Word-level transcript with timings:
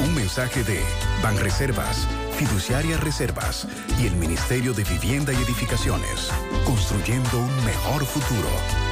Un 0.00 0.14
mensaje 0.14 0.62
de 0.62 0.78
Banreservas, 1.22 2.06
Fiduciaria 2.36 2.98
Reservas 2.98 3.66
y 3.98 4.06
el 4.06 4.14
Ministerio 4.16 4.74
de 4.74 4.84
Vivienda 4.84 5.32
y 5.32 5.36
Edificaciones. 5.36 6.30
Construyendo 6.66 7.38
un 7.38 7.64
mejor 7.64 8.04
futuro. 8.04 8.91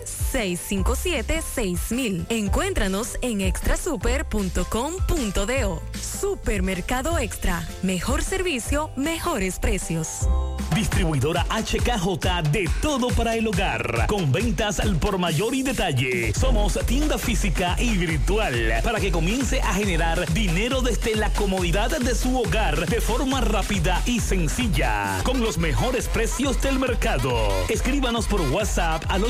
809-657-6000. 0.00 2.26
Encuéntranos 2.28 3.18
en 3.22 3.40
extrasuper.com.do. 3.40 5.82
Supermercado 6.20 7.18
Extra. 7.18 7.66
Mejor 7.82 8.22
servicio, 8.22 8.90
mejores 8.96 9.58
precios. 9.58 10.28
Distribuidora 10.74 11.46
HKJ 11.50 12.42
de 12.50 12.70
todo 12.80 13.08
para 13.08 13.34
el 13.34 13.48
hogar. 13.48 14.06
Con 14.06 14.30
ventas 14.30 14.80
al 14.80 14.96
por 14.96 15.18
mayor 15.18 15.54
y 15.54 15.62
detalle. 15.62 16.32
Somos 16.34 16.78
tienda 16.86 17.18
física 17.18 17.76
y 17.78 17.96
virtual 17.96 18.74
para 18.84 19.00
que 19.00 19.10
comience 19.10 19.60
a 19.60 19.74
generar 19.74 20.32
dinero 20.32 20.80
desde 20.80 21.16
la 21.16 21.30
comodidad 21.30 21.98
de 21.98 22.14
su 22.14 22.38
hogar 22.38 22.86
de 22.86 23.00
forma 23.00 23.40
rápida 23.40 24.00
y 24.06 24.20
sencilla. 24.20 25.20
Con 25.24 25.40
los 25.40 25.58
mejores 25.58 26.06
precios 26.06 26.60
del 26.62 26.78
mercado. 26.78 27.32
Escríbanos 27.68 28.26
por 28.26 28.40
WhatsApp 28.42 29.04
al 29.08 29.24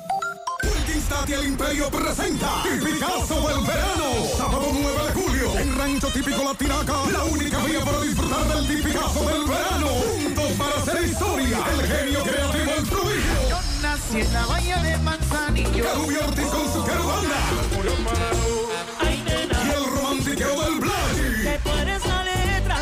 El 0.91 1.45
Imperio 1.45 1.89
presenta 1.89 2.63
Tipicazo 2.63 3.47
del 3.47 3.65
Verano. 3.65 4.27
Sábado 4.35 4.67
9 4.73 4.97
de 5.07 5.13
julio 5.13 5.57
en 5.57 5.77
Rancho 5.77 6.07
Típico 6.09 6.43
La 6.43 6.53
Tinaca. 6.53 6.93
La 7.09 7.23
única 7.23 7.59
vía 7.59 7.79
para 7.85 8.01
disfrutar 8.01 8.45
del 8.49 8.67
Tipicazo 8.67 9.29
del 9.29 9.45
Verano. 9.45 9.87
Juntos 9.87 10.51
para 10.57 10.75
hacer 10.81 11.05
historia. 11.05 11.59
El 11.71 11.87
genio 11.87 12.23
creativo, 12.23 12.71
el 12.77 12.85
prodigio. 12.85 13.49
Yo 13.49 13.59
nací 13.81 14.19
en 14.19 14.33
la 14.33 14.45
bahía 14.45 14.83
de 14.83 14.97
Manzanillo. 14.97 15.83
Carubio 15.85 16.27
Ortiz 16.27 16.47
con 16.47 16.73
su 16.73 16.83
querubanda. 16.83 17.37
Y 19.63 19.69
el 19.69 19.85
romantiqueo 19.95 20.61
del 20.61 20.79
Black. 20.81 21.61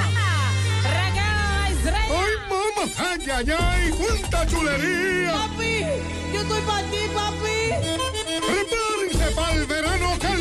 ¡Ay, 2.09 2.33
mamá! 2.49 2.93
¡Ay, 2.99 3.31
ay, 3.31 3.57
ay! 3.59 3.91
¡Cuánta 3.91 4.47
chulería! 4.47 5.33
Papi, 5.33 5.85
yo 6.33 6.41
estoy 6.41 6.63
para 6.63 6.83
ti, 6.91 6.99
papi. 7.15 7.59
¡Prepárense 8.47 9.31
para 9.37 9.53
el 9.53 9.67
verano 9.67 10.19
caliente! 10.21 10.36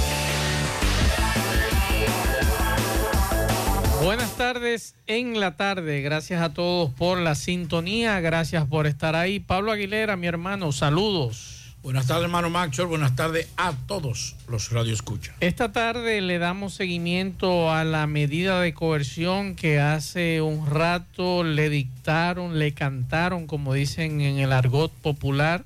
Buenas 4.03 4.35
tardes 4.35 4.95
en 5.05 5.39
la 5.39 5.57
tarde. 5.57 6.01
Gracias 6.01 6.41
a 6.41 6.55
todos 6.55 6.89
por 6.89 7.19
la 7.19 7.35
sintonía. 7.35 8.19
Gracias 8.19 8.65
por 8.65 8.87
estar 8.87 9.15
ahí. 9.15 9.39
Pablo 9.39 9.71
Aguilera, 9.71 10.17
mi 10.17 10.25
hermano, 10.25 10.71
saludos. 10.71 11.75
Buenas 11.83 12.07
tardes, 12.07 12.23
hermano 12.23 12.49
Maxwell. 12.49 12.87
Buenas 12.87 13.15
tardes 13.15 13.47
a 13.57 13.73
todos 13.85 14.35
los 14.47 14.71
Radio 14.71 14.91
Escucha. 14.91 15.35
Esta 15.39 15.71
tarde 15.71 16.19
le 16.21 16.39
damos 16.39 16.73
seguimiento 16.73 17.71
a 17.71 17.83
la 17.83 18.07
medida 18.07 18.59
de 18.59 18.73
coerción 18.73 19.55
que 19.55 19.79
hace 19.79 20.41
un 20.41 20.65
rato 20.65 21.43
le 21.43 21.69
dictaron, 21.69 22.57
le 22.57 22.73
cantaron, 22.73 23.45
como 23.45 23.75
dicen 23.75 24.19
en 24.21 24.39
el 24.39 24.51
argot 24.51 24.91
popular, 24.91 25.63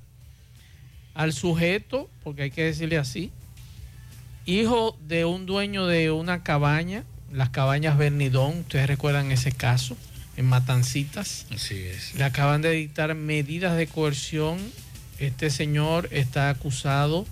al 1.14 1.31
sujeto, 1.31 2.10
porque 2.22 2.44
hay 2.44 2.52
que 2.52 2.66
decirle 2.66 2.98
así, 2.98 3.31
hijo 4.46 4.98
de 5.08 5.24
un 5.24 5.46
dueño 5.46 5.88
de 5.88 6.12
una 6.12 6.44
cabaña 6.44 7.06
las 7.36 7.50
cabañas 7.50 7.98
Bernidón, 7.98 8.60
ustedes 8.60 8.88
recuerdan 8.88 9.32
ese 9.32 9.52
caso, 9.52 9.98
en 10.38 10.46
Matancitas. 10.46 11.46
Así 11.54 11.76
es. 11.76 12.16
Le 12.16 12.24
acaban 12.24 12.62
de 12.62 12.72
dictar 12.72 13.14
medidas 13.14 13.76
de 13.76 13.88
coerción. 13.88 14.58
Este 15.20 15.50
señor 15.50 16.08
está 16.12 16.50
acusado 16.50 17.26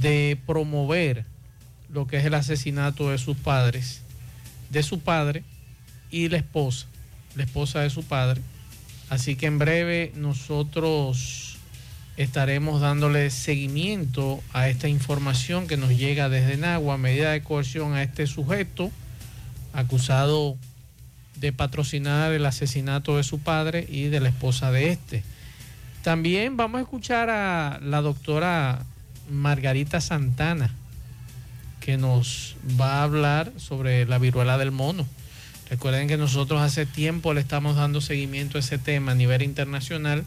de 0.00 0.38
promover 0.44 1.24
lo 1.88 2.06
que 2.06 2.16
es 2.16 2.24
el 2.24 2.34
asesinato 2.34 3.10
de 3.10 3.18
sus 3.18 3.36
padres, 3.36 4.02
de 4.70 4.82
su 4.82 5.00
padre 5.00 5.44
y 6.10 6.28
la 6.28 6.38
esposa, 6.38 6.86
la 7.36 7.44
esposa 7.44 7.80
de 7.80 7.90
su 7.90 8.02
padre. 8.02 8.40
Así 9.08 9.36
que 9.36 9.46
en 9.46 9.58
breve 9.58 10.12
nosotros 10.16 11.58
estaremos 12.16 12.80
dándole 12.80 13.30
seguimiento 13.30 14.42
a 14.52 14.68
esta 14.68 14.88
información 14.88 15.68
que 15.68 15.76
nos 15.76 15.90
llega 15.90 16.28
desde 16.28 16.56
Nagua, 16.56 16.98
medida 16.98 17.30
de 17.30 17.42
coerción 17.42 17.94
a 17.94 18.02
este 18.02 18.26
sujeto 18.26 18.90
acusado 19.72 20.56
de 21.36 21.52
patrocinar 21.52 22.32
el 22.32 22.46
asesinato 22.46 23.16
de 23.16 23.24
su 23.24 23.40
padre 23.40 23.86
y 23.88 24.04
de 24.04 24.20
la 24.20 24.28
esposa 24.28 24.70
de 24.70 24.92
este. 24.92 25.22
También 26.02 26.56
vamos 26.56 26.78
a 26.78 26.82
escuchar 26.82 27.30
a 27.30 27.78
la 27.82 28.00
doctora 28.00 28.84
Margarita 29.30 30.00
Santana, 30.00 30.70
que 31.80 31.96
nos 31.96 32.56
va 32.80 33.00
a 33.00 33.02
hablar 33.04 33.52
sobre 33.56 34.06
la 34.06 34.18
viruela 34.18 34.58
del 34.58 34.70
mono. 34.70 35.06
Recuerden 35.70 36.06
que 36.06 36.16
nosotros 36.16 36.60
hace 36.60 36.86
tiempo 36.86 37.34
le 37.34 37.40
estamos 37.40 37.76
dando 37.76 38.00
seguimiento 38.00 38.58
a 38.58 38.60
ese 38.60 38.78
tema 38.78 39.12
a 39.12 39.14
nivel 39.14 39.42
internacional 39.42 40.24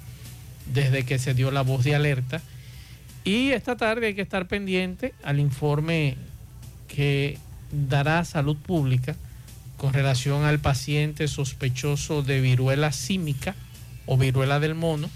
desde 0.74 1.06
que 1.06 1.20
se 1.20 1.34
dio 1.34 1.52
la 1.52 1.62
voz 1.62 1.84
de 1.84 1.96
alerta. 1.96 2.42
Y 3.24 3.52
esta 3.52 3.76
tarde 3.76 4.08
hay 4.08 4.16
que 4.16 4.22
estar 4.22 4.48
pendiente 4.48 5.14
al 5.24 5.40
informe 5.40 6.18
que 6.88 7.38
dará 7.72 8.24
Salud 8.26 8.58
Pública 8.58 9.16
con 9.78 9.94
relación 9.94 10.44
al 10.44 10.60
paciente 10.60 11.28
sospechoso 11.28 12.24
de 12.24 12.42
viruela 12.42 12.92
símica 12.92 13.56
o 14.06 14.18
viruela 14.18 14.60
del 14.60 14.76
mono 14.76 15.10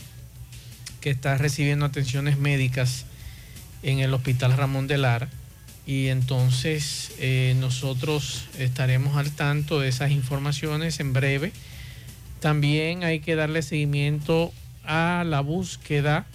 que 1.02 1.10
está 1.10 1.38
recibiendo 1.38 1.86
atenciones 1.86 2.38
médicas 2.38 3.06
en 3.84 4.00
el 4.00 4.14
Hospital 4.14 4.58
Ramón 4.58 4.88
de 4.88 4.98
Lara. 4.98 5.30
Y 5.86 6.08
entonces 6.08 7.12
eh, 7.20 7.56
nosotros 7.60 8.46
estaremos 8.60 9.18
al 9.18 9.32
tanto 9.32 9.80
de 9.80 9.88
esas 9.88 10.12
informaciones 10.12 11.00
en 11.00 11.14
breve. 11.14 11.52
También 12.42 13.04
hay 13.04 13.22
que 13.22 13.36
darle 13.36 13.62
seguimiento 13.62 14.54
a 14.84 15.24
la 15.26 15.40
búsqueda 15.42 16.26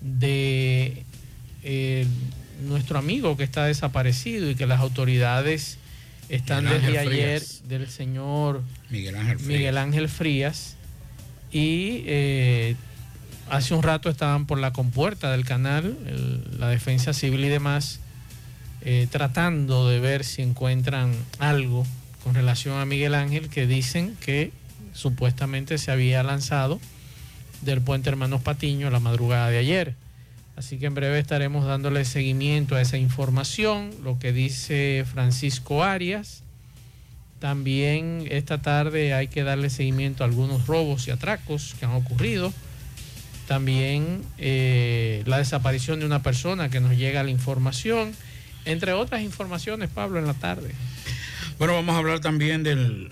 de 0.00 1.04
eh, 1.62 2.06
nuestro 2.66 2.98
amigo 2.98 3.36
que 3.36 3.44
está 3.44 3.64
desaparecido 3.64 4.50
y 4.50 4.54
que 4.54 4.66
las 4.66 4.80
autoridades 4.80 5.78
están 6.28 6.64
desde 6.64 6.98
ayer 6.98 7.42
del 7.68 7.88
señor 7.88 8.62
Miguel 9.46 9.78
Ángel 9.78 10.08
Frías, 10.08 10.76
y 11.54 12.02
eh, 12.06 12.74
hace 13.48 13.74
un 13.74 13.82
rato 13.82 14.10
estaban 14.10 14.46
por 14.46 14.58
la 14.58 14.72
compuerta 14.72 15.30
del 15.30 15.44
canal, 15.44 15.96
la 16.58 16.68
defensa 16.68 17.12
civil 17.12 17.44
y 17.44 17.48
demás, 17.48 18.00
eh, 18.82 19.06
tratando 19.10 19.88
de 19.88 20.00
ver 20.00 20.24
si 20.24 20.42
encuentran 20.42 21.14
algo 21.38 21.86
con 22.24 22.34
relación 22.34 22.78
a 22.78 22.84
Miguel 22.84 23.14
Ángel 23.14 23.48
que 23.48 23.66
dicen 23.66 24.16
que 24.20 24.50
supuestamente 24.92 25.78
se 25.78 25.90
había 25.90 26.22
lanzado 26.22 26.80
del 27.62 27.80
puente 27.80 28.10
Hermanos 28.10 28.42
Patiño 28.42 28.90
la 28.90 29.00
madrugada 29.00 29.48
de 29.48 29.58
ayer. 29.58 29.94
Así 30.56 30.78
que 30.78 30.86
en 30.86 30.94
breve 30.94 31.18
estaremos 31.18 31.66
dándole 31.66 32.04
seguimiento 32.04 32.76
a 32.76 32.80
esa 32.80 32.96
información, 32.96 33.90
lo 34.04 34.18
que 34.18 34.32
dice 34.32 35.04
Francisco 35.10 35.82
Arias. 35.82 36.42
También 37.40 38.26
esta 38.30 38.62
tarde 38.62 39.14
hay 39.14 39.26
que 39.28 39.42
darle 39.42 39.68
seguimiento 39.68 40.22
a 40.22 40.26
algunos 40.26 40.66
robos 40.66 41.08
y 41.08 41.10
atracos 41.10 41.74
que 41.78 41.86
han 41.86 41.92
ocurrido. 41.92 42.52
También 43.48 44.22
eh, 44.38 45.22
la 45.26 45.38
desaparición 45.38 46.00
de 46.00 46.06
una 46.06 46.22
persona 46.22 46.70
que 46.70 46.80
nos 46.80 46.96
llega 46.96 47.24
la 47.24 47.30
información, 47.30 48.12
entre 48.64 48.92
otras 48.92 49.22
informaciones, 49.22 49.90
Pablo, 49.90 50.20
en 50.20 50.26
la 50.26 50.34
tarde. 50.34 50.70
Bueno, 51.58 51.74
vamos 51.74 51.96
a 51.96 51.98
hablar 51.98 52.20
también 52.20 52.62
de 52.62 53.10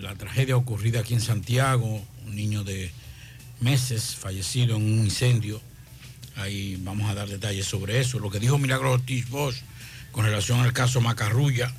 la 0.00 0.14
tragedia 0.14 0.56
ocurrida 0.56 1.00
aquí 1.00 1.14
en 1.14 1.20
Santiago, 1.20 2.02
un 2.26 2.34
niño 2.34 2.64
de 2.64 2.90
meses 3.60 4.16
fallecido 4.16 4.76
en 4.76 4.82
un 4.82 5.04
incendio 5.04 5.60
Ahí 6.36 6.78
vamos 6.80 7.10
a 7.10 7.14
dar 7.14 7.28
detalles 7.28 7.66
sobre 7.66 8.00
eso. 8.00 8.18
Lo 8.18 8.30
que 8.30 8.38
dijo 8.38 8.58
Milagro 8.58 8.92
Ortiz 8.92 9.28
Bosch 9.28 9.56
con 10.12 10.24
relación 10.24 10.60
al 10.60 10.72
caso 10.72 11.00
Macarrulla, 11.00 11.70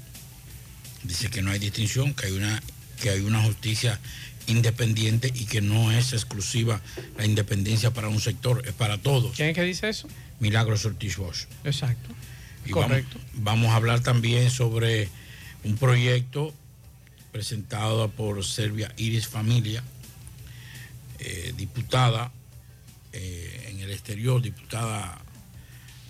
dice 1.04 1.30
que 1.30 1.42
no 1.42 1.52
hay 1.52 1.60
distinción, 1.60 2.14
que 2.14 2.28
hay 2.28 2.34
una, 2.34 2.62
que 3.02 3.10
hay 3.10 3.22
una 3.22 3.42
justicia 3.42 4.00
independiente 4.48 5.32
y 5.34 5.46
que 5.46 5.62
no 5.62 5.92
es 5.92 6.14
exclusiva 6.14 6.82
la 7.18 7.26
independencia 7.26 7.92
para 7.92 8.10
un 8.10 8.22
sector, 8.22 8.64
es 8.66 8.74
para 8.74 8.98
todos. 8.98 9.36
¿Quién 9.36 9.50
es 9.50 9.56
que 9.56 9.64
dice 9.64 9.90
eso? 9.90 10.08
Milagros 10.40 10.86
Ortiz 10.86 11.18
Bosch. 11.18 11.46
Exacto. 11.64 12.10
Correcto. 12.70 13.18
Vamos, 13.34 13.72
a 13.72 13.76
hablar 13.76 14.02
también 14.02 14.52
sobre 14.52 15.10
un 15.64 15.78
proyecto 15.78 16.54
presentado 17.32 18.10
por 18.10 18.44
Serbia 18.46 18.94
Iris 18.98 19.28
Familia, 19.28 19.84
eh, 21.20 21.54
diputada 21.58 22.32
eh, 23.14 23.67
el 23.88 23.94
exterior, 23.94 24.42
diputada 24.42 25.18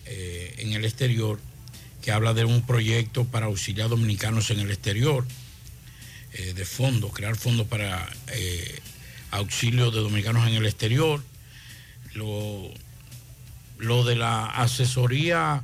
eh, 0.06 0.56
en 0.60 0.74
el 0.74 0.86
exterior, 0.86 1.40
que 2.02 2.12
habla 2.12 2.34
de 2.34 2.46
un 2.46 2.66
proyecto 2.66 3.26
para 3.26 3.48
auxiliar 3.48 3.90
dominicanos 3.90 4.50
en 4.52 4.60
el 4.60 4.72
exterior, 4.72 5.26
eh, 6.34 6.54
de 6.54 6.66
fondos, 6.66 7.14
crear 7.14 7.36
fondos 7.36 7.68
para 7.68 8.10
auxilio 9.32 9.92
de 9.92 10.00
dominicanos 10.00 10.48
en 10.48 10.56
el 10.56 10.66
exterior. 10.66 11.24
Lo, 12.14 12.72
lo 13.78 14.04
de 14.04 14.16
la 14.16 14.46
asesoría 14.46 15.64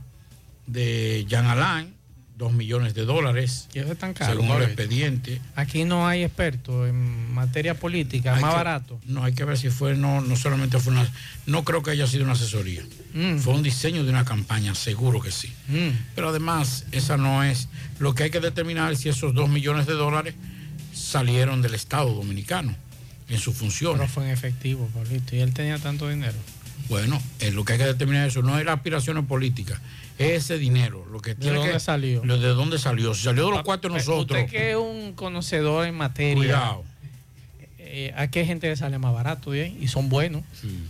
de 0.68 1.26
Jan 1.30 1.48
Alain, 1.48 1.94
2 2.38 2.52
millones 2.54 2.94
de 2.94 3.06
dólares. 3.06 3.68
Y 3.74 3.80
eso 3.80 3.92
es 3.92 3.98
tan 3.98 4.14
caro. 4.14 4.34
Según 4.34 4.56
el 4.58 4.64
expediente. 4.64 5.40
Aquí 5.56 5.84
no 5.86 6.08
hay 6.08 6.24
expertos 6.24 6.90
en 6.90 7.32
materia 7.34 7.76
política, 7.76 8.36
Hay 8.36 8.42
más 8.42 8.52
que- 8.52 8.58
barato. 8.58 9.00
No, 9.06 9.24
hay 9.24 9.34
que 9.34 9.44
ver 9.46 9.58
si 9.58 9.70
fue, 9.70 9.96
no, 9.96 10.22
no 10.22 10.36
solamente 10.36 10.80
fue 10.80 10.94
una, 10.94 11.08
no 11.46 11.64
creo 11.64 11.84
que 11.84 11.92
haya 11.92 12.08
sido 12.08 12.24
una 12.24 12.34
asesoría. 12.34 12.82
Mm. 13.14 13.38
Fue 13.38 13.54
un 13.54 13.62
diseño 13.64 14.04
de 14.04 14.10
una 14.10 14.26
campaña, 14.26 14.74
seguro 14.76 15.22
que 15.22 15.32
sí. 15.32 15.54
Mm. 15.68 15.90
Pero 16.16 16.30
además, 16.30 16.86
esa 16.92 17.18
no 17.18 17.44
es, 17.44 17.70
lo 18.00 18.16
que 18.16 18.24
hay 18.24 18.30
que 18.32 18.40
determinar 18.40 18.92
es 18.94 19.00
si 19.00 19.10
esos 19.10 19.34
2 19.34 19.50
millones 19.50 19.86
de 19.86 19.94
dólares 19.94 20.34
salieron 20.94 21.62
del 21.62 21.74
Estado 21.76 22.14
Dominicano 22.14 22.76
en 23.30 23.40
sus 23.40 23.56
funciones. 23.56 24.00
Pero 24.00 24.10
fue 24.12 24.26
en 24.26 24.32
efectivo, 24.32 24.88
Pablito. 24.94 25.36
Y 25.36 25.40
él 25.40 25.54
tenía 25.54 25.78
tanto 25.80 26.10
dinero. 26.10 26.38
Bueno, 26.90 27.22
es 27.40 27.54
lo 27.54 27.64
que 27.64 27.74
hay 27.74 27.80
que 27.80 27.86
determinar 27.86 28.28
eso, 28.28 28.42
no 28.42 28.60
es 28.60 28.66
las 28.66 28.76
aspiraciones 28.76 29.26
políticas, 29.26 29.80
ese 30.24 30.58
dinero, 30.58 31.06
lo 31.12 31.20
que 31.20 31.32
¿De 31.32 31.42
tiene 31.42 31.58
dónde 31.58 31.74
que- 31.74 31.80
salió? 31.80 32.24
lo 32.26 32.38
de 32.40 32.48
dónde 32.50 32.80
salió, 32.80 33.14
si 33.14 33.24
salió 33.24 33.46
de 33.46 33.52
los 33.52 33.64
cuartos 33.64 33.92
de 33.92 33.98
nosotros. 33.98 34.40
Usted 34.40 34.50
que 34.52 34.72
es 34.72 34.78
un 34.78 35.14
conocedor 35.14 35.86
en 35.88 35.96
materia. 35.96 36.36
Cuidado. 36.36 36.84
eh, 37.78 38.12
aquí 38.16 38.40
hay 38.40 38.46
gente 38.48 38.68
que 38.70 38.76
sale 38.76 38.98
más 38.98 39.14
barato 39.14 39.52
de 39.52 39.64
ahí, 39.66 39.78
y 39.80 39.88
son 39.88 40.10
buenos. 40.10 40.44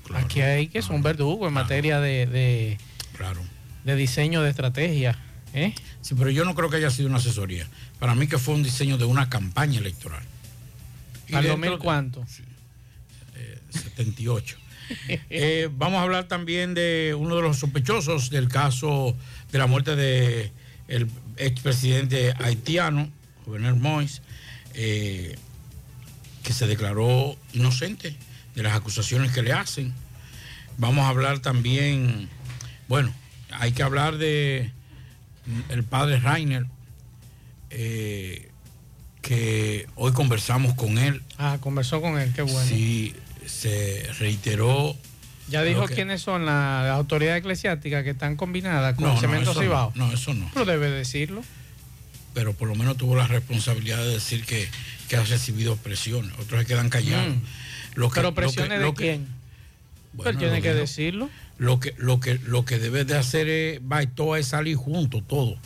claro. 0.06 0.26
aquí 0.26 0.42
hay 0.42 0.68
que 0.68 0.82
son 0.82 1.02
verdugos 1.04 1.48
en 1.48 1.54
materia 1.54 2.00
de, 2.00 2.26
de, 2.28 2.78
Claro. 3.18 3.42
de 3.84 3.96
diseño 3.96 4.42
de 4.42 4.50
estrategia. 4.50 5.20
¿eh? 5.54 5.74
Sí, 6.02 6.16
pero 6.18 6.30
yo 6.30 6.46
no 6.46 6.56
creo 6.56 6.70
que 6.70 6.78
haya 6.78 6.90
sido 6.90 7.10
una 7.10 7.18
asesoría. 7.18 7.68
Para 8.00 8.16
mí 8.16 8.28
que 8.28 8.38
fue 8.38 8.54
un 8.56 8.64
diseño 8.64 8.98
de 8.98 9.06
una 9.06 9.30
campaña 9.30 9.80
electoral. 9.80 10.24
¿Al 11.28 11.44
dentro 11.44 11.50
2000 11.52 11.72
de- 11.72 11.78
cuánto? 11.80 12.26
78. 13.70 14.58
Eh, 15.30 15.70
vamos 15.72 16.00
a 16.00 16.04
hablar 16.04 16.28
también 16.28 16.74
de 16.74 17.16
uno 17.18 17.36
de 17.36 17.42
los 17.42 17.58
sospechosos 17.58 18.30
del 18.30 18.48
caso 18.48 19.16
de 19.52 19.60
la 19.60 19.68
muerte 19.68 19.96
de 19.96 20.52
el 20.88 21.10
expresidente 21.38 22.34
haitiano, 22.40 23.10
Jovenel 23.46 23.76
Moïse, 23.76 24.22
eh, 24.74 25.36
que 26.44 26.54
se 26.54 26.68
declaró 26.68 27.38
inocente 27.54 28.16
de 28.56 28.64
las 28.64 28.74
acusaciones 28.76 29.32
que 29.32 29.42
le 29.42 29.54
hacen. 29.54 29.94
Vamos 30.78 31.06
a 31.06 31.10
hablar 31.10 31.40
también, 31.40 32.30
bueno, 32.88 33.14
hay 33.52 33.72
que 33.72 33.84
hablar 33.84 34.18
de 34.18 34.72
el 35.70 35.84
padre 35.84 36.20
Rainer, 36.20 36.66
eh, 37.70 38.50
que 39.22 39.88
hoy 39.96 40.12
conversamos 40.12 40.74
con 40.74 40.98
él. 40.98 41.24
Ah, 41.38 41.58
conversó 41.60 42.02
con 42.02 42.20
él, 42.20 42.32
qué 42.36 42.42
bueno. 42.42 42.68
Sí, 42.68 43.16
se 43.48 44.08
reiteró. 44.20 44.96
Ya 45.50 45.62
dijo 45.64 45.86
que- 45.88 45.96
quiénes 45.96 46.22
son 46.22 46.46
las, 46.46 46.90
autoridades 46.90 47.40
eclesiásticas 47.42 48.04
que 48.04 48.12
están 48.12 48.36
combinadas 48.38 48.96
con 48.96 49.06
No, 49.06 49.14
no, 49.16 49.20
Cemento 49.20 49.52
eso 49.52 49.62
Cibao. 49.62 49.92
no, 49.96 50.08
no, 50.08 50.14
eso 50.14 50.34
no. 50.34 50.50
Pero 50.54 50.66
debe 50.66 50.90
decirlo. 50.90 51.44
Pero 52.34 52.54
por 52.54 52.68
lo 52.68 52.76
menos 52.76 52.98
tuvo 52.98 53.16
la 53.16 53.28
responsabilidad 53.28 53.98
de 53.98 54.08
decir 54.14 54.46
que, 54.46 54.68
que 55.10 55.18
ha 55.18 55.24
recibido 55.24 55.76
presiones. 55.76 56.32
Otros 56.40 56.62
se 56.62 56.66
quedan 56.66 56.90
callados. 56.90 57.36
Mm. 57.36 57.42
Lo 57.96 58.10
que- 58.10 58.16
Pero 58.16 58.30
lo 58.30 58.36
que- 58.36 58.42
presiones 58.42 58.80
lo 58.80 58.88
de 58.88 58.94
que- 58.94 59.04
quién. 59.04 59.28
Bueno, 60.14 60.32
Él 60.32 60.38
tiene 60.38 60.62
que 60.62 60.74
decirlo. 60.74 61.30
Lo 61.58 61.80
que, 61.80 61.94
lo 61.98 62.20
que, 62.20 62.40
lo 62.46 62.66
que 62.66 62.80
debe 62.80 63.04
de 63.06 63.18
hacer 63.18 63.48
es, 63.50 63.80
Baitoa 63.82 64.40
es 64.40 64.48
salir 64.48 64.76
juntos 64.78 65.24
todo. 65.28 65.58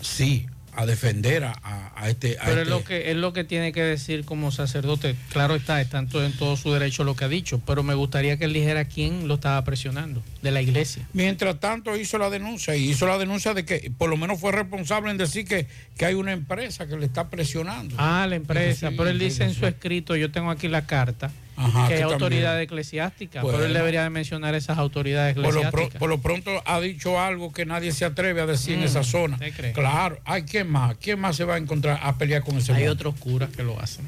Sí, 0.00 0.46
a 0.76 0.86
defender 0.86 1.44
a, 1.44 1.52
a- 1.62 1.92
a 1.96 2.08
este. 2.08 2.36
a 2.38 2.44
Pero 2.44 2.52
es 2.52 2.58
este- 2.68 2.70
lo 2.70 2.84
que 2.84 3.10
es 3.10 3.16
lo 3.16 3.32
que 3.32 3.44
tiene 3.44 3.72
que 3.72 3.82
decir 3.82 4.24
como 4.24 4.50
sacerdote. 4.50 5.14
Claro 5.30 5.54
está, 5.54 5.80
está 5.80 5.98
en 5.98 6.08
todo, 6.08 6.24
en 6.24 6.32
todo 6.36 6.56
su 6.56 6.72
derecho 6.72 7.04
lo 7.04 7.14
que 7.16 7.24
ha 7.24 7.28
dicho, 7.28 7.60
pero 7.66 7.82
me 7.82 7.94
gustaría 7.94 8.36
que 8.36 8.44
él 8.44 8.52
dijera 8.52 8.84
quién 8.86 9.28
lo 9.28 9.34
estaba 9.34 9.62
presionando 9.64 10.22
de 10.42 10.50
la 10.50 10.60
iglesia. 10.62 11.06
Mientras 11.12 11.60
tanto 11.60 11.96
hizo 11.96 12.18
la 12.18 12.30
denuncia 12.30 12.74
y 12.76 12.90
hizo 12.90 13.06
la 13.06 13.18
denuncia 13.18 13.54
de 13.54 13.64
que 13.64 13.90
por 13.96 14.10
lo 14.10 14.16
menos 14.16 14.40
fue 14.40 14.52
responsable 14.52 15.10
en 15.10 15.16
decir 15.18 15.46
que, 15.46 15.66
que 15.96 16.04
hay 16.06 16.14
una 16.14 16.32
empresa 16.32 16.86
que 16.86 16.96
le 16.96 17.06
está 17.06 17.28
presionando. 17.30 17.94
Ah, 17.98 18.26
la 18.28 18.36
empresa, 18.36 18.90
Sí, 18.90 18.94
pero 18.96 19.10
él 19.10 19.18
dice 19.18 19.44
en 19.44 19.54
su 19.54 19.66
escrito, 19.66 20.16
yo 20.16 20.30
tengo 20.30 20.50
aquí 20.50 20.68
la 20.68 20.86
carta, 20.86 21.30
Ajá, 21.56 21.70
que 21.72 21.78
hay 21.78 21.86
que 21.88 21.94
también. 22.00 22.12
autoridades 22.14 22.64
eclesiásticas, 22.64 23.44
pero 23.44 23.64
él 23.64 23.72
debería 23.72 24.02
de 24.02 24.10
mencionar 24.10 24.54
esas 24.54 24.76
autoridades 24.78 25.34
Por 25.34 25.44
lo, 25.44 25.50
pro- 25.50 25.60
eclesiásticas. 25.60 25.98
por 26.00 26.08
lo 26.08 26.18
pronto 26.20 26.62
ha 26.66 26.80
dicho 26.80 27.20
algo 27.20 27.52
que 27.52 27.64
nadie 27.64 27.92
se 27.92 28.04
atreve 28.04 28.40
a 28.40 28.46
decir 28.46 28.74
en 28.74 28.80
Mm, 28.80 28.84
esa 28.84 29.04
zona. 29.04 29.34
¿usted 29.36 29.52
cree? 29.54 29.72
Claro, 29.72 30.18
hay 30.24 30.42
quién 30.42 30.68
más, 30.68 30.96
quién 31.00 31.20
más 31.20 31.36
se 31.36 31.44
va 31.44 31.54
a 31.54 31.58
encontrar 31.58 32.00
a 32.02 32.18
pelear 32.18 32.42
con 32.42 32.58
ese 32.58 32.72
Hay 32.72 32.88
otros 32.88 33.14
curas 33.16 33.50
que 33.50 33.62
lo 33.62 33.80
hacen. 33.80 34.04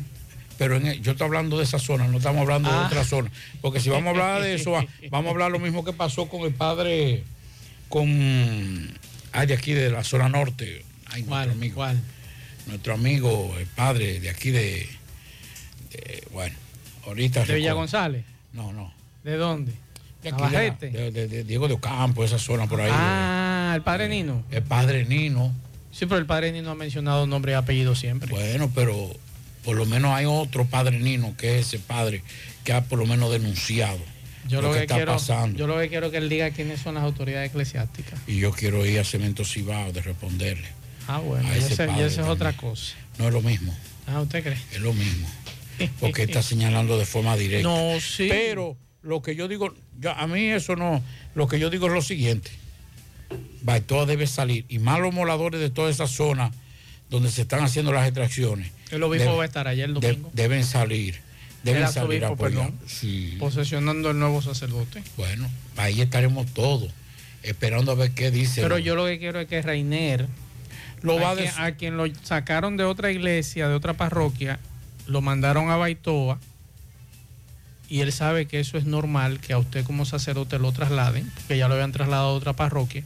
Pero 0.59 0.77
en 0.77 0.87
el- 0.87 1.03
yo 1.03 1.13
estoy 1.13 1.27
hablando 1.27 1.59
de 1.59 1.65
esa 1.65 1.79
zona, 1.79 2.09
no 2.09 2.17
estamos 2.17 2.41
hablando 2.43 2.71
de 2.71 2.77
Ah. 2.77 2.87
otra 2.87 3.05
zona. 3.05 3.31
Porque 3.61 3.79
si 3.79 3.91
vamos 3.91 4.07
a 4.07 4.11
hablar 4.11 4.43
de 4.43 4.55
eso, 4.55 4.71
va- 4.73 4.87
vamos 5.11 5.29
a 5.29 5.31
hablar 5.33 5.51
lo 5.53 5.59
mismo 5.59 5.85
que 5.85 5.93
pasó 5.93 6.29
con 6.29 6.41
el 6.43 6.53
padre, 6.55 7.23
con, 7.89 8.09
ay, 9.33 9.47
de 9.47 9.55
aquí 9.55 9.73
de 9.73 9.91
la 9.91 10.03
zona 10.03 10.29
norte. 10.29 10.85
Ay, 11.11 11.23
nuestro 11.23 11.53
amigo. 11.53 11.85
Nuestro 12.67 12.95
amigo, 12.95 13.55
el 13.59 13.67
padre 13.67 14.19
de 14.19 14.31
aquí 14.31 14.51
de, 14.51 14.89
de- 15.93 16.25
bueno, 16.33 16.57
ahorita. 17.07 17.45
¿De 17.45 17.55
Villa. 17.55 17.73
González? 17.73 18.25
No, 18.53 18.73
no. 18.73 18.93
¿De 19.25 19.37
dónde? 19.37 19.73
De 20.23 20.31
aquí 20.31 20.43
de, 20.81 21.11
de- 21.13 21.29
de- 21.29 21.45
Diego 21.45 21.69
de 21.69 21.75
Ocampo, 21.75 22.25
esa 22.25 22.39
zona 22.39 22.67
por 22.67 22.81
ahí. 22.81 22.91
Ah, 22.93 23.73
el 23.77 23.83
padre 23.83 24.09
Nino. 24.09 24.43
El 24.51 24.63
padre 24.63 25.05
Nino. 25.05 25.53
Sí, 25.93 26.07
pero 26.07 26.19
el 26.19 26.27
padre 26.27 26.53
Nino 26.53 26.71
ha 26.71 26.75
mencionado 26.75 27.27
nombre 27.27 27.53
y 27.53 27.55
apellido 27.55 27.95
siempre. 27.95 28.29
Bueno, 28.31 28.71
pero 28.75 29.15
por 29.65 29.77
lo 29.77 29.87
menos 29.87 30.13
hay 30.15 30.25
otro 30.27 30.65
padre 30.65 30.99
Nino, 30.99 31.37
que 31.37 31.59
es 31.59 31.67
ese 31.69 31.79
padre 31.79 32.23
que 32.65 32.73
ha 32.73 32.83
por 32.85 32.99
lo 32.99 33.07
menos 33.07 33.31
denunciado 33.31 33.99
Yo 34.49 34.61
lo, 34.61 34.69
lo, 34.69 34.73
que, 34.75 34.79
que, 34.81 34.85
está 34.85 34.97
quiero, 34.97 35.13
pasando. 35.13 35.57
yo 35.59 35.67
lo 35.67 35.79
que 35.79 35.89
quiero 35.89 36.11
que 36.11 36.17
él 36.19 36.29
diga 36.29 36.51
quiénes 36.51 36.81
son 36.81 36.95
las 36.97 37.05
autoridades 37.05 37.51
eclesiásticas. 37.51 38.19
Y 38.27 38.39
yo 38.39 38.51
quiero 38.53 38.85
ir 38.85 38.99
a 38.99 39.05
Cemento 39.05 39.45
Cibao 39.45 39.93
de 39.93 40.03
responderle. 40.03 40.69
Ah, 41.09 41.19
bueno, 41.19 41.49
y 41.55 41.59
esa 41.59 41.85
es 42.05 42.19
otra 42.19 42.53
cosa. 42.57 42.95
No 43.19 43.29
es 43.29 43.33
lo 43.33 43.41
mismo, 43.43 43.75
Ah, 44.09 44.21
¿usted 44.21 44.43
cree? 44.43 44.59
es 44.73 44.81
lo 44.81 44.93
mismo. 44.93 45.29
Porque 46.01 46.23
está 46.23 46.43
señalando 46.43 46.99
de 46.99 47.07
forma 47.07 47.37
directa. 47.37 47.69
No, 47.69 48.01
sí. 48.01 48.29
Pero 48.29 48.77
lo 49.03 49.23
que 49.23 49.35
yo 49.37 49.49
digo, 49.49 49.75
yo- 50.01 50.13
a 50.13 50.27
mí 50.27 50.47
eso 50.47 50.77
no, 50.77 51.03
lo 51.35 51.47
que 51.49 51.59
yo 51.59 51.71
digo 51.71 51.87
es 51.87 51.93
lo 51.93 52.03
siguiente. 52.03 52.51
Baitoa 53.63 54.07
debe 54.07 54.27
salir. 54.27 54.65
Y 54.69 54.79
más 54.79 55.01
los 55.01 55.13
moladores 55.13 55.61
de 55.61 55.71
toda 55.71 55.91
esa 55.91 56.07
zona 56.07 56.53
donde 57.11 57.31
se 57.31 57.43
están 57.43 57.61
haciendo 57.65 57.93
las 57.93 58.05
extracciones. 58.07 58.71
El 58.91 59.03
obispo 59.03 59.25
deben- 59.31 59.39
va 59.39 59.43
a 59.43 59.47
estar 59.47 59.69
allá 59.69 59.85
el 59.85 59.95
de- 59.95 60.01
domingo. 60.09 60.31
deben 60.33 60.65
salir. 60.65 61.21
Deben 61.63 61.83
El 61.83 61.89
salir 61.89 62.25
a 62.25 62.29
apoyar. 62.29 62.71
Sí. 62.87 63.37
Posesionando 63.41 64.11
el 64.11 64.19
nuevo 64.21 64.41
sacerdote. 64.41 65.03
Bueno, 65.17 65.51
ahí 65.77 66.01
estaremos 66.01 66.47
todos, 66.55 66.93
esperando 67.43 67.91
a 67.91 67.97
ver 67.97 68.13
qué 68.13 68.31
dice. 68.31 68.63
Pero 68.63 68.79
yo 68.79 68.95
lo 68.95 69.07
que 69.07 69.19
quiero 69.19 69.41
es 69.41 69.49
que 69.49 69.61
Reiner, 69.63 70.29
Lo 71.03 71.17
va 71.19 71.33
a, 71.33 71.35
quien, 71.35 71.47
decir. 71.47 71.61
a 71.61 71.75
quien 71.75 71.97
lo 71.97 72.05
sacaron 72.23 72.77
de 72.77 72.85
otra 72.85 73.11
iglesia, 73.11 73.67
de 73.69 73.75
otra 73.75 73.95
parroquia, 73.95 74.61
lo 75.07 75.21
mandaron 75.21 75.71
a 75.71 75.77
Baitoa 75.77 76.39
y 77.89 78.01
él 78.01 78.13
sabe 78.13 78.47
que 78.47 78.61
eso 78.61 78.79
es 78.79 78.85
normal, 78.85 79.41
que 79.41 79.53
a 79.53 79.59
usted 79.59 79.85
como 79.85 80.05
sacerdote 80.05 80.59
lo 80.59 80.73
trasladen, 80.73 81.31
que 81.47 81.57
ya 81.57 81.69
lo 81.69 81.75
habían 81.75 81.93
trasladado 81.93 82.31
a 82.31 82.33
otra 82.33 82.53
parroquia, 82.53 83.05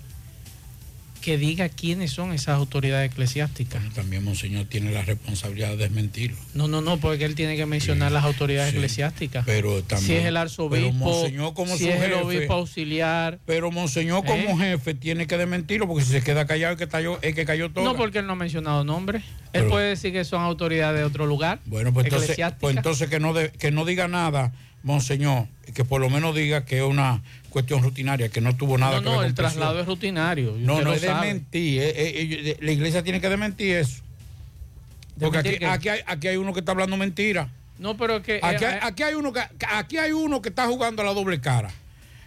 que 1.20 1.36
diga 1.38 1.68
quiénes 1.68 2.10
son 2.12 2.32
esas 2.32 2.56
autoridades 2.56 3.10
eclesiásticas. 3.12 3.82
También 3.94 4.24
Monseñor 4.24 4.64
tiene 4.64 4.90
la 4.90 5.02
responsabilidad 5.02 5.70
de 5.70 5.76
desmentirlo. 5.76 6.36
No, 6.54 6.68
no, 6.68 6.80
no, 6.80 6.98
porque 6.98 7.24
él 7.24 7.34
tiene 7.34 7.56
que 7.56 7.66
mencionar 7.66 8.10
las 8.12 8.24
autoridades 8.24 8.70
sí. 8.70 8.76
eclesiásticas. 8.76 9.44
Pero 9.44 9.82
también. 9.82 10.06
si 10.06 10.14
es 10.14 10.24
el 10.24 10.36
arzobispo, 10.36 10.92
Monseñor 10.92 11.54
como 11.54 11.76
si 11.76 11.84
su 11.84 11.90
es 11.90 11.96
el 11.96 12.10
jefe, 12.10 12.14
obispo 12.22 12.52
auxiliar. 12.54 13.38
Pero 13.46 13.70
Monseñor 13.70 14.24
como 14.24 14.60
¿Eh? 14.62 14.70
jefe 14.72 14.94
tiene 14.94 15.26
que 15.26 15.36
desmentirlo, 15.36 15.86
porque 15.86 16.04
si 16.04 16.12
se 16.12 16.22
queda 16.22 16.46
callado, 16.46 16.72
el 16.72 16.78
que, 16.78 16.88
cayó, 16.88 17.20
el 17.22 17.34
que 17.34 17.44
cayó 17.44 17.70
todo. 17.70 17.84
No, 17.84 17.96
porque 17.96 18.18
él 18.18 18.26
no 18.26 18.32
ha 18.32 18.36
mencionado 18.36 18.84
nombres. 18.84 19.22
Él 19.52 19.66
puede 19.66 19.88
decir 19.90 20.12
que 20.12 20.24
son 20.24 20.42
autoridades 20.42 20.98
de 20.98 21.04
otro 21.04 21.26
lugar. 21.26 21.60
Bueno, 21.66 21.92
pues 21.92 22.06
entonces, 22.06 22.38
pues 22.60 22.76
entonces 22.76 23.08
que, 23.08 23.18
no 23.18 23.32
de- 23.32 23.50
que 23.50 23.70
no 23.70 23.84
diga 23.84 24.06
nada, 24.08 24.52
Monseñor, 24.82 25.46
que 25.74 25.84
por 25.84 26.00
lo 26.00 26.08
menos 26.10 26.34
diga 26.34 26.64
que 26.64 26.78
es 26.78 26.84
una 26.84 27.22
cuestión 27.50 27.82
rutinaria, 27.82 28.28
que 28.28 28.40
no 28.40 28.56
tuvo 28.56 28.78
nada 28.78 28.96
no, 28.96 29.02
que 29.02 29.08
ver 29.08 29.18
no, 29.18 29.24
el 29.24 29.34
presión. 29.34 29.52
traslado 29.58 29.80
es 29.80 29.86
rutinario. 29.86 30.54
No, 30.58 30.80
no 30.82 30.92
es 30.92 31.02
sabe. 31.02 31.26
desmentir. 31.26 31.82
eh, 31.82 31.88
eh, 31.90 32.12
eh, 32.50 32.56
la 32.60 32.72
iglesia 32.72 33.02
tiene 33.02 33.20
que 33.20 33.28
desmentir 33.28 33.76
eso. 33.76 34.02
Porque 35.18 35.38
¿Desmentir 35.38 35.68
aquí, 35.68 35.88
aquí, 35.88 35.88
hay, 35.88 36.00
aquí 36.06 36.28
hay 36.28 36.36
uno 36.36 36.52
que 36.52 36.60
está 36.60 36.72
hablando 36.72 36.96
mentira. 36.96 37.50
No, 37.78 37.96
pero 37.96 38.22
que. 38.22 38.40
Aquí, 38.42 38.64
hay, 38.64 38.78
aquí, 38.82 39.02
hay 39.02 39.14
uno 39.14 39.32
que, 39.32 39.40
aquí 39.68 39.98
hay 39.98 40.12
uno 40.12 40.40
que 40.40 40.50
está 40.50 40.66
jugando 40.66 41.02
a 41.02 41.04
la 41.04 41.12
doble 41.12 41.40
cara. 41.40 41.70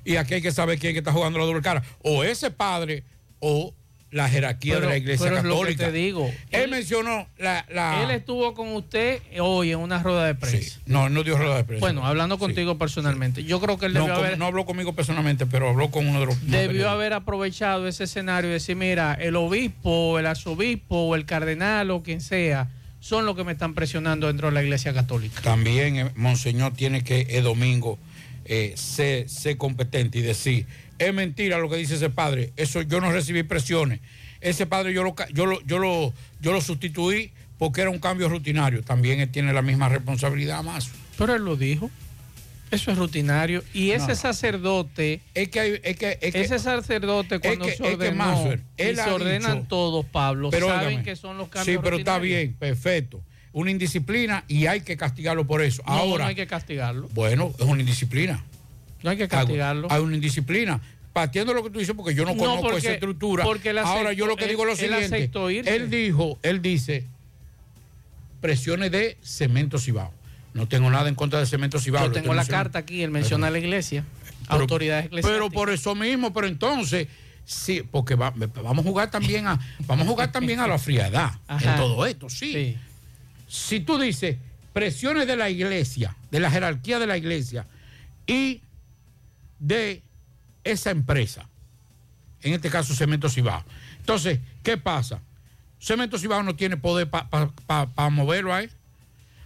Y 0.06 0.18
aquí 0.18 0.36
hay 0.36 0.42
que 0.42 0.52
saber 0.52 0.78
quién 0.80 0.94
que 0.94 1.00
está 1.00 1.14
jugando 1.14 1.40
a 1.40 1.42
la 1.42 1.46
doble 1.48 1.62
cara. 1.62 1.82
O 2.02 2.24
ese 2.24 2.52
padre 2.52 3.04
o 3.40 3.74
la 4.14 4.30
jerarquía 4.30 4.76
Pero- 4.76 4.86
de 4.86 4.92
la 4.94 4.98
iglesia 4.98 5.26
pero 5.26 5.38
es 5.40 5.44
lo 5.44 5.50
que 5.50 5.56
católica. 5.60 5.86
te 5.88 5.92
digo. 5.92 6.28
Él, 6.52 6.62
Él- 6.64 6.70
mencionó 6.72 7.28
la... 7.38 7.66
la- 7.72 8.04
él 8.04 8.12
estuvo 8.12 8.54
con 8.54 8.70
usted 8.76 9.20
hoy 9.40 9.72
en 9.72 9.80
una 9.80 10.02
rueda 10.02 10.26
de 10.26 10.36
prensa. 10.36 10.80
no, 10.86 11.10
no 11.10 11.24
dio 11.24 11.38
rueda 11.38 11.58
de 11.58 11.64
prensa. 11.64 11.80
Bueno, 11.86 12.06
hablando 12.06 12.38
contigo 12.38 12.78
personalmente, 12.78 13.44
yo 13.44 13.60
creo 13.60 13.78
que 13.78 13.88
él 13.88 13.94
no, 13.94 14.02
debió, 14.02 14.16
con- 14.16 14.26
haber, 14.26 14.38
no 14.38 14.46
habló 14.46 14.66
conmigo 14.66 14.94
personalmente, 14.94 15.46
pero 15.46 15.68
habló 15.70 15.90
con 15.92 16.08
uno 16.08 16.20
de 16.20 16.26
los... 16.28 16.48
debió 16.50 16.90
haber 16.90 17.14
aprovechado 17.14 17.88
ese 17.88 18.06
escenario 18.06 18.50
y 18.52 18.54
decir, 18.54 18.76
mira, 18.76 19.14
el 19.16 19.36
obispo, 19.36 20.20
el 20.20 20.28
arzobispo, 20.28 20.96
o 21.08 21.16
el 21.16 21.26
cardenal 21.26 21.90
o 21.92 22.04
quien 22.04 22.22
sea, 22.22 22.70
son 23.00 23.26
los 23.26 23.36
que 23.36 23.44
me 23.44 23.52
están 23.54 23.74
presionando 23.74 24.28
dentro 24.28 24.48
de 24.50 24.54
la 24.54 24.64
iglesia 24.64 24.94
católica. 24.94 25.42
También 25.42 25.96
eh, 25.98 26.12
Monseñor 26.16 26.74
tiene 26.74 27.04
que 27.04 27.22
el 27.32 27.44
domingo 27.44 27.98
eh, 28.46 28.74
ser, 28.76 29.28
ser 29.28 29.58
competente 29.58 30.20
y 30.20 30.22
decir, 30.22 30.68
es 31.00 31.14
mentira 31.14 31.58
lo 31.58 31.70
que 31.70 31.78
dice 31.78 31.96
ese 31.96 32.10
padre, 32.10 32.54
eso 32.56 32.82
yo 32.82 33.02
no 33.02 33.12
recibí 33.12 33.44
presiones, 33.44 34.00
ese 34.42 34.66
padre 34.66 34.94
yo 34.94 35.04
lo, 35.04 35.16
yo 35.34 35.46
lo, 35.46 35.62
yo 35.62 35.80
lo, 35.80 36.14
yo 36.42 36.52
lo 36.54 36.62
sustituí 36.62 37.32
porque 37.58 37.82
era 37.82 37.90
un 37.90 38.00
cambio 38.00 38.28
rutinario. 38.30 38.84
También 38.84 39.20
él 39.22 39.30
tiene 39.30 39.54
la 39.54 39.62
misma 39.62 39.88
responsabilidad 39.90 40.64
más. 40.64 40.90
Pero 41.18 41.34
él 41.36 41.44
lo 41.46 41.56
dijo. 41.56 41.90
Eso 42.72 42.92
es 42.92 42.98
rutinario. 42.98 43.64
Y 43.74 43.92
ese 43.92 44.08
No. 44.10 44.16
sacerdote. 44.16 45.22
Es 45.36 45.50
que, 45.50 45.60
hay- 45.60 45.80
es 45.84 45.96
que, 45.96 46.18
es 46.20 46.34
que- 46.34 46.42
ese 46.42 46.58
sacerdote 46.60 47.40
cuando 47.40 47.66
que- 47.66 47.72
se 47.76 47.84
es 47.84 47.90
que 47.90 47.96
ordenó. 47.96 48.16
Maxwell, 48.26 48.62
y 48.78 48.82
él 48.82 48.96
se 48.96 49.10
ordenan 49.12 49.58
dicho- 49.60 49.68
todos, 49.70 50.06
Pablo. 50.06 50.50
Pero 50.50 50.68
saben 50.70 50.88
óigame, 50.88 51.04
que 51.04 51.16
son 51.16 51.38
los 51.38 51.50
cambios 51.50 51.66
Sí, 51.78 51.80
pero 51.84 51.98
está 51.98 52.18
bien, 52.20 52.54
perfecto. 52.58 53.22
Una 53.52 53.70
indisciplina 53.70 54.44
y 54.48 54.66
hay 54.66 54.82
que 54.82 54.98
castigarlo 54.98 55.46
por 55.46 55.62
eso. 55.62 55.84
No, 55.86 55.94
Ahora, 55.94 56.24
no 56.26 56.30
hay 56.30 56.36
que 56.36 56.48
castigarlo. 56.48 57.08
bueno, 57.14 57.54
es 57.60 57.64
una 57.66 57.80
indisciplina. 57.82 58.44
No 59.04 59.10
hay 59.12 59.18
que 59.18 59.28
castigarlo. 59.28 59.88
Hay 59.92 60.02
una 60.02 60.16
indisciplina. 60.16 60.82
Partiendo 61.12 61.54
de 61.54 61.60
lo 61.60 61.64
que 61.64 61.70
tú 61.70 61.78
dices, 61.80 61.94
porque 61.96 62.16
yo 62.16 62.26
no 62.26 62.32
No, 62.34 62.38
conozco 62.40 62.62
porque- 62.64 62.78
esa 62.80 62.94
estructura. 62.94 63.44
porque 63.44 63.70
él 63.70 63.78
Ahora 63.78 64.10
aceptó- 64.10 64.12
yo 64.14 64.26
lo 64.26 64.36
que 64.36 64.48
digo 64.48 64.62
es 64.64 64.66
lo 64.68 64.72
él 64.74 64.78
siguiente. 64.80 65.16
aceptó. 65.18 65.50
Él 65.50 65.90
dijo, 65.92 66.40
él 66.42 66.62
dice, 66.62 67.06
presiones 68.42 68.92
de 68.92 69.18
cemento 69.22 69.78
cibao. 69.78 70.12
No 70.54 70.68
tengo 70.68 70.90
nada 70.90 71.10
en 71.10 71.16
contra 71.16 71.40
de 71.40 71.46
cemento 71.46 71.80
cibao. 71.80 72.06
Yo 72.06 72.12
tengo 72.12 72.34
la 72.34 72.46
carta 72.46 72.80
aquí, 72.80 73.02
él 73.04 73.12
menciona 73.12 73.48
a 73.48 73.52
la 73.52 73.60
iglesia, 73.60 74.04
Pero- 74.48 74.62
autoridades 74.62 75.06
eclesiásticas. 75.08 75.36
Pero 75.50 75.52
por 75.52 75.70
eso 75.70 75.96
mismo, 75.96 76.34
pero 76.34 76.48
entonces, 76.48 77.08
sí, 77.46 77.84
porque 77.90 78.16
va- 78.16 78.34
vamos 78.36 78.86
a 78.86 78.90
jugar 78.90 79.10
también 79.12 79.48
a, 79.48 79.60
vamos 79.86 80.08
a 80.08 80.10
jugar 80.10 80.32
también 80.32 80.60
a 80.60 80.68
la 80.68 80.78
frialdad 80.78 81.32
en 81.50 81.76
todo 81.76 82.06
esto, 82.06 82.30
sí. 82.30 82.78
Si 83.48 83.80
tú 83.80 83.98
dices 84.00 84.38
presiones 84.74 85.28
de 85.28 85.36
la 85.36 85.50
iglesia, 85.50 86.16
de 86.32 86.40
la 86.40 86.50
jerarquía 86.50 86.98
de 87.00 87.06
la 87.08 87.18
iglesia 87.18 87.68
y 88.26 88.62
de 89.64 90.04
esa 90.66 90.92
empresa, 90.92 91.48
en 92.42 92.54
este 92.54 92.70
caso 92.70 92.94
Cemento 92.94 93.30
Cibao. 93.30 93.64
Entonces, 94.00 94.40
¿qué 94.62 94.78
pasa? 94.78 95.22
Cemento 95.80 96.18
Cibao 96.20 96.44
no 96.44 96.56
tiene 96.56 96.76
poder 96.76 97.10
para 97.10 98.10
moverlo 98.10 98.54
a 98.54 98.62
él. 98.62 98.70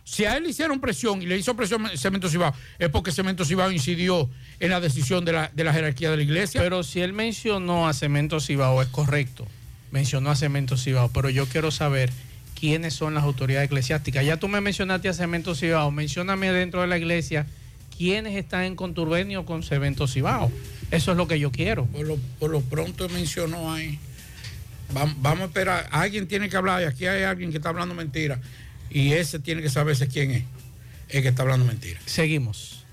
Si 0.04 0.26
a 0.26 0.38
él 0.38 0.44
le 0.44 0.50
hicieron 0.50 0.80
presión 0.80 1.22
y 1.22 1.26
le 1.26 1.38
hizo 1.38 1.56
presión 1.56 1.88
Cemento 1.96 2.30
Cibao, 2.30 2.54
es 2.80 2.90
porque 2.90 3.12
Cemento 3.12 3.46
Cibao 3.46 3.72
incidió 3.72 4.28
en 4.60 4.72
la 4.72 4.80
decisión 4.80 5.24
de 5.24 5.34
la, 5.34 5.52
de 5.54 5.64
la 5.64 5.74
jerarquía 5.74 6.10
de 6.10 6.18
la 6.18 6.24
iglesia. 6.24 6.62
Pero 6.62 6.82
si 6.82 7.02
él 7.02 7.14
mencionó 7.14 7.88
a 7.88 7.94
Cemento 7.94 8.40
Cibao, 8.40 8.82
es 8.82 8.88
correcto. 8.88 9.46
Mencionó 9.92 10.32
a 10.32 10.36
Cemento 10.36 10.78
Cibao, 10.78 11.10
pero 11.10 11.30
yo 11.30 11.46
quiero 11.46 11.70
saber 11.70 12.12
quiénes 12.60 12.96
son 12.96 13.14
las 13.14 13.24
autoridades 13.24 13.68
eclesiásticas. 13.68 14.26
Ya 14.26 14.38
tú 14.38 14.48
me 14.48 14.62
mencionaste 14.62 15.10
a 15.10 15.14
Cemento 15.14 15.54
Cibao, 15.54 15.92
mencióname 15.92 16.52
dentro 16.52 16.82
de 16.82 16.88
la 16.88 16.98
iglesia 16.98 17.46
quiénes 17.98 18.36
están 18.36 18.64
en 18.64 18.76
conturbernio 18.76 19.46
con 19.46 19.64
Cemento 19.64 20.08
Cibao. 20.08 20.52
Eso 20.92 21.12
es 21.12 21.18
lo 21.18 21.28
que 21.28 21.40
yo 21.40 21.52
quiero. 21.52 21.86
Por 21.88 22.06
lo, 22.06 22.18
por 22.40 22.50
lo 22.52 22.62
pronto 22.62 23.10
mencionó 23.10 23.74
ahí. 23.74 24.00
Vam- 24.94 25.16
Vamos 25.18 25.42
a 25.42 25.46
esperar. 25.46 25.88
Alguien 25.92 26.28
tiene 26.28 26.48
que 26.50 26.56
hablar 26.58 26.82
y 26.82 26.86
aquí 26.86 27.06
hay 27.08 27.24
alguien 27.24 27.52
que 27.52 27.58
está 27.58 27.70
hablando 27.70 27.94
mentira. 27.96 28.40
Y 28.90 29.14
ese 29.14 29.40
tiene 29.40 29.62
que 29.62 29.70
saberse 29.70 30.08
quién 30.08 30.32
es. 30.32 30.44
El 31.10 31.22
que 31.24 31.30
está 31.30 31.42
hablando 31.44 31.66
mentira. 31.66 32.00
Seguimos. 32.06 32.84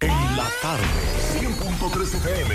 En 0.00 0.36
la 0.36 0.48
tarde, 0.60 0.84
100.3 1.38 2.14
FM. 2.14 2.54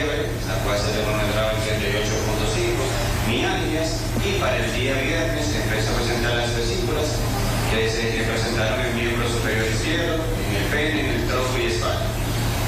La 0.00 0.56
cual 0.64 0.80
se 0.80 0.96
demostraba 0.96 1.52
en 1.52 1.60
38.5, 1.60 3.28
mialgias 3.28 4.00
y 4.24 4.40
para 4.40 4.56
el 4.56 4.72
día 4.72 4.96
viernes 4.96 5.44
empezó 5.52 5.92
a 5.92 5.96
presentar 6.00 6.40
las 6.40 6.56
vesículas 6.56 7.20
que 7.68 7.84
se 7.84 8.16
que 8.16 8.24
presentaron 8.24 8.80
en 8.80 8.86
el 8.86 8.94
miembro 8.96 9.28
superior 9.28 9.68
izquierdo, 9.68 10.24
en 10.24 10.52
el 10.56 10.66
pene, 10.72 11.00
en 11.04 11.10
el 11.20 11.22
tronco 11.28 11.52
y 11.60 11.68
espalda. 11.68 12.08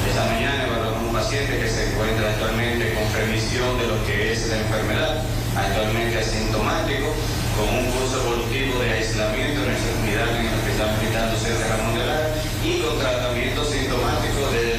Esta 0.04 0.28
mañana 0.28 0.68
evaluamos 0.68 1.08
un 1.08 1.12
paciente 1.16 1.56
que 1.56 1.68
se 1.72 1.88
encuentra 1.88 2.36
actualmente 2.36 2.92
con 2.92 3.04
previsión 3.16 3.80
de 3.80 3.86
lo 3.88 3.96
que 4.04 4.32
es 4.32 4.52
la 4.52 4.60
enfermedad, 4.60 5.24
actualmente 5.56 6.20
asintomático, 6.20 7.16
con 7.56 7.68
un 7.72 7.88
curso 7.96 8.20
evolutivo 8.28 8.76
de 8.76 8.92
aislamiento 8.92 9.64
en 9.64 9.72
nuestra 9.72 9.92
unidad 10.04 10.28
en 10.36 10.52
el 10.52 10.52
Hospital 10.52 10.88
Militar 11.00 11.32
Docente 11.32 11.64
Ramón 11.64 11.96
de 11.96 12.04
Lara 12.04 12.28
y 12.60 12.72
con 12.84 12.98
tratamiento 13.00 13.64
sintomático 13.64 14.52
el 14.52 14.68
de 14.68 14.71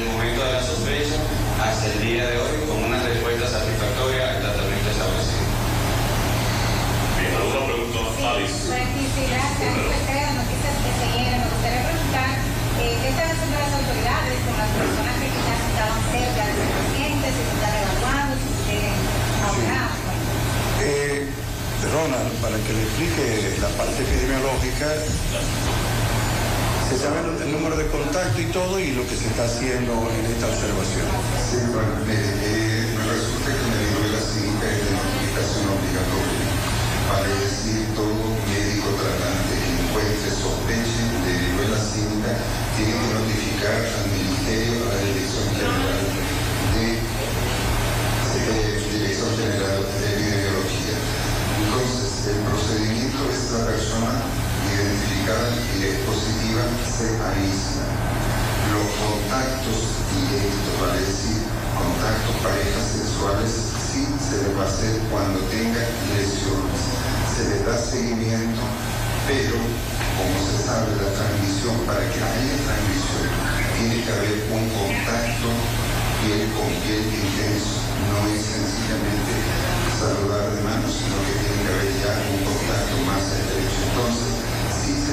día 2.14 2.30
día 2.30 2.30
de 2.30 2.38
hoy 2.38 2.62
con 2.70 2.78
una 2.78 3.02
respuesta 3.02 3.42
satisfactoria 3.42 4.22
al 4.30 4.38
tratamiento 4.38 4.86
establecido. 4.86 5.50
Bien, 7.18 7.34
¿alguna 7.34 7.62
pregunta, 7.66 7.98
Alice? 8.30 8.70
Quisiera 8.70 9.42
hacer 9.50 9.74
noticias 9.74 10.74
que 10.78 10.90
se 10.94 11.06
vienen. 11.10 11.42
Me 11.42 11.50
gustaría 11.50 11.82
preguntar 11.90 12.30
eh, 12.78 12.94
qué 13.02 13.08
están 13.10 13.34
haciendo 13.34 13.56
las 13.58 13.72
autoridades 13.74 14.38
con 14.46 14.54
las 14.62 14.70
personas 14.78 15.14
que 15.18 15.28
quizás 15.34 15.58
estaban 15.58 16.00
cerca 16.14 16.42
de 16.46 16.54
los 16.54 16.70
pacientes, 16.70 17.30
si 17.34 17.42
se 17.42 17.54
están 17.58 17.74
evaluando, 17.82 18.32
si 18.38 18.46
se 18.46 18.62
tienen 18.62 18.98
abogados. 19.42 19.98
Eh, 20.86 21.18
Ronald, 21.82 22.30
para 22.38 22.56
que 22.62 22.70
le 22.78 22.82
explique 22.94 23.26
la 23.58 23.70
parte 23.74 23.98
epidemiológica, 24.06 24.86
el 26.94 27.50
número 27.50 27.74
de 27.76 27.90
contacto 27.90 28.40
y 28.40 28.46
todo 28.54 28.78
y 28.78 28.92
lo 28.94 29.02
que 29.02 29.16
se 29.16 29.26
está 29.26 29.50
haciendo 29.50 29.90
en 30.14 30.30
esta 30.30 30.46
observación. 30.46 31.10
Sí, 31.42 31.58
bueno, 31.74 31.90
mire, 32.06 32.22
eh, 32.22 32.86
me 32.94 33.02
resulta 33.02 33.50
que 33.50 33.66
me 33.66 33.78
dio 33.82 34.14
la 34.14 34.22
es 34.22 34.78
de 34.78 34.94
notificación 34.94 35.74
obligatoria. 35.74 36.54
Vale 37.10 37.34
decir, 37.34 37.82
todo 37.98 38.14
médico 38.46 38.94
tratante 38.94 39.58
que 39.58 39.70
encuentre 39.74 40.30
sospeche 40.38 41.02
de 41.18 41.32
viruela 41.34 41.82
cínica 41.82 42.30
tiene 42.78 42.94
que 42.94 43.08
notificar 43.10 43.74
al 43.74 44.06
Ministerio, 44.14 44.86
a 44.86 44.94
la 44.94 45.00
Dirección 45.02 45.46
General 45.50 45.98
de, 46.78 46.86
de 48.38 48.52
Dirección 48.94 49.30
General 49.34 49.82
de 49.82 50.06
Epidemiología. 50.14 50.94
Entonces, 51.58 52.10
el 52.30 52.38
procedimiento 52.46 53.18
es 53.34 53.50
la 53.50 53.66
persona 53.66 54.43
identificada 54.84 55.48
y 55.80 55.84
es 55.88 55.96
positiva 56.04 56.62
se 56.84 57.08
aísla. 57.16 57.88
Los 58.70 58.86
contactos 59.00 59.80
directos, 60.12 60.74
vale 60.80 61.00
decir, 61.00 61.40
contactos 61.74 62.36
parejas 62.44 62.86
sexuales, 62.92 63.50
sí 63.80 64.04
se 64.20 64.44
les 64.44 64.52
va 64.56 64.64
a 64.64 64.68
hacer 64.68 64.94
cuando 65.10 65.40
tenga 65.48 65.80
lesiones. 66.12 66.82
Se 67.32 67.42
les 67.48 67.66
da 67.66 67.76
seguimiento, 67.76 68.62
pero 69.26 69.58
como 69.58 70.36
se 70.38 70.56
sabe 70.62 70.94
la 71.00 71.10
transmisión, 71.16 71.74
para 71.88 72.04
que 72.04 72.18
haya 72.20 72.56
transmisión, 72.62 73.26
tiene 73.78 73.96
que 74.04 74.10
haber 74.12 74.38
un 74.54 74.64
contacto 74.70 75.48
piel 76.22 76.46
con 76.54 76.70
piel 76.84 77.04
intenso. 77.10 77.82
No 78.06 78.18
es 78.30 78.38
sencillamente 78.38 79.34
saludar 79.98 80.46
de 80.54 80.60
mano, 80.62 80.86
sino 80.86 81.16
que 81.26 81.34
tiene 81.42 81.58
que 81.58 81.70
haber 81.72 81.90
ya 82.04 82.12
un 82.30 82.40
contacto 82.46 82.94
más 83.02 83.24
estrecho. 83.34 83.78
Entonces, 83.82 84.43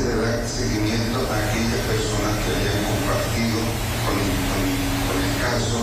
se 0.01 0.07
le 0.09 0.17
da 0.17 0.33
seguimiento 0.49 1.21
a 1.29 1.37
aquellas 1.45 1.85
personas 1.85 2.33
que 2.41 2.49
hayan 2.57 2.89
compartido 2.89 3.61
con, 4.01 4.17
el 4.17 5.33
caso 5.37 5.77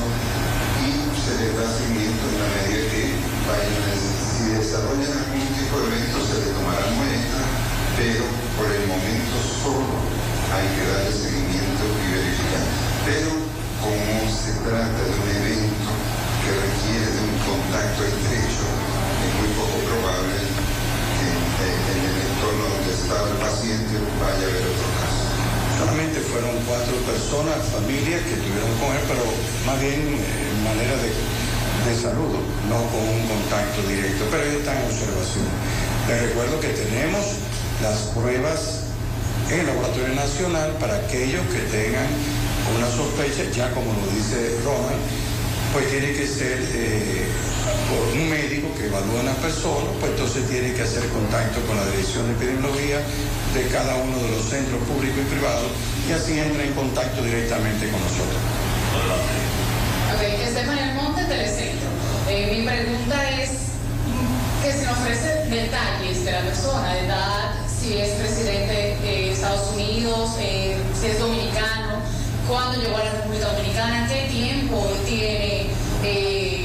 y 0.83 1.07
se 1.15 1.39
les 1.39 1.55
da 1.55 1.71
seguimiento 1.71 2.27
en 2.27 2.37
la 2.43 2.49
medida 2.51 2.83
que 2.91 3.15
vayan, 3.47 3.95
si 3.95 4.59
desarrollan 4.59 5.23
algún 5.23 5.47
tipo 5.55 5.75
de 5.79 5.87
evento 5.87 6.19
se 6.27 6.35
le 6.35 6.51
tomará 6.51 6.83
muestra, 6.99 7.47
pero 7.95 8.27
por 8.59 8.67
el 8.67 8.91
momento 8.91 9.39
solo 9.39 9.87
hay 10.51 10.67
que 10.67 10.83
darle 10.83 11.15
seguimiento 11.15 11.85
y 11.87 12.07
verificar. 12.11 12.67
Pero 13.07 13.31
como 13.79 14.27
se 14.35 14.51
trata 14.67 14.99
de 14.99 15.15
un 15.15 15.31
evento 15.31 15.91
que 16.43 16.51
requiere 16.59 17.07
de 17.07 17.23
un 17.23 17.39
contacto 17.47 18.03
estrecho, 18.03 18.67
es 18.67 19.31
muy 19.39 19.51
poco 19.55 19.79
probable 19.87 20.58
en 21.67 22.03
el 22.07 22.17
entorno 22.31 22.65
donde 22.71 22.93
estaba 22.95 23.27
el 23.27 23.39
paciente 23.43 23.95
vaya 24.23 24.47
a 24.47 24.51
haber 24.51 24.65
otro 24.71 24.89
caso. 24.95 25.23
Solamente 25.79 26.19
fueron 26.31 26.55
cuatro 26.67 26.95
personas, 27.03 27.59
familias 27.75 28.23
que 28.27 28.37
tuvieron 28.39 28.73
con 28.79 28.91
él, 28.95 29.05
pero 29.07 29.25
más 29.67 29.79
bien 29.83 29.99
en 29.99 30.59
manera 30.63 30.95
de, 31.03 31.11
de 31.11 31.93
saludo, 31.99 32.39
no 32.71 32.79
con 32.91 33.03
un 33.03 33.23
contacto 33.27 33.83
directo, 33.87 34.27
pero 34.31 34.43
ellos 34.47 34.63
están 34.63 34.79
en 34.79 34.87
observación. 34.91 35.47
Les 36.07 36.19
recuerdo 36.31 36.61
que 36.61 36.71
tenemos 36.75 37.23
las 37.83 38.15
pruebas 38.15 38.91
en 39.51 39.61
el 39.61 39.67
Laboratorio 39.67 40.15
Nacional 40.15 40.77
para 40.79 40.97
aquellos 40.97 41.43
que 41.49 41.63
tengan 41.71 42.11
una 42.77 42.89
sospecha, 42.91 43.49
ya 43.55 43.71
como 43.73 43.95
lo 43.95 44.07
dice 44.13 44.61
Ronald, 44.65 45.01
pues 45.73 45.91
tiene 45.91 46.13
que 46.13 46.27
ser 46.27 46.59
eh, 46.75 47.27
por 47.87 48.03
un 48.13 48.29
médico 48.29 48.75
que 48.75 48.87
evalúa 48.87 49.21
a 49.21 49.23
una 49.23 49.37
persona, 49.39 49.87
pues 50.01 50.13
entonces 50.13 50.49
tiene 50.49 50.75
que 50.75 50.83
hacer 50.83 51.07
contacto 51.09 51.61
con 51.67 51.77
la 51.77 51.87
Dirección 51.87 52.27
de 52.27 52.33
Epidemiología 52.35 52.99
de 53.55 53.63
cada 53.71 53.95
uno 53.97 54.17
de 54.19 54.29
los 54.35 54.45
centros 54.45 54.83
públicos 54.91 55.19
y 55.23 55.29
privados 55.31 55.71
y 56.09 56.13
así 56.13 56.39
entra 56.39 56.65
en 56.65 56.73
contacto 56.75 57.23
directamente 57.23 57.91
con 57.91 58.01
nosotros. 58.01 58.41
Ok, 60.17 60.49
Telecentro. 61.29 61.89
Eh, 62.31 62.57
mi 62.57 62.67
pregunta 62.67 63.31
es 63.31 63.51
que 64.63 64.73
se 64.73 64.87
nos 64.87 64.99
ofrece 64.99 65.45
detalles 65.51 66.25
de 66.25 66.33
la 66.33 66.41
persona, 66.41 66.95
de 66.95 67.07
edad, 67.07 67.55
si 67.67 67.99
es 67.99 68.11
presidente 68.11 68.97
de 69.03 69.33
Estados 69.33 69.75
Unidos, 69.75 70.31
eh, 70.41 70.77
si 70.99 71.09
es 71.09 71.19
dominicano, 71.19 72.01
cuándo 72.49 72.81
llegó 72.81 72.97
a 72.97 73.05
la 73.05 73.11
República 73.13 73.53
Dominicana, 73.53 74.09
qué 74.09 74.29
tiempo 74.31 74.91
tiene, 75.07 75.67
eh, 76.03 76.58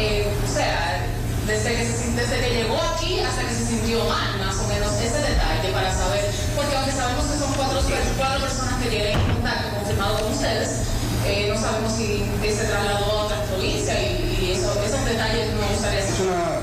eh, 0.00 0.26
o 0.30 0.46
sea, 0.46 1.04
desde 1.46 1.74
que, 1.74 1.84
se, 1.84 2.12
desde 2.12 2.40
que 2.40 2.54
llegó 2.54 2.78
aquí 2.94 3.20
hasta 3.20 3.42
que 3.42 3.54
se 3.54 3.66
sintió 3.66 4.04
mal, 4.04 4.38
más 4.38 4.56
o 4.56 4.68
menos, 4.68 4.92
ese 4.94 5.18
detalle 5.18 5.72
para 5.72 5.92
saber, 5.92 6.30
porque 6.54 6.76
aunque 6.76 6.92
sabemos 6.92 7.24
que 7.26 7.38
son 7.38 7.52
cuatro, 7.54 7.80
cuatro 8.16 8.40
personas 8.40 8.82
que 8.82 8.90
tienen 8.90 9.18
contacto 9.26 9.74
confirmado 9.74 10.20
con 10.20 10.32
ustedes, 10.32 10.86
eh, 11.26 11.50
no 11.50 11.60
sabemos 11.60 11.92
si 11.92 12.24
se 12.46 12.64
trasladó 12.64 13.04
a 13.04 13.24
otra 13.24 13.42
provincia 13.44 13.94
y, 14.00 14.54
eso, 14.54 14.72
esos 14.82 15.04
detalles 15.04 15.52
no 15.52 15.66
gustaría 15.66 16.00
Es 16.00 16.20
una, 16.20 16.62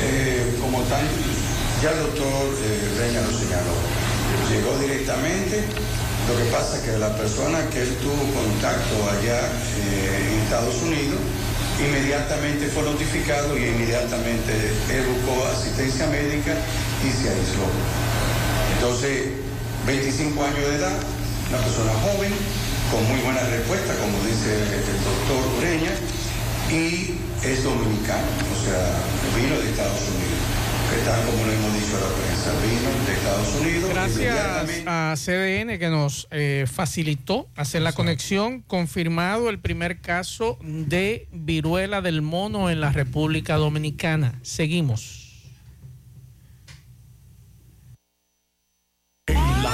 eh, 0.00 0.56
como 0.60 0.80
tal, 0.88 1.04
ya 1.82 1.90
el 1.90 1.98
doctor 2.08 2.56
Reña 2.98 3.20
lo 3.20 3.32
señaló, 3.36 3.76
llegó 4.48 4.78
directamente, 4.78 5.64
lo 6.28 6.38
que 6.38 6.44
pasa 6.50 6.76
es 6.78 6.82
que 6.82 6.98
la 6.98 7.14
persona 7.16 7.58
que 7.68 7.82
él 7.82 7.96
tuvo 8.00 8.16
contacto 8.32 8.96
allá 9.12 9.40
en 9.76 10.40
Estados 10.40 10.80
Unidos, 10.82 11.20
inmediatamente 11.80 12.68
fue 12.68 12.82
notificado 12.84 13.58
y 13.58 13.66
inmediatamente 13.66 14.52
él 14.90 15.04
asistencia 15.52 16.06
médica 16.06 16.54
y 17.02 17.10
se 17.10 17.30
aisló. 17.30 17.66
Entonces, 18.76 19.32
25 19.86 20.44
años 20.44 20.58
de 20.58 20.76
edad, 20.76 20.96
una 21.50 21.58
persona 21.58 21.92
joven, 22.04 22.32
con 22.90 23.02
muy 23.08 23.20
buena 23.20 23.40
respuesta, 23.48 23.94
como 23.98 24.18
dice 24.24 24.54
el 24.54 24.98
doctor 25.02 25.42
Ureña, 25.58 25.92
y 26.70 27.18
es 27.44 27.64
dominicano, 27.64 28.28
o 28.52 28.58
sea, 28.64 28.80
vino 29.36 29.58
de 29.58 29.70
Estados 29.70 30.00
Unidos. 30.08 30.33
Que 30.94 31.00
tal 31.00 31.26
como 31.26 31.44
lo 31.44 31.52
hemos 31.52 31.74
dicho 31.74 31.96
a 31.96 32.00
la 32.00 32.06
prensa, 32.14 32.52
vino 32.62 33.04
de 33.04 33.12
Estados 33.14 33.54
Unidos. 33.60 33.90
Gracias 33.90 34.86
a 34.86 35.14
CDN 35.16 35.76
que 35.76 35.88
nos 35.88 36.28
eh, 36.30 36.66
facilitó 36.72 37.48
hacer 37.56 37.82
la 37.82 37.92
conexión, 37.92 38.60
confirmado 38.60 39.50
el 39.50 39.58
primer 39.58 40.00
caso 40.00 40.56
de 40.62 41.26
viruela 41.32 42.00
del 42.00 42.22
mono 42.22 42.70
en 42.70 42.80
la 42.80 42.92
República 42.92 43.56
Dominicana. 43.56 44.38
Seguimos. 44.42 45.50
La 49.26 49.73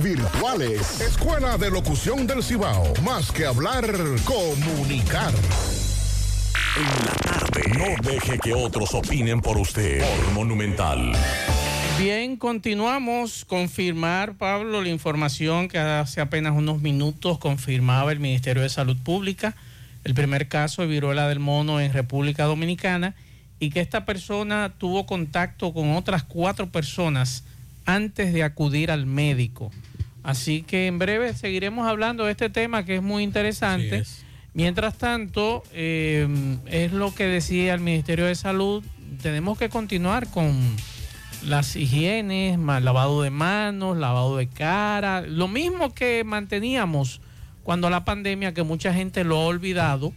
virtuales. 0.00 1.00
Escuela 1.00 1.56
de 1.56 1.70
Locución 1.70 2.26
del 2.26 2.42
Cibao. 2.42 2.92
Más 3.04 3.30
que 3.30 3.46
hablar, 3.46 3.84
comunicar. 4.24 5.32
En 6.76 7.06
la 7.06 7.12
tarde. 7.22 7.62
No 7.78 8.10
deje 8.10 8.38
que 8.40 8.54
otros 8.54 8.92
opinen 8.92 9.40
por 9.40 9.56
usted. 9.58 10.00
Por 10.00 10.32
Monumental. 10.32 11.12
Bien, 11.96 12.36
continuamos. 12.36 13.44
Confirmar, 13.44 14.34
Pablo, 14.34 14.82
la 14.82 14.88
información 14.88 15.68
que 15.68 15.78
hace 15.78 16.20
apenas 16.20 16.54
unos 16.56 16.82
minutos 16.82 17.38
confirmaba 17.38 18.10
el 18.10 18.18
Ministerio 18.18 18.62
de 18.62 18.68
Salud 18.68 18.96
Pública 18.96 19.54
el 20.02 20.14
primer 20.14 20.48
caso 20.48 20.82
de 20.82 20.88
viruela 20.88 21.28
del 21.28 21.38
mono 21.38 21.80
en 21.80 21.92
República 21.92 22.44
Dominicana 22.44 23.14
y 23.60 23.70
que 23.70 23.80
esta 23.80 24.04
persona 24.04 24.72
tuvo 24.76 25.06
contacto 25.06 25.72
con 25.72 25.94
otras 25.94 26.24
cuatro 26.24 26.68
personas 26.70 27.44
antes 27.84 28.32
de 28.32 28.42
acudir 28.42 28.90
al 28.90 29.06
médico. 29.06 29.70
Así 30.22 30.62
que 30.62 30.86
en 30.86 30.98
breve 30.98 31.34
seguiremos 31.34 31.88
hablando 31.88 32.24
de 32.24 32.32
este 32.32 32.48
tema 32.48 32.84
que 32.84 32.96
es 32.96 33.02
muy 33.02 33.22
interesante. 33.22 34.04
Mientras 34.54 34.98
tanto, 34.98 35.62
eh, 35.72 36.28
es 36.66 36.92
lo 36.92 37.14
que 37.14 37.24
decía 37.24 37.74
el 37.74 37.80
Ministerio 37.80 38.26
de 38.26 38.34
Salud, 38.34 38.84
tenemos 39.22 39.58
que 39.58 39.68
continuar 39.68 40.28
con 40.28 40.58
las 41.44 41.74
higienes, 41.74 42.58
lavado 42.58 43.22
de 43.22 43.30
manos, 43.30 43.96
lavado 43.96 44.36
de 44.36 44.46
cara, 44.48 45.22
lo 45.22 45.48
mismo 45.48 45.92
que 45.92 46.22
manteníamos 46.24 47.20
cuando 47.62 47.90
la 47.90 48.04
pandemia, 48.04 48.54
que 48.54 48.62
mucha 48.62 48.92
gente 48.92 49.24
lo 49.24 49.36
ha 49.36 49.46
olvidado, 49.46 50.12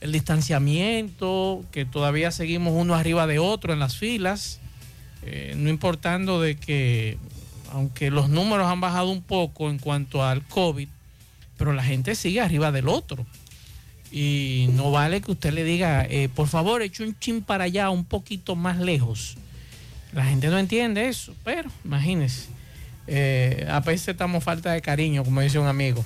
el 0.00 0.12
distanciamiento, 0.12 1.64
que 1.70 1.84
todavía 1.84 2.30
seguimos 2.30 2.74
uno 2.74 2.94
arriba 2.94 3.26
de 3.26 3.38
otro 3.38 3.72
en 3.72 3.78
las 3.78 3.96
filas, 3.96 4.59
eh, 5.22 5.54
no 5.56 5.68
importando 5.68 6.40
de 6.40 6.56
que, 6.56 7.18
aunque 7.72 8.10
los 8.10 8.28
números 8.28 8.66
han 8.66 8.80
bajado 8.80 9.10
un 9.10 9.22
poco 9.22 9.70
en 9.70 9.78
cuanto 9.78 10.24
al 10.24 10.42
COVID, 10.46 10.88
pero 11.56 11.72
la 11.72 11.84
gente 11.84 12.14
sigue 12.14 12.40
arriba 12.40 12.72
del 12.72 12.88
otro. 12.88 13.26
Y 14.12 14.68
no 14.72 14.90
vale 14.90 15.20
que 15.20 15.30
usted 15.30 15.52
le 15.52 15.62
diga, 15.62 16.04
eh, 16.04 16.28
por 16.34 16.48
favor, 16.48 16.82
eche 16.82 17.04
un 17.04 17.16
chin 17.18 17.42
para 17.42 17.64
allá, 17.64 17.90
un 17.90 18.04
poquito 18.04 18.56
más 18.56 18.78
lejos. 18.78 19.36
La 20.12 20.24
gente 20.24 20.48
no 20.48 20.58
entiende 20.58 21.08
eso, 21.08 21.34
pero 21.44 21.70
imagínese. 21.84 22.48
Eh, 23.06 23.66
a 23.70 23.80
veces 23.80 24.08
estamos 24.08 24.42
falta 24.42 24.72
de 24.72 24.80
cariño, 24.82 25.24
como 25.24 25.40
dice 25.40 25.58
un 25.58 25.68
amigo. 25.68 26.04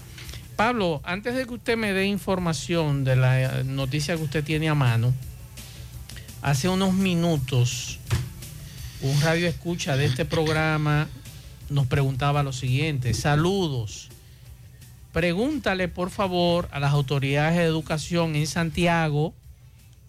Pablo, 0.57 1.01
antes 1.05 1.35
de 1.35 1.47
que 1.47 1.55
usted 1.55 1.77
me 1.77 1.93
dé 1.93 2.07
información 2.07 3.05
de 3.05 3.17
la 3.17 3.63
noticia 3.65 4.17
que 4.17 4.23
usted 4.23 4.45
tiene 4.45 4.69
a 4.69 4.75
mano, 4.75 5.15
hace 6.43 6.69
unos 6.69 6.93
minutos 6.95 7.99
un 9.05 9.21
radio 9.21 9.47
escucha 9.47 9.99
de 9.99 10.07
este 10.07 10.25
programa 10.25 11.09
nos 11.69 11.87
preguntaba 11.87 12.43
lo 12.43 12.55
siguiente, 12.55 13.13
saludos, 13.13 14.09
pregúntale 15.13 15.89
por 15.89 16.09
favor 16.09 16.71
a 16.73 16.81
las 16.81 16.95
autoridades 16.95 17.59
de 17.59 17.65
educación 17.65 18.35
en 18.35 18.47
Santiago 18.47 19.35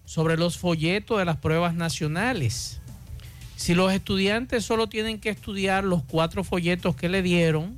sobre 0.06 0.38
los 0.38 0.58
folletos 0.58 1.20
de 1.20 1.26
las 1.26 1.36
pruebas 1.36 1.76
nacionales. 1.76 2.80
Si 3.58 3.76
los 3.76 3.92
estudiantes 3.92 4.64
solo 4.64 4.88
tienen 4.88 5.20
que 5.20 5.30
estudiar 5.30 5.84
los 5.84 6.02
cuatro 6.04 6.46
folletos 6.46 6.96
que 6.96 7.10
le 7.10 7.22
dieron, 7.22 7.78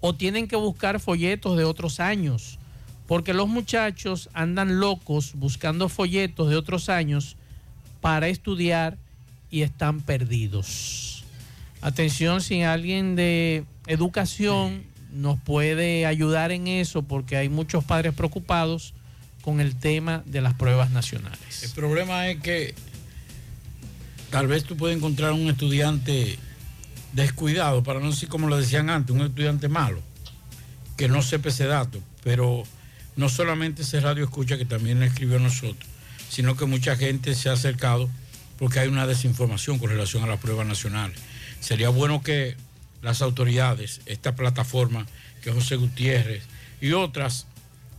o 0.00 0.14
tienen 0.14 0.46
que 0.46 0.54
buscar 0.54 1.00
folletos 1.00 1.56
de 1.56 1.64
otros 1.64 1.98
años, 1.98 2.60
porque 3.08 3.34
los 3.34 3.48
muchachos 3.48 4.30
andan 4.34 4.78
locos 4.78 5.32
buscando 5.34 5.88
folletos 5.88 6.48
de 6.48 6.54
otros 6.54 6.88
años 6.90 7.36
para 8.00 8.28
estudiar 8.28 8.98
y 9.50 9.62
están 9.62 10.00
perdidos. 10.00 11.24
Atención, 11.80 12.40
si 12.40 12.62
alguien 12.62 13.16
de 13.16 13.64
educación 13.86 14.84
nos 15.12 15.40
puede 15.40 16.06
ayudar 16.06 16.52
en 16.52 16.66
eso, 16.66 17.02
porque 17.02 17.36
hay 17.36 17.48
muchos 17.48 17.84
padres 17.84 18.12
preocupados 18.14 18.94
con 19.42 19.60
el 19.60 19.76
tema 19.76 20.22
de 20.26 20.40
las 20.40 20.54
pruebas 20.54 20.90
nacionales. 20.90 21.62
El 21.62 21.70
problema 21.70 22.28
es 22.28 22.40
que 22.40 22.74
tal 24.30 24.48
vez 24.48 24.64
tú 24.64 24.76
puedes 24.76 24.96
encontrar 24.96 25.32
un 25.32 25.48
estudiante 25.48 26.38
descuidado, 27.12 27.82
para 27.82 28.00
no 28.00 28.10
decir 28.10 28.28
como 28.28 28.48
lo 28.48 28.56
decían 28.56 28.90
antes, 28.90 29.14
un 29.14 29.22
estudiante 29.22 29.68
malo, 29.68 30.02
que 30.96 31.08
no 31.08 31.22
sepa 31.22 31.48
ese 31.48 31.66
dato, 31.66 32.00
pero 32.24 32.64
no 33.16 33.28
solamente 33.28 33.82
ese 33.82 34.00
radio 34.00 34.24
escucha 34.24 34.58
que 34.58 34.64
también 34.64 35.00
le 35.00 35.06
escribió 35.06 35.36
a 35.36 35.40
nosotros, 35.40 35.88
sino 36.28 36.56
que 36.56 36.66
mucha 36.66 36.96
gente 36.96 37.34
se 37.34 37.48
ha 37.48 37.52
acercado 37.52 38.10
porque 38.58 38.80
hay 38.80 38.88
una 38.88 39.06
desinformación 39.06 39.78
con 39.78 39.90
relación 39.90 40.22
a 40.22 40.26
las 40.26 40.40
pruebas 40.40 40.66
nacionales. 40.66 41.18
Sería 41.60 41.88
bueno 41.88 42.22
que 42.22 42.56
las 43.02 43.22
autoridades, 43.22 44.00
esta 44.06 44.34
plataforma 44.34 45.06
que 45.42 45.52
José 45.52 45.76
Gutiérrez 45.76 46.44
y 46.80 46.92
otras 46.92 47.46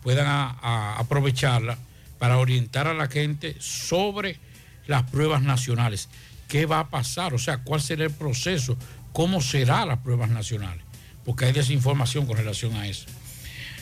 puedan 0.04 0.28
aprovecharla 0.62 1.78
para 2.20 2.38
orientar 2.38 2.88
a 2.88 2.94
la 2.94 3.08
gente 3.08 3.56
sobre 3.60 4.40
las 4.88 5.04
pruebas 5.04 5.42
nacionales. 5.42 6.10
¿Qué 6.48 6.66
va 6.66 6.80
a 6.80 6.90
pasar? 6.90 7.34
O 7.34 7.40
sea, 7.40 7.58
¿cuál 7.58 7.82
será 7.82 8.06
el 8.06 8.12
proceso? 8.12 8.78
cómo 9.18 9.42
serán 9.42 9.88
las 9.88 9.98
pruebas 9.98 10.30
nacionales, 10.30 10.84
porque 11.26 11.46
hay 11.46 11.52
desinformación 11.52 12.28
con 12.28 12.38
relación 12.38 12.76
a 12.76 12.88
eso. 12.88 13.08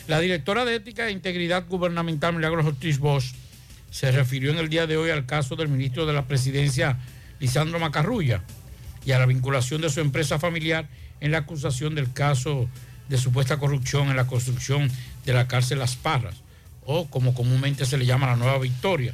La 0.08 0.18
directora 0.18 0.64
de 0.64 0.76
Ética 0.76 1.08
e 1.08 1.10
Integridad 1.10 1.66
Gubernamental, 1.68 2.34
Milagros 2.34 2.64
Ortiz 2.64 2.98
Bosch, 2.98 3.34
se 3.90 4.10
refirió 4.12 4.50
en 4.50 4.58
el 4.58 4.68
día 4.68 4.86
de 4.86 4.96
hoy 4.96 5.10
al 5.10 5.26
caso 5.26 5.56
del 5.56 5.68
ministro 5.68 6.06
de 6.06 6.12
la 6.12 6.26
Presidencia, 6.26 6.98
Lisandro 7.40 7.78
Macarrulla, 7.78 8.42
y 9.04 9.12
a 9.12 9.18
la 9.18 9.26
vinculación 9.26 9.80
de 9.80 9.90
su 9.90 10.00
empresa 10.00 10.38
familiar 10.38 10.88
en 11.20 11.30
la 11.30 11.38
acusación 11.38 11.94
del 11.94 12.12
caso 12.12 12.68
de 13.08 13.18
supuesta 13.18 13.58
corrupción 13.58 14.08
en 14.08 14.16
la 14.16 14.26
construcción 14.26 14.90
de 15.24 15.32
la 15.32 15.46
cárcel 15.48 15.78
Las 15.78 15.96
Parras, 15.96 16.42
o 16.84 17.06
como 17.08 17.34
comúnmente 17.34 17.86
se 17.86 17.98
le 17.98 18.06
llama 18.06 18.26
la 18.26 18.36
Nueva 18.36 18.58
Victoria. 18.58 19.12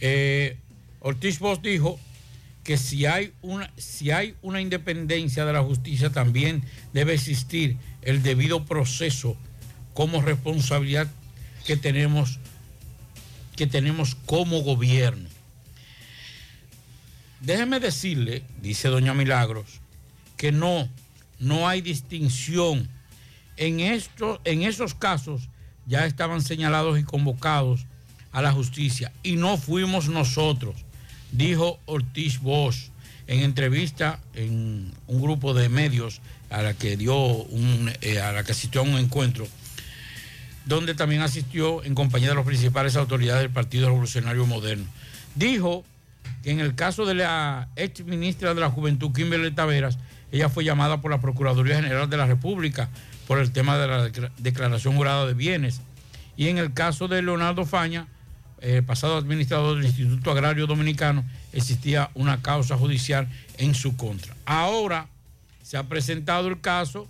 Eh, 0.00 0.56
Ortiz 1.00 1.38
Bosch 1.38 1.60
dijo 1.60 1.98
que 2.62 2.78
si 2.78 3.04
hay, 3.04 3.32
una, 3.42 3.70
si 3.76 4.10
hay 4.10 4.36
una 4.42 4.60
independencia 4.60 5.44
de 5.44 5.52
la 5.52 5.62
justicia, 5.62 6.10
también 6.10 6.64
debe 6.92 7.14
existir 7.14 7.76
el 8.02 8.22
debido 8.22 8.64
proceso 8.64 9.36
como 9.92 10.22
responsabilidad 10.22 11.06
que 11.66 11.76
tenemos, 11.76 12.40
que 13.56 13.66
tenemos 13.66 14.14
como 14.26 14.60
gobierno. 14.60 15.28
Déjeme 17.40 17.78
decirle, 17.78 18.42
dice 18.62 18.88
doña 18.88 19.14
Milagros, 19.14 19.80
que 20.36 20.50
no, 20.50 20.88
no 21.38 21.68
hay 21.68 21.80
distinción. 21.80 22.88
En, 23.56 23.80
esto, 23.80 24.40
en 24.44 24.62
esos 24.62 24.94
casos 24.94 25.48
ya 25.86 26.06
estaban 26.06 26.40
señalados 26.40 26.98
y 26.98 27.04
convocados 27.04 27.86
a 28.32 28.42
la 28.42 28.52
justicia 28.52 29.12
y 29.22 29.36
no 29.36 29.58
fuimos 29.58 30.08
nosotros, 30.08 30.74
dijo 31.30 31.78
Ortiz 31.86 32.40
Bosch 32.40 32.88
en 33.26 33.40
entrevista 33.40 34.20
en 34.34 34.92
un 35.06 35.22
grupo 35.22 35.54
de 35.54 35.68
medios 35.68 36.20
a 36.50 36.62
la 36.62 36.74
que 36.74 36.96
dio 36.96 37.16
un, 37.16 37.92
eh, 38.00 38.20
a 38.20 38.32
la 38.32 38.42
que 38.44 38.52
asistió 38.52 38.80
a 38.80 38.84
un 38.84 38.98
encuentro 38.98 39.46
donde 40.64 40.94
también 40.94 41.22
asistió 41.22 41.84
en 41.84 41.94
compañía 41.94 42.30
de 42.30 42.34
las 42.34 42.46
principales 42.46 42.96
autoridades 42.96 43.42
del 43.42 43.50
Partido 43.50 43.88
Revolucionario 43.88 44.46
Moderno. 44.46 44.86
Dijo 45.34 45.84
que 46.42 46.50
en 46.50 46.60
el 46.60 46.74
caso 46.74 47.04
de 47.06 47.14
la 47.14 47.68
ex 47.76 48.04
ministra 48.04 48.54
de 48.54 48.60
la 48.60 48.70
Juventud, 48.70 49.12
Kimberly 49.12 49.50
Taveras, 49.50 49.98
ella 50.32 50.48
fue 50.48 50.64
llamada 50.64 51.00
por 51.00 51.10
la 51.10 51.20
Procuraduría 51.20 51.76
General 51.76 52.08
de 52.08 52.16
la 52.16 52.26
República 52.26 52.88
por 53.26 53.38
el 53.38 53.52
tema 53.52 53.78
de 53.78 53.86
la 53.86 54.30
declaración 54.38 54.96
jurada 54.96 55.26
de 55.26 55.34
bienes. 55.34 55.80
Y 56.36 56.48
en 56.48 56.58
el 56.58 56.72
caso 56.72 57.08
de 57.08 57.22
Leonardo 57.22 57.64
Faña, 57.64 58.08
el 58.60 58.82
pasado 58.82 59.16
administrador 59.16 59.76
del 59.76 59.86
Instituto 59.86 60.30
Agrario 60.30 60.66
Dominicano, 60.66 61.24
existía 61.52 62.10
una 62.14 62.42
causa 62.42 62.76
judicial 62.76 63.28
en 63.58 63.74
su 63.74 63.96
contra. 63.96 64.34
Ahora 64.46 65.06
se 65.62 65.76
ha 65.76 65.84
presentado 65.84 66.48
el 66.48 66.60
caso 66.60 67.08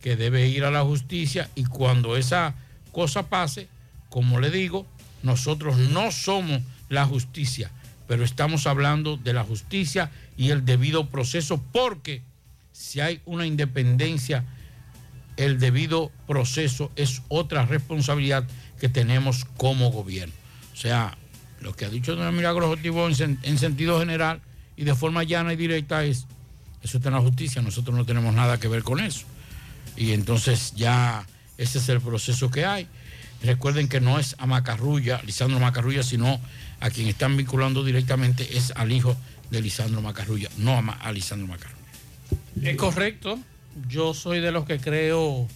que 0.00 0.16
debe 0.16 0.48
ir 0.48 0.64
a 0.64 0.70
la 0.70 0.82
justicia 0.82 1.48
y 1.54 1.64
cuando 1.64 2.16
esa 2.16 2.54
cosa 2.92 3.28
pase, 3.28 3.68
como 4.08 4.38
le 4.38 4.50
digo, 4.50 4.86
nosotros 5.22 5.78
no 5.78 6.10
somos 6.12 6.62
la 6.88 7.06
justicia, 7.06 7.70
pero 8.06 8.24
estamos 8.24 8.66
hablando 8.66 9.16
de 9.16 9.32
la 9.32 9.44
justicia 9.44 10.10
y 10.36 10.50
el 10.50 10.64
debido 10.64 11.08
proceso 11.08 11.62
porque 11.72 12.22
si 12.72 13.00
hay 13.00 13.20
una 13.24 13.46
independencia, 13.46 14.44
el 15.36 15.58
debido 15.58 16.10
proceso 16.26 16.90
es 16.96 17.22
otra 17.28 17.64
responsabilidad 17.64 18.44
que 18.78 18.88
tenemos 18.88 19.46
como 19.56 19.90
gobierno. 19.90 20.34
O 20.72 20.76
sea, 20.76 21.16
lo 21.60 21.74
que 21.74 21.84
ha 21.84 21.88
dicho 21.88 22.16
don 22.16 22.36
Milagro 22.36 22.68
Jotivo 22.68 23.08
en, 23.08 23.38
en 23.42 23.58
sentido 23.58 23.98
general 23.98 24.40
y 24.76 24.84
de 24.84 24.94
forma 24.94 25.22
llana 25.22 25.52
y 25.52 25.56
directa 25.56 26.04
es, 26.04 26.26
eso 26.82 26.98
está 26.98 27.08
en 27.08 27.14
la 27.14 27.20
justicia, 27.20 27.62
nosotros 27.62 27.96
no 27.96 28.04
tenemos 28.04 28.34
nada 28.34 28.58
que 28.58 28.68
ver 28.68 28.82
con 28.82 29.00
eso. 29.00 29.24
Y 29.96 30.12
entonces 30.12 30.72
ya 30.74 31.26
ese 31.62 31.78
es 31.78 31.88
el 31.88 32.00
proceso 32.00 32.50
que 32.50 32.64
hay. 32.64 32.86
Recuerden 33.42 33.88
que 33.88 34.00
no 34.00 34.18
es 34.18 34.36
a 34.38 34.46
Macarrulla, 34.46 35.20
Lisandro 35.24 35.58
Macarrulla, 35.58 36.02
sino 36.02 36.40
a 36.80 36.90
quien 36.90 37.08
están 37.08 37.36
vinculando 37.36 37.82
directamente 37.84 38.56
es 38.56 38.72
al 38.76 38.92
hijo 38.92 39.16
de 39.50 39.60
Lisandro 39.60 40.00
Macarrulla, 40.00 40.48
no 40.58 40.72
a, 40.72 40.78
a 40.78 41.12
Lisandro 41.12 41.48
Macarrulla. 41.48 41.82
Es 42.62 42.76
correcto. 42.76 43.38
Yo 43.88 44.14
soy 44.14 44.40
de 44.40 44.52
los 44.52 44.64
que 44.64 44.78
creo 44.78 45.48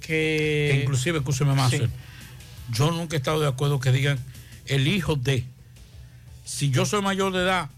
que... 0.00 0.70
que 0.72 0.80
inclusive, 0.82 1.18
escúcheme 1.18 1.54
más, 1.54 1.72
yo 2.70 2.90
nunca 2.90 3.16
he 3.16 3.18
estado 3.18 3.40
de 3.40 3.48
acuerdo 3.48 3.80
que 3.80 3.92
digan 3.92 4.18
el 4.66 4.86
hijo 4.86 5.16
de. 5.16 5.44
Si 6.44 6.70
yo 6.70 6.84
soy 6.86 7.02
mayor 7.02 7.32
de 7.32 7.40
edad, 7.40 7.70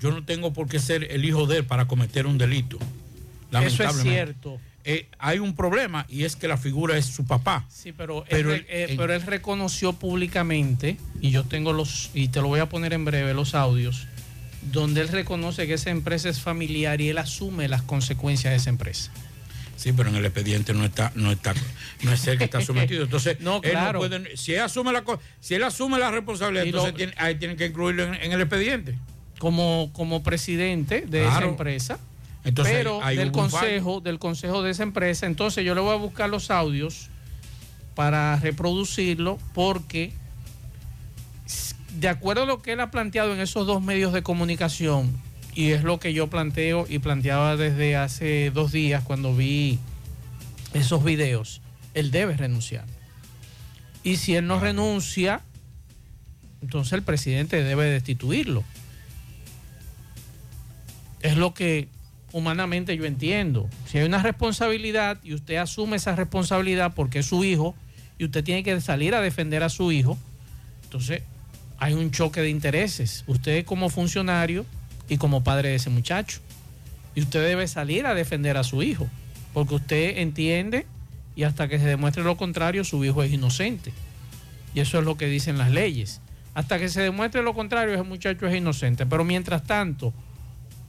yo 0.00 0.10
no 0.10 0.24
tengo 0.24 0.52
por 0.52 0.68
qué 0.68 0.78
ser 0.78 1.10
el 1.10 1.24
hijo 1.24 1.46
de 1.46 1.58
él 1.58 1.64
para 1.64 1.86
cometer 1.86 2.26
un 2.26 2.38
delito. 2.38 2.78
Eso 3.52 3.84
es 3.84 3.96
cierto. 4.02 4.60
Eh, 4.88 5.08
hay 5.18 5.40
un 5.40 5.56
problema 5.56 6.06
y 6.08 6.22
es 6.22 6.36
que 6.36 6.46
la 6.46 6.56
figura 6.56 6.96
es 6.96 7.06
su 7.06 7.26
papá. 7.26 7.66
Sí, 7.68 7.90
pero, 7.90 8.24
él, 8.28 8.64
eh, 8.68 8.94
pero 8.96 9.12
él 9.12 9.22
reconoció 9.22 9.94
públicamente, 9.94 10.96
y 11.20 11.32
yo 11.32 11.42
tengo 11.42 11.72
los, 11.72 12.10
y 12.14 12.28
te 12.28 12.40
lo 12.40 12.46
voy 12.46 12.60
a 12.60 12.68
poner 12.68 12.92
en 12.92 13.04
breve, 13.04 13.34
los 13.34 13.56
audios, 13.56 14.06
donde 14.70 15.00
él 15.00 15.08
reconoce 15.08 15.66
que 15.66 15.74
esa 15.74 15.90
empresa 15.90 16.28
es 16.28 16.40
familiar 16.40 17.00
y 17.00 17.08
él 17.08 17.18
asume 17.18 17.66
las 17.66 17.82
consecuencias 17.82 18.52
de 18.52 18.58
esa 18.58 18.70
empresa. 18.70 19.10
Sí, 19.76 19.92
pero 19.92 20.08
en 20.08 20.14
el 20.14 20.24
expediente 20.24 20.72
no 20.72 20.84
está, 20.84 21.10
no 21.16 21.32
está, 21.32 21.52
no 22.02 22.12
es 22.12 22.24
él 22.28 22.38
que 22.38 22.44
está 22.44 22.60
sometido. 22.60 23.02
Entonces, 23.02 23.38
no, 23.40 23.60
claro. 23.60 24.02
si 24.36 24.54
él 24.54 24.60
asume 24.60 24.92
la 24.92 25.02
si 25.40 25.54
él 25.54 25.64
asume 25.64 25.98
la 25.98 26.12
responsabilidad, 26.12 26.64
entonces 26.64 26.94
tiene, 26.94 27.12
ahí 27.16 27.34
tienen 27.34 27.56
que 27.56 27.66
incluirlo 27.66 28.04
en, 28.04 28.32
el 28.32 28.40
expediente. 28.40 28.96
Como, 29.40 29.90
como 29.92 30.22
presidente 30.22 31.02
de 31.08 31.26
esa 31.26 31.42
empresa. 31.42 31.98
Entonces, 32.46 32.74
pero 32.74 33.00
del 33.00 33.32
consejo, 33.32 34.00
del 34.00 34.18
consejo 34.18 34.62
de 34.62 34.70
esa 34.70 34.84
empresa. 34.84 35.26
Entonces 35.26 35.64
yo 35.64 35.74
le 35.74 35.80
voy 35.82 35.92
a 35.92 35.96
buscar 35.96 36.30
los 36.30 36.50
audios 36.50 37.10
para 37.94 38.36
reproducirlo 38.36 39.38
porque 39.52 40.12
de 41.98 42.08
acuerdo 42.08 42.44
a 42.44 42.46
lo 42.46 42.62
que 42.62 42.72
él 42.72 42.80
ha 42.80 42.90
planteado 42.90 43.34
en 43.34 43.40
esos 43.40 43.66
dos 43.66 43.82
medios 43.82 44.12
de 44.12 44.22
comunicación, 44.22 45.10
y 45.54 45.70
es 45.70 45.82
lo 45.82 45.98
que 45.98 46.12
yo 46.12 46.28
planteo 46.28 46.86
y 46.88 46.98
planteaba 46.98 47.56
desde 47.56 47.96
hace 47.96 48.50
dos 48.50 48.72
días 48.72 49.02
cuando 49.02 49.34
vi 49.34 49.78
esos 50.74 51.02
videos, 51.02 51.62
él 51.94 52.10
debe 52.10 52.36
renunciar. 52.36 52.84
Y 54.02 54.18
si 54.18 54.36
él 54.36 54.46
no 54.46 54.60
renuncia, 54.60 55.40
entonces 56.60 56.92
el 56.92 57.02
presidente 57.02 57.64
debe 57.64 57.86
destituirlo. 57.86 58.62
Es 61.22 61.38
lo 61.38 61.54
que 61.54 61.88
humanamente 62.36 62.94
yo 62.98 63.06
entiendo. 63.06 63.66
Si 63.86 63.96
hay 63.96 64.04
una 64.04 64.22
responsabilidad 64.22 65.16
y 65.24 65.32
usted 65.32 65.56
asume 65.56 65.96
esa 65.96 66.14
responsabilidad 66.14 66.92
porque 66.94 67.20
es 67.20 67.26
su 67.26 67.44
hijo 67.44 67.74
y 68.18 68.26
usted 68.26 68.44
tiene 68.44 68.62
que 68.62 68.78
salir 68.82 69.14
a 69.14 69.22
defender 69.22 69.62
a 69.62 69.70
su 69.70 69.90
hijo, 69.90 70.18
entonces 70.84 71.22
hay 71.78 71.94
un 71.94 72.10
choque 72.10 72.42
de 72.42 72.50
intereses. 72.50 73.24
Usted 73.26 73.64
como 73.64 73.88
funcionario 73.88 74.66
y 75.08 75.16
como 75.16 75.44
padre 75.44 75.70
de 75.70 75.76
ese 75.76 75.88
muchacho. 75.88 76.40
Y 77.14 77.22
usted 77.22 77.42
debe 77.42 77.66
salir 77.68 78.04
a 78.04 78.12
defender 78.12 78.58
a 78.58 78.64
su 78.64 78.82
hijo, 78.82 79.08
porque 79.54 79.76
usted 79.76 80.18
entiende 80.18 80.84
y 81.36 81.44
hasta 81.44 81.68
que 81.68 81.78
se 81.78 81.86
demuestre 81.86 82.22
lo 82.22 82.36
contrario, 82.36 82.84
su 82.84 83.02
hijo 83.02 83.22
es 83.22 83.32
inocente. 83.32 83.94
Y 84.74 84.80
eso 84.80 84.98
es 84.98 85.06
lo 85.06 85.16
que 85.16 85.24
dicen 85.24 85.56
las 85.56 85.70
leyes. 85.70 86.20
Hasta 86.52 86.78
que 86.78 86.90
se 86.90 87.00
demuestre 87.00 87.42
lo 87.42 87.54
contrario, 87.54 87.94
ese 87.94 88.02
muchacho 88.02 88.46
es 88.46 88.54
inocente. 88.54 89.06
Pero 89.06 89.24
mientras 89.24 89.64
tanto, 89.64 90.12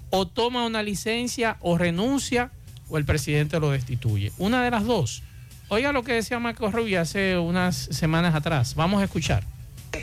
o 0.10 0.28
toma 0.28 0.65
una 0.65 0.84
licencia 0.84 1.58
o 1.62 1.78
renuncia 1.78 2.52
o 2.89 2.98
el 2.98 3.06
presidente 3.06 3.60
lo 3.60 3.72
destituye. 3.72 4.32
Una 4.38 4.63
de 4.63 4.72
las 4.72 4.86
dos. 4.86 5.24
Oiga 5.70 5.91
lo 5.91 6.04
que 6.04 6.13
decía 6.13 6.39
Marco 6.39 6.72
Rubio 6.72 7.02
hace 7.02 7.38
unas 7.38 7.76
semanas 7.76 8.36
atrás. 8.36 8.76
Vamos 8.76 9.02
a 9.02 9.04
escuchar 9.04 9.43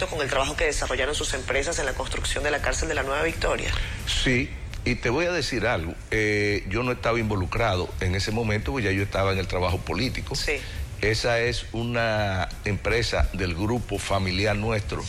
con 0.08 0.20
el 0.20 0.28
trabajo 0.28 0.56
que 0.56 0.64
desarrollaron 0.64 1.14
sus 1.14 1.34
empresas 1.34 1.78
en 1.78 1.86
la 1.86 1.94
construcción 1.94 2.44
de 2.44 2.50
la 2.50 2.60
cárcel 2.60 2.88
de 2.88 2.94
la 2.94 3.02
Nueva 3.02 3.22
Victoria. 3.22 3.70
Sí, 4.06 4.50
y 4.84 4.96
te 4.96 5.08
voy 5.08 5.26
a 5.26 5.32
decir 5.32 5.66
algo. 5.66 5.94
Eh, 6.10 6.64
yo 6.68 6.82
no 6.82 6.92
estaba 6.92 7.18
involucrado 7.18 7.88
en 8.00 8.14
ese 8.14 8.32
momento, 8.32 8.72
porque 8.72 8.86
ya 8.86 8.92
yo 8.92 9.02
estaba 9.02 9.32
en 9.32 9.38
el 9.38 9.46
trabajo 9.46 9.78
político. 9.78 10.34
Sí. 10.34 10.54
Esa 11.00 11.40
es 11.40 11.66
una 11.72 12.48
empresa 12.64 13.28
del 13.34 13.54
grupo 13.54 13.98
familiar 13.98 14.56
nuestro 14.56 15.04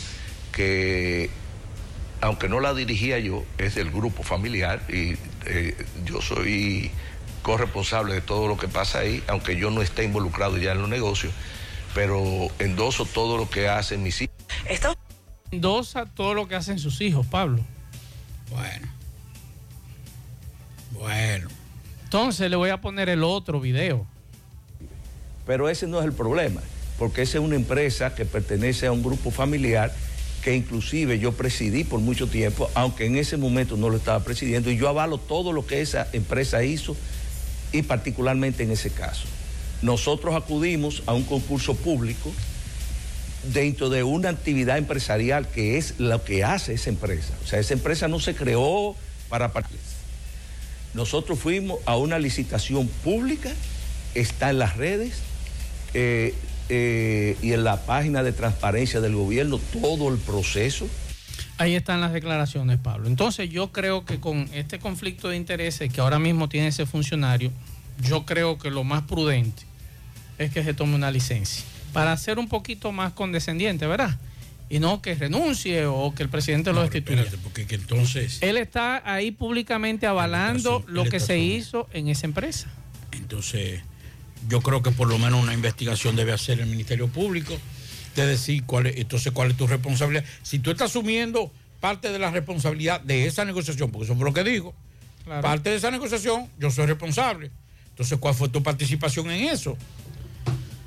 que, 0.52 1.30
aunque 2.20 2.48
no 2.48 2.60
la 2.60 2.74
dirigía 2.74 3.18
yo, 3.18 3.44
es 3.58 3.74
del 3.74 3.90
grupo 3.90 4.22
familiar 4.22 4.82
y 4.88 5.16
eh, 5.46 5.76
yo 6.04 6.20
soy 6.20 6.90
corresponsable 7.42 8.14
de 8.14 8.20
todo 8.20 8.48
lo 8.48 8.56
que 8.56 8.68
pasa 8.68 9.00
ahí, 9.00 9.22
aunque 9.28 9.56
yo 9.56 9.70
no 9.70 9.82
esté 9.82 10.04
involucrado 10.04 10.58
ya 10.58 10.72
en 10.72 10.80
los 10.80 10.88
negocios, 10.88 11.32
pero 11.94 12.22
endoso 12.58 13.04
todo 13.04 13.36
lo 13.36 13.48
que 13.48 13.68
hacen 13.68 14.02
mis 14.02 14.20
hijos. 14.22 14.34
Esto 14.68 14.96
endosa 15.50 16.06
todo 16.06 16.34
lo 16.34 16.48
que 16.48 16.56
hacen 16.56 16.78
sus 16.78 17.00
hijos, 17.00 17.26
Pablo. 17.26 17.62
Bueno. 18.50 18.88
Bueno. 20.92 21.48
Entonces 22.04 22.50
le 22.50 22.56
voy 22.56 22.70
a 22.70 22.80
poner 22.80 23.08
el 23.08 23.22
otro 23.22 23.60
video. 23.60 24.06
Pero 25.46 25.68
ese 25.68 25.86
no 25.86 26.00
es 26.00 26.04
el 26.04 26.12
problema, 26.12 26.60
porque 26.98 27.22
esa 27.22 27.38
es 27.38 27.44
una 27.44 27.54
empresa 27.54 28.14
que 28.14 28.24
pertenece 28.24 28.86
a 28.86 28.92
un 28.92 29.02
grupo 29.02 29.30
familiar 29.30 29.94
que 30.46 30.54
inclusive 30.54 31.18
yo 31.18 31.32
presidí 31.32 31.82
por 31.82 31.98
mucho 31.98 32.28
tiempo, 32.28 32.70
aunque 32.74 33.04
en 33.04 33.16
ese 33.16 33.36
momento 33.36 33.76
no 33.76 33.88
lo 33.88 33.96
estaba 33.96 34.22
presidiendo, 34.22 34.70
y 34.70 34.76
yo 34.76 34.88
avalo 34.88 35.18
todo 35.18 35.50
lo 35.50 35.66
que 35.66 35.80
esa 35.80 36.06
empresa 36.12 36.62
hizo 36.62 36.96
y 37.72 37.82
particularmente 37.82 38.62
en 38.62 38.70
ese 38.70 38.90
caso. 38.90 39.26
Nosotros 39.82 40.36
acudimos 40.36 41.02
a 41.06 41.14
un 41.14 41.24
concurso 41.24 41.74
público 41.74 42.30
dentro 43.52 43.90
de 43.90 44.04
una 44.04 44.28
actividad 44.28 44.78
empresarial 44.78 45.48
que 45.48 45.78
es 45.78 45.98
lo 45.98 46.22
que 46.22 46.44
hace 46.44 46.74
esa 46.74 46.90
empresa. 46.90 47.34
O 47.42 47.48
sea, 47.48 47.58
esa 47.58 47.74
empresa 47.74 48.06
no 48.06 48.20
se 48.20 48.36
creó 48.36 48.94
para 49.28 49.52
partir. 49.52 49.80
Nosotros 50.94 51.40
fuimos 51.40 51.80
a 51.86 51.96
una 51.96 52.20
licitación 52.20 52.86
pública, 53.02 53.50
está 54.14 54.50
en 54.50 54.60
las 54.60 54.76
redes 54.76 55.14
eh, 55.92 56.34
eh, 56.68 57.36
y 57.42 57.52
en 57.52 57.64
la 57.64 57.84
página 57.86 58.22
de 58.22 58.32
transparencia 58.32 59.00
del 59.00 59.14
gobierno 59.14 59.58
todo 59.80 60.08
el 60.08 60.18
proceso. 60.18 60.88
Ahí 61.58 61.74
están 61.74 62.00
las 62.00 62.12
declaraciones, 62.12 62.78
Pablo. 62.78 63.08
Entonces 63.08 63.48
yo 63.48 63.72
creo 63.72 64.04
que 64.04 64.20
con 64.20 64.48
este 64.52 64.78
conflicto 64.78 65.28
de 65.28 65.36
intereses 65.36 65.92
que 65.92 66.00
ahora 66.00 66.18
mismo 66.18 66.48
tiene 66.48 66.68
ese 66.68 66.84
funcionario, 66.84 67.50
yo 68.02 68.26
creo 68.26 68.58
que 68.58 68.70
lo 68.70 68.84
más 68.84 69.02
prudente 69.02 69.62
es 70.38 70.52
que 70.52 70.62
se 70.62 70.74
tome 70.74 70.94
una 70.94 71.10
licencia 71.10 71.64
para 71.92 72.14
ser 72.18 72.38
un 72.38 72.46
poquito 72.46 72.92
más 72.92 73.14
condescendiente, 73.14 73.86
¿verdad? 73.86 74.18
Y 74.68 74.80
no 74.80 75.00
que 75.00 75.14
renuncie 75.14 75.86
o 75.86 76.12
que 76.14 76.24
el 76.24 76.28
presidente 76.28 76.72
lo 76.74 76.82
destituya. 76.82 77.24
Porque 77.42 77.66
que 77.66 77.76
entonces, 77.76 78.38
Él 78.42 78.58
está 78.58 79.00
ahí 79.10 79.30
públicamente 79.30 80.06
avalando 80.06 80.84
lo 80.88 81.04
que 81.04 81.20
se 81.20 81.38
hizo 81.38 81.88
en 81.94 82.08
esa 82.08 82.26
empresa. 82.26 82.68
entonces, 83.12 83.80
yo 84.48 84.60
creo 84.60 84.82
que 84.82 84.90
por 84.90 85.08
lo 85.08 85.18
menos 85.18 85.42
una 85.42 85.54
investigación 85.54 86.16
debe 86.16 86.32
hacer 86.32 86.60
el 86.60 86.66
Ministerio 86.66 87.08
Público 87.08 87.56
de 88.14 88.26
decir 88.26 88.64
cuál 88.64 88.86
es, 88.86 88.96
entonces 88.96 89.32
cuál 89.32 89.50
es 89.50 89.56
tu 89.56 89.66
responsabilidad. 89.66 90.24
Si 90.42 90.58
tú 90.58 90.70
estás 90.70 90.90
asumiendo 90.90 91.50
parte 91.80 92.10
de 92.10 92.18
la 92.18 92.30
responsabilidad 92.30 93.00
de 93.00 93.26
esa 93.26 93.44
negociación, 93.44 93.90
porque 93.90 94.06
eso 94.06 94.16
fue 94.16 94.24
lo 94.24 94.32
que 94.32 94.42
Claro. 95.24 95.42
parte 95.42 95.70
de 95.70 95.76
esa 95.76 95.90
negociación, 95.90 96.48
yo 96.58 96.70
soy 96.70 96.86
responsable. 96.86 97.50
Entonces, 97.90 98.18
¿cuál 98.18 98.34
fue 98.34 98.48
tu 98.48 98.62
participación 98.62 99.30
en 99.30 99.48
eso? 99.48 99.76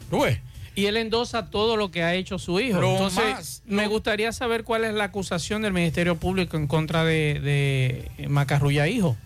¿Tú 0.09 0.21
ves? 0.21 0.39
Y 0.75 0.85
él 0.85 0.95
endosa 0.97 1.49
todo 1.49 1.75
lo 1.75 1.91
que 1.91 2.03
ha 2.03 2.15
hecho 2.15 2.39
su 2.39 2.59
hijo. 2.59 2.79
Lo 2.79 2.91
Entonces, 2.93 3.23
más- 3.25 3.63
me 3.65 3.87
gustaría 3.87 4.31
saber 4.31 4.63
cuál 4.63 4.85
es 4.85 4.93
la 4.93 5.05
acusación 5.05 5.61
del 5.61 5.73
Ministerio 5.73 6.15
Público 6.15 6.55
en 6.55 6.67
contra 6.67 7.03
de, 7.03 8.07
de 8.17 8.27
Macarrulla 8.29 8.87
Hijo. 8.87 9.17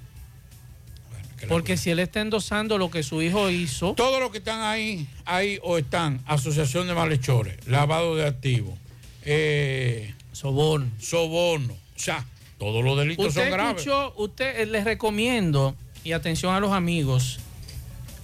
Porque 1.48 1.78
si 1.78 1.92
él 1.92 2.00
está 2.00 2.22
endosando 2.22 2.78
lo 2.78 2.90
que 2.90 3.04
su 3.04 3.22
hijo 3.22 3.50
hizo. 3.50 3.94
Todos 3.94 4.20
los 4.20 4.32
que 4.32 4.40
están 4.40 4.62
ahí, 4.62 5.08
ahí 5.26 5.60
o 5.64 5.78
están 5.78 6.22
asociación 6.26 6.88
de 6.88 6.94
malhechores, 6.94 7.66
lavado 7.68 8.16
de 8.16 8.26
activos, 8.26 8.78
eh, 9.24 10.14
soborno. 10.32 10.90
Soborno. 11.00 11.74
O 11.74 12.00
sea, 12.00 12.26
todos 12.58 12.84
los 12.84 12.98
delitos 12.98 13.28
Usted 13.28 13.42
son 13.42 13.52
graves. 13.52 13.78
escuchó, 13.78 14.14
usted 14.18 14.62
eh, 14.62 14.66
les 14.66 14.84
recomiendo, 14.84 15.76
y 16.04 16.12
atención 16.14 16.54
a 16.54 16.60
los 16.60 16.72
amigos, 16.72 17.40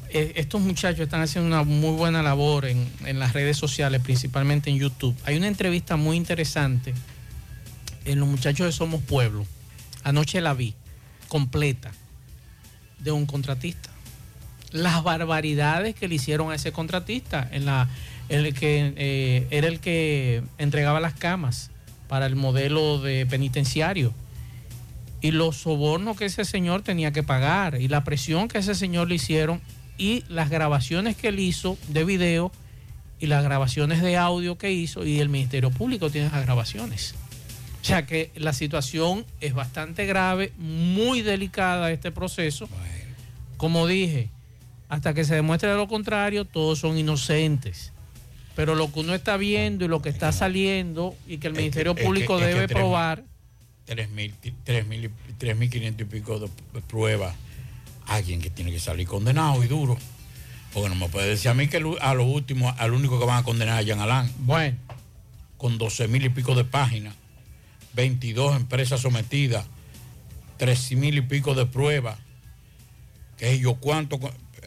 eh, 0.09 0.33
estos 0.35 0.61
muchachos 0.61 1.01
están 1.01 1.21
haciendo 1.21 1.47
una 1.47 1.63
muy 1.63 1.95
buena 1.95 2.23
labor 2.23 2.65
en, 2.65 2.91
en 3.05 3.19
las 3.19 3.33
redes 3.33 3.57
sociales, 3.57 4.01
principalmente 4.01 4.69
en 4.69 4.77
YouTube. 4.77 5.15
Hay 5.23 5.37
una 5.37 5.47
entrevista 5.47 5.95
muy 5.97 6.17
interesante 6.17 6.93
en 8.05 8.19
los 8.19 8.27
muchachos 8.27 8.65
de 8.65 8.71
Somos 8.71 9.01
Pueblo. 9.03 9.45
Anoche 10.03 10.41
la 10.41 10.53
vi, 10.53 10.73
completa, 11.27 11.91
de 12.99 13.11
un 13.11 13.25
contratista. 13.25 13.89
Las 14.71 15.03
barbaridades 15.03 15.95
que 15.95 16.07
le 16.07 16.15
hicieron 16.15 16.51
a 16.51 16.55
ese 16.55 16.71
contratista, 16.71 17.47
en 17.51 17.65
la, 17.65 17.89
el 18.29 18.53
que 18.53 18.93
eh, 18.95 19.47
era 19.49 19.67
el 19.67 19.79
que 19.79 20.43
entregaba 20.57 20.99
las 20.99 21.13
camas 21.13 21.71
para 22.07 22.25
el 22.25 22.35
modelo 22.35 22.99
de 23.01 23.25
penitenciario 23.25 24.13
y 25.21 25.31
los 25.31 25.57
sobornos 25.57 26.17
que 26.17 26.25
ese 26.25 26.45
señor 26.45 26.81
tenía 26.81 27.11
que 27.11 27.23
pagar 27.23 27.79
y 27.81 27.87
la 27.87 28.03
presión 28.03 28.47
que 28.47 28.59
ese 28.59 28.75
señor 28.75 29.09
le 29.09 29.15
hicieron 29.15 29.61
y 29.97 30.23
las 30.29 30.49
grabaciones 30.49 31.17
que 31.17 31.27
él 31.27 31.39
hizo 31.39 31.77
de 31.89 32.05
video 32.05 32.51
y 33.19 33.27
las 33.27 33.43
grabaciones 33.43 34.01
de 34.01 34.17
audio 34.17 34.57
que 34.57 34.71
hizo 34.71 35.05
y 35.05 35.19
el 35.19 35.29
Ministerio 35.29 35.71
Público 35.71 36.09
tiene 36.09 36.27
esas 36.27 36.43
grabaciones. 36.45 37.15
O 37.81 37.85
sea 37.85 38.05
que 38.05 38.31
la 38.35 38.53
situación 38.53 39.25
es 39.41 39.53
bastante 39.53 40.05
grave, 40.05 40.51
muy 40.57 41.21
delicada 41.21 41.91
este 41.91 42.11
proceso. 42.11 42.67
Como 43.57 43.87
dije, 43.87 44.29
hasta 44.89 45.13
que 45.13 45.23
se 45.23 45.35
demuestre 45.35 45.73
lo 45.75 45.87
contrario, 45.87 46.45
todos 46.45 46.79
son 46.79 46.97
inocentes. 46.97 47.91
Pero 48.55 48.75
lo 48.75 48.91
que 48.91 48.99
uno 48.99 49.13
está 49.15 49.37
viendo 49.37 49.85
y 49.85 49.87
lo 49.87 50.01
que 50.01 50.09
está 50.09 50.31
saliendo 50.33 51.15
y 51.27 51.37
que 51.37 51.47
el 51.47 51.53
Ministerio 51.53 51.91
es 51.93 51.97
que- 51.97 52.03
Público 52.03 52.37
es 52.39 52.41
que 52.41 52.47
debe 52.47 52.67
tres 52.67 52.75
mil- 52.75 52.81
probar. 52.83 53.23
tres 53.85 54.09
mil, 54.09 54.33
tres 54.65 54.85
mil, 54.87 55.05
y- 55.05 55.09
tres 55.37 55.55
mil 55.57 55.69
quinientos 55.69 56.01
y 56.05 56.09
pico 56.09 56.39
de 56.39 56.49
pruebas. 56.87 57.33
Alguien 58.07 58.41
que 58.41 58.49
tiene 58.49 58.71
que 58.71 58.79
salir 58.79 59.07
condenado 59.07 59.63
y 59.63 59.67
duro. 59.67 59.97
Porque 60.73 60.89
no 60.89 60.95
me 60.95 61.07
puede 61.09 61.29
decir 61.29 61.49
a 61.49 61.53
mí 61.53 61.67
que 61.67 61.77
a 61.77 62.13
lo 62.13 62.23
último, 62.25 62.73
al 62.77 62.93
único 62.93 63.19
que 63.19 63.25
van 63.25 63.37
a 63.39 63.43
condenar 63.43 63.75
es 63.79 63.85
a 63.85 63.87
Jean 63.87 63.99
Alain. 64.01 64.31
Bueno. 64.39 64.77
Con 65.57 65.77
12 65.77 66.07
mil 66.07 66.23
y 66.25 66.29
pico 66.29 66.53
de 66.55 66.63
páginas, 66.65 67.15
22 67.93 68.55
empresas 68.55 69.01
sometidas, 69.01 69.65
13 70.57 70.95
mil 70.95 71.17
y 71.17 71.21
pico 71.21 71.55
de 71.55 71.65
pruebas. 71.65 72.17
Que 73.37 73.59
yo 73.59 73.75
cuánto. 73.75 74.19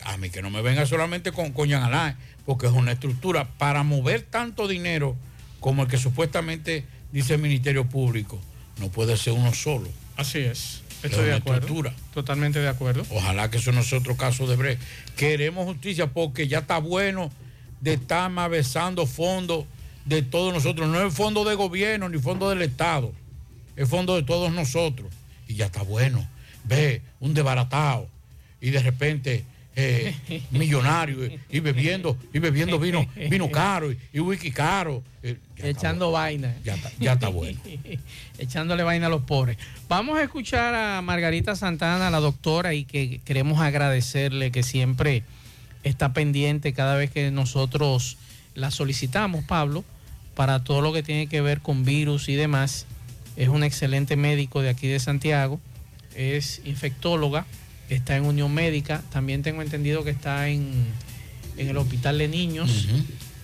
A 0.04 0.16
mí 0.16 0.30
que 0.30 0.42
no 0.42 0.50
me 0.50 0.62
venga 0.62 0.84
solamente 0.86 1.30
con, 1.30 1.52
Alain, 1.72 2.16
porque 2.44 2.66
es 2.66 2.72
una 2.72 2.92
estructura 2.92 3.44
para 3.58 3.82
mover 3.84 4.22
tanto 4.22 4.66
dinero 4.66 5.16
como 5.60 5.82
el 5.82 5.88
que 5.88 5.98
supuestamente 5.98 6.84
dice 7.12 7.34
el 7.34 7.40
Ministerio 7.40 7.88
Público. 7.88 8.40
No 8.78 8.88
puede 8.88 9.16
ser 9.16 9.34
uno 9.34 9.54
solo. 9.54 9.88
Así 10.16 10.38
es. 10.38 10.82
Es 11.02 11.10
Estoy 11.10 11.26
de 11.26 11.34
acuerdo. 11.34 11.60
estructura. 11.60 11.94
Totalmente 12.14 12.58
de 12.58 12.68
acuerdo. 12.68 13.04
Ojalá 13.10 13.50
que 13.50 13.58
eso 13.58 13.70
no 13.72 13.82
sea 13.82 13.98
otro 13.98 14.16
caso 14.16 14.46
de 14.46 14.56
Bre. 14.56 14.78
Queremos 15.16 15.66
justicia 15.66 16.08
porque 16.08 16.48
ya 16.48 16.60
está 16.60 16.78
bueno 16.78 17.30
de 17.80 17.94
estar 17.94 18.32
besando 18.48 19.06
fondos 19.06 19.66
de 20.04 20.22
todos 20.22 20.52
nosotros. 20.52 20.88
No 20.88 21.06
es 21.06 21.14
fondo 21.14 21.44
de 21.44 21.54
gobierno 21.54 22.08
ni 22.08 22.18
fondo 22.18 22.48
del 22.50 22.62
Estado. 22.62 23.12
Es 23.76 23.88
fondo 23.88 24.16
de 24.16 24.22
todos 24.22 24.52
nosotros. 24.52 25.12
Y 25.48 25.54
ya 25.54 25.66
está 25.66 25.82
bueno. 25.82 26.26
Ve, 26.64 27.02
un 27.20 27.34
desbaratado. 27.34 28.08
Y 28.60 28.70
de 28.70 28.80
repente, 28.82 29.44
eh, 29.76 30.14
millonario. 30.50 31.24
y- 31.26 31.40
Y 31.50 31.60
bebiendo, 31.60 32.16
y 32.32 32.38
bebiendo 32.38 32.78
vino, 32.78 33.06
vino 33.30 33.50
caro 33.50 33.90
y, 33.92 33.98
y 34.12 34.20
whisky 34.20 34.50
caro. 34.50 35.02
Eh, 35.22 35.38
Echando 35.56 36.10
vaina. 36.10 36.54
Ya 36.64 36.74
está, 36.74 36.90
ya 36.98 37.12
está 37.14 37.28
bueno. 37.28 37.58
Echándole 38.38 38.82
vaina 38.82 39.06
a 39.06 39.10
los 39.10 39.22
pobres. 39.22 39.56
Vamos 39.88 40.18
a 40.18 40.22
escuchar 40.22 40.74
a 40.74 41.00
Margarita 41.02 41.54
Santana, 41.56 42.10
la 42.10 42.20
doctora, 42.20 42.74
y 42.74 42.84
que 42.84 43.20
queremos 43.24 43.60
agradecerle 43.60 44.50
que 44.50 44.62
siempre 44.62 45.22
está 45.84 46.12
pendiente 46.12 46.72
cada 46.72 46.96
vez 46.96 47.10
que 47.10 47.30
nosotros 47.30 48.16
la 48.54 48.70
solicitamos, 48.70 49.44
Pablo, 49.44 49.84
para 50.34 50.64
todo 50.64 50.80
lo 50.80 50.92
que 50.92 51.02
tiene 51.02 51.26
que 51.26 51.40
ver 51.40 51.60
con 51.60 51.84
virus 51.84 52.28
y 52.28 52.34
demás. 52.34 52.86
Es 53.36 53.48
un 53.48 53.64
excelente 53.64 54.16
médico 54.16 54.62
de 54.62 54.68
aquí 54.68 54.88
de 54.88 55.00
Santiago, 55.00 55.60
es 56.14 56.60
infectóloga, 56.64 57.46
está 57.88 58.16
en 58.16 58.24
Unión 58.24 58.52
Médica, 58.52 59.02
también 59.10 59.42
tengo 59.42 59.62
entendido 59.62 60.04
que 60.04 60.10
está 60.10 60.48
en, 60.48 60.72
en 61.56 61.68
el 61.68 61.76
Hospital 61.76 62.18
de 62.18 62.28
Niños. 62.28 62.88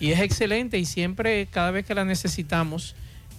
Y 0.00 0.12
es 0.12 0.20
excelente 0.20 0.78
y 0.78 0.84
siempre, 0.84 1.46
cada 1.46 1.70
vez 1.70 1.84
que 1.84 1.94
la 1.94 2.04
necesitamos, 2.04 2.94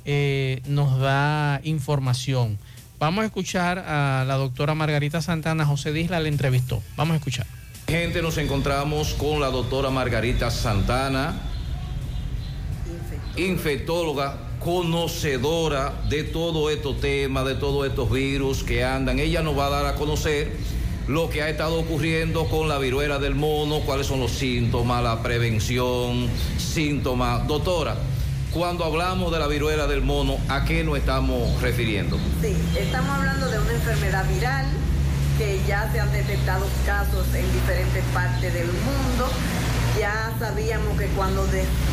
eh, 0.05 0.61
nos 0.67 0.99
da 0.99 1.61
información. 1.63 2.57
Vamos 2.99 3.23
a 3.23 3.25
escuchar 3.25 3.79
a 3.79 4.25
la 4.27 4.35
doctora 4.35 4.75
Margarita 4.75 5.21
Santana, 5.21 5.65
José 5.65 5.93
Disla 5.93 6.19
la 6.19 6.27
entrevistó. 6.27 6.83
Vamos 6.97 7.13
a 7.13 7.17
escuchar. 7.17 7.47
Gente, 7.87 8.21
nos 8.21 8.37
encontramos 8.37 9.13
con 9.13 9.39
la 9.39 9.47
doctora 9.47 9.89
Margarita 9.89 10.51
Santana, 10.51 11.33
infectóloga, 13.35 14.37
conocedora 14.59 15.93
de 16.09 16.23
todo 16.23 16.69
estos 16.69 16.99
temas, 16.99 17.45
de 17.45 17.55
todos 17.55 17.87
estos 17.87 18.11
virus 18.11 18.63
que 18.63 18.83
andan. 18.83 19.19
Ella 19.19 19.41
nos 19.41 19.57
va 19.57 19.67
a 19.67 19.69
dar 19.69 19.85
a 19.85 19.95
conocer 19.95 20.51
lo 21.07 21.29
que 21.29 21.41
ha 21.41 21.49
estado 21.49 21.79
ocurriendo 21.79 22.45
con 22.45 22.67
la 22.67 22.77
viruela 22.77 23.17
del 23.17 23.35
mono, 23.35 23.79
cuáles 23.79 24.07
son 24.07 24.19
los 24.19 24.31
síntomas, 24.31 25.01
la 25.03 25.23
prevención, 25.23 26.29
síntomas. 26.57 27.47
Doctora, 27.47 27.95
cuando 28.51 28.83
hablamos 28.83 29.31
de 29.31 29.39
la 29.39 29.47
viruela 29.47 29.87
del 29.87 30.01
mono, 30.01 30.37
¿a 30.49 30.65
qué 30.65 30.83
nos 30.83 30.97
estamos 30.97 31.61
refiriendo? 31.61 32.17
Sí, 32.41 32.55
estamos 32.77 33.09
hablando 33.09 33.49
de 33.49 33.59
una 33.59 33.73
enfermedad 33.73 34.25
viral 34.27 34.65
que 35.39 35.59
ya 35.67 35.89
se 35.91 35.99
han 35.99 36.11
detectado 36.11 36.65
casos 36.85 37.25
en 37.33 37.51
diferentes 37.53 38.03
partes 38.13 38.53
del 38.53 38.67
mundo. 38.67 39.29
Ya 39.97 40.31
sabíamos 40.39 40.97
que 40.97 41.07
cuando, 41.07 41.45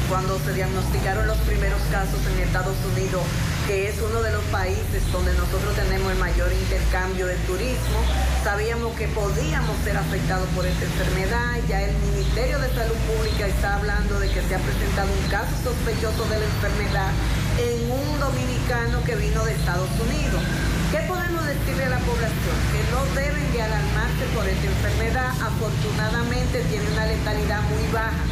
cuando 0.08 0.38
se 0.40 0.52
diagnosticaron 0.52 1.26
los 1.26 1.38
primeros 1.38 1.80
casos 1.90 2.20
en 2.32 2.42
Estados 2.42 2.76
Unidos, 2.92 3.22
que 3.66 3.88
es 3.88 4.00
uno 4.00 4.22
de 4.22 4.32
los 4.32 4.44
países 4.44 5.02
donde 5.12 5.32
nosotros 5.34 5.74
tenemos 5.74 6.12
el 6.12 6.18
mayor 6.18 6.52
intercambio 6.52 7.26
de 7.26 7.34
turismo, 7.46 7.98
sabíamos 8.44 8.94
que 8.96 9.08
podíamos 9.08 9.76
ser 9.82 9.96
afectados 9.96 10.48
por 10.54 10.66
esta 10.66 10.84
enfermedad. 10.84 11.56
Ya 11.68 11.82
el 11.82 11.96
Ministerio 12.12 12.58
de 12.60 12.68
Salud 12.74 12.96
Pública 13.10 13.46
está 13.46 13.76
hablando 13.76 14.20
de 14.20 14.28
que 14.28 14.42
se 14.42 14.54
ha 14.54 14.58
presentado 14.58 15.08
un 15.10 15.28
caso 15.30 15.50
sospechoso 15.64 16.24
de 16.28 16.38
la 16.38 16.44
enfermedad 16.46 17.10
en 17.58 17.90
un 17.90 18.20
dominicano 18.20 19.02
que 19.04 19.16
vino 19.16 19.44
de 19.44 19.52
Estados 19.52 19.90
Unidos. 19.98 20.42
¿Qué 20.90 20.98
podemos 21.08 21.44
decirle 21.44 21.84
a 21.84 21.88
la 21.90 21.98
población? 21.98 22.56
Que 22.70 22.80
no 22.94 23.02
deben 23.14 23.52
de 23.52 23.62
alarmarse 23.62 24.24
por 24.34 24.46
esta 24.46 24.66
enfermedad. 24.66 25.30
Afortunadamente 25.42 26.62
tiene 26.70 26.86
una 26.92 27.06
letalidad 27.06 27.60
muy 27.62 27.92
baja. 27.92 28.24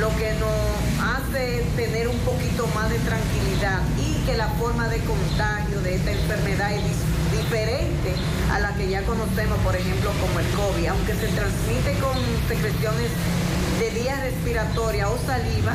lo 0.00 0.14
que 0.18 0.30
nos 0.34 0.52
hace 1.00 1.64
tener 1.74 2.08
un 2.08 2.18
poquito 2.18 2.66
más 2.74 2.90
de 2.90 2.98
tranquilidad 2.98 3.80
y 3.98 4.12
que 4.26 4.36
la 4.36 4.48
forma 4.60 4.88
de 4.88 4.98
contagio 5.00 5.80
de 5.80 5.94
esta 5.94 6.12
enfermedad 6.12 6.70
es 6.72 6.82
diferente 7.32 8.12
a 8.52 8.58
la 8.58 8.74
que 8.74 8.90
ya 8.90 9.02
conocemos, 9.04 9.58
por 9.60 9.74
ejemplo, 9.74 10.10
como 10.20 10.38
el 10.38 10.46
COVID, 10.52 10.86
aunque 10.88 11.14
se 11.14 11.28
transmite 11.28 11.98
con 12.00 12.12
secreciones 12.46 13.08
de 13.80 13.90
vía 13.98 14.20
respiratoria 14.20 15.08
o 15.08 15.16
saliva, 15.24 15.72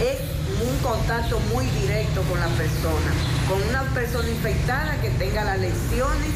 es 0.00 0.39
un 0.62 0.76
contacto 0.78 1.40
muy 1.52 1.66
directo 1.66 2.22
con 2.22 2.38
la 2.38 2.48
persona, 2.48 3.10
con 3.48 3.62
una 3.68 3.82
persona 3.94 4.28
infectada 4.28 5.00
que 5.00 5.10
tenga 5.10 5.44
las 5.44 5.58
lesiones 5.58 6.30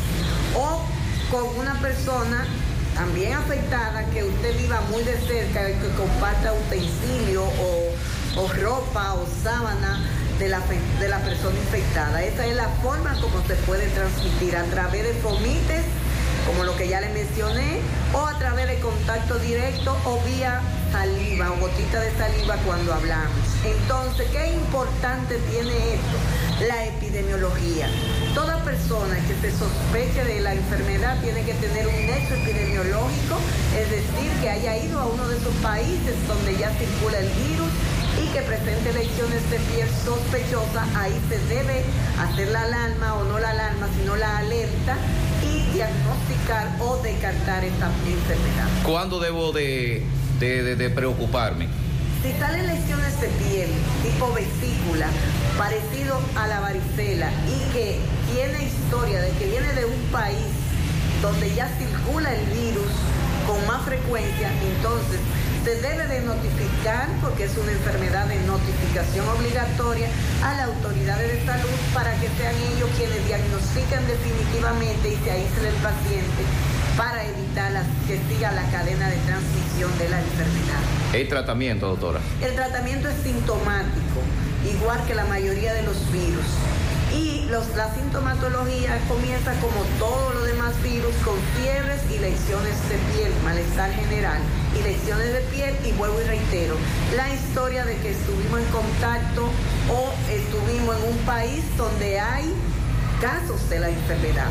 o 0.57 0.83
con 1.31 1.59
una 1.59 1.75
persona 1.81 2.47
también 2.95 3.33
afectada 3.35 4.05
que 4.11 4.25
usted 4.25 4.57
viva 4.57 4.81
muy 4.91 5.03
de 5.03 5.19
cerca, 5.27 5.67
que 5.67 5.89
comparta 5.97 6.53
utensilio 6.53 7.43
o, 7.43 8.41
o 8.41 8.49
ropa 8.63 9.15
o 9.15 9.27
sábana 9.43 10.01
de 10.39 10.49
la, 10.49 10.61
de 11.01 11.09
la 11.09 11.19
persona 11.19 11.59
infectada. 11.59 12.23
Esa 12.23 12.47
es 12.47 12.57
la 12.57 12.69
forma 12.83 13.15
como 13.21 13.45
se 13.47 13.55
puede 13.67 13.89
transmitir 13.89 14.57
a 14.57 14.65
través 14.65 15.05
de 15.05 15.15
fomites, 15.15 15.85
como 16.47 16.65
lo 16.65 16.77
que 16.77 16.89
ya 16.89 17.01
le 17.01 17.09
mencioné, 17.11 17.81
o 18.13 18.27
a 18.27 18.39
través 18.39 18.69
de 18.69 18.79
contacto 18.81 19.39
directo 19.39 19.97
o 20.05 20.21
vía 20.23 20.61
saliva 20.93 21.51
o 21.51 21.57
gotita 21.59 22.01
de 22.01 22.11
saliva 22.17 22.57
cuando 22.65 22.95
hablamos. 22.95 23.45
Entonces, 23.65 24.29
¿qué 24.31 24.53
importante 24.55 25.39
tiene 25.51 25.75
esto? 25.95 26.17
La 26.69 26.87
epidemiología. 26.87 27.89
Toda 28.33 28.63
persona 28.63 29.17
que 29.27 29.35
se 29.43 29.59
sospeche 29.59 30.25
de 30.25 30.41
la 30.41 30.55
enfermedad 30.55 31.21
tiene 31.21 31.43
que 31.43 31.55
tener 31.55 31.89
un 31.89 32.07
nexo 32.07 32.35
epidemiológico, 32.35 33.37
es 33.77 33.91
decir, 33.91 34.31
que 34.41 34.51
haya 34.51 34.77
ido 34.77 35.01
a 35.01 35.07
uno 35.07 35.27
de 35.27 35.37
esos 35.37 35.55
países 35.57 36.15
donde 36.29 36.57
ya 36.57 36.71
circula 36.79 37.19
el 37.19 37.29
virus 37.29 37.73
y 38.23 38.29
que 38.29 38.43
presente 38.43 38.93
lesiones 38.93 39.51
de 39.51 39.59
piel 39.59 39.89
sospechosa, 40.05 40.87
ahí 40.97 41.19
se 41.29 41.39
debe 41.53 41.83
hacer 42.21 42.49
la 42.49 42.63
alarma 42.63 43.15
o 43.15 43.25
no 43.25 43.39
la 43.41 43.51
alarma, 43.51 43.89
sino 43.99 44.15
la 44.15 44.39
alerta 44.39 44.97
diagnosticar 45.75 46.69
o 46.81 46.97
descartar 47.03 47.65
esta 47.65 47.87
enfermedad. 48.07 48.69
¿Cuándo 48.85 49.19
debo 49.21 49.53
de, 49.53 50.03
de- 50.41 50.63
de- 50.63 50.77
de 50.77 50.91
preocuparme? 50.91 51.67
Si 52.23 52.33
salen 52.39 52.67
lesiones 52.67 53.21
de 53.21 53.29
piel 53.29 53.71
tipo 54.03 54.33
vesícula, 54.33 55.07
parecido 55.59 56.19
a 56.37 56.47
la 56.47 56.61
varicela 56.61 57.29
y 57.47 57.73
que 57.75 57.99
tiene 58.33 58.65
historia 58.65 59.21
de 59.21 59.31
que 59.33 59.47
viene 59.47 59.73
de 59.75 59.85
un 59.85 60.01
país 60.11 60.47
donde 61.21 61.55
ya 61.55 61.69
circula 61.77 62.33
el 62.35 62.45
virus 62.47 62.89
con 63.47 63.67
más 63.67 63.83
frecuencia, 63.85 64.51
entonces 64.77 65.21
se 65.65 65.81
debe 65.81 66.07
de 66.07 66.21
notificar, 66.21 67.09
porque 67.23 67.45
es 67.45 67.57
una 67.57 67.73
enfermedad 67.73 68.27
de 68.27 68.39
notificación 68.47 69.27
obligatoria, 69.29 70.09
a 70.43 70.55
las 70.55 70.67
autoridades 70.69 71.33
de 71.33 71.47
salud 71.47 71.71
para 71.95 72.13
que 72.21 72.29
sean 72.39 72.55
ellos 72.75 72.89
quienes 72.97 73.27
diagnostican 73.27 74.07
definitivamente 74.07 75.09
y 75.09 75.17
se 75.25 75.31
aísle 75.31 75.69
el 75.69 75.75
paciente 75.77 76.43
para 76.97 77.25
evitar 77.25 77.73
la- 77.73 77.83
que 78.07 78.21
siga 78.29 78.53
la 78.53 78.63
cadena 78.71 79.09
de 79.09 79.17
transmisión 79.27 79.91
de 79.99 80.09
la 80.11 80.21
enfermedad. 80.21 80.81
El 81.15 81.29
tratamiento, 81.29 81.89
doctora. 81.89 82.21
El 82.43 82.55
tratamiento 82.55 83.09
es 83.09 83.17
sintomático, 83.23 84.21
igual 84.71 85.01
que 85.07 85.15
la 85.15 85.25
mayoría 85.25 85.73
de 85.75 85.83
los 85.83 85.97
virus. 86.13 86.45
Los, 87.51 87.77
la 87.77 87.95
sintomatología 87.95 88.99
comienza 89.07 89.53
como 89.61 89.83
todos 89.99 90.35
los 90.35 90.47
demás 90.47 90.83
virus 90.83 91.15
con 91.25 91.37
fiebres 91.61 92.01
y 92.11 92.19
lesiones 92.19 92.77
de 92.89 92.97
piel, 93.13 93.33
malestar 93.45 93.93
general 93.93 94.41
y 94.79 94.83
lesiones 94.83 95.33
de 95.33 95.41
piel 95.53 95.75
y 95.85 95.93
vuelvo 95.93 96.21
y 96.23 96.25
reitero, 96.25 96.75
la 97.17 97.29
historia 97.33 97.85
de 97.85 97.97
que 97.99 98.11
estuvimos 98.11 98.61
en 98.61 98.67
contacto 98.67 99.51
o 99.91 100.13
estuvimos 100.31 100.97
en 100.97 101.13
un 101.13 101.19
país 101.27 101.63
donde 101.77 102.19
hay 102.19 102.53
casos 103.21 103.69
de 103.69 103.81
la 103.81 103.91
enfermedad. 103.91 104.49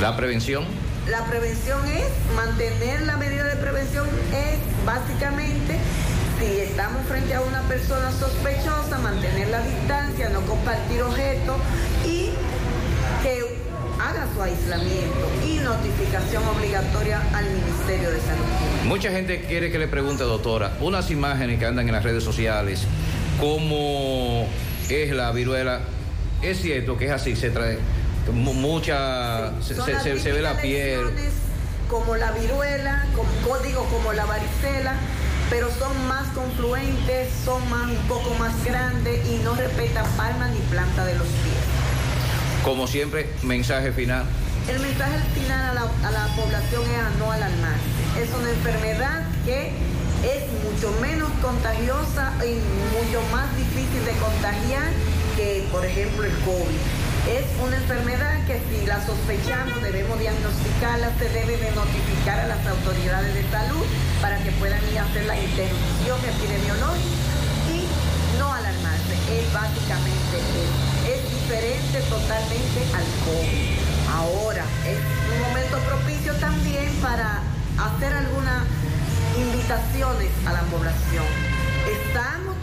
La 0.00 0.16
prevención. 0.16 0.64
La 1.08 1.24
prevención 1.26 1.86
es 1.86 2.04
mantener 2.34 3.02
la 3.02 3.16
medida 3.16 3.44
de 3.44 3.56
prevención 3.56 4.06
es 4.32 4.58
básicamente 4.86 5.78
si 6.44 6.60
estamos 6.60 7.06
frente 7.06 7.34
a 7.34 7.40
una 7.40 7.62
persona 7.62 8.10
sospechosa, 8.12 8.98
mantener 8.98 9.48
la 9.48 9.60
distancia, 9.62 10.28
no 10.28 10.40
compartir 10.42 11.02
objetos 11.02 11.56
y 12.04 12.30
que 13.22 13.40
haga 14.00 14.26
su 14.34 14.42
aislamiento 14.42 15.30
y 15.46 15.58
notificación 15.58 16.42
obligatoria 16.48 17.22
al 17.34 17.44
Ministerio 17.46 18.10
de 18.10 18.20
Salud. 18.20 18.44
Mucha 18.86 19.10
gente 19.10 19.42
quiere 19.42 19.70
que 19.70 19.78
le 19.78 19.88
pregunte, 19.88 20.24
doctora, 20.24 20.72
unas 20.80 21.10
imágenes 21.10 21.58
que 21.58 21.66
andan 21.66 21.86
en 21.88 21.94
las 21.94 22.04
redes 22.04 22.22
sociales, 22.24 22.82
cómo 23.40 24.46
es 24.90 25.10
la 25.12 25.30
viruela. 25.32 25.80
Es 26.42 26.60
cierto 26.60 26.98
que 26.98 27.06
es 27.06 27.12
así, 27.12 27.36
se 27.36 27.50
trae 27.50 27.78
mu- 28.32 28.52
mucha, 28.52 29.52
se, 29.62 29.74
Son 29.76 29.86
se- 29.86 29.92
las 29.94 30.02
se- 30.02 30.18
se 30.20 30.32
ve 30.32 30.42
la 30.42 30.60
piel. 30.60 31.00
Como 31.88 32.16
la 32.16 32.32
viruela, 32.32 33.06
como 33.14 33.28
código 33.46 33.84
como 33.84 34.12
la 34.12 34.24
varicela, 34.24 34.94
pero 35.54 35.70
son 35.70 36.08
más 36.08 36.26
confluentes, 36.30 37.28
son 37.44 37.70
más, 37.70 37.88
un 37.88 38.08
poco 38.08 38.34
más 38.40 38.52
grandes 38.64 39.24
y 39.28 39.36
no 39.44 39.54
respetan 39.54 40.04
palma 40.16 40.48
ni 40.48 40.58
planta 40.62 41.04
de 41.04 41.14
los 41.14 41.28
pies. 41.28 42.64
Como 42.64 42.88
siempre, 42.88 43.30
mensaje 43.44 43.92
final. 43.92 44.24
El 44.68 44.80
mensaje 44.80 45.16
final 45.32 45.62
a 45.64 45.74
la, 45.74 45.82
a 45.82 46.10
la 46.10 46.26
población 46.34 46.82
es 46.82 46.98
a 46.98 47.10
no 47.20 47.30
alarmarse. 47.30 47.84
Es 48.20 48.30
una 48.36 48.50
enfermedad 48.50 49.22
que 49.44 49.68
es 50.24 50.42
mucho 50.64 50.90
menos 51.00 51.30
contagiosa 51.40 52.32
y 52.44 52.58
mucho 52.98 53.22
más 53.30 53.56
difícil 53.56 54.04
de 54.04 54.12
contagiar 54.18 54.90
que, 55.36 55.68
por 55.70 55.86
ejemplo, 55.86 56.24
el 56.24 56.32
COVID. 56.40 57.13
Es 57.24 57.46
una 57.64 57.76
enfermedad 57.76 58.44
que 58.46 58.60
si 58.68 58.84
la 58.84 59.00
sospechamos 59.06 59.80
debemos 59.82 60.18
diagnosticarla, 60.20 61.08
se 61.18 61.28
debe 61.30 61.56
de 61.56 61.70
notificar 61.72 62.38
a 62.38 62.46
las 62.48 62.66
autoridades 62.66 63.32
de 63.32 63.42
salud 63.50 63.80
para 64.20 64.36
que 64.44 64.52
puedan 64.52 64.80
ir 64.92 64.98
a 64.98 65.04
hacer 65.04 65.24
la 65.24 65.40
interrupción 65.40 66.20
epidemiológica 66.20 67.32
y 67.72 67.88
no 68.38 68.52
alarmarse. 68.52 69.16
Es 69.32 69.52
básicamente 69.54 70.36
eso. 70.36 70.84
Es 71.08 71.20
diferente 71.32 72.00
totalmente 72.12 72.80
al 72.92 73.08
COVID. 73.24 73.72
Ahora, 74.12 74.64
es 74.84 75.00
un 75.32 75.40
momento 75.48 75.78
propicio 75.88 76.34
también 76.34 76.92
para 77.00 77.40
hacer 77.80 78.12
algunas 78.12 78.68
invitaciones 79.40 80.30
a 80.44 80.52
la 80.52 80.62
población. 80.68 81.24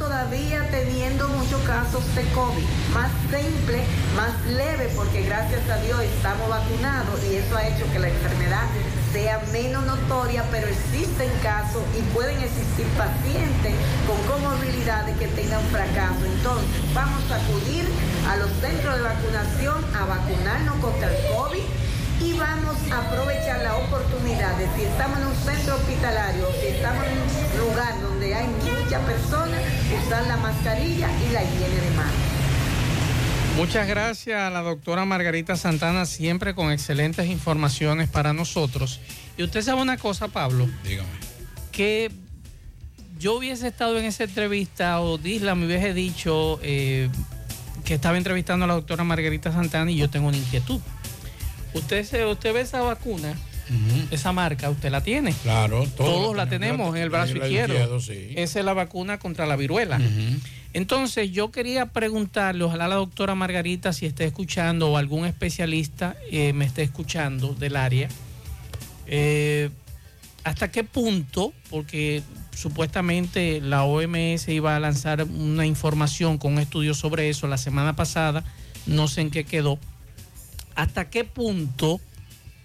Todavía 0.02 0.68
teniendo 0.72 1.28
muchos 1.28 1.62
casos 1.62 2.04
de 2.16 2.24
COVID, 2.34 2.66
más 2.92 3.12
simple, 3.30 3.84
más 4.18 4.34
leve, 4.48 4.90
porque 4.96 5.22
gracias 5.22 5.62
a 5.70 5.78
Dios 5.78 6.02
estamos 6.02 6.50
vacunados 6.50 7.24
y 7.30 7.36
eso 7.36 7.56
ha 7.56 7.68
hecho 7.68 7.86
que 7.94 8.00
la 8.00 8.10
enfermedad 8.10 8.66
sea 9.14 9.40
menos 9.52 9.86
notoria, 9.86 10.44
pero 10.50 10.66
existen 10.66 11.30
casos 11.44 11.84
y 11.96 12.02
pueden 12.16 12.42
existir 12.42 12.88
pacientes 12.98 13.76
con 14.08 14.18
comorbilidades 14.26 15.16
que 15.20 15.28
tengan 15.28 15.62
fracaso. 15.70 16.26
Entonces, 16.26 16.66
vamos 16.96 17.22
a 17.30 17.36
acudir 17.36 17.86
a 18.28 18.38
los 18.38 18.50
centros 18.60 18.96
de 18.96 19.04
vacunación 19.04 19.86
a 19.94 20.06
vacunarnos 20.06 20.76
contra 20.82 21.10
el 21.14 21.36
COVID 21.36 21.81
y 22.24 22.34
vamos 22.34 22.76
a 22.92 23.00
aprovechar 23.00 23.62
la 23.62 23.78
oportunidad 23.78 24.58
de 24.58 24.68
si 24.76 24.84
estamos 24.84 25.20
en 25.20 25.28
un 25.28 25.36
centro 25.36 25.76
hospitalario 25.76 26.48
o 26.48 26.52
si 26.62 26.68
estamos 26.68 27.04
en 27.06 27.18
un 27.18 27.68
lugar 27.68 28.00
donde 28.02 28.36
hay 28.36 28.48
muchas 28.48 29.02
personas, 29.04 29.60
usar 30.06 30.28
la 30.28 30.38
mascarilla 30.38 31.10
y 31.28 31.34
la 31.34 31.44
higiene 31.44 31.76
de 31.76 31.92
manos. 31.92 32.14
Muchas 33.58 33.88
gracias 33.88 34.40
a 34.40 34.50
la 34.50 34.62
doctora 34.62 35.04
Margarita 35.06 35.56
Santana, 35.56 36.06
siempre 36.06 36.56
con 36.56 36.72
excelentes 36.72 37.28
informaciones 37.28 38.08
para 38.10 38.34
nosotros. 38.34 39.00
Y 39.38 39.44
usted 39.44 39.62
sabe 39.62 39.82
una 39.82 39.98
cosa, 39.98 40.28
Pablo, 40.28 40.68
Dígame. 40.84 41.10
que 41.72 42.12
yo 43.20 43.36
hubiese 43.36 43.68
estado 43.68 44.00
en 44.00 44.06
esa 44.06 44.24
entrevista 44.24 45.02
o 45.02 45.18
Disla 45.18 45.54
me 45.56 45.66
hubiese 45.66 45.94
dicho 45.94 46.60
eh, 46.64 47.10
que 47.84 47.96
estaba 47.96 48.18
entrevistando 48.18 48.66
a 48.66 48.68
la 48.68 48.74
doctora 48.76 49.04
Margarita 49.04 49.52
Santana 49.52 49.92
y 49.92 49.98
yo 49.98 50.10
tengo 50.10 50.28
una 50.28 50.38
inquietud. 50.38 50.80
Usted, 51.74 52.04
se, 52.06 52.26
usted 52.26 52.54
ve 52.54 52.62
esa 52.62 52.82
vacuna, 52.82 53.34
esa 54.12 54.32
marca, 54.34 54.70
usted 54.70 54.92
la 54.92 55.02
tiene. 55.02 55.34
Claro, 55.44 55.86
Todos, 55.96 56.36
la 56.36 56.50
tenemos 56.50 56.96
en 56.96 57.02
el 57.02 57.10
brazo 57.10 57.38
izquierdo. 57.38 57.74
izquierdo, 57.74 58.00
sí. 58.00 58.34
Esa 58.36 58.60
es 58.60 58.66
la 58.66 58.74
vacuna 58.74 59.20
contra 59.20 59.46
la 59.46 59.56
viruela. 59.56 60.00
Entonces 60.74 61.32
yo 61.32 61.52
quería 61.52 61.88
preguntarle, 61.88 62.64
ojalá 62.64 62.88
la 62.88 62.96
doctora 62.96 63.36
Margarita, 63.36 63.92
si 63.92 64.06
está 64.06 64.24
escuchando 64.24 64.92
o 64.92 64.98
algún 64.98 65.26
especialista 65.26 66.16
eh, 66.32 66.54
me 66.54 66.66
esté 66.66 66.82
escuchando 66.84 67.54
del 67.54 67.76
área, 67.76 68.08
eh, 69.06 69.70
hasta 70.44 70.72
qué 70.72 70.84
punto, 70.84 71.54
porque 71.70 72.24
supuestamente 72.56 73.60
la 73.62 73.84
OMS 73.84 74.48
iba 74.48 74.76
a 74.76 74.80
lanzar 74.80 75.24
una 75.24 75.66
información 75.66 76.38
con 76.38 76.54
un 76.54 76.60
estudio 76.60 76.94
sobre 76.94 77.30
eso 77.30 77.48
la 77.48 77.58
semana 77.58 77.96
pasada, 77.96 78.44
no 78.86 79.08
sé 79.08 79.22
en 79.22 79.30
qué 79.30 79.44
quedó, 79.44 79.78
hasta 80.76 81.10
qué 81.10 81.24
punto 81.24 82.00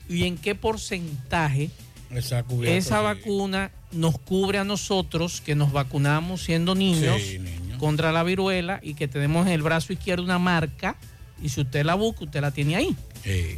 y 0.09 0.25
en 0.25 0.37
qué 0.39 0.55
porcentaje 0.55 1.71
Esa, 2.11 2.43
cubierta, 2.43 2.77
esa 2.77 2.99
sí. 2.99 3.05
vacuna 3.05 3.71
nos 3.93 4.19
cubre 4.19 4.59
a 4.59 4.65
nosotros 4.65 5.41
que 5.41 5.55
nos 5.55 5.73
vacunamos 5.73 6.43
siendo 6.43 6.75
niños 6.75 7.21
Sí, 7.23 7.41
contra 7.79 8.13
la 8.13 8.23
viruela 8.23 8.81
y 8.83 8.95
que 8.95 9.09
tenemos 9.09 9.47
en 9.47 9.53
el 9.53 9.63
brazo 9.63 9.93
izquierdo 9.93 10.25
una 10.25 10.39
marca 10.39 10.97
y 11.43 11.51
si 11.51 11.61
usted 11.61 11.85
la 11.85 11.95
busca, 11.95 12.25
usted 12.25 12.41
la 12.41 12.51
tiene 12.51 12.77
ahí. 12.77 12.97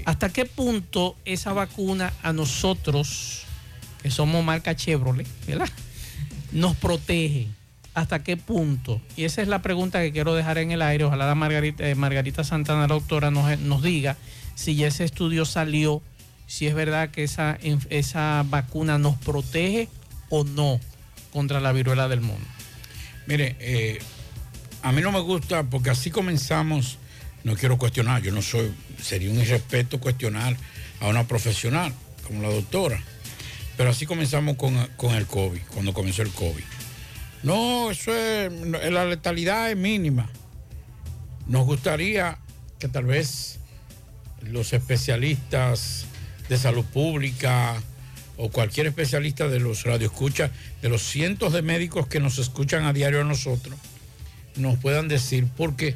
¿Hasta 0.07 0.31
qué 0.31 0.45
punto 0.47 1.17
esa 1.25 1.53
vacuna 1.53 2.13
a 2.23 2.33
nosotros, 2.33 3.43
que 4.03 4.11
somos 4.11 4.43
marca 4.45 4.75
Chevrolet, 4.75 5.27
¿verdad? 5.47 5.69
nos 6.53 6.75
protege? 6.77 7.47
¿Hasta 7.95 8.23
qué 8.23 8.37
punto? 8.37 9.01
Y 9.17 9.25
esa 9.25 9.43
es 9.43 9.49
la 9.49 9.61
pregunta 9.63 10.01
que 10.01 10.13
quiero 10.13 10.35
dejar 10.35 10.59
en 10.59 10.71
el 10.71 10.83
aire. 10.83 11.05
Ojalá 11.05 11.27
la 11.27 11.35
Margarita, 11.35 11.89
eh, 11.89 11.95
Margarita 11.95 12.45
Santana, 12.45 12.83
la 12.83 12.87
doctora, 12.89 13.31
nos, 13.31 13.59
nos 13.61 13.83
diga 13.83 14.17
si 14.59 14.75
ya 14.75 14.89
ese 14.89 15.05
estudio 15.05 15.45
salió, 15.45 16.03
si 16.49 16.67
es 16.67 16.75
verdad 16.75 17.11
que 17.11 17.23
esa, 17.23 17.61
esa 17.91 18.45
vacuna 18.49 18.99
nos 18.99 19.17
protege 19.17 19.89
o 20.31 20.43
no 20.43 20.81
contra 21.33 21.61
la 21.61 21.71
viruela 21.71 22.09
del 22.09 22.23
mono. 22.23 22.45
Mire, 23.29 23.55
eh, 23.61 24.01
a 24.83 24.91
mí 24.91 25.01
no 25.01 25.13
me 25.13 25.21
gusta 25.21 25.63
porque 25.63 25.91
así 25.91 26.11
comenzamos, 26.11 26.99
no 27.45 27.55
quiero 27.55 27.79
cuestionar, 27.79 28.21
yo 28.21 28.33
no 28.33 28.43
soy, 28.43 28.75
sería 29.01 29.31
un 29.31 29.39
irrespeto 29.39 30.01
cuestionar 30.01 30.57
a 30.99 31.07
una 31.07 31.29
profesional 31.29 31.95
como 32.27 32.43
la 32.43 32.49
doctora, 32.49 33.01
pero 33.77 33.91
así 33.91 34.07
comenzamos 34.07 34.57
con, 34.57 34.75
con 34.97 35.15
el 35.15 35.29
COVID, 35.29 35.61
cuando 35.73 35.95
comenzó 35.95 36.23
el 36.23 36.31
COVID. 36.31 36.65
No, 37.45 37.93
eso 37.93 38.13
es, 38.13 38.53
la 38.91 39.05
letalidad 39.05 39.71
es 39.71 39.77
mínima. 39.77 40.29
Nos 41.47 41.65
gustaría 41.65 42.39
que 42.81 42.89
tal 42.89 43.05
vez 43.05 43.58
los 44.43 44.73
especialistas 44.73 46.07
de 46.49 46.57
salud 46.57 46.85
pública 46.85 47.81
o 48.37 48.51
cualquier 48.51 48.87
especialista 48.87 49.49
de 49.49 49.61
los 49.61 49.85
radioescuchas, 49.85 50.51
de 50.81 50.89
los 50.89 51.03
cientos 51.03 51.53
de 51.53 51.63
médicos 51.63 52.07
que 52.07 52.21
nos 52.21 52.39
escuchan 52.39 52.85
a 52.85 52.93
diario 52.93 53.21
a 53.21 53.25
nosotros, 53.25 53.77
nos 54.57 54.79
puedan 54.79 55.09
decir, 55.09 55.47
porque 55.57 55.95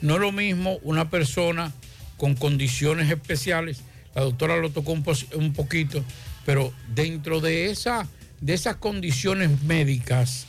no 0.00 0.14
es 0.14 0.20
lo 0.20 0.32
mismo 0.32 0.78
una 0.82 1.10
persona 1.10 1.72
con 2.16 2.34
condiciones 2.34 3.10
especiales, 3.10 3.82
la 4.14 4.22
doctora 4.22 4.56
lo 4.56 4.70
tocó 4.70 4.92
un, 4.92 5.04
un 5.34 5.52
poquito, 5.52 6.04
pero 6.44 6.72
dentro 6.94 7.40
de, 7.40 7.70
esa, 7.70 8.08
de 8.40 8.54
esas 8.54 8.76
condiciones 8.76 9.62
médicas, 9.62 10.46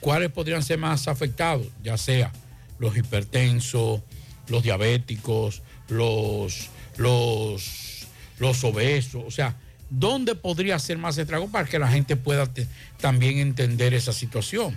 ¿cuáles 0.00 0.30
podrían 0.30 0.62
ser 0.62 0.78
más 0.78 1.08
afectados? 1.08 1.66
Ya 1.82 1.96
sea 1.98 2.32
los 2.78 2.96
hipertensos, 2.96 4.00
los 4.48 4.62
diabéticos, 4.62 5.62
los, 5.90 6.68
los, 6.96 8.06
los 8.38 8.64
obesos, 8.64 9.22
o 9.26 9.30
sea, 9.30 9.56
¿dónde 9.90 10.34
podría 10.34 10.78
ser 10.78 10.98
más 10.98 11.18
estrago 11.18 11.50
para 11.50 11.68
que 11.68 11.78
la 11.78 11.88
gente 11.88 12.16
pueda 12.16 12.46
te- 12.52 12.66
también 13.00 13.38
entender 13.38 13.92
esa 13.94 14.12
situación? 14.12 14.74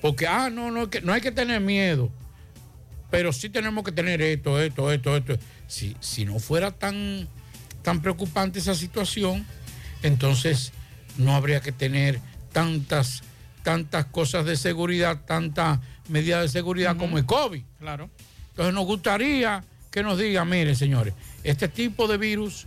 Porque, 0.00 0.26
ah, 0.26 0.50
no, 0.50 0.70
no, 0.70 0.90
que, 0.90 1.00
no 1.00 1.12
hay 1.12 1.20
que 1.20 1.30
tener 1.30 1.60
miedo, 1.60 2.10
pero 3.10 3.32
sí 3.32 3.48
tenemos 3.48 3.84
que 3.84 3.92
tener 3.92 4.20
esto, 4.22 4.60
esto, 4.60 4.92
esto, 4.92 5.16
esto. 5.16 5.38
Si, 5.66 5.96
si 6.00 6.24
no 6.24 6.38
fuera 6.38 6.70
tan, 6.70 7.28
tan 7.82 8.00
preocupante 8.02 8.58
esa 8.58 8.74
situación, 8.74 9.46
entonces 10.02 10.72
no 11.18 11.34
habría 11.34 11.60
que 11.60 11.72
tener 11.72 12.20
tantas, 12.52 13.22
tantas 13.62 14.06
cosas 14.06 14.46
de 14.46 14.56
seguridad, 14.56 15.20
tantas 15.26 15.80
medidas 16.08 16.42
de 16.42 16.48
seguridad 16.48 16.96
como 16.96 17.18
el 17.18 17.26
COVID. 17.26 17.62
Claro. 17.78 18.10
Entonces 18.50 18.74
nos 18.74 18.86
gustaría 18.86 19.62
que 19.90 20.02
nos 20.02 20.18
digan, 20.18 20.48
mire 20.48 20.74
señores, 20.74 21.14
este 21.44 21.68
tipo 21.68 22.06
de 22.08 22.16
virus 22.18 22.66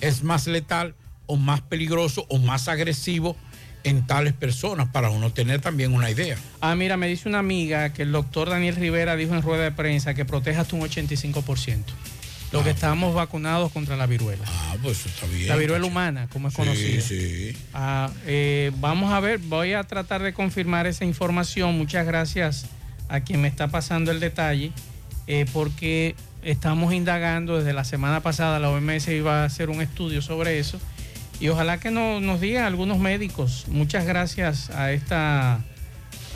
es 0.00 0.22
más 0.22 0.46
letal 0.46 0.94
o 1.26 1.36
más 1.36 1.60
peligroso 1.60 2.26
o 2.28 2.38
más 2.38 2.68
agresivo 2.68 3.36
en 3.84 4.06
tales 4.06 4.32
personas 4.34 4.88
para 4.88 5.10
uno 5.10 5.32
tener 5.32 5.60
también 5.60 5.94
una 5.94 6.10
idea. 6.10 6.36
Ah, 6.60 6.74
mira, 6.74 6.96
me 6.96 7.08
dice 7.08 7.28
una 7.28 7.38
amiga 7.38 7.92
que 7.92 8.02
el 8.02 8.12
doctor 8.12 8.50
Daniel 8.50 8.76
Rivera 8.76 9.16
dijo 9.16 9.34
en 9.34 9.42
rueda 9.42 9.64
de 9.64 9.72
prensa 9.72 10.12
que 10.14 10.24
protege 10.24 10.58
hasta 10.58 10.76
un 10.76 10.82
85%. 10.82 11.84
Los 12.52 12.64
que 12.64 12.70
estamos 12.70 13.14
vacunados 13.14 13.70
contra 13.70 13.96
la 13.96 14.06
viruela. 14.06 14.44
Ah, 14.44 14.76
pues 14.82 14.98
eso 15.00 15.08
está 15.08 15.26
bien. 15.28 15.46
La 15.48 15.54
viruela 15.56 15.86
humana, 15.86 16.28
como 16.32 16.48
es 16.48 16.54
Sí, 16.54 16.56
conocida. 16.58 17.00
sí. 17.00 17.56
Ah, 17.72 18.10
eh, 18.26 18.72
vamos 18.80 19.12
a 19.12 19.20
ver, 19.20 19.38
voy 19.38 19.72
a 19.74 19.84
tratar 19.84 20.20
de 20.22 20.32
confirmar 20.34 20.86
esa 20.88 21.04
información. 21.04 21.78
Muchas 21.78 22.04
gracias 22.06 22.66
a 23.08 23.20
quien 23.20 23.40
me 23.40 23.46
está 23.48 23.68
pasando 23.68 24.10
el 24.10 24.18
detalle, 24.18 24.72
eh, 25.32 25.46
porque 25.52 26.16
estamos 26.42 26.92
indagando 26.92 27.56
desde 27.58 27.72
la 27.72 27.84
semana 27.84 28.20
pasada, 28.20 28.58
la 28.58 28.68
OMS 28.70 29.06
iba 29.08 29.42
a 29.42 29.44
hacer 29.44 29.70
un 29.70 29.80
estudio 29.80 30.22
sobre 30.22 30.58
eso, 30.58 30.80
y 31.38 31.48
ojalá 31.48 31.78
que 31.78 31.92
no- 31.92 32.20
nos 32.20 32.40
digan 32.40 32.64
algunos 32.64 32.98
médicos. 32.98 33.66
Muchas 33.68 34.04
gracias 34.06 34.70
a 34.70 34.90
esta 34.92 35.60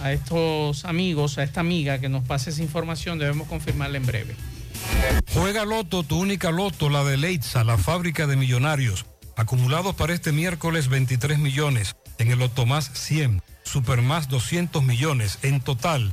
a 0.03 0.13
estos 0.13 0.85
amigos, 0.85 1.39
a 1.39 1.43
esta 1.45 1.61
amiga 1.61 1.99
que 1.99 2.09
nos 2.09 2.25
pase 2.25 2.51
esa 2.51 2.63
información, 2.63 3.19
debemos 3.19 3.47
confirmarla 3.49 3.97
en 3.97 4.05
breve. 4.07 4.35
Juega 5.33 5.65
Loto, 5.65 6.03
tu 6.03 6.19
única 6.21 6.51
Loto, 6.51 6.91
la 6.91 7.05
de 7.05 7.17
Leitza, 7.17 7.65
la 7.65 7.79
fábrica 7.79 8.27
de 8.27 8.37
millonarios. 8.37 9.07
Acumulados 9.37 9.95
para 9.95 10.13
este 10.15 10.31
miércoles 10.33 10.89
23 10.89 11.39
millones. 11.39 11.97
En 12.19 12.31
el 12.31 12.39
Loto 12.41 12.67
más 12.67 12.91
100. 12.93 13.41
Super 13.65 14.03
más 14.03 14.29
200 14.29 14.83
millones. 14.85 15.39
En 15.43 15.61
total, 15.61 16.13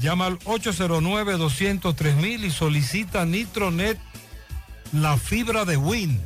Llama 0.00 0.26
al 0.26 0.38
809-203 0.40 2.44
y 2.44 2.50
solicita 2.50 3.24
Nitronet, 3.24 3.98
la 4.92 5.16
fibra 5.16 5.64
de 5.64 5.76
Win. 5.76 6.20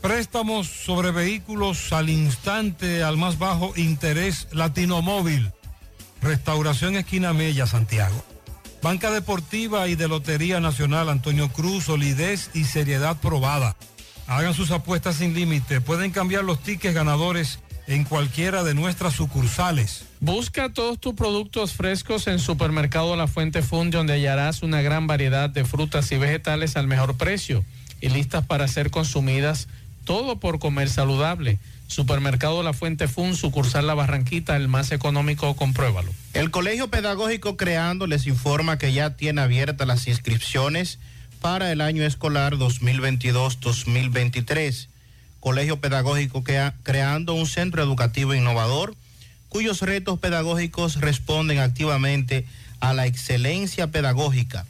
Préstamos 0.00 0.68
sobre 0.68 1.10
vehículos 1.10 1.92
al 1.92 2.08
instante, 2.08 3.02
al 3.02 3.16
más 3.16 3.38
bajo 3.38 3.72
interés, 3.76 4.46
Latino 4.52 5.02
Móvil. 5.02 5.50
Restauración 6.22 6.96
Esquina 6.96 7.32
Mella, 7.32 7.66
Santiago. 7.66 8.24
Banca 8.80 9.10
Deportiva 9.10 9.88
y 9.88 9.96
de 9.96 10.06
Lotería 10.06 10.60
Nacional 10.60 11.08
Antonio 11.08 11.48
Cruz, 11.48 11.84
solidez 11.84 12.50
y 12.54 12.64
seriedad 12.64 13.16
probada. 13.20 13.76
Hagan 14.28 14.54
sus 14.54 14.70
apuestas 14.70 15.16
sin 15.16 15.34
límite. 15.34 15.80
Pueden 15.80 16.12
cambiar 16.12 16.44
los 16.44 16.62
tickets 16.62 16.94
ganadores 16.94 17.58
en 17.88 18.04
cualquiera 18.04 18.62
de 18.62 18.74
nuestras 18.74 19.14
sucursales. 19.14 20.04
Busca 20.20 20.72
todos 20.72 21.00
tus 21.00 21.14
productos 21.14 21.72
frescos 21.72 22.26
en 22.26 22.38
Supermercado 22.38 23.16
La 23.16 23.26
Fuente 23.26 23.62
Fund, 23.62 23.94
donde 23.94 24.12
hallarás 24.12 24.62
una 24.62 24.82
gran 24.82 25.06
variedad 25.06 25.48
de 25.48 25.64
frutas 25.64 26.12
y 26.12 26.18
vegetales 26.18 26.76
al 26.76 26.86
mejor 26.86 27.16
precio 27.16 27.64
y 28.02 28.10
listas 28.10 28.46
para 28.46 28.68
ser 28.68 28.90
consumidas, 28.90 29.68
todo 30.04 30.38
por 30.38 30.58
comer 30.58 30.90
saludable. 30.90 31.58
Supermercado 31.86 32.62
La 32.62 32.74
Fuente 32.74 33.08
Fund, 33.08 33.34
sucursal 33.34 33.86
La 33.86 33.94
Barranquita, 33.94 34.54
el 34.56 34.68
más 34.68 34.92
económico, 34.92 35.56
compruébalo. 35.56 36.12
El 36.34 36.50
Colegio 36.50 36.88
Pedagógico 36.88 37.56
Creando 37.56 38.06
les 38.06 38.26
informa 38.26 38.76
que 38.76 38.92
ya 38.92 39.16
tiene 39.16 39.40
abiertas 39.40 39.88
las 39.88 40.06
inscripciones 40.06 40.98
para 41.40 41.72
el 41.72 41.80
año 41.80 42.04
escolar 42.04 42.56
2022-2023. 42.56 44.88
Colegio 45.40 45.80
Pedagógico 45.80 46.42
Crea- 46.44 46.74
Creando 46.82 47.34
un 47.34 47.46
centro 47.46 47.82
educativo 47.82 48.34
innovador 48.34 48.94
cuyos 49.48 49.80
retos 49.82 50.18
pedagógicos 50.18 51.00
responden 51.00 51.58
activamente 51.58 52.44
a 52.80 52.92
la 52.92 53.06
excelencia 53.06 53.90
pedagógica. 53.90 54.66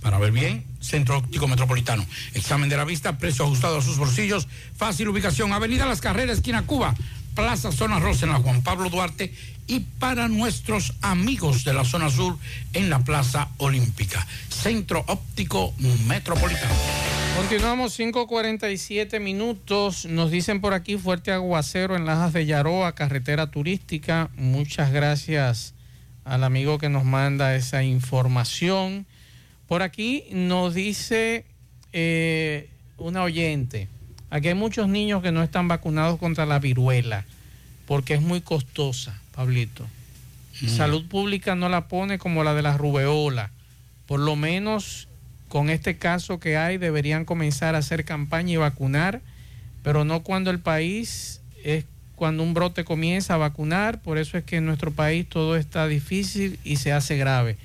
para 0.00 0.18
ver 0.18 0.32
bien, 0.32 0.64
Centro 0.80 1.18
Óptico 1.18 1.48
Metropolitano. 1.48 2.04
Examen 2.34 2.68
de 2.68 2.76
la 2.76 2.84
vista, 2.84 3.18
precio 3.18 3.44
ajustado 3.44 3.78
a 3.78 3.82
sus 3.82 3.98
bolsillos, 3.98 4.48
fácil 4.76 5.08
ubicación, 5.08 5.52
Avenida 5.52 5.86
Las 5.86 6.00
Carreras, 6.00 6.38
esquina 6.38 6.66
Cuba, 6.66 6.94
Plaza 7.34 7.70
Zona 7.72 8.00
Rosa 8.00 8.26
en 8.26 8.32
la 8.32 8.38
Juan 8.38 8.62
Pablo 8.62 8.90
Duarte 8.90 9.32
y 9.68 9.80
para 9.80 10.28
nuestros 10.28 10.94
amigos 11.02 11.62
de 11.64 11.74
la 11.74 11.84
zona 11.84 12.10
sur 12.10 12.36
en 12.72 12.90
la 12.90 13.00
Plaza 13.00 13.48
Olímpica. 13.58 14.26
Centro 14.48 15.04
Óptico 15.06 15.74
Metropolitano. 16.06 16.74
Continuamos 17.36 17.96
5.47 18.00 19.20
minutos. 19.20 20.06
Nos 20.06 20.32
dicen 20.32 20.60
por 20.60 20.74
aquí 20.74 20.96
fuerte 20.96 21.30
aguacero 21.30 21.94
en 21.94 22.06
Lajas 22.06 22.32
de 22.32 22.46
Yaroa, 22.46 22.96
carretera 22.96 23.52
turística. 23.52 24.30
Muchas 24.36 24.90
gracias 24.90 25.74
al 26.24 26.42
amigo 26.42 26.78
que 26.78 26.88
nos 26.88 27.04
manda 27.04 27.54
esa 27.54 27.84
información. 27.84 29.06
Por 29.68 29.82
aquí 29.82 30.24
nos 30.32 30.74
dice 30.74 31.44
eh, 31.92 32.68
una 32.96 33.22
oyente, 33.22 33.88
aquí 34.30 34.48
hay 34.48 34.54
muchos 34.54 34.88
niños 34.88 35.22
que 35.22 35.30
no 35.30 35.42
están 35.42 35.68
vacunados 35.68 36.18
contra 36.18 36.46
la 36.46 36.58
viruela 36.58 37.24
porque 37.88 38.12
es 38.12 38.20
muy 38.20 38.42
costosa, 38.42 39.18
Pablito. 39.34 39.86
Mm. 40.60 40.68
Salud 40.68 41.06
pública 41.06 41.54
no 41.54 41.70
la 41.70 41.88
pone 41.88 42.18
como 42.18 42.44
la 42.44 42.52
de 42.52 42.60
la 42.60 42.76
rubeola. 42.76 43.50
Por 44.06 44.20
lo 44.20 44.36
menos 44.36 45.08
con 45.48 45.70
este 45.70 45.96
caso 45.96 46.38
que 46.38 46.58
hay 46.58 46.76
deberían 46.76 47.24
comenzar 47.24 47.74
a 47.74 47.78
hacer 47.78 48.04
campaña 48.04 48.52
y 48.52 48.56
vacunar, 48.56 49.22
pero 49.82 50.04
no 50.04 50.22
cuando 50.22 50.50
el 50.50 50.58
país 50.60 51.40
es 51.64 51.86
cuando 52.14 52.42
un 52.42 52.52
brote 52.52 52.84
comienza 52.84 53.34
a 53.34 53.38
vacunar, 53.38 54.02
por 54.02 54.18
eso 54.18 54.36
es 54.36 54.44
que 54.44 54.56
en 54.56 54.66
nuestro 54.66 54.90
país 54.90 55.26
todo 55.26 55.56
está 55.56 55.86
difícil 55.86 56.58
y 56.64 56.76
se 56.76 56.92
hace 56.92 57.16
grave. 57.16 57.56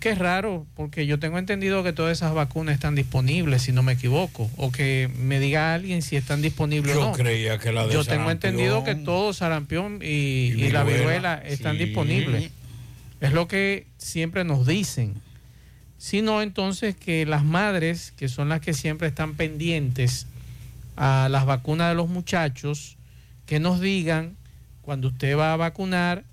Que 0.00 0.10
es 0.10 0.18
raro, 0.18 0.66
porque 0.74 1.06
yo 1.06 1.18
tengo 1.18 1.38
entendido 1.38 1.82
que 1.84 1.92
todas 1.92 2.16
esas 2.16 2.32
vacunas 2.32 2.74
están 2.74 2.94
disponibles, 2.94 3.62
si 3.62 3.72
no 3.72 3.82
me 3.82 3.92
equivoco, 3.92 4.50
o 4.56 4.72
que 4.72 5.10
me 5.18 5.38
diga 5.38 5.74
alguien 5.74 6.00
si 6.00 6.16
están 6.16 6.40
disponibles 6.40 6.94
Yo 6.94 7.02
o 7.02 7.10
no. 7.10 7.12
creía 7.12 7.58
que 7.58 7.70
la 7.70 7.86
de 7.86 7.92
Yo 7.92 8.04
tengo 8.04 8.30
entendido 8.30 8.82
que 8.82 8.94
todo 8.94 9.32
sarampión 9.34 10.00
y, 10.02 10.06
y 10.56 10.70
la 10.70 10.84
viruela, 10.84 11.34
están 11.34 11.76
sí. 11.76 11.84
disponibles. 11.84 12.50
Es 13.20 13.32
lo 13.32 13.46
que 13.46 13.86
siempre 13.98 14.44
nos 14.44 14.66
dicen. 14.66 15.14
Sino 15.98 16.42
entonces 16.42 16.96
que 16.96 17.24
las 17.26 17.44
madres, 17.44 18.12
que 18.16 18.28
son 18.28 18.48
las 18.48 18.60
que 18.60 18.74
siempre 18.74 19.08
están 19.08 19.34
pendientes 19.34 20.26
a 20.96 21.28
las 21.30 21.46
vacunas 21.46 21.90
de 21.90 21.94
los 21.94 22.08
muchachos, 22.08 22.96
que 23.46 23.60
nos 23.60 23.80
digan 23.80 24.36
cuando 24.82 25.08
usted 25.08 25.36
va 25.36 25.52
a 25.52 25.56
vacunar 25.56 26.24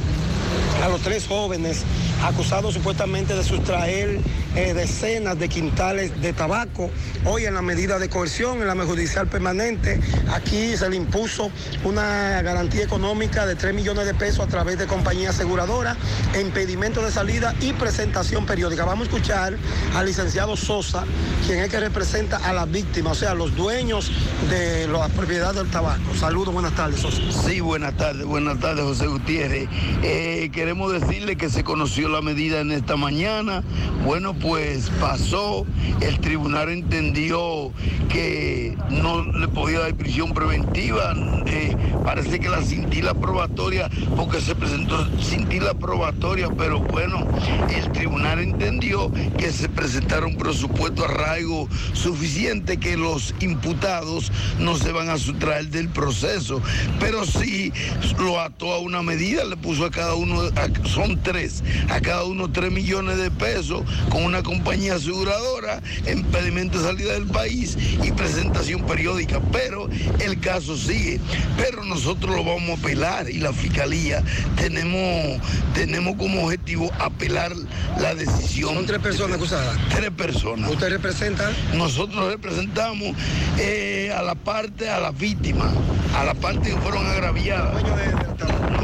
a 0.83 0.89
los 0.89 0.99
tres 1.01 1.27
jóvenes 1.27 1.83
acusados 2.23 2.73
supuestamente 2.73 3.35
de 3.35 3.43
sustraer 3.43 4.19
eh, 4.55 4.73
decenas 4.73 5.37
de 5.37 5.49
quintales 5.49 6.21
de 6.21 6.31
tabaco. 6.31 6.89
Hoy 7.25 7.45
en 7.45 7.55
la 7.55 7.61
medida 7.61 7.99
de 7.99 8.09
coerción, 8.09 8.61
en 8.61 8.67
la 8.67 8.85
judicial 8.85 9.27
permanente, 9.27 9.99
aquí 10.31 10.77
se 10.77 10.89
le 10.89 10.95
impuso 10.95 11.51
una 11.83 12.41
garantía 12.41 12.83
económica 12.83 13.45
de 13.45 13.55
3 13.55 13.73
millones 13.73 14.05
de 14.05 14.13
pesos 14.13 14.45
a 14.45 14.47
través 14.47 14.77
de 14.77 14.85
compañía 14.85 15.31
aseguradora, 15.31 15.97
impedimento 16.39 17.01
de 17.01 17.11
salida 17.11 17.53
y 17.61 17.73
presentación 17.73 18.45
periódica. 18.45 18.85
Vamos 18.85 19.07
a 19.07 19.11
escuchar 19.11 19.57
al 19.95 20.05
licenciado 20.05 20.55
Sosa, 20.55 21.03
quien 21.45 21.59
es 21.59 21.69
que 21.69 21.79
representa 21.79 22.37
a 22.37 22.53
las 22.53 22.69
víctimas, 22.71 23.17
o 23.17 23.19
sea, 23.19 23.33
los 23.33 23.55
dueños 23.55 24.11
de 24.49 24.87
la 24.87 25.09
propiedad 25.09 25.53
del 25.53 25.69
tabaco. 25.69 26.15
Saludos, 26.17 26.53
buenas 26.53 26.75
tardes, 26.75 27.01
Sosa. 27.01 27.21
Sí, 27.45 27.59
buenas 27.59 27.97
tardes, 27.97 28.25
buenas 28.25 28.59
tardes, 28.59 28.83
José 28.83 29.07
Gutiérrez. 29.07 29.67
Eh, 30.03 30.49
queremos 30.53 30.93
decirle 30.93 31.35
que 31.35 31.49
se 31.49 31.63
conoció 31.63 32.04
la 32.09 32.21
medida 32.21 32.61
en 32.61 32.71
esta 32.71 32.95
mañana. 32.95 33.63
Bueno, 34.05 34.33
pues 34.33 34.89
pasó, 34.99 35.65
el 36.01 36.19
tribunal 36.19 36.69
entendió 36.69 37.71
que 38.09 38.77
no 38.89 39.23
le 39.23 39.47
podía 39.47 39.79
dar 39.79 39.95
prisión 39.95 40.33
preventiva. 40.33 41.13
Eh, 41.47 41.75
parece 42.03 42.39
que 42.39 42.49
la 42.49 42.61
cintila 42.61 43.13
probatoria, 43.13 43.89
porque 44.15 44.41
se 44.41 44.55
presentó 44.55 45.07
cintila 45.21 45.73
probatoria, 45.73 46.49
pero 46.57 46.79
bueno, 46.79 47.25
el 47.69 47.91
tribunal 47.91 48.39
entendió 48.39 49.11
que 49.37 49.51
se 49.51 49.69
presentara 49.69 50.25
un 50.25 50.37
presupuesto 50.37 51.05
arraigo 51.05 51.67
suficiente 51.93 52.77
que 52.77 52.97
los 52.97 53.33
imputados 53.39 54.31
no 54.59 54.75
se 54.75 54.91
van 54.91 55.09
a 55.09 55.17
sustraer 55.17 55.69
del 55.69 55.89
proceso, 55.89 56.61
pero 56.99 57.25
sí 57.25 57.71
lo 58.19 58.39
ató 58.39 58.73
a 58.73 58.79
una 58.79 59.01
medida, 59.01 59.45
le 59.45 59.57
puso 59.57 59.85
a 59.85 59.91
cada 59.91 60.15
uno, 60.15 60.41
son 60.85 61.21
tres, 61.21 61.63
a 61.95 62.01
cada 62.01 62.25
uno 62.25 62.51
tres 62.51 62.73
millones 62.73 63.17
de 63.17 63.31
pesos 63.31 63.83
con 64.09 64.25
una 64.25 64.43
compañía 64.43 64.95
aseguradora, 64.95 65.81
impedimento 66.11 66.77
de 66.77 66.89
salida 66.89 67.13
del 67.13 67.25
país 67.25 67.77
y 68.03 68.11
presentación 68.11 68.85
periódica, 68.85 69.39
pero 69.53 69.87
el 70.19 70.39
caso 70.41 70.75
sigue, 70.75 71.21
pero 71.57 71.85
nosotros 71.85 72.35
lo 72.35 72.43
vamos 72.43 72.71
a 72.71 72.73
apelar 72.73 73.29
y 73.29 73.37
la 73.37 73.53
fiscalía 73.53 74.21
tenemos, 74.57 75.39
tenemos 75.73 76.17
como 76.17 76.43
objetivo 76.43 76.91
apelar 76.99 77.53
la 78.01 78.13
decisión. 78.13 78.75
Son 78.75 78.85
tres 78.85 78.99
personas 78.99 79.37
acusadas. 79.37 79.77
Tres 79.89 80.11
personas. 80.11 80.69
¿Usted 80.69 80.89
representa? 80.89 81.49
Nosotros 81.75 82.29
representamos 82.29 83.15
eh, 83.57 84.13
a 84.13 84.21
la 84.21 84.35
parte, 84.35 84.89
a 84.89 84.99
la 84.99 85.11
víctima, 85.11 85.71
a 86.13 86.25
la 86.25 86.33
parte 86.33 86.71
que 86.71 86.77
fueron 86.77 87.05
agraviadas. 87.07 87.81
Los 87.81 87.83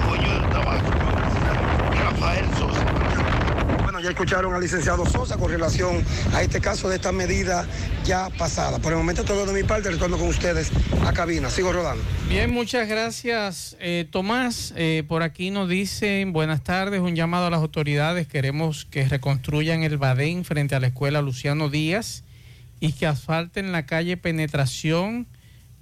dueños 0.08 0.42
del 0.42 0.50
tabaco. 0.50 0.92
Rafael 1.94 2.46
Sosa. 2.58 3.01
Ya 4.02 4.10
escucharon 4.10 4.56
al 4.56 4.62
licenciado 4.62 5.06
Sosa 5.06 5.38
con 5.38 5.52
relación 5.52 6.04
a 6.34 6.42
este 6.42 6.60
caso 6.60 6.90
de 6.90 6.96
esta 6.96 7.12
medida 7.12 7.68
ya 8.04 8.30
pasada. 8.32 8.80
Por 8.80 8.94
el 8.94 8.98
momento 8.98 9.24
todo 9.24 9.46
de 9.46 9.54
mi 9.54 9.68
parte, 9.68 9.92
retorno 9.92 10.18
con 10.18 10.28
ustedes 10.28 10.72
a 11.06 11.14
cabina. 11.14 11.52
Sigo 11.52 11.72
rodando. 11.72 12.04
Bien, 12.28 12.52
muchas 12.52 12.88
gracias, 12.88 13.78
eh, 13.80 14.08
Tomás. 14.10 14.74
Eh, 14.76 15.04
por 15.08 15.22
aquí 15.22 15.52
nos 15.52 15.70
dicen, 15.70 16.34
buenas 16.34 16.64
tardes, 16.64 17.00
un 17.00 17.16
llamado 17.16 17.46
a 17.46 17.50
las 17.52 17.60
autoridades. 17.60 18.26
Queremos 18.26 18.86
que 18.86 19.08
reconstruyan 19.08 19.84
el 19.84 19.98
Badén 19.98 20.46
frente 20.46 20.74
a 20.74 20.80
la 20.80 20.88
escuela 20.88 21.22
Luciano 21.22 21.70
Díaz 21.70 22.24
y 22.80 22.94
que 22.94 23.06
asfalten 23.06 23.72
la 23.72 23.86
calle 23.86 24.18
Penetración, 24.18 25.28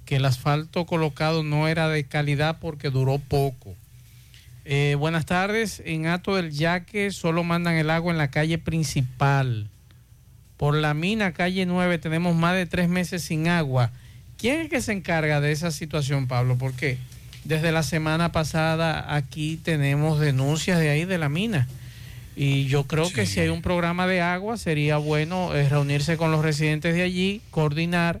que 0.04 0.16
el 0.16 0.26
asfalto 0.26 0.84
colocado 0.84 1.42
no 1.42 1.68
era 1.68 1.88
de 1.88 2.04
calidad 2.04 2.58
porque 2.60 2.90
duró 2.90 3.18
poco. 3.18 3.74
Eh, 4.72 4.94
buenas 4.94 5.26
tardes, 5.26 5.82
en 5.84 6.06
Ato 6.06 6.36
del 6.36 6.52
Yaque 6.52 7.10
solo 7.10 7.42
mandan 7.42 7.74
el 7.74 7.90
agua 7.90 8.12
en 8.12 8.18
la 8.18 8.30
calle 8.30 8.56
principal. 8.56 9.68
Por 10.56 10.76
la 10.76 10.94
mina, 10.94 11.32
calle 11.32 11.66
9, 11.66 11.98
tenemos 11.98 12.36
más 12.36 12.54
de 12.54 12.66
tres 12.66 12.88
meses 12.88 13.22
sin 13.22 13.48
agua. 13.48 13.90
¿Quién 14.38 14.60
es 14.60 14.70
que 14.70 14.80
se 14.80 14.92
encarga 14.92 15.40
de 15.40 15.50
esa 15.50 15.72
situación, 15.72 16.28
Pablo? 16.28 16.56
Porque 16.56 16.98
desde 17.42 17.72
la 17.72 17.82
semana 17.82 18.30
pasada 18.30 19.12
aquí 19.12 19.56
tenemos 19.56 20.20
denuncias 20.20 20.78
de 20.78 20.90
ahí 20.90 21.04
de 21.04 21.18
la 21.18 21.28
mina. 21.28 21.66
Y 22.36 22.66
yo 22.66 22.84
creo 22.84 23.12
que 23.12 23.26
si 23.26 23.40
hay 23.40 23.48
un 23.48 23.62
programa 23.62 24.06
de 24.06 24.20
agua, 24.20 24.56
sería 24.56 24.98
bueno 24.98 25.52
eh, 25.52 25.68
reunirse 25.68 26.16
con 26.16 26.30
los 26.30 26.44
residentes 26.44 26.94
de 26.94 27.02
allí, 27.02 27.42
coordinar 27.50 28.20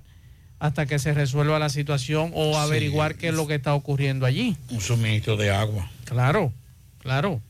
hasta 0.60 0.86
que 0.86 0.98
se 0.98 1.12
resuelva 1.14 1.58
la 1.58 1.68
situación 1.70 2.30
o 2.34 2.56
averiguar 2.58 3.16
qué 3.16 3.28
es 3.28 3.34
lo 3.34 3.46
que 3.48 3.54
está 3.56 3.74
ocurriendo 3.74 4.26
allí. 4.26 4.56
Un 4.70 4.80
suministro 4.80 5.36
de 5.36 5.50
agua. 5.50 5.90
Claro, 6.04 6.52
claro. 6.98 7.40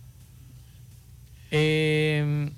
Eh, 1.51 2.51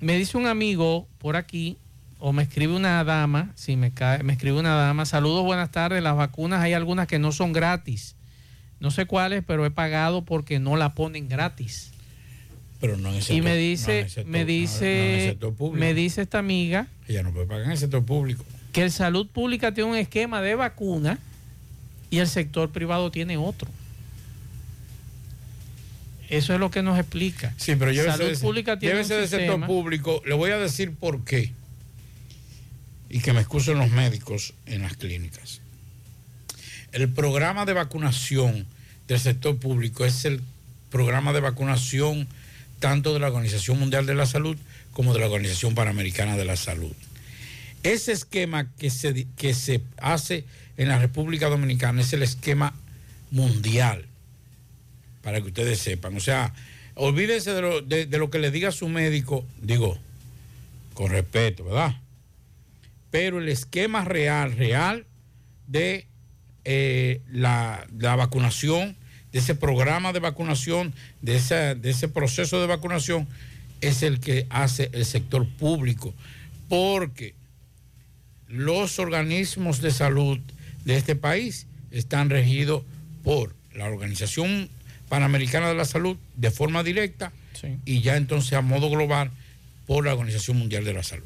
me 0.00 0.16
dice 0.16 0.36
un 0.38 0.46
amigo 0.46 1.06
por 1.18 1.36
aquí, 1.36 1.76
o 2.18 2.32
me 2.32 2.42
escribe 2.42 2.74
una 2.74 3.04
dama, 3.04 3.52
si 3.54 3.76
me 3.76 3.92
cae, 3.92 4.22
me 4.22 4.32
escribe 4.32 4.58
una 4.58 4.74
dama, 4.74 5.04
saludos, 5.04 5.44
buenas 5.44 5.70
tardes, 5.70 6.02
las 6.02 6.16
vacunas 6.16 6.60
hay 6.62 6.72
algunas 6.72 7.06
que 7.06 7.18
no 7.18 7.30
son 7.32 7.52
gratis. 7.52 8.16
No 8.80 8.90
sé 8.90 9.06
cuáles, 9.06 9.42
pero 9.46 9.66
he 9.66 9.70
pagado 9.70 10.24
porque 10.24 10.58
no 10.58 10.76
la 10.76 10.94
ponen 10.94 11.28
gratis. 11.28 11.90
Pero 12.80 12.96
no 12.96 13.08
en 13.08 13.16
el 13.16 13.20
y 13.20 13.24
sector- 13.24 13.42
me 13.42 13.50
no 13.50 13.56
en 13.56 13.60
dice, 13.60 14.00
el 14.00 14.08
sector- 14.10 14.24
me 14.26 14.30
no- 14.30 14.32
no 14.32 14.38
en 14.38 14.40
el 14.40 14.46
dice, 14.60 15.26
sector 15.30 15.54
público. 15.54 15.80
me 15.80 15.94
dice 15.94 16.22
esta 16.22 16.38
amiga 16.38 16.86
Ella 17.08 17.22
no 17.24 17.32
puede 17.32 17.46
pagar 17.46 17.64
en 17.66 17.72
el 17.72 17.78
sector 17.78 18.04
público. 18.04 18.44
Que 18.78 18.84
el 18.84 18.92
salud 18.92 19.26
pública 19.26 19.74
tiene 19.74 19.90
un 19.90 19.96
esquema 19.96 20.40
de 20.40 20.54
vacuna 20.54 21.18
y 22.10 22.18
el 22.18 22.28
sector 22.28 22.70
privado 22.70 23.10
tiene 23.10 23.36
otro. 23.36 23.68
Eso 26.28 26.54
es 26.54 26.60
lo 26.60 26.70
que 26.70 26.80
nos 26.82 26.96
explica. 26.96 27.52
Sí, 27.56 27.74
pero 27.74 27.92
salud 27.92 28.30
de- 28.30 28.36
pública 28.38 28.78
tiene 28.78 28.94
llévese 28.94 29.14
del 29.16 29.28
sector 29.28 29.66
público. 29.66 30.22
Le 30.26 30.34
voy 30.34 30.52
a 30.52 30.58
decir 30.58 30.94
por 30.94 31.24
qué. 31.24 31.50
Y 33.10 33.18
que 33.18 33.32
me 33.32 33.40
excusen 33.40 33.78
los 33.78 33.90
médicos 33.90 34.54
en 34.66 34.82
las 34.82 34.96
clínicas. 34.96 35.60
El 36.92 37.08
programa 37.08 37.64
de 37.66 37.72
vacunación 37.72 38.64
del 39.08 39.18
sector 39.18 39.56
público 39.58 40.04
es 40.04 40.24
el 40.24 40.40
programa 40.90 41.32
de 41.32 41.40
vacunación 41.40 42.28
tanto 42.78 43.12
de 43.12 43.18
la 43.18 43.26
Organización 43.26 43.80
Mundial 43.80 44.06
de 44.06 44.14
la 44.14 44.26
Salud 44.26 44.56
como 44.92 45.14
de 45.14 45.18
la 45.20 45.26
Organización 45.26 45.74
Panamericana 45.74 46.36
de 46.36 46.44
la 46.44 46.54
Salud. 46.54 46.92
Ese 47.82 48.12
esquema 48.12 48.70
que 48.78 48.90
se, 48.90 49.26
que 49.36 49.54
se 49.54 49.82
hace 49.98 50.44
en 50.76 50.88
la 50.88 50.98
República 50.98 51.48
Dominicana 51.48 52.00
es 52.00 52.12
el 52.12 52.22
esquema 52.22 52.74
mundial, 53.30 54.06
para 55.22 55.40
que 55.40 55.48
ustedes 55.48 55.78
sepan. 55.78 56.16
O 56.16 56.20
sea, 56.20 56.52
olvídense 56.94 57.52
de 57.52 57.60
lo, 57.62 57.80
de 57.82 58.06
lo 58.18 58.30
que 58.30 58.38
le 58.38 58.50
diga 58.50 58.72
su 58.72 58.88
médico, 58.88 59.44
digo, 59.62 59.98
con 60.94 61.10
respeto, 61.10 61.64
¿verdad? 61.64 61.96
Pero 63.10 63.38
el 63.38 63.48
esquema 63.48 64.04
real, 64.04 64.52
real 64.56 65.06
de 65.66 66.06
eh, 66.64 67.20
la, 67.30 67.86
la 67.98 68.16
vacunación, 68.16 68.96
de 69.32 69.38
ese 69.38 69.54
programa 69.54 70.12
de 70.12 70.20
vacunación, 70.20 70.92
de, 71.22 71.36
esa- 71.36 71.74
de 71.74 71.90
ese 71.90 72.08
proceso 72.08 72.60
de 72.60 72.66
vacunación, 72.66 73.28
es 73.80 74.02
el 74.02 74.20
que 74.20 74.46
hace 74.50 74.90
el 74.92 75.04
sector 75.04 75.46
público. 75.46 76.14
Porque 76.68 77.34
los 78.48 78.98
organismos 78.98 79.80
de 79.80 79.90
salud 79.90 80.38
de 80.84 80.96
este 80.96 81.14
país 81.16 81.66
están 81.90 82.30
regidos 82.30 82.82
por 83.24 83.54
la 83.74 83.86
Organización 83.86 84.68
Panamericana 85.08 85.68
de 85.68 85.74
la 85.74 85.84
Salud 85.84 86.16
de 86.36 86.50
forma 86.50 86.82
directa 86.82 87.32
y 87.84 88.00
ya 88.00 88.16
entonces 88.16 88.52
a 88.54 88.60
modo 88.62 88.90
global 88.90 89.30
por 89.86 90.04
la 90.04 90.12
Organización 90.12 90.58
Mundial 90.58 90.84
de 90.84 90.92
la 90.94 91.02
Salud. 91.02 91.24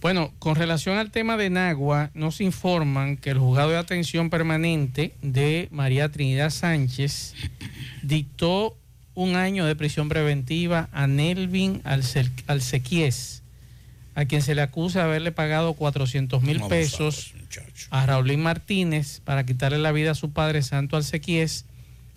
Bueno, 0.00 0.32
con 0.40 0.56
relación 0.56 0.98
al 0.98 1.12
tema 1.12 1.36
de 1.36 1.48
Nagua, 1.48 2.10
nos 2.14 2.40
informan 2.40 3.16
que 3.16 3.30
el 3.30 3.38
juzgado 3.38 3.70
de 3.70 3.76
atención 3.76 4.30
permanente 4.30 5.12
de 5.22 5.68
María 5.70 6.08
Trinidad 6.10 6.50
Sánchez 6.50 7.34
dictó 8.02 8.76
un 9.14 9.36
año 9.36 9.64
de 9.66 9.76
prisión 9.76 10.08
preventiva 10.08 10.88
a 10.92 11.06
Nelvin 11.06 11.82
Alce- 11.84 12.30
Alcequies, 12.48 13.41
a 14.14 14.24
quien 14.24 14.42
se 14.42 14.54
le 14.54 14.62
acusa 14.62 15.00
de 15.00 15.04
haberle 15.06 15.32
pagado 15.32 15.72
400 15.74 16.42
mil 16.42 16.60
pesos 16.62 17.34
a 17.90 18.06
Raulín 18.06 18.42
Martínez 18.42 19.20
para 19.24 19.44
quitarle 19.44 19.78
la 19.78 19.92
vida 19.92 20.12
a 20.12 20.14
su 20.14 20.30
padre 20.30 20.62
Santo 20.62 20.96
Alcequies 20.96 21.64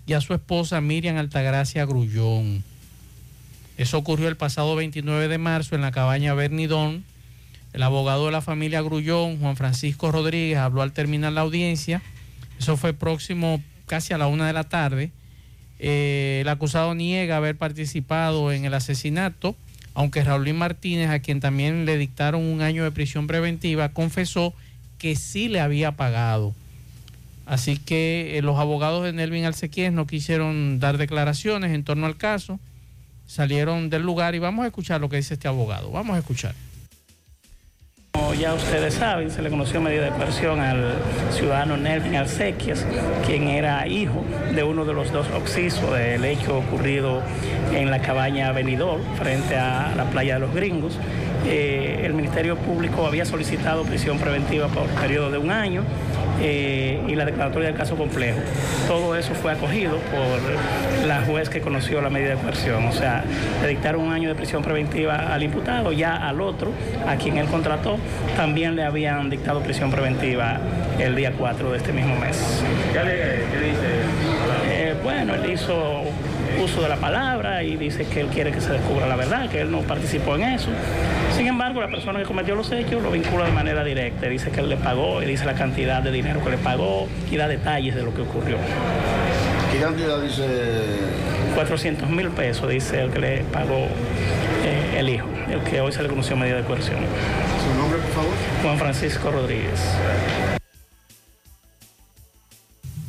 y 0.05 0.13
a 0.13 0.21
su 0.21 0.33
esposa 0.33 0.81
Miriam 0.81 1.17
Altagracia 1.17 1.85
Grullón. 1.85 2.63
Eso 3.77 3.97
ocurrió 3.97 4.27
el 4.27 4.37
pasado 4.37 4.75
29 4.75 5.27
de 5.27 5.37
marzo 5.37 5.75
en 5.75 5.81
la 5.81 5.91
cabaña 5.91 6.33
Bernidón. 6.33 7.03
El 7.73 7.83
abogado 7.83 8.27
de 8.27 8.31
la 8.31 8.41
familia 8.41 8.81
Grullón, 8.81 9.37
Juan 9.39 9.57
Francisco 9.57 10.11
Rodríguez, 10.11 10.57
habló 10.57 10.81
al 10.81 10.93
terminar 10.93 11.33
la 11.33 11.41
audiencia. 11.41 12.01
Eso 12.57 12.77
fue 12.77 12.93
próximo 12.93 13.61
casi 13.85 14.13
a 14.13 14.17
la 14.17 14.27
una 14.27 14.47
de 14.47 14.53
la 14.53 14.63
tarde. 14.63 15.11
Eh, 15.79 16.39
el 16.41 16.47
acusado 16.47 16.95
niega 16.95 17.35
haber 17.35 17.57
participado 17.57 18.53
en 18.53 18.63
el 18.63 18.73
asesinato, 18.73 19.57
aunque 19.95 20.23
Raulín 20.23 20.57
Martínez, 20.57 21.09
a 21.09 21.19
quien 21.19 21.39
también 21.39 21.85
le 21.85 21.97
dictaron 21.97 22.43
un 22.43 22.61
año 22.61 22.83
de 22.83 22.91
prisión 22.91 23.27
preventiva, 23.27 23.89
confesó 23.89 24.53
que 24.97 25.15
sí 25.15 25.47
le 25.47 25.61
había 25.61 25.93
pagado. 25.93 26.53
Así 27.45 27.77
que 27.77 28.37
eh, 28.37 28.41
los 28.41 28.59
abogados 28.59 29.03
de 29.03 29.13
Nelvin 29.13 29.45
Alcequies 29.45 29.93
no 29.93 30.05
quisieron 30.05 30.79
dar 30.79 30.97
declaraciones 30.97 31.73
en 31.73 31.83
torno 31.83 32.07
al 32.07 32.17
caso, 32.17 32.59
salieron 33.25 33.89
del 33.89 34.01
lugar 34.03 34.35
y 34.35 34.39
vamos 34.39 34.65
a 34.65 34.67
escuchar 34.67 34.99
lo 34.99 35.09
que 35.09 35.17
dice 35.17 35.35
este 35.35 35.47
abogado. 35.47 35.91
Vamos 35.91 36.15
a 36.15 36.19
escuchar. 36.19 36.53
Como 38.15 38.33
ya 38.33 38.53
ustedes 38.53 38.93
saben, 38.93 39.29
se 39.29 39.41
le 39.41 39.49
conoció 39.49 39.81
medida 39.81 40.05
de 40.05 40.11
coerción 40.11 40.61
al 40.61 40.93
ciudadano 41.31 41.75
Nelvin 41.75 42.15
Alcequias, 42.15 42.85
quien 43.25 43.49
era 43.49 43.85
hijo 43.87 44.23
de 44.53 44.63
uno 44.63 44.85
de 44.85 44.93
los 44.93 45.11
dos 45.11 45.27
occisos 45.35 45.91
del 45.91 46.23
hecho 46.23 46.57
ocurrido 46.57 47.21
en 47.73 47.91
la 47.91 47.99
cabaña 47.99 48.53
Benidorm, 48.53 49.01
frente 49.17 49.57
a 49.57 49.93
la 49.97 50.05
playa 50.05 50.35
de 50.35 50.39
los 50.39 50.53
Gringos. 50.53 50.97
Eh, 51.45 52.03
el 52.05 52.13
Ministerio 52.13 52.55
Público 52.55 53.05
había 53.05 53.25
solicitado 53.25 53.83
prisión 53.83 54.17
preventiva 54.17 54.69
por 54.69 54.85
periodo 55.01 55.29
de 55.29 55.37
un 55.37 55.51
año 55.51 55.83
eh, 56.41 57.01
y 57.07 57.15
la 57.15 57.25
declaratoria 57.25 57.69
del 57.69 57.77
caso 57.77 57.95
complejo. 57.95 58.39
Todo 58.87 59.15
eso 59.15 59.33
fue 59.35 59.51
acogido 59.51 59.97
por 59.97 61.07
la 61.07 61.21
juez 61.21 61.49
que 61.49 61.61
conoció 61.61 62.01
la 62.01 62.09
medida 62.09 62.31
de 62.31 62.35
coerción. 62.35 62.85
O 62.87 62.91
sea, 62.91 63.23
le 63.61 63.69
dictaron 63.69 64.01
un 64.01 64.11
año 64.11 64.27
de 64.27 64.35
prisión 64.35 64.63
preventiva 64.63 65.33
al 65.33 65.43
imputado, 65.43 65.91
ya 65.91 66.15
al 66.15 66.41
otro, 66.41 66.71
a 67.07 67.15
quien 67.15 67.37
él 67.37 67.47
contrató, 67.47 67.97
también 68.35 68.75
le 68.75 68.83
habían 68.83 69.29
dictado 69.29 69.61
prisión 69.61 69.91
preventiva 69.91 70.59
el 70.99 71.15
día 71.15 71.31
4 71.37 71.71
de 71.71 71.77
este 71.77 71.93
mismo 71.93 72.15
mes. 72.17 72.63
¿Qué, 72.93 72.99
dice? 73.59 74.95
bueno, 75.03 75.35
él 75.35 75.51
hizo 75.51 76.01
uso 76.63 76.81
de 76.81 76.89
la 76.89 76.95
palabra 76.95 77.63
y 77.63 77.75
dice 77.75 78.05
que 78.05 78.21
él 78.21 78.27
quiere 78.27 78.51
que 78.51 78.61
se 78.61 78.71
descubra 78.71 79.07
la 79.07 79.15
verdad, 79.15 79.49
que 79.49 79.61
él 79.61 79.71
no 79.71 79.81
participó 79.81 80.35
en 80.35 80.43
eso. 80.43 80.69
Sin 81.35 81.47
embargo, 81.47 81.81
la 81.81 81.87
persona 81.87 82.19
que 82.19 82.25
cometió 82.25 82.55
los 82.55 82.71
hechos 82.71 83.03
lo 83.03 83.11
vincula 83.11 83.45
de 83.45 83.51
manera 83.51 83.83
directa. 83.83 84.27
Dice 84.27 84.51
que 84.51 84.61
él 84.61 84.69
le 84.69 84.77
pagó 84.77 85.21
y 85.21 85.25
dice 85.25 85.45
la 85.45 85.53
cantidad 85.53 86.01
de 86.01 86.11
dinero 86.11 86.43
que 86.43 86.51
le 86.51 86.57
pagó 86.57 87.07
y 87.29 87.37
da 87.37 87.47
detalles 87.47 87.95
de 87.95 88.03
lo 88.03 88.13
que 88.13 88.21
ocurrió. 88.21 88.57
¿Qué 89.71 89.79
cantidad 89.79 90.21
dice? 90.21 90.43
400 91.55 92.09
mil 92.09 92.27
pesos, 92.29 92.69
dice 92.69 93.01
el 93.01 93.11
que 93.11 93.19
le 93.19 93.37
pagó 93.45 93.87
eh, 94.65 94.97
el 94.97 95.07
hijo, 95.09 95.27
el 95.49 95.61
que 95.63 95.79
hoy 95.79 95.91
se 95.93 96.03
le 96.03 96.09
conoció 96.09 96.35
medida 96.35 96.57
de 96.57 96.63
coerción. 96.63 96.97
¿Su 96.97 97.79
nombre, 97.79 97.97
por 97.99 98.11
favor? 98.11 98.33
Juan 98.61 98.77
Francisco 98.77 99.31
Rodríguez. 99.31 99.79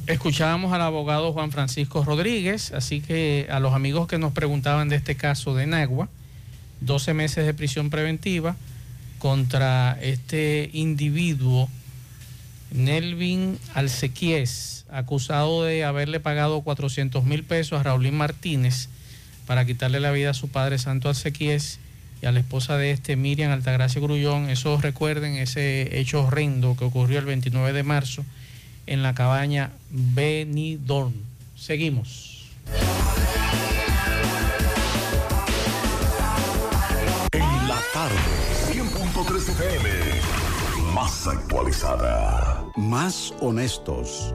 Escuchábamos 0.07 0.73
al 0.73 0.83
abogado 0.83 1.33
Juan 1.33 1.51
Francisco 1.51 2.05
Rodríguez, 2.05 2.71
así 2.73 3.01
que 3.01 3.49
a 3.51 3.59
los 3.59 3.75
amigos 3.75 4.07
que 4.07 4.19
nos 4.19 4.33
preguntaban 4.33 4.89
de 4.89 4.95
este 4.95 5.17
caso 5.17 5.57
de 5.57 5.67
Nagua, 5.67 6.09
12 6.83 7.15
meses 7.15 7.45
de 7.45 7.53
prisión 7.53 7.91
preventiva 7.91 8.55
contra 9.19 9.99
este 10.01 10.71
individuo, 10.73 11.69
Nelvin 12.71 13.59
Alcequies, 13.75 14.76
acusado 14.91 15.65
de 15.65 15.85
haberle 15.85 16.21
pagado 16.21 16.61
400 16.63 17.25
mil 17.25 17.45
pesos 17.45 17.81
a 17.81 17.83
Raulín 17.83 18.17
Martínez 18.17 18.89
para 19.47 19.65
quitarle 19.65 20.01
la 20.01 20.11
vida 20.11 20.31
a 20.31 20.35
su 20.35 20.49
padre 20.49 20.79
Santo 20.79 21.09
Alcequies 21.09 21.79
y 22.23 22.27
a 22.27 22.33
la 22.33 22.41
esposa 22.41 22.77
de 22.77 22.91
este, 22.91 23.17
Miriam 23.17 23.53
Altagracia 23.53 24.01
Grullón. 24.01 24.51
Eso 24.51 24.79
recuerden 24.81 25.35
ese 25.37 25.99
hecho 25.99 26.25
horrendo 26.25 26.77
que 26.77 26.85
ocurrió 26.85 27.19
el 27.19 27.25
29 27.27 27.73
de 27.73 27.83
marzo 27.83 28.25
en 28.87 29.03
la 29.03 29.15
cabaña 29.15 29.71
Benidorm. 29.91 31.13
Seguimos. 31.57 32.47
En 37.33 37.69
la 37.69 37.81
tarde, 37.93 38.17
100.3 38.73 39.49
FM. 39.51 39.89
más 40.95 41.27
actualizada. 41.27 42.65
Más 42.77 43.35
honestos. 43.41 44.35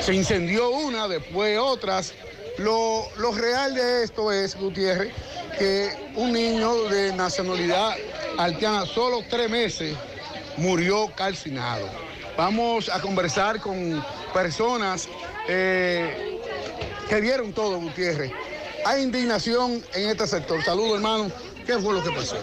se 0.00 0.12
incendió 0.14 0.70
una, 0.70 1.08
después 1.08 1.58
otras. 1.58 2.12
Lo, 2.58 3.08
lo 3.16 3.32
real 3.32 3.74
de 3.74 4.04
esto 4.04 4.30
es, 4.30 4.54
Gutiérrez, 4.54 5.12
que 5.58 5.90
un 6.14 6.32
niño 6.32 6.84
de 6.84 7.12
nacionalidad 7.14 7.94
haitiana, 8.38 8.84
solo 8.86 9.24
tres 9.30 9.48
meses, 9.50 9.96
murió 10.56 11.10
calcinado. 11.16 11.88
Vamos 12.36 12.88
a 12.88 13.00
conversar 13.00 13.60
con 13.60 14.04
personas 14.32 15.08
eh, 15.48 16.38
que 17.08 17.20
vieron 17.20 17.52
todo, 17.52 17.80
Gutiérrez. 17.80 18.32
Hay 18.84 19.02
indignación 19.02 19.82
en 19.94 20.10
este 20.10 20.26
sector. 20.26 20.62
Saludos, 20.62 20.96
hermano. 20.96 21.30
¿Qué 21.66 21.78
fue 21.78 21.94
lo 21.94 22.02
que 22.04 22.10
pasó? 22.10 22.36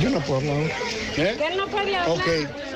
Yo 0.00 0.10
no 0.10 0.20
puedo 0.20 0.40
hablar. 0.40 0.70
¿Eh? 1.16 1.36
Él 1.50 1.56
no 1.56 1.66
puede 1.66 1.96
hablar. 1.96 2.08
Ok, 2.08 2.22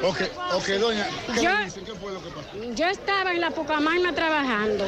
ok, 0.03 0.21
ok, 0.55 0.67
doña. 0.81 1.07
¿Qué 1.35 1.43
Yo- 1.43 1.55
le 1.59 1.65
dicen? 1.65 1.85
¿Qué 1.85 1.93
fue 1.95 2.13
lo 2.13 2.23
que 2.23 2.29
pasó? 2.31 2.49
Yo 2.75 2.87
estaba 2.87 3.33
en 3.33 3.41
la 3.41 3.51
Pucamaima 3.51 4.13
trabajando 4.15 4.87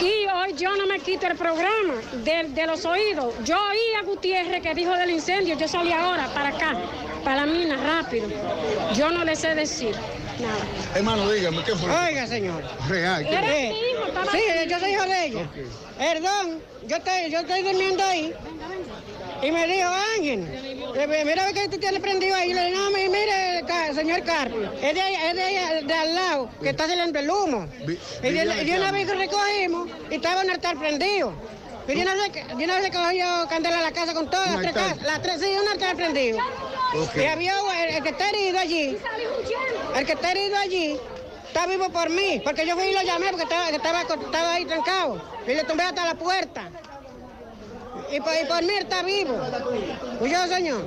y 0.00 0.26
hoy 0.28 0.54
yo 0.56 0.76
no 0.76 0.86
me 0.86 0.98
quito 1.00 1.26
el 1.26 1.36
programa 1.36 1.94
de, 2.24 2.48
de 2.48 2.66
los 2.66 2.84
oídos. 2.84 3.34
Yo 3.44 3.56
oí 3.56 3.78
a 4.00 4.04
Gutiérrez 4.04 4.62
que 4.62 4.74
dijo 4.74 4.92
del 4.92 5.10
incendio, 5.10 5.56
yo 5.56 5.68
salí 5.68 5.92
ahora 5.92 6.26
para 6.34 6.48
acá, 6.50 6.76
para 7.24 7.46
la 7.46 7.52
mina, 7.52 7.76
rápido. 7.76 8.28
Yo 8.94 9.10
no 9.10 9.24
le 9.24 9.34
sé 9.36 9.54
decir 9.54 9.94
nada. 10.40 10.58
Hermano, 10.94 11.30
dígame, 11.30 11.62
¿qué 11.64 11.74
fue? 11.76 11.90
Oiga, 11.90 12.26
señor. 12.26 12.62
Real. 12.88 13.22
¿qué 13.24 13.34
Era 13.34 13.56
hijo, 13.56 14.06
estaba 14.08 14.32
Sí, 14.32 14.38
yo 14.68 14.78
soy 14.80 14.90
hijo 14.92 15.04
de 15.04 15.24
ella. 15.26 15.46
Perdón, 15.98 16.60
yo 16.86 16.96
estoy, 16.96 17.30
yo 17.30 17.38
estoy 17.40 17.62
durmiendo 17.62 18.02
ahí. 18.04 18.34
Y 19.42 19.50
me 19.50 19.66
dijo, 19.66 19.88
Ángel, 20.16 20.46
eh, 20.96 21.22
mira 21.24 21.52
que 21.52 21.68
tú 21.68 21.78
tienes 21.78 22.00
prendido 22.00 22.34
ahí. 22.36 22.52
Le 22.52 22.66
dije, 22.66 22.76
no, 22.76 22.90
mi- 22.90 23.08
mire, 23.08 23.64
señor 23.94 24.22
Carpio, 24.24 24.72
es 24.74 24.94
de, 24.94 25.00
ahí- 25.00 25.14
es 25.30 25.34
de, 25.34 25.42
ahí- 25.42 25.84
de 25.86 25.94
al 25.94 26.14
lado, 26.14 26.50
que 26.62 26.70
está 26.70 26.86
saliendo 26.86 27.18
el 27.18 27.30
humo. 27.30 27.66
Y 27.80 28.30
de, 28.30 28.44
de 28.44 28.64
¿qué 28.64 28.76
una 28.76 28.92
vez 28.92 29.06
que 29.08 29.14
recogimos, 29.14 29.88
y 30.10 30.14
estaba 30.16 30.42
un 30.42 30.50
altar 30.50 30.76
prendido. 30.78 31.32
Y 31.88 31.94
de 31.94 32.02
una 32.02 32.14
vez, 32.14 32.32
de 32.56 32.64
una 32.64 32.78
vez 32.80 32.90
cogió 32.94 33.26
candela 33.48 33.78
a 33.78 33.82
la 33.82 33.92
casa 33.92 34.12
con 34.14 34.28
todas 34.30 34.46
las 34.46 34.56
¿Un 34.56 34.62
tres 34.62 34.74
casas. 34.74 35.02
Las 35.02 35.22
tres, 35.22 35.40
sí, 35.40 35.46
un 35.60 35.68
altar 35.68 35.96
prendido. 35.96 36.38
Y 37.16 37.24
había 37.24 37.54
el, 37.84 37.94
el 37.96 38.02
que 38.02 38.08
está 38.10 38.28
herido 38.30 38.58
allí. 38.58 38.98
El 39.96 40.06
que 40.06 40.12
está 40.12 40.30
herido 40.32 40.56
allí 40.58 40.98
está 41.46 41.66
vivo 41.66 41.88
por 41.90 42.10
mí, 42.10 42.40
porque 42.44 42.64
yo 42.64 42.76
fui 42.76 42.84
y 42.84 42.92
lo 42.92 43.02
llamé 43.02 43.26
porque 43.30 43.42
estaba, 43.42 43.70
estaba, 43.70 44.02
estaba 44.02 44.54
ahí 44.54 44.64
trancado. 44.66 45.20
Y 45.46 45.54
le 45.54 45.64
tumbé 45.64 45.82
hasta 45.84 46.04
la 46.04 46.14
puerta. 46.14 46.70
Y 48.12 48.20
por, 48.20 48.32
y 48.34 48.44
por 48.46 48.62
mí 48.62 48.72
está 48.78 49.02
vivo. 49.02 49.38
¿Oyó, 50.20 50.46
señor? 50.48 50.84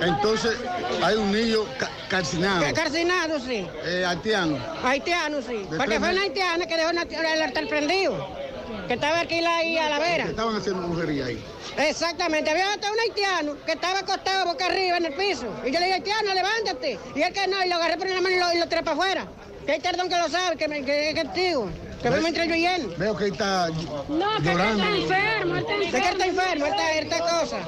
Entonces, 0.00 0.56
hay 1.02 1.16
un 1.16 1.32
niño 1.32 1.60
ca- 1.78 1.90
calcinado. 2.08 2.60
Ca- 2.62 2.72
Carcinado, 2.74 3.40
sí. 3.40 3.66
Eh, 3.84 4.04
haitiano. 4.06 4.58
Haitiano, 4.84 5.40
sí. 5.40 5.66
De 5.70 5.76
Porque 5.78 5.98
fue 5.98 6.10
una 6.10 6.22
haitiana 6.22 6.66
que 6.66 6.76
dejó 6.76 6.90
el 6.90 7.42
altar 7.42 7.66
prendido. 7.68 8.46
Que 8.88 8.94
estaba 8.94 9.20
aquí 9.20 9.36
ahí 9.44 9.78
a 9.78 9.88
la 9.88 9.98
vera. 9.98 10.24
Estaban 10.24 10.56
haciendo 10.56 10.86
brujería 10.86 11.26
ahí. 11.26 11.42
Exactamente, 11.78 12.50
había 12.50 12.72
hasta 12.72 12.90
un 12.90 12.98
haitiano 13.00 13.56
que 13.64 13.72
estaba 13.72 13.98
acostado 14.00 14.46
boca 14.46 14.66
arriba 14.66 14.96
en 14.96 15.06
el 15.06 15.14
piso. 15.14 15.46
Y 15.64 15.70
yo 15.72 15.78
le 15.80 15.86
dije, 15.86 15.94
haitiano, 15.94 16.34
levántate. 16.34 16.98
Y 17.14 17.22
él 17.22 17.32
que 17.32 17.46
no, 17.48 17.62
y 17.64 17.68
lo 17.68 17.76
agarré 17.76 17.96
por 17.96 18.08
la 18.08 18.20
mano 18.20 18.34
y 18.34 18.38
lo, 18.38 18.52
y 18.54 18.58
lo 18.58 18.68
para 18.68 18.92
afuera. 18.92 19.26
Que 19.66 19.72
hay 19.72 19.80
tardón 19.80 20.08
que 20.08 20.16
lo 20.16 20.28
sabe, 20.28 20.56
que, 20.56 20.68
me, 20.68 20.76
que, 20.80 20.84
que 20.86 21.08
es 21.10 21.14
testigo. 21.32 21.68
Que 22.00 22.10
vemos 22.10 22.28
entre 22.28 22.46
yo 22.46 22.54
y 22.54 22.66
él. 22.66 22.94
Veo 22.98 23.16
que 23.16 23.26
está 23.28 23.68
No, 23.68 24.30
que 24.42 24.50
él 24.52 24.56
llorando. 24.58 24.84
está 24.84 24.96
enfermo, 24.96 25.56
está 25.56 25.72
enfermo. 25.72 25.96
Es 25.96 26.02
que 26.02 26.08
está 26.10 26.26
enfermo, 26.26 26.66
está 26.66 27.18
cosa. 27.18 27.58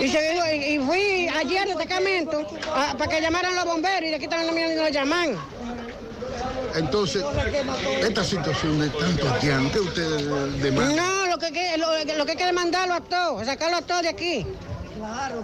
Y, 0.00 0.08
se- 0.08 0.56
y- 0.56 0.74
y 0.74 0.78
fui 0.80 1.28
ayer 1.28 1.60
al 1.62 1.68
destacamento 1.68 2.46
a- 2.74 2.94
para 2.96 3.10
que 3.10 3.20
llamaran 3.22 3.54
los 3.54 3.64
bomberos 3.64 4.02
y 4.02 4.10
de 4.10 4.16
aquí 4.16 4.28
también 4.28 4.76
lo 4.76 4.88
llaman. 4.88 5.36
Entonces, 6.74 7.24
esta 8.00 8.22
situación 8.24 8.78
de 8.80 8.90
tanto 8.90 9.30
haitiano, 9.32 9.72
¿qué 9.72 9.80
ustedes 9.80 10.62
demandan? 10.62 10.96
No, 10.96 11.26
lo 11.26 11.38
que, 11.38 11.50
que- 11.52 11.78
lo, 11.78 12.04
lo 12.16 12.24
que 12.26 12.32
hay 12.32 12.36
que 12.36 12.46
demandarlo 12.46 12.94
a 12.94 13.00
todos, 13.00 13.46
sacarlo 13.46 13.78
a 13.78 13.82
todos 13.82 14.02
de 14.02 14.08
aquí. 14.10 14.46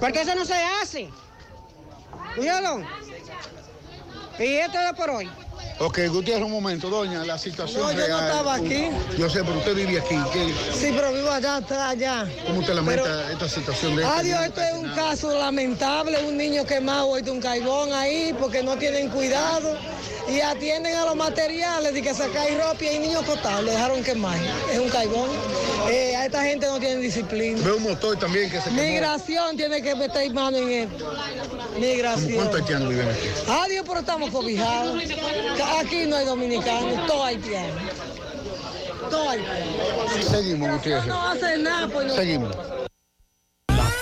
Porque 0.00 0.20
eso 0.20 0.34
no 0.34 0.44
se 0.44 0.54
hace. 0.82 1.08
¿Oyeron? 2.36 2.86
Y 4.38 4.44
esto 4.56 4.78
es 4.80 4.92
por 4.94 5.10
hoy. 5.10 5.30
Ok, 5.80 5.98
Gutiérrez, 6.08 6.44
un 6.44 6.52
momento, 6.52 6.88
doña, 6.88 7.24
la 7.24 7.36
situación 7.36 7.82
No, 7.82 7.92
yo 7.92 7.98
no 8.08 8.18
estaba 8.20 8.54
aquí. 8.54 8.88
Yo 9.18 9.28
sé, 9.28 9.42
pero 9.44 9.58
usted 9.58 9.74
vive 9.74 9.98
aquí. 9.98 10.16
¿qué- 10.32 10.54
Sí, 10.72 10.92
pero 10.94 11.12
vivo 11.12 11.30
allá, 11.30 11.58
está 11.58 11.88
allá. 11.90 12.28
¿Cómo 12.46 12.60
usted 12.60 12.74
lamenta 12.74 13.32
esta 13.32 13.48
situación 13.48 13.96
de 13.96 14.02
este 14.02 14.14
Adiós, 14.14 14.24
niño 14.40 14.42
esto 14.44 14.60
es 14.62 14.72
un 14.74 14.88
caso 14.94 15.36
lamentable, 15.36 16.24
un 16.24 16.36
niño 16.36 16.64
quemado 16.64 17.08
hoy 17.08 17.22
de 17.22 17.30
un 17.32 17.40
caibón 17.40 17.92
ahí 17.92 18.34
porque 18.38 18.62
no 18.62 18.76
tienen 18.76 19.08
cuidado 19.08 19.76
y 20.28 20.40
atienden 20.40 20.94
a 20.96 21.04
los 21.06 21.16
materiales 21.16 21.92
de 21.92 22.00
que 22.02 22.14
sacar 22.14 22.46
ropa 22.56 22.82
y 22.84 22.86
hay 22.86 22.98
niños 23.00 23.22
acostados, 23.24 23.64
lo 23.64 23.70
dejaron 23.72 24.02
quemar. 24.04 24.38
Es 24.72 24.78
un 24.78 24.88
caibón. 24.88 25.28
Eh, 25.90 26.16
a 26.16 26.24
esta 26.26 26.42
gente 26.44 26.66
no 26.66 26.78
tiene 26.78 26.96
disciplina. 26.96 27.60
Veo 27.62 27.76
un 27.76 27.82
motor 27.82 28.16
también 28.18 28.48
que 28.50 28.58
se 28.58 28.70
quemó. 28.70 28.80
Migración 28.80 29.56
tiene 29.56 29.82
que 29.82 29.94
meter 29.94 30.32
mano 30.32 30.56
en 30.56 30.70
esto. 30.70 31.12
Migración. 31.78 32.32
¿Cuántos 32.36 32.60
haitianos 32.60 32.88
viven 32.88 33.08
aquí? 33.08 33.28
Adiós, 33.48 33.84
pero 33.86 34.00
estamos 34.00 34.30
cobijados. 34.30 34.96
Aquí 35.62 36.06
no 36.06 36.16
hay 36.16 36.24
dominicanos, 36.26 37.06
todo 37.06 37.24
haitiano. 37.24 37.80
Todo 39.10 39.30
haitiano. 39.30 40.30
Seguimos, 40.30 40.70
Gutiérrez. 40.70 41.06
No 41.06 41.28
hace 41.28 41.58
nada, 41.58 41.88
pues 41.88 42.06
no. 42.06 42.14
Seguimos. 42.14 42.56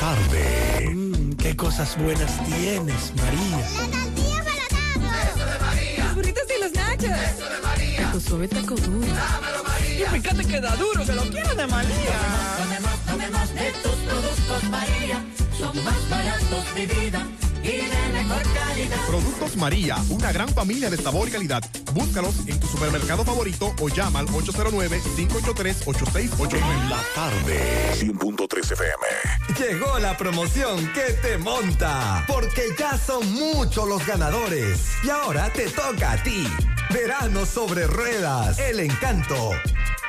tarde. 0.00 0.90
Mmm, 0.94 1.32
qué 1.34 1.56
cosas 1.56 1.96
buenas 1.98 2.44
tienes, 2.44 3.12
María. 3.16 3.58
La 3.58 4.04
tortilla 4.04 4.44
para 4.44 5.22
Eso 5.22 5.46
de 5.46 5.58
María. 5.58 6.04
Los 6.04 6.14
burritos 6.14 6.42
y 6.56 6.60
los 6.60 6.72
nachos. 6.72 7.10
Eso 7.10 7.48
de 7.50 7.60
María. 7.62 8.12
Tu 8.12 8.20
suave 8.20 8.48
taco 8.48 8.74
duro. 8.76 9.06
Dámelo, 9.06 9.64
María. 9.64 10.06
Y 10.06 10.20
fíjate 10.20 10.44
que 10.44 10.60
da 10.60 10.76
duro, 10.76 11.04
que 11.04 11.12
lo 11.12 11.22
quiero 11.22 11.54
de 11.54 11.66
María. 11.66 12.18
Tomemos, 12.58 12.98
tomemos 13.06 13.54
de 13.54 13.72
tus 13.82 13.96
productos, 14.08 14.64
María. 14.70 15.24
Son 15.58 15.84
más 15.84 16.08
baratos 16.08 16.74
de 16.74 16.86
vida 16.86 17.26
y 17.62 17.88
de 17.88 18.08
mejor 18.12 18.42
calidad. 18.52 19.06
Productos 19.06 19.56
María, 19.56 19.96
una 20.10 20.32
gran 20.32 20.48
familia 20.48 20.90
de 20.90 20.96
sabor 20.96 21.28
y 21.28 21.32
calidad. 21.32 21.62
Búscalos 21.92 22.34
en 22.46 22.58
tu 22.58 22.66
supermercado 22.66 23.24
favorito 23.24 23.72
o 23.80 23.88
llama 23.88 24.18
al 24.20 24.26
809-583-8689. 24.28 26.54
En 26.54 26.90
la 26.90 27.00
tarde, 27.14 27.92
100.3 27.94 28.72
FM. 28.72 29.06
Llegó 29.58 29.98
la 29.98 30.16
promoción 30.16 30.90
que 30.92 31.12
te 31.22 31.38
monta, 31.38 32.24
porque 32.26 32.74
ya 32.78 32.98
son 32.98 33.32
muchos 33.32 33.88
los 33.88 34.06
ganadores. 34.06 34.80
Y 35.04 35.10
ahora 35.10 35.52
te 35.52 35.68
toca 35.68 36.12
a 36.12 36.22
ti. 36.22 36.46
Verano 36.90 37.46
sobre 37.46 37.86
ruedas, 37.86 38.58
el 38.58 38.80
encanto. 38.80 39.52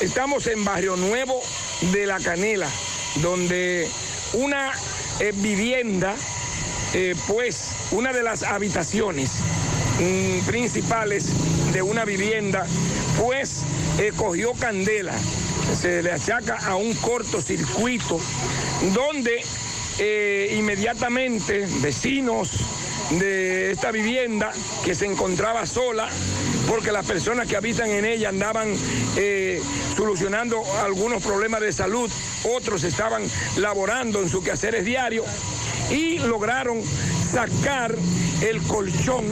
estamos 0.00 0.46
en 0.46 0.64
Barrio 0.64 0.96
Nuevo 0.96 1.40
de 1.92 2.06
La 2.06 2.18
Canela, 2.18 2.68
donde 3.16 3.90
una 4.32 4.72
eh, 5.20 5.32
vivienda, 5.34 6.14
eh, 6.94 7.14
pues 7.26 7.72
una 7.90 8.12
de 8.12 8.22
las 8.22 8.42
habitaciones 8.42 9.30
principales 10.46 11.26
de 11.72 11.82
una 11.82 12.04
vivienda, 12.04 12.66
pues 13.20 13.62
eh, 13.98 14.12
cogió 14.16 14.52
candela. 14.52 15.14
Se 15.80 16.02
le 16.02 16.12
achaca 16.12 16.56
a 16.66 16.76
un 16.76 16.94
cortocircuito 16.94 18.20
donde 18.94 19.44
eh, 19.98 20.56
inmediatamente 20.58 21.66
vecinos 21.80 22.50
de 23.10 23.72
esta 23.72 23.90
vivienda 23.90 24.52
que 24.84 24.94
se 24.94 25.06
encontraba 25.06 25.66
sola 25.66 26.08
porque 26.68 26.92
las 26.92 27.06
personas 27.06 27.46
que 27.46 27.56
habitan 27.56 27.88
en 27.88 28.04
ella 28.04 28.28
andaban 28.28 28.68
eh, 29.16 29.62
solucionando 29.96 30.62
algunos 30.84 31.22
problemas 31.22 31.60
de 31.62 31.72
salud, 31.72 32.10
otros 32.44 32.84
estaban 32.84 33.22
laborando 33.56 34.20
en 34.20 34.28
sus 34.28 34.44
quehaceres 34.44 34.84
diarios 34.84 35.24
y 35.90 36.18
lograron 36.18 36.82
sacar 37.32 37.94
el 38.42 38.60
colchón, 38.62 39.24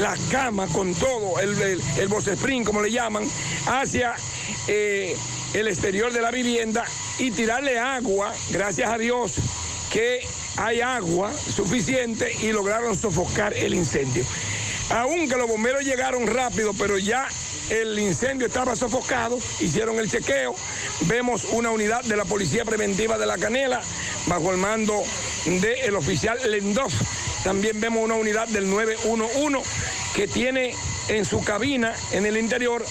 la 0.00 0.16
cama 0.30 0.66
con 0.68 0.94
todo, 0.94 1.38
el, 1.40 1.60
el, 1.60 1.82
el 1.98 2.64
como 2.64 2.82
le 2.82 2.90
llaman, 2.90 3.28
hacia 3.66 4.14
eh, 4.66 5.16
el 5.52 5.68
exterior 5.68 6.12
de 6.12 6.20
la 6.20 6.30
vivienda 6.30 6.84
y 7.18 7.30
tirarle 7.30 7.78
agua, 7.78 8.34
gracias 8.50 8.90
a 8.90 8.98
Dios, 8.98 9.34
que 9.92 10.20
hay 10.56 10.80
agua 10.80 11.32
suficiente 11.32 12.32
y 12.42 12.52
lograron 12.52 12.96
sofocar 12.96 13.54
el 13.54 13.74
incendio. 13.74 14.24
Aunque 14.90 15.36
los 15.36 15.48
bomberos 15.48 15.84
llegaron 15.84 16.26
rápido, 16.26 16.72
pero 16.78 16.98
ya 16.98 17.26
el 17.70 17.98
incendio 17.98 18.46
estaba 18.46 18.76
sofocado, 18.76 19.38
hicieron 19.60 19.98
el 19.98 20.10
chequeo, 20.10 20.54
vemos 21.02 21.44
una 21.52 21.70
unidad 21.70 22.02
de 22.04 22.16
la 22.16 22.24
Policía 22.24 22.64
Preventiva 22.64 23.18
de 23.18 23.26
la 23.26 23.38
Canela 23.38 23.80
bajo 24.26 24.50
el 24.50 24.56
mando 24.56 25.02
del 25.46 25.96
oficial 25.96 26.38
Lendov. 26.50 26.90
También 27.42 27.80
vemos 27.80 28.02
una 28.02 28.14
unidad 28.14 28.48
del 28.48 28.68
911 28.68 29.68
que 30.14 30.26
tiene 30.26 30.74
en 31.08 31.24
su 31.24 31.42
cabina, 31.42 31.94
en 32.12 32.24
el 32.26 32.36
interior, 32.36 32.84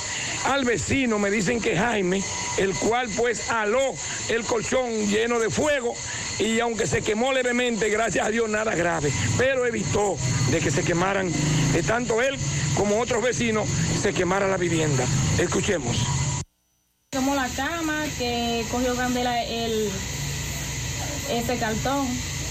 al 0.46 0.66
vecino, 0.66 1.20
me 1.20 1.30
dicen 1.30 1.62
que 1.62 1.78
Jaime, 1.78 2.22
el 2.58 2.74
cual 2.74 3.10
pues 3.16 3.50
aló 3.50 3.94
el 4.30 4.44
colchón 4.44 5.08
lleno 5.08 5.40
de 5.40 5.50
fuego 5.50 5.96
y 6.40 6.60
aunque 6.60 6.88
se 6.88 7.02
quemó 7.02 7.34
levemente, 7.34 7.90
gracias 7.90 8.26
a 8.26 8.30
Dios 8.30 8.50
nada 8.50 8.76
grave, 8.76 9.12
pero 9.38 9.66
evitó 9.66 10.18
de 10.52 10.60
que 10.60 10.72
se 10.72 10.84
quemaran, 10.84 11.32
de 11.74 11.84
tanto 11.84 12.22
él 12.22 12.38
como 12.76 13.00
otros 13.00 13.24
vecinos, 13.24 13.68
se 14.02 14.14
quemara 14.14 14.48
la 14.48 14.58
vivienda. 14.58 15.06
Escuchemos. 15.38 15.98
Como 17.12 17.36
la 17.36 17.48
cama 17.50 18.04
que 18.18 18.66
cogió 18.72 18.96
candela 18.96 19.44
el 19.44 19.90
ese 21.30 21.58
cartón. 21.58 22.08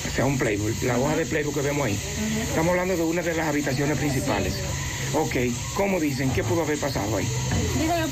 O 0.09 0.15
sea, 0.15 0.25
un 0.27 0.39
playbook, 0.39 0.83
la 0.83 0.99
hoja 0.99 1.17
de 1.17 1.27
playbook 1.27 1.55
que 1.55 1.63
vemos 1.63 1.87
ahí. 1.87 1.99
Estamos 2.49 2.71
hablando 2.71 2.97
de 2.97 3.03
una 3.03 3.23
de 3.23 3.35
las 3.35 3.49
habitaciones 3.49 3.99
principales. 3.99 4.55
Ok, 5.15 5.37
¿cómo 5.75 6.01
dicen? 6.01 6.31
¿Qué 6.33 6.43
pudo 6.43 6.63
haber 6.63 6.79
pasado 6.79 7.17
ahí? 7.17 7.29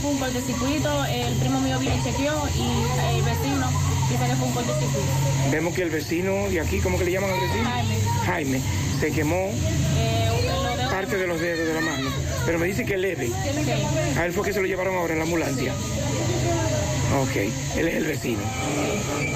Fue 0.01 0.11
un 0.13 0.19
cortocircuito, 0.19 1.05
el 1.07 1.35
primo 1.37 1.61
mío 1.61 1.79
vino 1.79 1.93
y 1.95 2.03
chequeó 2.03 2.33
y 2.57 3.17
el 3.17 3.23
vecino 3.23 3.69
dice 4.11 4.27
que 4.27 4.35
fue 4.37 4.47
un 4.49 4.53
cortocircuito. 4.55 5.09
Vemos 5.51 5.75
que 5.75 5.83
el 5.83 5.91
vecino 5.91 6.49
de 6.49 6.61
aquí, 6.61 6.79
¿cómo 6.81 6.99
que 6.99 7.05
le 7.05 7.13
llaman 7.13 7.31
al 7.31 7.41
vecino? 7.41 7.69
Jaime. 7.69 7.95
Jaime, 8.25 8.61
se 9.01 9.11
quemó 9.13 9.51
Eh, 9.99 10.31
de- 10.79 10.89
parte 10.89 11.17
de 11.19 11.27
los 11.27 11.39
dedos 11.41 11.67
de 11.69 11.75
la 11.75 11.81
mano. 11.81 12.09
Pero 12.47 12.59
me 12.59 12.67
dice 12.67 12.85
que 12.87 12.97
leve. 12.97 13.27
Sí. 13.27 14.19
A 14.19 14.25
él 14.27 14.33
fue 14.33 14.45
que 14.45 14.53
se 14.53 14.61
lo 14.61 14.67
llevaron 14.67 14.97
ahora 14.97 15.13
en 15.13 15.19
la 15.19 15.25
ambulancia. 15.25 15.73
Ok, 17.19 17.37
él 17.77 17.89
es 17.89 17.95
el 17.95 18.05
vecino. 18.05 18.41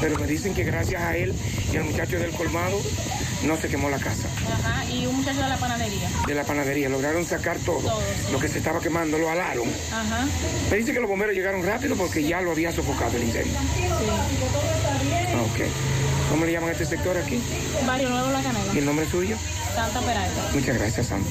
Pero 0.00 0.18
me 0.18 0.26
dicen 0.26 0.54
que 0.54 0.62
gracias 0.64 1.02
a 1.02 1.16
él 1.16 1.34
y 1.72 1.76
al 1.76 1.84
muchacho 1.84 2.18
del 2.18 2.30
colmado 2.30 2.80
no 3.44 3.56
se 3.56 3.68
quemó 3.68 3.90
la 3.90 3.98
casa. 3.98 4.28
Ajá, 4.52 4.84
y 4.84 5.06
un 5.06 5.16
muchacho 5.16 5.42
de 5.42 5.48
la 5.48 5.56
panadería. 5.56 6.08
De 6.26 6.34
la 6.34 6.44
panadería 6.44 6.88
lograron 6.88 7.24
sacar 7.26 7.58
todo. 7.58 7.80
Todo, 7.80 8.00
Lo 8.32 8.38
que 8.38 8.48
se 8.48 8.58
estaba 8.58 8.80
quemando 8.80 9.18
lo 9.18 9.28
alaron. 9.28 9.68
Ajá. 9.92 10.26
Me 10.70 10.76
dice 10.76 10.92
que 10.92 11.00
los 11.00 11.08
bomberos 11.08 11.34
llegaron 11.34 11.64
rápido 11.64 11.96
porque 11.96 12.22
ya 12.22 12.40
lo 12.40 12.52
había 12.52 12.70
sofocado 12.72 13.16
el 13.16 13.24
incendio. 13.24 13.58
Ok. 15.42 15.60
¿Cómo 16.30 16.46
le 16.46 16.52
llaman 16.52 16.70
a 16.70 16.72
este 16.72 16.86
sector 16.86 17.16
aquí? 17.16 17.40
Barrio 17.86 18.08
Nuevo 18.08 18.30
La 18.30 18.42
Canela. 18.42 18.72
¿Y 18.74 18.78
el 18.78 18.86
nombre 18.86 19.06
suyo? 19.10 19.36
Santa 19.74 20.00
Peralta. 20.00 20.50
Muchas 20.52 20.78
gracias, 20.78 21.06
Santa. 21.08 21.30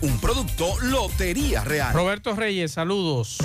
Un 0.00 0.20
producto 0.20 0.78
Lotería 0.80 1.64
Real. 1.64 1.92
Roberto 1.92 2.34
Reyes, 2.36 2.70
saludos. 2.72 3.38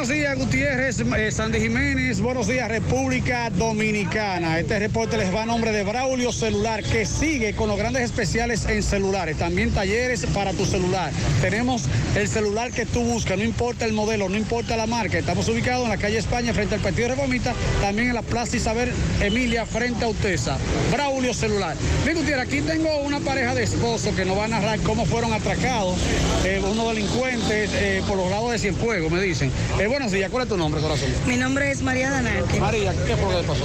Buenos 0.00 0.16
días 0.16 0.38
Gutiérrez, 0.38 1.00
eh, 1.00 1.30
Sandy 1.30 1.60
Jiménez, 1.60 2.22
buenos 2.22 2.48
días 2.48 2.70
República 2.70 3.50
Dominicana. 3.50 4.58
Este 4.58 4.78
reporte 4.78 5.18
les 5.18 5.30
va 5.34 5.42
a 5.42 5.46
nombre 5.46 5.72
de 5.72 5.82
Braulio 5.82 6.32
Celular, 6.32 6.82
que 6.82 7.04
sigue 7.04 7.54
con 7.54 7.68
los 7.68 7.76
grandes 7.76 8.04
especiales 8.04 8.64
en 8.64 8.82
celulares, 8.82 9.36
también 9.36 9.70
talleres 9.72 10.24
para 10.32 10.54
tu 10.54 10.64
celular. 10.64 11.12
Tenemos 11.42 11.84
el 12.16 12.28
celular 12.28 12.70
que 12.70 12.86
tú 12.86 13.02
buscas, 13.02 13.36
no 13.36 13.44
importa 13.44 13.84
el 13.84 13.92
modelo, 13.92 14.30
no 14.30 14.38
importa 14.38 14.74
la 14.74 14.86
marca. 14.86 15.18
Estamos 15.18 15.46
ubicados 15.50 15.84
en 15.84 15.90
la 15.90 15.98
calle 15.98 16.16
España, 16.16 16.54
frente 16.54 16.76
al 16.76 16.80
Partido 16.80 17.08
Reformista, 17.08 17.52
también 17.82 18.08
en 18.08 18.14
la 18.14 18.22
Plaza 18.22 18.56
Isabel 18.56 18.90
Emilia, 19.20 19.66
frente 19.66 20.06
a 20.06 20.08
Utesa. 20.08 20.56
Braulio 20.90 21.34
Celular. 21.34 21.76
Bien, 22.04 22.16
Gutiérrez, 22.16 22.46
aquí 22.46 22.62
tengo 22.62 22.88
una 23.00 23.20
pareja 23.20 23.54
de 23.54 23.64
esposos 23.64 24.14
que 24.14 24.24
nos 24.24 24.38
va 24.38 24.46
a 24.46 24.48
narrar 24.48 24.80
cómo 24.80 25.04
fueron 25.04 25.34
atracados 25.34 25.98
eh, 26.46 26.58
unos 26.64 26.88
delincuentes 26.88 27.70
eh, 27.74 28.02
por 28.08 28.16
los 28.16 28.30
lados 28.30 28.50
de 28.52 28.58
Cienfuegos, 28.58 29.12
me 29.12 29.20
dicen. 29.20 29.52
Buenos 29.90 30.12
días, 30.12 30.30
¿cuál 30.30 30.44
es 30.44 30.48
tu 30.48 30.56
nombre, 30.56 30.80
corazón? 30.80 31.08
Mi 31.26 31.36
nombre 31.36 31.68
es 31.72 31.82
María 31.82 32.10
Danarque. 32.10 32.60
María, 32.60 32.92
¿qué 32.92 33.16
fue 33.16 33.32
lo 33.32 33.40
que 33.40 33.46
pasó? 33.46 33.64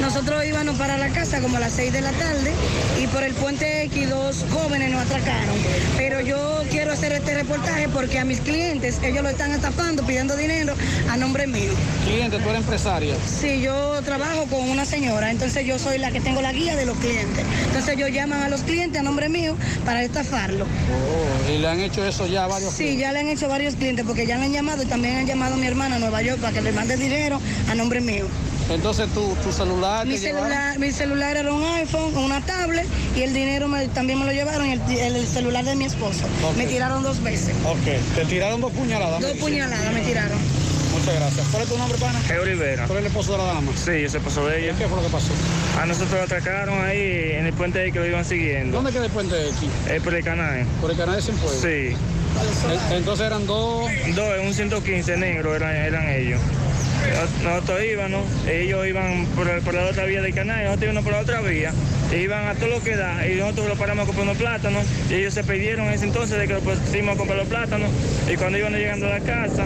Nosotros 0.00 0.44
íbamos 0.46 0.76
para 0.76 0.96
la 0.98 1.08
casa 1.08 1.40
como 1.40 1.56
a 1.56 1.60
las 1.60 1.72
6 1.72 1.92
de 1.92 2.00
la 2.00 2.12
tarde 2.12 2.52
y 3.02 3.08
por 3.08 3.24
el 3.24 3.34
puente 3.34 3.82
X 3.82 4.08
dos 4.08 4.44
jóvenes 4.52 4.92
nos 4.92 5.02
atracaron. 5.02 5.56
Pero 5.96 6.20
yo 6.20 6.62
quiero 6.70 6.92
hacer 6.92 7.10
este 7.10 7.34
reportaje 7.34 7.88
porque 7.88 8.20
a 8.20 8.24
mis 8.24 8.38
clientes 8.38 9.00
ellos 9.02 9.24
lo 9.24 9.30
están 9.30 9.50
estafando 9.50 10.06
pidiendo 10.06 10.36
dinero 10.36 10.74
a 11.10 11.16
nombre 11.16 11.48
mío. 11.48 11.72
Cliente, 12.04 12.38
tú 12.38 12.50
eres 12.50 12.60
empresaria. 12.60 13.16
Sí, 13.26 13.60
yo 13.60 14.00
trabajo 14.02 14.46
con 14.46 14.70
una 14.70 14.84
señora, 14.84 15.32
entonces 15.32 15.66
yo 15.66 15.80
soy 15.80 15.98
la 15.98 16.12
que 16.12 16.20
tengo 16.20 16.40
la 16.40 16.52
guía 16.52 16.76
de 16.76 16.86
los 16.86 16.96
clientes. 16.98 17.44
Entonces 17.66 17.96
ellos 17.96 18.10
llaman 18.12 18.44
a 18.44 18.48
los 18.48 18.60
clientes 18.62 19.00
a 19.00 19.02
nombre 19.02 19.28
mío 19.28 19.56
para 19.84 20.04
estafarlo. 20.04 20.66
Oh, 20.66 21.52
y 21.52 21.58
le 21.58 21.66
han 21.66 21.80
hecho 21.80 22.04
eso 22.06 22.28
ya 22.28 22.44
a 22.44 22.46
varios 22.46 22.72
Sí, 22.72 22.96
ya 22.96 23.10
le 23.12 23.20
han 23.20 23.28
hecho 23.28 23.48
varios 23.48 23.74
clientes 23.74 24.04
porque 24.06 24.24
ya 24.24 24.38
le 24.38 24.44
han 24.44 24.52
llamado 24.52 24.84
y 24.84 24.86
también 24.86 25.16
han 25.16 25.26
llamado 25.26 25.54
a 25.54 25.56
mi 25.56 25.63
hermana 25.66 25.96
a 25.96 25.98
Nueva 25.98 26.22
York 26.22 26.40
para 26.40 26.52
que 26.52 26.62
le 26.62 26.72
mande 26.72 26.96
dinero 26.96 27.40
a 27.68 27.74
nombre 27.74 28.00
mío. 28.00 28.26
Entonces 28.70 29.08
tu, 29.12 29.34
tu 29.44 29.52
celular. 29.52 30.06
Mi 30.06 30.16
celular, 30.16 30.78
mi 30.78 30.90
celular 30.90 31.36
era 31.36 31.52
un 31.52 31.62
iPhone, 31.64 32.16
una 32.16 32.40
tablet 32.40 32.86
y 33.14 33.20
el 33.22 33.34
dinero 33.34 33.68
me- 33.68 33.88
también 33.88 34.18
me 34.18 34.24
lo 34.24 34.32
llevaron, 34.32 34.66
el, 34.66 34.80
el- 34.90 35.16
el 35.16 35.26
celular 35.26 35.64
de 35.66 35.76
mi 35.76 35.84
esposo. 35.84 36.24
Me 36.56 36.66
tiraron 36.66 37.02
dos 37.02 37.22
veces. 37.22 37.54
Ok, 37.66 38.14
te 38.16 38.24
tiraron 38.24 38.60
dos 38.62 38.72
puñaladas. 38.72 39.20
Dos 39.20 39.32
puñaladas 39.36 39.92
me 39.92 40.00
tiraron. 40.00 40.38
Muchas 40.94 41.14
gracias. 41.14 41.46
¿Cuál 41.50 41.62
es 41.64 41.68
tu 41.68 41.78
nombre, 41.78 41.98
pana? 41.98 42.20
Es 42.20 42.38
Olivera. 42.38 42.86
¿Tú 42.86 42.92
eres 42.92 43.04
el 43.04 43.06
esposo 43.08 43.32
de 43.32 43.38
la 43.38 43.44
dama? 43.44 43.72
Sí, 43.76 44.02
yo 44.02 44.08
soy 44.08 44.18
esposo 44.18 44.46
de 44.46 44.64
ella. 44.64 44.74
¿Qué 44.78 44.86
fue 44.86 44.96
lo 44.96 45.02
que 45.02 45.12
pasó? 45.12 45.32
A 45.80 45.86
nosotros 45.86 46.12
lo 46.12 46.22
atracaron 46.22 46.84
ahí 46.84 47.32
en 47.32 47.46
el 47.46 47.52
puente 47.52 47.90
que 47.92 47.98
lo 47.98 48.06
iban 48.06 48.24
siguiendo. 48.24 48.76
¿Dónde 48.76 48.92
queda 48.92 49.04
el 49.06 49.10
puente 49.10 49.48
X? 49.48 49.68
Eh, 49.88 50.00
por 50.02 50.14
el 50.14 50.24
canal. 50.24 50.64
¿Por 50.80 50.90
el 50.90 50.96
canal 50.96 51.16
de 51.16 51.22
Cienfuegos? 51.22 51.60
Sí. 51.60 51.96
En- 52.90 52.96
Entonces 52.96 53.26
eran 53.26 53.46
dos. 53.46 53.90
Dos, 54.14 54.28
un 54.44 54.54
115 54.54 55.16
negro 55.16 55.54
eran, 55.54 55.74
eran 55.74 56.08
ellos. 56.08 56.40
Nos- 57.12 57.42
Nosotros 57.42 57.80
íbamos, 57.84 58.22
ellos 58.48 58.86
iban 58.86 59.26
por, 59.34 59.74
la 59.74 59.84
otra 59.86 60.04
vía 60.04 60.22
del 60.22 60.34
canal, 60.34 60.60
y 60.60 60.64
nosotros 60.64 60.84
íbamos 60.84 61.04
por 61.04 61.12
la 61.12 61.20
otra 61.20 61.40
vía. 61.40 61.72
E 62.12 62.20
iban 62.20 62.46
a 62.48 62.54
todo 62.54 62.68
lo 62.68 62.82
que 62.82 62.96
da, 62.96 63.26
y 63.26 63.34
nosotros 63.36 63.68
lo 63.68 63.74
paramos 63.76 64.04
a 64.04 64.06
comprar 64.06 64.24
unos 64.26 64.36
plátanos, 64.38 64.84
y 65.10 65.14
ellos 65.14 65.34
se 65.34 65.44
pidieron 65.44 65.86
en 65.86 65.94
ese 65.94 66.04
entonces 66.04 66.38
de 66.38 66.46
que 66.48 66.54
fuimos 66.56 67.14
a 67.14 67.18
comprar 67.18 67.38
los 67.38 67.48
plátanos, 67.48 67.90
y 68.32 68.36
cuando 68.36 68.58
iban 68.58 68.72
llegando 68.74 69.06
a 69.06 69.10
la 69.10 69.20
casa, 69.20 69.64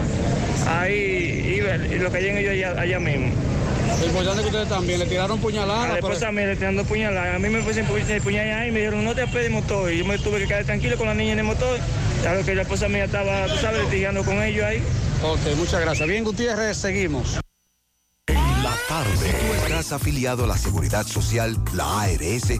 ahí 0.67 1.55
iba, 1.57 1.75
y 1.75 1.99
lo 1.99 2.11
caían 2.11 2.37
ellos 2.37 2.51
allá, 2.51 2.81
allá 2.81 2.99
mismo. 2.99 3.27
Lo 3.99 4.05
importante 4.05 4.39
es 4.41 4.41
que 4.43 4.47
ustedes 4.55 4.69
también 4.69 4.99
le 4.99 5.05
tiraron 5.07 5.39
puñaladas. 5.39 5.89
La 5.89 5.95
pero- 5.95 6.07
esposa 6.13 6.31
me 6.31 6.45
le 6.45 6.55
tirando 6.55 6.85
puñaladas. 6.85 7.35
A 7.35 7.39
mí 7.39 7.49
me 7.49 7.61
pusieron 7.61 7.89
pu- 7.91 8.21
puñaladas 8.21 8.61
ahí 8.61 8.69
y 8.69 8.71
me 8.71 8.79
dijeron, 8.79 9.03
no 9.03 9.13
te 9.15 9.25
de 9.25 9.49
motor. 9.49 9.91
Y 9.91 9.97
yo 9.97 10.05
me 10.05 10.17
tuve 10.17 10.39
que 10.39 10.47
quedar 10.47 10.63
tranquilo 10.63 10.95
con 10.97 11.07
la 11.07 11.13
niña 11.15 11.33
en 11.33 11.39
el 11.39 11.45
motor. 11.45 11.77
Claro 12.21 12.45
que 12.45 12.55
la 12.55 12.61
esposa 12.61 12.87
mía 12.87 13.05
estaba, 13.05 13.47
tú 13.47 13.57
sabes, 13.59 13.81
litigando 13.85 14.23
con 14.23 14.41
ellos 14.41 14.63
ahí. 14.63 14.81
Ok, 15.23 15.55
muchas 15.57 15.81
gracias. 15.81 16.07
Bien, 16.07 16.23
Gutiérrez, 16.23 16.77
seguimos. 16.77 17.39
La 18.27 18.75
tarde. 18.87 19.11
Tú 19.11 19.53
estás 19.53 19.91
afiliado 19.91 20.45
a 20.45 20.47
la 20.47 20.57
Seguridad 20.57 21.05
Social, 21.05 21.57
la 21.73 22.01
ARS. 22.01 22.59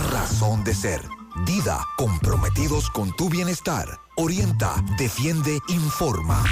razón 0.00 0.64
de 0.64 0.74
ser. 0.74 1.00
Dida, 1.44 1.84
comprometidos 1.96 2.90
con 2.90 3.14
tu 3.14 3.28
bienestar. 3.28 3.86
Orienta, 4.16 4.74
defiende, 4.98 5.58
informa. 5.68 6.42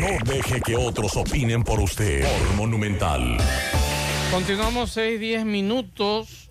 No 0.00 0.32
deje 0.32 0.60
que 0.60 0.76
otros 0.76 1.16
opinen 1.16 1.62
por 1.62 1.80
usted. 1.80 2.22
Por 2.22 2.56
Monumental. 2.56 3.36
Continuamos 4.30 4.90
6, 4.92 5.20
10 5.20 5.44
minutos. 5.44 6.50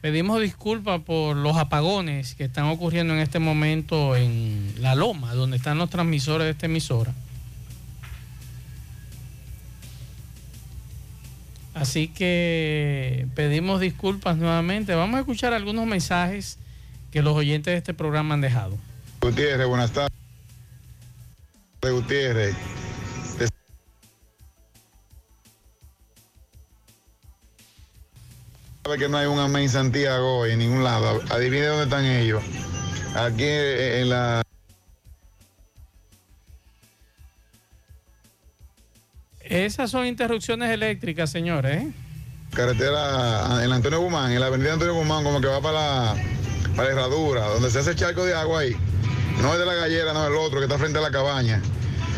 Pedimos 0.00 0.40
disculpas 0.40 1.00
por 1.02 1.36
los 1.36 1.56
apagones 1.56 2.34
que 2.34 2.44
están 2.44 2.64
ocurriendo 2.64 3.14
en 3.14 3.20
este 3.20 3.38
momento 3.38 4.16
en 4.16 4.74
La 4.78 4.94
Loma, 4.94 5.34
donde 5.34 5.58
están 5.58 5.78
los 5.78 5.90
transmisores 5.90 6.46
de 6.46 6.50
esta 6.50 6.66
emisora. 6.66 7.14
Así 11.74 12.08
que 12.08 13.26
pedimos 13.34 13.80
disculpas 13.80 14.36
nuevamente. 14.36 14.94
Vamos 14.94 15.16
a 15.16 15.20
escuchar 15.20 15.54
algunos 15.54 15.86
mensajes 15.86 16.58
que 17.10 17.22
los 17.22 17.34
oyentes 17.34 17.72
de 17.72 17.78
este 17.78 17.94
programa 17.94 18.34
han 18.34 18.40
dejado. 18.40 18.76
Gutiérrez, 19.20 19.66
buenas 19.66 19.92
tardes. 19.92 20.12
Gutiérrez. 21.82 22.54
Sabe 28.84 28.98
que 28.98 29.08
no 29.08 29.16
hay 29.16 29.26
un 29.26 29.38
amén 29.38 29.68
Santiago 29.68 30.44
en 30.44 30.58
ningún 30.58 30.82
lado. 30.82 31.20
Adivine 31.30 31.66
dónde 31.66 31.84
están 31.84 32.04
ellos. 32.04 32.42
Aquí 33.14 33.44
en 33.44 34.08
la 34.08 34.42
Esas 39.52 39.90
son 39.90 40.06
interrupciones 40.06 40.70
eléctricas, 40.70 41.30
señores. 41.30 41.82
¿eh? 41.82 41.92
carretera, 42.54 43.62
en 43.64 43.72
Antonio 43.72 44.00
Guzmán, 44.00 44.32
en 44.32 44.40
la 44.40 44.46
avenida 44.46 44.72
Antonio 44.74 44.94
Guzmán, 44.94 45.24
como 45.24 45.40
que 45.40 45.46
va 45.46 45.60
para 45.60 45.72
la, 46.14 46.14
para 46.76 46.90
herradura, 46.90 47.46
donde 47.48 47.70
se 47.70 47.78
hace 47.78 47.94
charco 47.94 48.24
de 48.24 48.34
agua 48.34 48.60
ahí. 48.60 48.76
No 49.40 49.52
es 49.54 49.58
de 49.58 49.64
la 49.66 49.74
gallera, 49.74 50.12
no 50.12 50.22
es 50.24 50.30
el 50.30 50.36
otro, 50.36 50.58
que 50.58 50.64
está 50.66 50.78
frente 50.78 50.98
a 50.98 51.02
la 51.02 51.10
cabaña. 51.10 51.60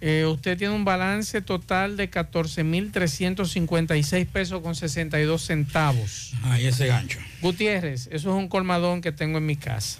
eh, 0.00 0.26
usted 0.26 0.56
tiene 0.56 0.74
un 0.74 0.84
balance 0.84 1.42
total 1.42 1.96
de 1.96 2.08
14.356 2.10 4.26
pesos 4.26 4.62
con 4.62 4.76
62 4.76 5.42
centavos. 5.42 6.34
Ahí 6.44 6.66
ese 6.66 6.86
gancho. 6.86 7.18
Gutiérrez, 7.42 8.06
eso 8.06 8.30
es 8.30 8.36
un 8.36 8.46
colmadón 8.48 9.00
que 9.00 9.10
tengo 9.10 9.38
en 9.38 9.46
mi 9.46 9.56
casa. 9.56 9.98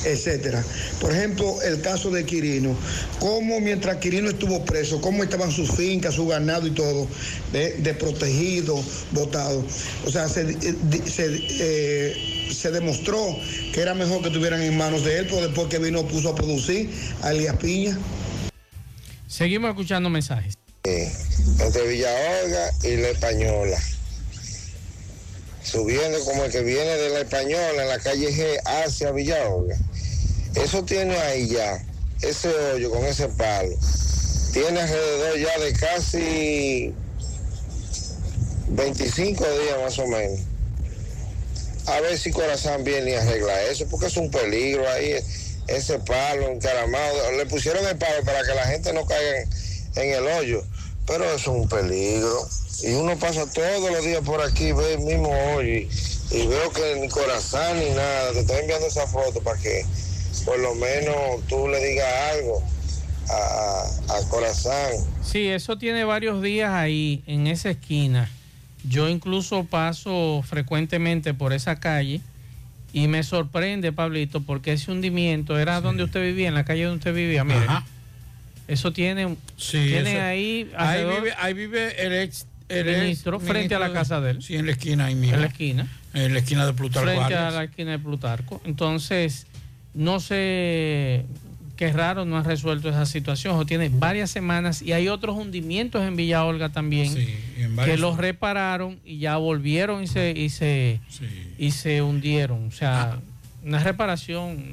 etcétera. 0.06 0.64
Por 1.02 1.12
ejemplo, 1.12 1.62
el 1.64 1.82
caso 1.82 2.12
de 2.12 2.26
Quirino, 2.26 2.76
cómo 3.20 3.60
mientras 3.60 3.98
Quirino 3.98 4.30
estuvo 4.30 4.64
preso, 4.64 5.02
cómo 5.02 5.24
estaban 5.24 5.52
sus 5.52 5.72
fincas, 5.72 6.16
su 6.16 6.28
ganado 6.28 6.68
y 6.68 6.72
todo, 6.72 7.08
de, 7.52 7.74
de 7.78 7.96
votado. 9.12 9.64
O 10.06 10.12
sea, 10.12 10.30
se, 10.30 10.56
eh, 10.62 12.35
se 12.54 12.72
demostró 12.72 13.38
que 13.74 13.82
era 13.82 13.94
mejor 13.94 14.22
que 14.22 14.28
estuvieran 14.28 14.62
en 14.62 14.78
manos 14.78 15.04
de 15.04 15.20
él, 15.20 15.28
pero 15.30 15.42
después 15.42 15.68
que 15.68 15.80
vino 15.80 16.08
puso 16.08 16.30
a 16.30 16.36
producir 16.36 16.90
a 17.22 17.32
Elías 17.32 17.56
Piña. 17.58 17.98
Seguimos 19.28 19.70
escuchando 19.70 20.10
mensajes. 20.10 20.56
entre 20.84 21.88
Villa 21.88 22.10
Olga 22.44 22.72
y 22.84 22.96
La 22.98 23.10
Española. 23.10 23.78
Subiendo 25.64 26.24
como 26.26 26.44
el 26.44 26.52
que 26.52 26.62
viene 26.62 26.86
de 26.86 27.10
La 27.10 27.22
Española 27.22 27.82
en 27.82 27.90
la 27.90 28.00
calle 28.00 28.32
G 28.32 28.60
hacia 28.66 29.12
Villa 29.12 29.48
Olga. 29.50 29.76
Eso 30.56 30.84
tiene 30.86 31.18
ahí 31.18 31.48
ya, 31.48 31.84
ese 32.22 32.48
hoyo 32.48 32.92
con 32.92 33.04
ese 33.04 33.28
palo. 33.30 33.76
Tiene 34.54 34.80
alrededor 34.80 35.38
ya 35.38 35.60
de 35.60 35.74
casi 35.74 36.94
25 38.70 39.44
días 39.44 39.78
más 39.84 40.00
o 40.00 40.08
menos. 40.08 40.40
A 41.88 42.00
ver 42.02 42.18
si 42.18 42.32
Corazán 42.32 42.84
viene 42.84 43.12
y 43.12 43.14
arregla 43.14 43.62
eso, 43.64 43.86
porque 43.90 44.08
es 44.08 44.18
un 44.18 44.32
peligro 44.32 44.90
ahí, 44.90 45.16
ese 45.68 46.00
palo 46.00 46.50
encaramado. 46.50 47.32
Le 47.34 47.46
pusieron 47.46 47.86
el 47.86 47.98
palo 47.98 48.24
para 48.24 48.44
que 48.44 48.56
la 48.56 48.66
gente 48.66 48.92
no 48.94 49.06
caiga 49.06 49.44
en, 49.96 50.12
el 50.12 50.26
hoyo, 50.28 50.64
pero 51.06 51.32
es 51.34 51.46
un 51.48 51.68
peligro. 51.70 52.48
Y 52.84 52.94
uno 52.94 53.18
pasa 53.18 53.46
todos 53.52 53.92
los 53.92 54.04
días 54.04 54.22
por 54.26 54.42
aquí, 54.42 54.72
ve 54.72 54.94
el 54.94 55.00
mismo 55.02 55.30
hoyo 55.56 55.74
y, 56.32 56.48
veo 56.48 56.72
que 56.72 56.96
ni 57.00 57.08
Corazán 57.08 57.80
ni 57.80 57.90
nada. 57.92 58.34
Te 58.34 58.40
estoy 58.40 58.58
enviando 58.60 58.88
esa 58.88 59.06
foto 59.08 59.40
para 59.42 59.60
que 59.60 59.86
por 60.44 60.58
lo 60.60 60.74
menos 60.76 61.16
tú 61.48 61.68
le 61.68 61.84
digas 61.86 62.08
algo 62.34 62.64
a- 63.30 63.90
a 64.10 64.30
Corazán. 64.30 64.92
Sí, 65.24 65.48
eso 65.50 65.78
tiene 65.78 66.04
varios 66.04 66.42
días 66.42 66.72
ahí 66.72 67.24
en 67.28 67.48
esa 67.48 67.70
esquina. 67.70 68.30
Yo 68.88 69.10
incluso 69.10 69.64
paso 69.66 70.44
frecuentemente 70.48 71.34
por 71.34 71.54
esa 71.54 71.80
calle 71.80 72.22
y 72.94 73.08
me 73.08 73.24
sorprende, 73.24 73.92
Pablito, 73.92 74.42
porque 74.42 74.74
ese 74.74 74.92
hundimiento 74.92 75.58
era 75.60 75.82
donde 75.82 76.04
usted 76.04 76.22
vivía, 76.22 76.48
en 76.48 76.54
la 76.54 76.66
calle 76.66 76.84
donde 76.84 76.98
usted 77.00 77.14
vivía, 77.16 77.44
mire. 77.44 77.66
Eso 78.68 78.92
tiene, 78.94 79.36
Sí, 79.58 79.86
tiene 79.88 80.12
eso- 80.14 80.22
ahí 80.22 80.72
ahí 80.78 81.04
vive, 81.06 81.34
ahí 81.38 81.54
vive 81.54 82.06
el 82.06 82.14
ex 82.14 82.48
el 82.68 82.90
ex 82.90 83.00
Ministro, 83.00 83.40
frente 83.40 83.76
a 83.76 83.80
la 83.80 83.94
casa 83.94 84.20
de 84.22 84.32
él. 84.32 84.42
Sí, 84.42 84.56
en 84.56 84.66
la 84.66 84.72
esquina 84.72 85.06
ahí 85.06 85.16
mismo. 85.16 85.36
En 85.36 85.42
la 85.42 85.48
esquina. 85.48 85.88
En 86.16 86.34
la 86.34 86.40
esquina 86.40 86.66
de 86.66 86.74
Plutarco 86.74 87.06
frente 87.08 87.24
Arias. 87.36 87.54
a 87.54 87.58
la 87.58 87.64
esquina 87.66 87.92
de 87.92 88.00
Plutarco. 88.00 88.62
Entonces, 88.66 89.46
no 89.94 90.20
sé 90.20 91.26
qué 91.76 91.92
raro 91.92 92.26
no 92.26 92.38
ha 92.38 92.44
resuelto 92.44 92.90
esa 92.90 93.06
situación. 93.06 93.56
O 93.58 93.66
tiene 93.66 93.90
varias 93.90 94.32
semanas 94.32 94.82
y 94.82 94.94
hay 94.94 95.08
otros 95.08 95.36
hundimientos 95.38 96.04
en 96.04 96.16
Villa 96.16 96.46
Olga 96.46 96.70
también 96.70 97.14
Sí, 97.14 97.28
que 97.86 97.98
los 97.98 98.18
repararon 98.18 99.00
y 99.06 99.20
ya 99.20 99.38
volvieron 99.38 100.04
y 100.04 100.08
se 100.08 100.32
y 100.32 100.50
se 100.50 101.00
y 101.58 101.72
se 101.72 102.02
hundieron. 102.02 102.68
O 102.68 102.72
sea, 102.72 103.14
Ah. 103.14 103.20
una 103.64 103.80
reparación. 103.80 104.64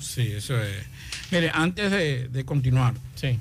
Sí, 0.00 0.22
eso 0.32 0.60
es. 0.62 0.84
Mire, 1.30 1.50
antes 1.54 1.90
de, 1.90 2.28
de 2.28 2.44
continuar, 2.44 2.94
sí. 3.14 3.38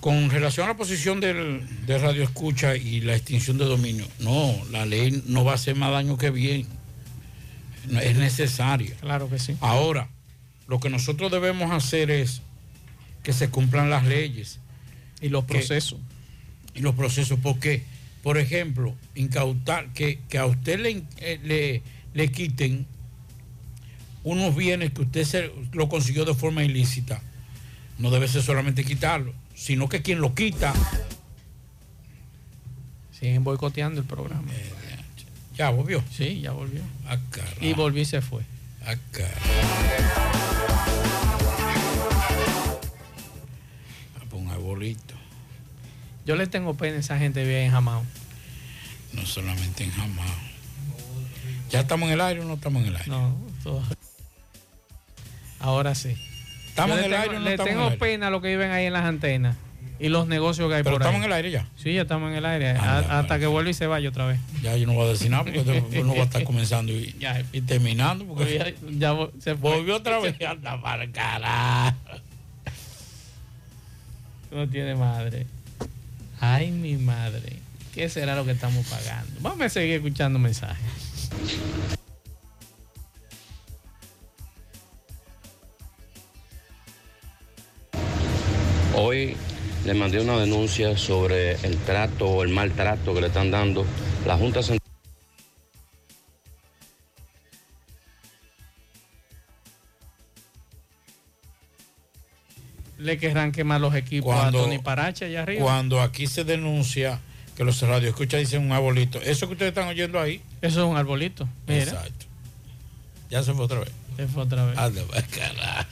con 0.00 0.28
relación 0.30 0.66
a 0.66 0.70
la 0.70 0.76
posición 0.76 1.20
del, 1.20 1.62
de 1.86 1.98
Radio 1.98 2.22
Escucha 2.22 2.76
y 2.76 3.00
la 3.00 3.14
extinción 3.16 3.56
de 3.58 3.64
dominio, 3.64 4.04
no, 4.20 4.54
la 4.70 4.84
ley 4.86 5.22
no 5.26 5.44
va 5.44 5.52
a 5.52 5.54
hacer 5.54 5.74
más 5.76 5.90
daño 5.92 6.18
que 6.18 6.30
bien. 6.30 6.66
Es 8.02 8.16
necesaria. 8.16 8.94
Claro 9.00 9.30
que 9.30 9.38
sí. 9.38 9.56
Ahora, 9.60 10.08
lo 10.68 10.78
que 10.80 10.90
nosotros 10.90 11.30
debemos 11.32 11.72
hacer 11.72 12.10
es 12.10 12.42
que 13.24 13.32
se 13.32 13.48
cumplan 13.50 13.90
las 13.90 14.04
leyes. 14.04 14.60
Y 15.20 15.28
los 15.30 15.44
Que- 15.44 15.54
procesos. 15.54 15.98
y 16.74 16.80
los 16.80 16.94
procesos, 16.94 17.38
porque, 17.42 17.82
por 18.22 18.38
ejemplo, 18.38 18.94
incautar, 19.16 19.92
que, 19.92 20.20
que 20.28 20.38
a 20.38 20.46
usted 20.46 20.78
le, 20.78 21.02
eh, 21.16 21.40
le, 21.42 21.82
le 22.14 22.30
quiten 22.30 22.86
unos 24.22 24.54
bienes 24.54 24.92
que 24.92 25.02
usted 25.02 25.24
se, 25.24 25.50
lo 25.72 25.88
consiguió 25.88 26.24
de 26.24 26.34
forma 26.34 26.62
ilícita, 26.62 27.20
no 27.98 28.10
debe 28.10 28.28
ser 28.28 28.42
solamente 28.42 28.84
quitarlo, 28.84 29.32
sino 29.56 29.88
que 29.88 30.02
quien 30.02 30.20
lo 30.20 30.34
quita, 30.34 30.72
Siguen 33.18 33.42
boicoteando 33.42 34.00
el 34.00 34.06
programa. 34.06 34.46
ya 35.56 35.70
volvió. 35.70 36.04
Sí, 36.16 36.40
ya 36.40 36.52
volvió. 36.52 36.82
Ah. 37.08 37.18
Y 37.60 37.72
volvió 37.72 38.02
y 38.02 38.04
se 38.04 38.20
fue. 38.20 38.42
Ah, 38.86 38.94
Yo 46.26 46.36
le 46.36 46.46
tengo 46.46 46.74
pena 46.76 46.96
a 46.96 47.00
esa 47.00 47.18
gente 47.18 47.44
bien 47.44 47.70
jamás. 47.70 48.02
No 49.12 49.24
solamente 49.24 49.84
en 49.84 49.90
Jamao. 49.90 50.24
¿Ya 51.70 51.80
estamos 51.80 52.08
en 52.08 52.14
el 52.14 52.20
aire 52.20 52.40
o 52.40 52.44
no 52.44 52.54
estamos 52.54 52.82
en 52.82 52.88
el 52.88 52.96
aire? 52.96 53.08
No, 53.10 53.34
todo- 53.62 53.82
Ahora 55.60 55.94
sí. 55.94 56.14
¿Estamos 56.68 56.98
Yo 56.98 57.04
en 57.04 57.10
le 57.10 57.16
el 57.16 57.22
tengo- 57.22 57.22
aire 57.22 57.36
o 57.36 57.38
no 57.40 57.44
Le 57.44 57.50
estamos 57.52 57.68
en 57.70 57.74
tengo 57.74 57.86
el 57.86 57.92
aire? 57.94 57.98
pena 58.06 58.26
a 58.26 58.30
los 58.30 58.42
que 58.42 58.48
viven 58.48 58.70
ahí 58.70 58.86
en 58.86 58.92
las 58.92 59.04
antenas 59.04 59.56
y 59.98 60.08
los 60.10 60.28
negocios 60.28 60.68
que 60.68 60.76
hay 60.76 60.82
Pero 60.82 60.94
por 60.96 61.02
estamos 61.02 61.20
ahí. 61.20 61.24
en 61.26 61.30
el 61.32 61.36
aire 61.36 61.50
ya. 61.50 61.66
Sí, 61.76 61.94
ya 61.94 62.02
estamos 62.02 62.30
en 62.30 62.36
el 62.36 62.44
aire. 62.46 62.70
Hasta 62.70 63.38
que 63.38 63.46
vuelva 63.46 63.70
y 63.70 63.74
se 63.74 63.86
vaya 63.86 64.08
otra 64.10 64.26
vez. 64.26 64.38
Ya 64.62 64.76
yo 64.76 64.86
no 64.86 64.92
voy 64.92 65.06
a 65.06 65.08
decir 65.12 65.30
nada 65.30 65.44
porque 65.44 65.62
después 65.64 66.02
uno 66.02 66.14
va 66.14 66.20
a 66.20 66.24
estar 66.24 66.44
comenzando 66.44 66.92
y, 66.92 67.16
y 67.52 67.60
terminando. 67.62 68.24
Porque 68.26 68.58
Ya, 68.58 69.14
ya 69.14 69.28
se 69.40 69.56
fue. 69.56 69.76
volvió 69.76 69.96
otra 69.96 70.20
vez. 70.20 70.36
Anda 70.46 70.80
para 70.80 71.10
carajo. 71.10 71.96
No 74.50 74.68
tiene 74.68 74.94
madre. 74.94 75.46
Ay, 76.40 76.70
mi 76.70 76.96
madre. 76.96 77.56
¿Qué 77.94 78.08
será 78.08 78.36
lo 78.36 78.44
que 78.44 78.52
estamos 78.52 78.86
pagando? 78.86 79.32
Vamos 79.40 79.60
a 79.60 79.68
seguir 79.68 79.96
escuchando 79.96 80.38
mensajes. 80.38 80.84
Hoy 88.94 89.36
le 89.84 89.94
mandé 89.94 90.20
una 90.20 90.38
denuncia 90.38 90.96
sobre 90.96 91.52
el 91.66 91.76
trato 91.78 92.26
o 92.28 92.42
el 92.42 92.50
maltrato 92.50 93.14
que 93.14 93.20
le 93.20 93.26
están 93.28 93.50
dando 93.50 93.84
la 94.26 94.36
Junta 94.36 94.62
Central. 94.62 94.87
Le 102.98 103.16
querrán 103.18 103.52
quemar 103.52 103.80
los 103.80 103.94
equipos 103.94 104.34
Cuando- 104.34 104.60
a 104.60 104.62
Tony 104.64 104.78
Parache 104.78 105.26
allá 105.26 105.42
arriba. 105.42 105.62
Cuando 105.62 106.00
aquí 106.00 106.26
se 106.26 106.44
denuncia 106.44 107.20
que 107.56 107.64
los 107.64 107.80
radioescuchas 107.80 108.40
dicen 108.40 108.62
un 108.62 108.72
arbolito, 108.72 109.20
eso 109.20 109.46
que 109.46 109.52
ustedes 109.52 109.70
están 109.70 109.88
oyendo 109.88 110.20
ahí. 110.20 110.40
Eso 110.62 110.80
es 110.84 110.90
un 110.90 110.96
arbolito. 110.96 111.48
Mira. 111.66 111.82
Exacto. 111.82 112.26
Ya 113.30 113.42
se 113.42 113.52
fue 113.54 113.64
otra 113.64 113.80
vez. 113.80 113.90
Se 114.16 114.26
fue 114.26 114.42
otra 114.42 114.64
vez. 114.64 114.76
Anda 114.78 115.02
carajo. 115.30 115.88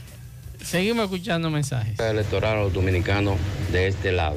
Seguimos 0.65 1.05
escuchando 1.05 1.49
mensajes. 1.51 1.99
electoral 2.01 2.57
a 2.59 2.61
los 2.63 2.73
dominicanos 2.73 3.37
de 3.71 3.87
este 3.89 4.11
lado. 4.11 4.37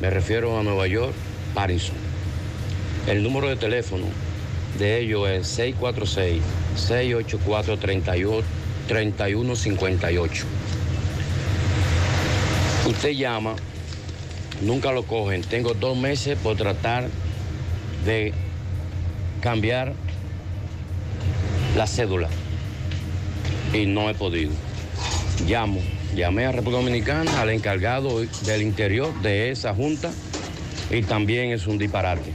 Me 0.00 0.08
refiero 0.08 0.58
a 0.58 0.62
Nueva 0.62 0.86
York, 0.86 1.12
Parison. 1.54 1.96
El 3.06 3.22
número 3.22 3.48
de 3.48 3.56
teléfono 3.56 4.06
de 4.78 5.00
ellos 5.00 5.28
es 5.28 5.46
646-684-3158. 8.88 10.44
Usted 12.86 13.10
llama, 13.10 13.56
nunca 14.62 14.92
lo 14.92 15.02
cogen. 15.02 15.42
Tengo 15.42 15.74
dos 15.74 15.96
meses 15.96 16.38
por 16.38 16.56
tratar 16.56 17.08
de 18.04 18.32
cambiar 19.40 19.94
la 21.76 21.86
cédula 21.88 22.28
y 23.72 23.86
no 23.86 24.08
he 24.08 24.14
podido. 24.14 24.52
Llamo, 25.46 25.80
llamé 26.14 26.46
a 26.46 26.52
República 26.52 26.78
Dominicana 26.78 27.40
al 27.40 27.50
encargado 27.50 28.20
del 28.44 28.62
interior 28.62 29.12
de 29.20 29.50
esa 29.50 29.74
junta 29.74 30.12
y 30.88 31.02
también 31.02 31.50
es 31.50 31.66
un 31.66 31.78
disparate. 31.78 32.32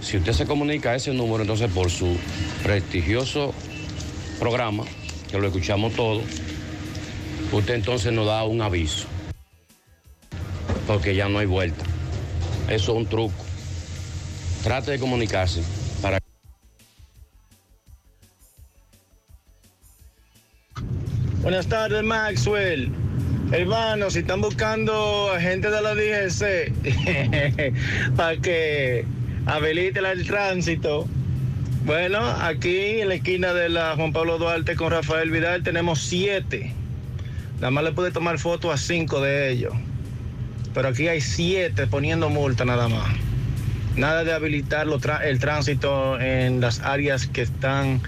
Si 0.00 0.16
usted 0.16 0.32
se 0.32 0.46
comunica 0.46 0.92
a 0.92 0.94
ese 0.94 1.12
número, 1.12 1.42
entonces 1.42 1.68
por 1.72 1.90
su 1.90 2.16
prestigioso 2.62 3.52
programa, 4.38 4.84
que 5.28 5.38
lo 5.38 5.48
escuchamos 5.48 5.92
todos, 5.94 6.22
usted 7.50 7.74
entonces 7.74 8.12
nos 8.12 8.26
da 8.26 8.44
un 8.44 8.62
aviso, 8.62 9.08
porque 10.86 11.14
ya 11.14 11.28
no 11.28 11.38
hay 11.38 11.46
vuelta. 11.46 11.84
Eso 12.68 12.92
es 12.92 12.98
un 12.98 13.06
truco. 13.06 13.34
Trate 14.62 14.92
de 14.92 14.98
comunicarse 14.98 15.62
Buenas 21.46 21.68
tardes, 21.68 22.02
Maxwell. 22.02 22.90
Hermano, 23.52 24.10
si 24.10 24.18
están 24.18 24.40
buscando 24.40 25.30
gente 25.38 25.70
de 25.70 25.80
la 25.80 25.94
DGC 25.94 26.72
para 28.16 28.36
que 28.38 29.04
habilite 29.46 30.00
el 30.00 30.26
tránsito, 30.26 31.06
bueno, 31.84 32.18
aquí 32.18 33.00
en 33.00 33.10
la 33.10 33.14
esquina 33.14 33.54
de 33.54 33.68
la 33.68 33.94
Juan 33.94 34.12
Pablo 34.12 34.38
Duarte 34.38 34.74
con 34.74 34.90
Rafael 34.90 35.30
Vidal 35.30 35.62
tenemos 35.62 36.00
siete. 36.00 36.72
Nada 37.60 37.70
más 37.70 37.84
le 37.84 37.92
puede 37.92 38.10
tomar 38.10 38.40
foto 38.40 38.72
a 38.72 38.76
cinco 38.76 39.20
de 39.20 39.52
ellos. 39.52 39.72
Pero 40.76 40.88
aquí 40.88 41.08
hay 41.08 41.22
siete 41.22 41.86
poniendo 41.86 42.28
multa 42.28 42.66
nada 42.66 42.86
más. 42.86 43.08
Nada 43.96 44.24
de 44.24 44.34
habilitar 44.34 44.86
el 45.24 45.38
tránsito 45.38 46.20
en 46.20 46.60
las 46.60 46.80
áreas 46.80 47.26
que 47.26 47.40
están 47.40 48.02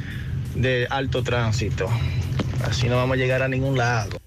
de 0.54 0.86
alto 0.90 1.22
tránsito. 1.22 1.88
Así 2.68 2.86
no 2.88 2.96
vamos 2.96 3.14
a 3.14 3.16
llegar 3.16 3.40
a 3.40 3.48
ningún 3.48 3.78
lado. 3.78 4.18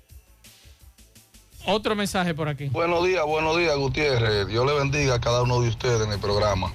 Otro 1.68 1.96
mensaje 1.96 2.34
por 2.34 2.48
aquí. 2.48 2.70
Buenos 2.70 3.06
días, 3.06 3.24
buenos 3.28 3.56
días, 3.60 3.78
Gutiérrez. 3.78 4.48
Dios 4.48 4.66
le 4.66 4.74
bendiga 4.74 5.14
a 5.14 5.22
cada 5.22 5.44
uno 5.44 5.62
de 5.62 5.70
ustedes 5.70 6.02
en 6.02 6.12
el 6.12 6.20
programa. 6.20 6.74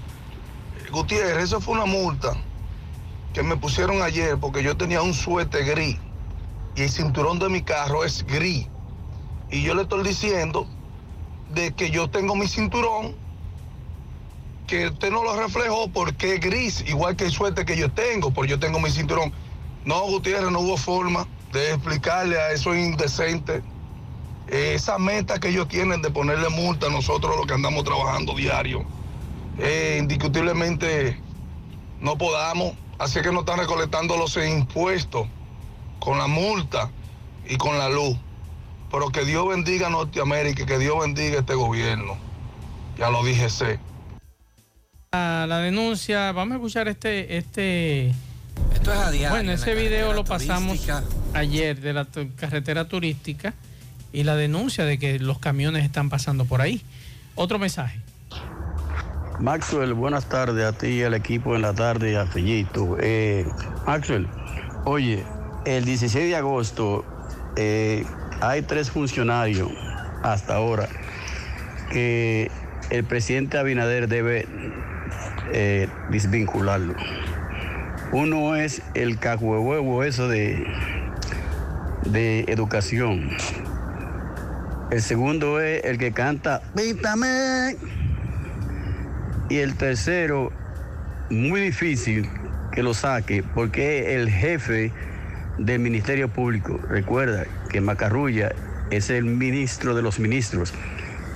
Gutiérrez, 0.92 1.46
eso 1.46 1.60
fue 1.60 1.74
una 1.74 1.86
multa 1.86 2.34
que 3.34 3.42
me 3.42 3.56
pusieron 3.56 4.02
ayer 4.02 4.38
porque 4.40 4.62
yo 4.62 4.76
tenía 4.76 5.02
un 5.02 5.14
suéter 5.14 5.64
gris 5.64 5.96
y 6.76 6.82
el 6.82 6.90
cinturón 6.90 7.40
de 7.40 7.48
mi 7.48 7.62
carro 7.62 8.04
es 8.04 8.24
gris. 8.24 8.68
Y 9.50 9.64
yo 9.64 9.74
le 9.74 9.82
estoy 9.82 10.04
diciendo 10.04 10.68
de 11.56 11.72
que 11.72 11.90
yo 11.90 12.08
tengo 12.08 12.36
mi 12.36 12.46
cinturón, 12.46 13.14
que 14.66 14.88
usted 14.88 15.10
no 15.10 15.24
lo 15.24 15.34
reflejó 15.36 15.88
porque 15.88 16.34
es 16.34 16.40
gris, 16.40 16.84
igual 16.86 17.16
que 17.16 17.24
el 17.24 17.32
suéter 17.32 17.64
que 17.64 17.76
yo 17.76 17.90
tengo, 17.90 18.30
porque 18.30 18.50
yo 18.50 18.58
tengo 18.58 18.78
mi 18.78 18.90
cinturón. 18.90 19.32
No, 19.84 20.02
Gutiérrez, 20.02 20.50
no 20.50 20.60
hubo 20.60 20.76
forma 20.76 21.26
de 21.52 21.70
explicarle 21.70 22.38
a 22.38 22.52
esos 22.52 22.76
indecentes 22.76 23.62
eh, 24.48 24.74
esa 24.74 24.98
meta 24.98 25.40
que 25.40 25.48
ellos 25.48 25.66
tienen 25.66 26.02
de 26.02 26.10
ponerle 26.10 26.48
multa 26.50 26.88
a 26.88 26.90
nosotros 26.90 27.34
los 27.36 27.46
que 27.46 27.54
andamos 27.54 27.84
trabajando 27.84 28.34
diario, 28.34 28.84
eh, 29.58 29.96
indiscutiblemente 29.98 31.18
no 32.00 32.18
podamos, 32.18 32.74
así 32.98 33.22
que 33.22 33.32
nos 33.32 33.40
están 33.40 33.60
recolectando 33.60 34.16
los 34.18 34.36
impuestos 34.36 35.26
con 36.00 36.18
la 36.18 36.26
multa 36.26 36.90
y 37.48 37.56
con 37.56 37.78
la 37.78 37.88
luz. 37.88 38.18
Pero 38.90 39.10
que 39.10 39.24
Dios 39.24 39.48
bendiga 39.48 39.88
a 39.88 39.90
Norteamérica 39.90 40.62
y 40.62 40.66
que 40.66 40.78
Dios 40.78 40.96
bendiga 41.00 41.36
a 41.36 41.40
este 41.40 41.54
gobierno. 41.54 42.16
Ya 42.98 43.10
lo 43.10 43.24
dije, 43.24 43.48
sé. 43.50 43.78
La, 45.12 45.46
la 45.46 45.58
denuncia, 45.58 46.32
vamos 46.32 46.52
a 46.52 46.56
escuchar 46.56 46.88
este, 46.88 47.36
este. 47.36 48.08
Esto 48.72 48.92
es 48.92 48.98
a 48.98 49.10
diario 49.10 49.30
Bueno, 49.30 49.50
en 49.50 49.58
ese 49.58 49.74
video 49.74 50.12
lo 50.12 50.24
pasamos 50.24 50.78
turística. 50.80 51.02
ayer 51.34 51.80
de 51.80 51.92
la 51.92 52.06
carretera 52.36 52.88
turística 52.88 53.54
y 54.12 54.22
la 54.24 54.34
denuncia 54.36 54.84
de 54.84 54.98
que 54.98 55.18
los 55.18 55.38
camiones 55.38 55.84
están 55.84 56.08
pasando 56.08 56.44
por 56.44 56.60
ahí. 56.60 56.82
Otro 57.34 57.58
mensaje. 57.58 58.00
Maxwell, 59.40 59.92
buenas 59.92 60.26
tardes 60.28 60.64
a 60.64 60.72
ti 60.72 60.86
y 60.86 61.02
al 61.02 61.12
equipo 61.12 61.54
en 61.54 61.62
la 61.62 61.74
tarde 61.74 62.12
y 62.12 62.14
a 62.14 62.26
Fellito. 62.26 62.96
Eh, 63.00 63.46
Maxwell, 63.86 64.26
oye, 64.86 65.24
el 65.66 65.84
16 65.84 66.30
de 66.30 66.36
agosto 66.36 67.04
eh, 67.56 68.06
hay 68.40 68.62
tres 68.62 68.90
funcionarios 68.90 69.70
hasta 70.22 70.54
ahora 70.56 70.88
que 71.90 72.50
el 72.90 73.04
presidente 73.04 73.58
Abinader 73.58 74.08
debe 74.08 74.46
eh, 75.52 75.88
desvincularlo. 76.10 76.94
Uno 78.12 78.56
es 78.56 78.82
el 78.94 79.18
cajuehuevo, 79.18 80.04
eso 80.04 80.28
de, 80.28 80.66
de 82.04 82.40
educación. 82.48 83.30
El 84.90 85.02
segundo 85.02 85.60
es 85.60 85.84
el 85.84 85.98
que 85.98 86.12
canta 86.12 86.62
Pítame. 86.76 87.76
Y 89.48 89.58
el 89.58 89.76
tercero, 89.76 90.52
muy 91.30 91.60
difícil 91.60 92.28
que 92.72 92.82
lo 92.82 92.94
saque, 92.94 93.42
porque 93.54 94.00
es 94.00 94.20
el 94.20 94.30
jefe 94.30 94.92
del 95.58 95.80
Ministerio 95.80 96.28
Público. 96.28 96.78
Recuerda 96.88 97.44
que 97.76 97.82
Macarrulla 97.82 98.54
es 98.90 99.10
el 99.10 99.24
ministro 99.24 99.94
de 99.94 100.00
los 100.00 100.18
ministros 100.18 100.72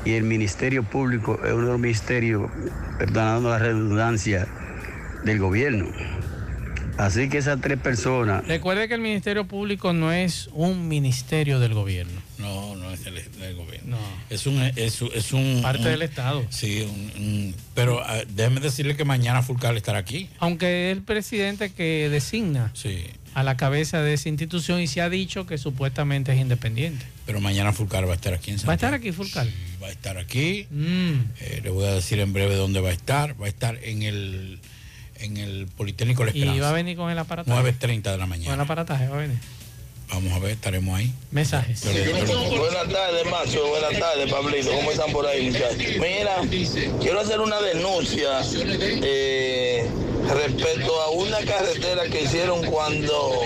y 0.07 0.13
el 0.13 0.23
Ministerio 0.25 0.83
Público 0.85 1.39
es 1.45 1.53
uno 1.53 1.67
de 1.67 1.73
los 1.73 1.79
ministerios, 1.81 2.51
perdonando 2.99 3.51
la 3.51 3.59
redundancia, 3.59 4.47
del 5.23 5.39
gobierno. 5.39 5.85
Así 6.97 7.29
que 7.29 7.37
esas 7.39 7.61
tres 7.61 7.79
personas, 7.79 8.47
Recuerde 8.49 8.89
que 8.89 8.95
el 8.95 9.03
Ministerio 9.03 9.45
Público 9.47 9.93
no 9.93 10.13
es 10.13 10.49
un 10.55 10.89
ministerio 10.89 11.61
del 11.61 11.75
gobierno. 11.75 12.21
No, 12.39 12.75
no 12.77 12.91
es 12.91 13.05
del, 13.05 13.17
del 13.39 13.55
gobierno. 13.57 13.99
Es 14.31 14.47
un, 14.47 14.63
es, 14.63 15.03
es 15.15 15.33
un 15.35 15.61
Parte 15.63 15.81
un- 15.81 15.85
del 15.85 16.01
Estado. 16.03 16.43
Sí, 16.49 16.89
un- 16.91 17.23
un- 17.23 17.55
pero 17.75 18.01
ah, 18.03 18.21
déjeme 18.31 18.61
decirle 18.61 18.97
que 18.97 19.05
mañana 19.05 19.43
Fulcal 19.43 19.77
estará 19.77 19.99
aquí. 19.99 20.31
Aunque 20.39 20.91
es 20.91 20.97
el 20.97 21.03
presidente 21.03 21.71
que 21.73 22.09
designa 22.11 22.71
Sí. 22.73 23.05
A 23.35 23.43
la 23.43 23.57
cabeza 23.57 24.03
de 24.03 24.13
esa 24.15 24.29
institución 24.29 24.81
y 24.81 24.87
se 24.87 25.01
ha 25.01 25.09
dicho 25.09 25.47
que 25.47 25.57
supuestamente 25.59 26.33
es 26.33 26.39
independiente. 26.41 27.05
Pero 27.27 27.41
mañana 27.41 27.73
Fulcar 27.73 28.07
va 28.07 28.13
a 28.13 28.17
estar 28.17 28.35
aquí 28.35 28.51
en 28.51 28.57
¿Va 28.59 28.73
a 28.73 28.75
estar 28.75 28.91
Santiago. 28.91 28.97
aquí 28.97 29.13
Fulcal? 29.13 29.53
Va 29.83 29.87
a 29.87 29.91
estar 29.91 30.19
aquí. 30.19 30.67
Mm. 30.71 31.13
Eh, 31.41 31.61
le 31.63 31.71
voy 31.71 31.85
a 31.87 31.93
decir 31.95 32.19
en 32.21 32.33
breve 32.33 32.55
dónde 32.57 32.81
va 32.81 32.89
a 32.89 32.93
estar. 32.93 33.41
Va 33.41 33.47
a 33.47 33.49
estar 33.49 33.79
en 33.83 34.03
el 34.03 34.59
en 35.21 35.37
el 35.37 35.67
Politécnico 35.77 36.25
La 36.25 36.31
Y 36.33 36.39
Esperanza. 36.39 36.63
va 36.63 36.69
a 36.71 36.73
venir 36.73 36.97
con 36.97 37.11
el 37.11 37.19
aparataje. 37.19 37.61
9.30 37.63 38.03
de 38.03 38.11
la 38.13 38.17
Con 38.19 38.29
mañana. 38.31 38.55
el 38.55 38.61
aparataje 38.61 39.07
va 39.09 39.17
a 39.17 39.21
venir. 39.21 39.37
Vamos 40.13 40.33
a 40.33 40.39
ver, 40.41 40.53
estaremos 40.53 40.99
ahí. 40.99 41.13
Mensajes. 41.31 41.83
Buenas 41.85 42.89
tardes, 42.89 43.27
Macho. 43.31 43.67
Buenas 43.69 43.99
tardes, 43.99 44.31
Pablito. 44.31 44.71
¿Cómo 44.73 44.91
están 44.91 45.13
por 45.13 45.27
ahí, 45.27 45.51
muchachos? 45.51 45.77
Mira, 46.01 46.37
quiero 47.01 47.21
hacer 47.21 47.41
una 47.41 47.61
denuncia 47.61 48.41
eh, 48.53 49.87
respecto 50.35 51.01
a 51.01 51.11
una 51.11 51.39
carretera 51.41 52.05
que 52.09 52.23
hicieron 52.23 52.65
cuando. 52.67 53.41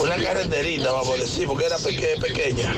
Una 0.00 0.16
carreterita, 0.16 0.90
vamos 0.92 1.18
a 1.18 1.22
decir, 1.22 1.46
porque 1.46 1.66
era 1.66 1.76
peque- 1.78 2.16
pequeña. 2.20 2.74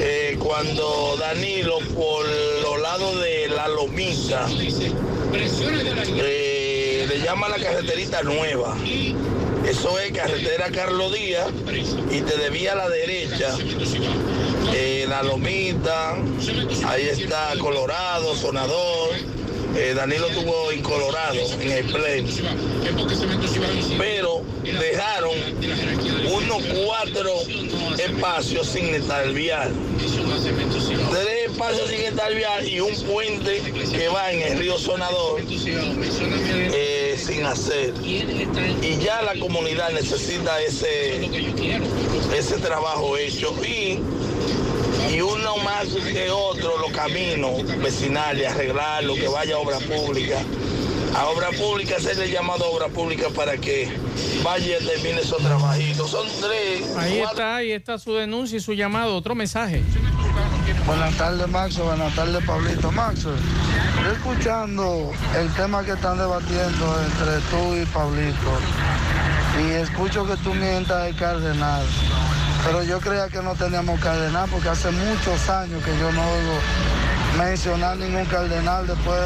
Eh, 0.00 0.36
cuando 0.38 1.16
Danilo, 1.18 1.78
por 1.94 2.26
los 2.62 2.80
lados 2.80 3.20
de 3.20 3.48
la 3.48 3.68
Lomita, 3.68 4.48
eh, 6.16 7.06
le 7.08 7.20
llama 7.20 7.48
la 7.48 7.56
carreterita 7.58 8.22
nueva. 8.22 8.76
Eso 9.66 9.98
es 9.98 10.12
carretera 10.12 10.70
Carlos 10.72 11.12
Díaz 11.12 11.48
y 12.10 12.20
te 12.22 12.36
debía 12.38 12.72
a 12.72 12.76
la 12.76 12.88
derecha. 12.88 13.56
eh, 14.74 15.06
la 15.08 15.22
Lomita, 15.22 16.16
ahí 16.86 17.02
está 17.08 17.52
Colorado, 17.58 18.34
Sonador. 18.36 19.10
eh, 19.76 19.94
Danilo 19.94 20.26
estuvo 20.28 20.72
en 20.72 20.82
Colorado, 20.82 21.38
en 21.60 21.70
el 21.70 21.84
play. 21.86 22.26
Pero 23.98 24.42
dejaron 24.62 25.32
unos 26.32 26.62
cuatro 26.84 27.34
espacios 27.98 28.66
sin 28.66 28.94
estalviar. 28.94 29.70
Tres 31.10 31.50
espacios 31.50 31.88
sin 31.88 32.00
estalviar 32.00 32.64
y 32.64 32.80
un 32.80 32.94
puente 33.02 33.60
que 33.92 34.08
va 34.08 34.32
en 34.32 34.42
el 34.42 34.58
río 34.58 34.78
Sonador 34.78 35.40
eh, 35.40 36.99
sin 37.20 37.44
hacer. 37.44 37.94
Y 38.02 38.98
ya 39.02 39.22
la 39.22 39.38
comunidad 39.38 39.90
necesita 39.90 40.60
ese, 40.62 41.28
ese 42.36 42.56
trabajo 42.58 43.16
hecho. 43.16 43.54
Y, 43.64 43.98
y 45.14 45.20
uno 45.20 45.56
más 45.58 45.86
que 45.88 46.30
otro, 46.30 46.78
los 46.78 46.92
caminos 46.92 47.64
vecinales, 47.78 48.48
arreglarlo, 48.48 49.14
que 49.14 49.28
vaya 49.28 49.56
a 49.56 49.58
obra 49.58 49.78
pública. 49.78 50.38
A 51.16 51.26
obra 51.28 51.50
pública, 51.50 51.96
hacerle 51.96 52.30
llamado 52.30 52.64
a 52.64 52.68
obra 52.68 52.86
pública 52.88 53.28
para 53.30 53.56
que 53.56 53.88
vaya 54.44 54.78
y 54.80 54.84
termine 54.86 55.20
esos 55.20 55.38
trabajitos. 55.42 56.08
Son 56.10 56.26
tres. 56.40 56.96
Ahí 56.96 57.18
cuatro- 57.18 57.30
está, 57.32 57.56
ahí 57.56 57.72
está 57.72 57.98
su 57.98 58.14
denuncia 58.14 58.56
y 58.58 58.60
su 58.60 58.74
llamado. 58.74 59.16
Otro 59.16 59.34
mensaje. 59.34 59.82
Buenas 60.86 61.14
tardes, 61.16 61.48
Maxo. 61.48 61.84
Buenas 61.84 62.14
tardes, 62.14 62.44
Pablito. 62.44 62.92
Maxo, 62.92 63.30
yo 64.02 64.12
escuchando 64.12 65.12
el 65.38 65.48
tema 65.54 65.84
que 65.84 65.92
están 65.92 66.18
debatiendo 66.18 67.02
entre 67.04 67.38
tú 67.50 67.76
y 67.76 67.84
Pablito, 67.86 68.58
y 69.60 69.72
escucho 69.72 70.26
que 70.26 70.36
tú 70.38 70.54
mientas 70.54 71.08
el 71.08 71.16
cardenal, 71.16 71.82
pero 72.64 72.82
yo 72.82 73.00
creía 73.00 73.28
que 73.28 73.42
no 73.42 73.54
teníamos 73.54 74.00
cardenal 74.00 74.48
porque 74.50 74.68
hace 74.68 74.90
muchos 74.90 75.48
años 75.48 75.82
que 75.84 75.90
yo 75.98 76.12
no 76.12 76.22
oigo 76.22 76.58
mencionar 77.38 77.96
ningún 77.96 78.24
cardenal 78.26 78.86
después 78.86 79.18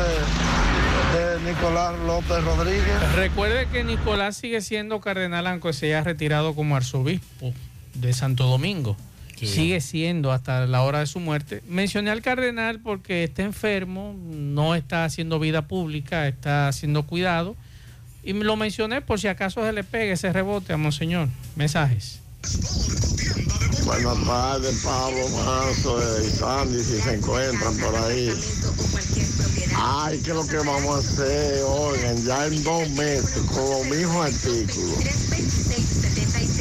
de, 1.13 1.19
de 1.19 1.53
Nicolás 1.53 1.95
López 2.07 2.45
Rodríguez. 2.45 3.15
Recuerde 3.15 3.67
que 3.69 3.85
Nicolás 3.85 4.37
sigue 4.37 4.61
siendo 4.61 5.01
cardenal, 5.01 5.47
aunque 5.47 5.73
se 5.73 5.87
haya 5.87 6.03
retirado 6.03 6.55
como 6.55 6.77
arzobispo 6.77 7.53
de 7.95 8.13
Santo 8.13 8.45
Domingo. 8.45 8.97
Sigue 9.37 9.81
siendo 9.81 10.33
hasta 10.33 10.67
la 10.67 10.83
hora 10.83 11.01
de 11.01 11.07
su 11.07 11.21
muerte. 11.21 11.63
Mencioné 11.69 12.11
al 12.11 12.23
cardenal 12.23 12.81
porque 12.81 13.25
está 13.25 13.43
enfermo, 13.43 14.15
no 14.31 14.75
está 14.75 15.05
haciendo 15.05 15.39
vida 15.39 15.67
pública, 15.67 16.29
está 16.29 16.69
haciendo 16.69 17.05
cuidado. 17.05 17.57
Y 18.23 18.33
lo 18.33 18.57
mencioné 18.57 19.03
por 19.03 19.21
si 19.21 19.29
acaso 19.29 19.65
se 19.65 19.73
le 19.73 19.85
pegue 19.85 20.13
ese 20.13 20.33
rebote 20.33 20.73
a 20.73 20.77
Monseñor. 20.77 21.29
Mensajes. 21.57 22.21
Buenas 23.85 24.25
tardes, 24.25 24.83
Pablo 24.83 25.29
Manso 25.29 26.23
y 26.23 26.31
Sandy, 26.31 26.83
si 26.83 27.01
se 27.01 27.15
encuentran 27.15 27.77
por 27.77 27.95
ahí. 27.97 28.31
Ay, 29.77 30.21
¿qué 30.25 30.31
es 30.31 30.37
lo 30.37 30.47
que 30.47 30.57
vamos 30.57 30.97
a 30.97 30.99
hacer? 30.99 31.63
Oigan, 31.67 32.25
ya 32.25 32.47
en 32.47 32.63
dos 32.65 32.89
meses, 32.91 33.43
con 33.53 33.71
los 33.71 33.87
mismos 33.87 34.27
artículos. 34.27 36.04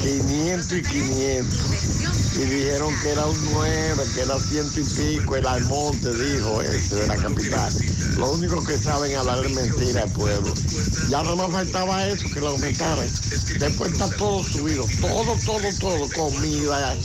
500 0.03 0.71
y 0.73 0.81
500. 0.83 1.59
Y 2.35 2.39
dijeron 2.39 2.93
que 3.01 3.09
era 3.09 3.25
un 3.25 3.37
9, 3.53 4.03
que 4.13 4.21
era 4.21 4.39
ciento 4.39 4.79
y 4.79 4.83
pico. 4.83 5.35
El 5.35 5.47
Almonte 5.47 6.13
dijo 6.13 6.61
ese 6.61 6.95
de 6.95 7.07
la 7.07 7.15
capital. 7.15 7.73
Lo 8.17 8.31
único 8.31 8.63
que 8.63 8.77
saben 8.77 9.15
hablar 9.15 9.45
es 9.45 9.51
mentira 9.53 10.03
al 10.03 10.11
pueblo. 10.11 10.53
Ya 11.09 11.23
no 11.23 11.35
más 11.35 11.51
faltaba 11.51 12.07
eso, 12.07 12.27
que 12.33 12.39
lo 12.41 12.49
aumentaran. 12.49 13.07
Después 13.59 13.93
está 13.93 14.09
todo 14.09 14.43
subido. 14.43 14.85
Todo, 14.99 15.37
todo, 15.45 15.69
todo. 15.79 16.09
Comida, 16.09 16.95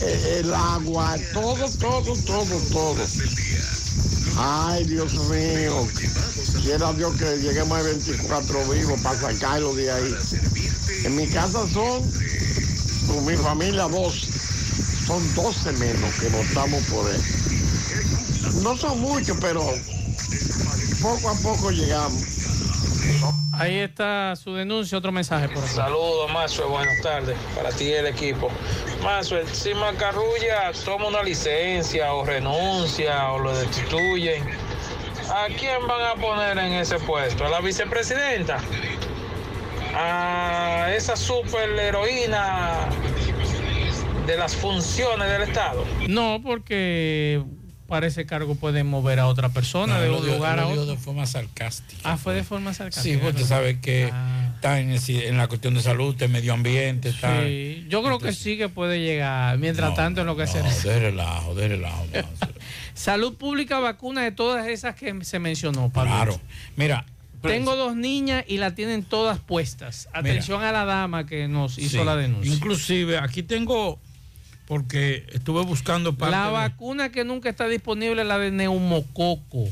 eh, 0.00 0.40
el 0.40 0.54
agua, 0.54 1.16
todo, 1.32 1.68
todo, 1.80 2.14
todo, 2.24 2.60
todo. 2.70 3.04
Ay, 4.36 4.84
Dios 4.84 5.12
mío. 5.28 5.88
Quiera 6.62 6.92
Dios 6.92 7.16
que 7.16 7.38
lleguemos 7.38 7.78
a 7.78 7.82
24 7.82 8.68
vivos 8.68 9.00
para 9.00 9.18
sacarlo 9.18 9.74
de 9.74 9.90
ahí. 9.90 10.14
En 11.04 11.16
mi 11.16 11.26
casa 11.28 11.66
son, 11.72 12.02
con 13.08 13.26
mi 13.26 13.36
familia, 13.36 13.84
dos. 13.84 14.14
Son 15.06 15.34
12 15.34 15.72
menos 15.72 16.14
que 16.20 16.28
votamos 16.28 16.82
por 16.84 17.10
él. 17.10 17.20
No 18.62 18.76
son 18.76 19.00
muchos, 19.00 19.36
pero 19.40 19.62
poco 21.00 21.30
a 21.30 21.34
poco 21.42 21.70
llegamos. 21.70 22.22
Ahí 23.52 23.78
está 23.78 24.36
su 24.36 24.54
denuncia, 24.54 24.98
otro 24.98 25.10
mensaje 25.10 25.48
por 25.48 25.64
aquí. 25.64 25.72
Saludos, 25.74 26.30
Maxwell, 26.32 26.68
buenas 26.68 27.00
tardes 27.02 27.36
para 27.56 27.70
ti 27.70 27.84
y 27.84 27.92
el 27.92 28.06
equipo. 28.06 28.50
Maxwell, 29.02 29.48
si 29.48 29.74
Macarrulla 29.74 30.72
toma 30.84 31.08
una 31.08 31.22
licencia 31.22 32.12
o 32.12 32.24
renuncia 32.24 33.32
o 33.32 33.38
lo 33.38 33.56
destituyen, 33.56 34.44
¿a 35.28 35.46
quién 35.58 35.86
van 35.88 36.02
a 36.02 36.20
poner 36.20 36.58
en 36.58 36.74
ese 36.74 36.98
puesto? 37.00 37.46
¿A 37.46 37.48
la 37.48 37.60
vicepresidenta? 37.60 38.58
¿A 39.94 40.92
esa 40.94 41.16
super 41.16 41.68
heroína 41.78 42.88
de 44.26 44.36
las 44.36 44.54
funciones 44.56 45.28
del 45.30 45.42
Estado? 45.42 45.84
No, 46.08 46.40
porque 46.42 47.42
para 47.86 48.06
ese 48.06 48.26
cargo 48.26 48.54
pueden 48.54 48.86
mover 48.86 49.18
a 49.18 49.26
otra 49.26 49.48
persona 49.48 49.94
No, 49.96 50.02
de 50.02 50.10
un 50.10 50.26
lugar 50.26 50.58
a 50.60 50.66
otro. 50.66 50.84
de 50.86 50.96
forma 50.98 51.24
sarcástica. 51.26 52.00
Ah, 52.04 52.16
fue 52.18 52.34
de 52.34 52.44
forma 52.44 52.74
sarcástica. 52.74 53.02
Sí, 53.02 53.16
porque 53.22 53.42
usted 53.42 53.48
sabe 53.48 53.80
que 53.80 54.10
Ah. 54.12 54.52
está 54.56 54.78
en, 54.80 55.36
la 55.38 55.48
cuestión 55.48 55.72
de 55.74 55.80
salud, 55.80 56.14
de 56.14 56.28
medio 56.28 56.52
ambiente, 56.52 57.08
está. 57.08 57.42
Sí, 57.42 57.86
yo 57.88 58.02
creo 58.02 58.18
que 58.18 58.32
sí 58.34 58.58
que 58.58 58.68
puede 58.68 59.00
llegar. 59.00 59.56
Mientras 59.58 59.90
No, 59.90 59.96
tanto, 59.96 60.20
en 60.20 60.26
lo 60.26 60.36
que 60.36 60.46
se 60.46 60.62
No, 60.62 60.68
de 60.70 60.98
relajo, 61.00 61.54
de 61.54 61.68
relajo. 61.68 62.04
Salud 62.94 63.34
pública 63.36 63.78
vacuna 63.78 64.22
de 64.22 64.32
todas 64.32 64.66
esas 64.66 64.94
que 64.94 65.24
se 65.24 65.38
mencionó, 65.38 65.88
Pablo. 65.90 66.12
Claro. 66.12 66.40
Mira, 66.76 67.06
Tengo 67.42 67.76
dos 67.76 67.94
niñas 67.96 68.44
y 68.48 68.58
la 68.58 68.74
tienen 68.74 69.02
todas 69.04 69.38
puestas. 69.38 70.08
Atención 70.12 70.62
a 70.62 70.72
la 70.72 70.84
dama 70.84 71.26
que 71.26 71.46
nos 71.48 71.78
hizo 71.78 71.98
Sí. 72.00 72.04
la 72.04 72.16
denuncia. 72.16 72.52
Inclusive, 72.52 73.18
aquí 73.18 73.42
tengo, 73.42 74.00
porque 74.66 75.24
estuve 75.32 75.62
buscando 75.64 76.14
parte 76.16 76.36
La 76.36 76.46
de- 76.46 76.52
vacuna 76.52 77.10
que 77.10 77.24
nunca 77.24 77.48
está 77.48 77.68
disponible 77.68 78.22
es 78.22 78.28
la 78.28 78.38
de 78.38 78.50
neumococo. 78.50 79.68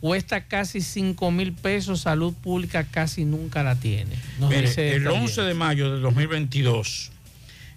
Cuesta 0.00 0.44
casi 0.44 0.82
5 0.82 1.30
mil 1.30 1.52
pesos. 1.54 2.02
Salud 2.02 2.34
pública 2.34 2.84
casi 2.84 3.24
nunca 3.24 3.62
la 3.62 3.76
tiene. 3.76 4.14
Mire, 4.38 4.58
el 4.94 5.06
esta 5.06 5.12
11 5.12 5.40
de 5.42 5.54
mayo 5.54 5.90
de 5.94 6.00
2022, 6.00 7.10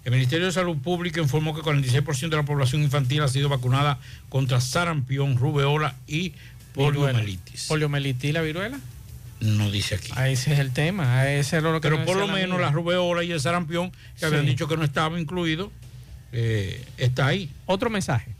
el 0.04 0.12
Ministerio 0.12 0.46
de 0.46 0.52
Salud 0.52 0.76
Pública 0.76 1.20
informó 1.20 1.54
que 1.54 1.62
46% 1.62 2.36
de 2.36 2.36
la 2.36 2.44
población 2.44 2.82
infantil 2.82 3.22
ha 3.22 3.28
sido 3.28 3.48
vacunada 3.48 3.98
contra 4.28 4.60
sarampión, 4.60 5.38
rubeola 5.38 5.96
y 6.06 6.34
poliomielitis. 6.74 7.66
¿Poliomielitis 7.68 8.30
y 8.30 8.32
la 8.32 8.42
viruela? 8.42 8.78
No 9.40 9.70
dice 9.70 9.94
aquí. 9.96 10.12
Ah, 10.14 10.28
ese 10.28 10.52
es 10.52 10.58
el 10.58 10.72
tema. 10.72 11.18
ah, 11.20 11.30
Ese 11.30 11.56
es 11.58 11.62
lo 11.62 11.72
que 11.80 11.88
Pero 11.88 12.04
por 12.04 12.16
lo 12.16 12.26
la 12.26 12.32
menos 12.34 12.54
amiga. 12.56 12.66
la 12.66 12.72
rubeola 12.72 13.24
y 13.24 13.32
el 13.32 13.40
sarampión, 13.40 13.90
que 14.18 14.26
habían 14.26 14.44
dicho 14.46 14.68
que 14.68 14.76
no 14.76 14.84
estaba 14.84 15.18
incluido, 15.18 15.72
eh, 16.32 16.84
está 16.98 17.26
ahí. 17.26 17.50
Otro 17.66 17.88
mensaje. 17.90 18.34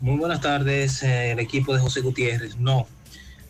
Muy 0.00 0.16
buenas 0.18 0.40
tardes, 0.40 1.02
eh, 1.02 1.30
el 1.32 1.38
equipo 1.38 1.72
de 1.74 1.80
José 1.80 2.00
Gutiérrez. 2.00 2.56
No, 2.56 2.86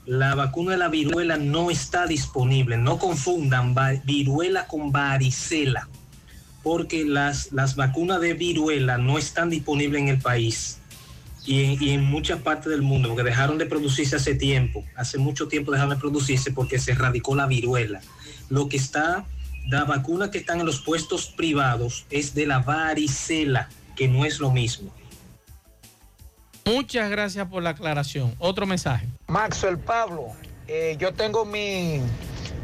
la 0.06 0.34
vacuna 0.34 0.72
de 0.72 0.76
la 0.78 0.88
viruela 0.88 1.36
no 1.38 1.70
está 1.70 2.06
disponible. 2.06 2.76
No 2.76 2.98
confundan 2.98 3.74
viruela 4.04 4.66
con 4.66 4.92
varicela, 4.92 5.88
porque 6.62 7.04
las, 7.04 7.50
las 7.52 7.76
vacunas 7.76 8.20
de 8.20 8.34
viruela 8.34 8.98
no 8.98 9.16
están 9.18 9.48
disponibles 9.50 10.02
en 10.02 10.08
el 10.08 10.18
país 10.18 10.78
y 11.44 11.64
en, 11.64 11.82
y 11.82 11.90
en 11.90 12.04
muchas 12.04 12.40
partes 12.40 12.70
del 12.70 12.82
mundo, 12.82 13.08
porque 13.08 13.22
dejaron 13.22 13.58
de 13.58 13.66
producirse 13.66 14.16
hace 14.16 14.34
tiempo. 14.34 14.84
Hace 14.96 15.18
mucho 15.18 15.48
tiempo 15.48 15.72
dejaron 15.72 15.94
de 15.94 16.00
producirse 16.00 16.52
porque 16.52 16.78
se 16.78 16.92
erradicó 16.92 17.34
la 17.34 17.46
viruela. 17.46 18.00
Lo 18.48 18.68
que 18.68 18.76
está, 18.76 19.24
la 19.66 19.84
vacuna 19.84 20.30
que 20.30 20.38
están 20.38 20.60
en 20.60 20.66
los 20.66 20.80
puestos 20.80 21.26
privados 21.26 22.06
es 22.10 22.34
de 22.34 22.46
la 22.46 22.60
varicela, 22.60 23.68
que 23.96 24.08
no 24.08 24.24
es 24.24 24.40
lo 24.40 24.50
mismo. 24.50 24.90
Muchas 26.64 27.10
gracias 27.10 27.46
por 27.48 27.62
la 27.62 27.70
aclaración. 27.70 28.34
Otro 28.38 28.64
mensaje. 28.66 29.06
Maxwell 29.26 29.78
Pablo, 29.78 30.28
eh, 30.66 30.96
yo 30.98 31.12
tengo 31.12 31.44
mi, 31.44 32.00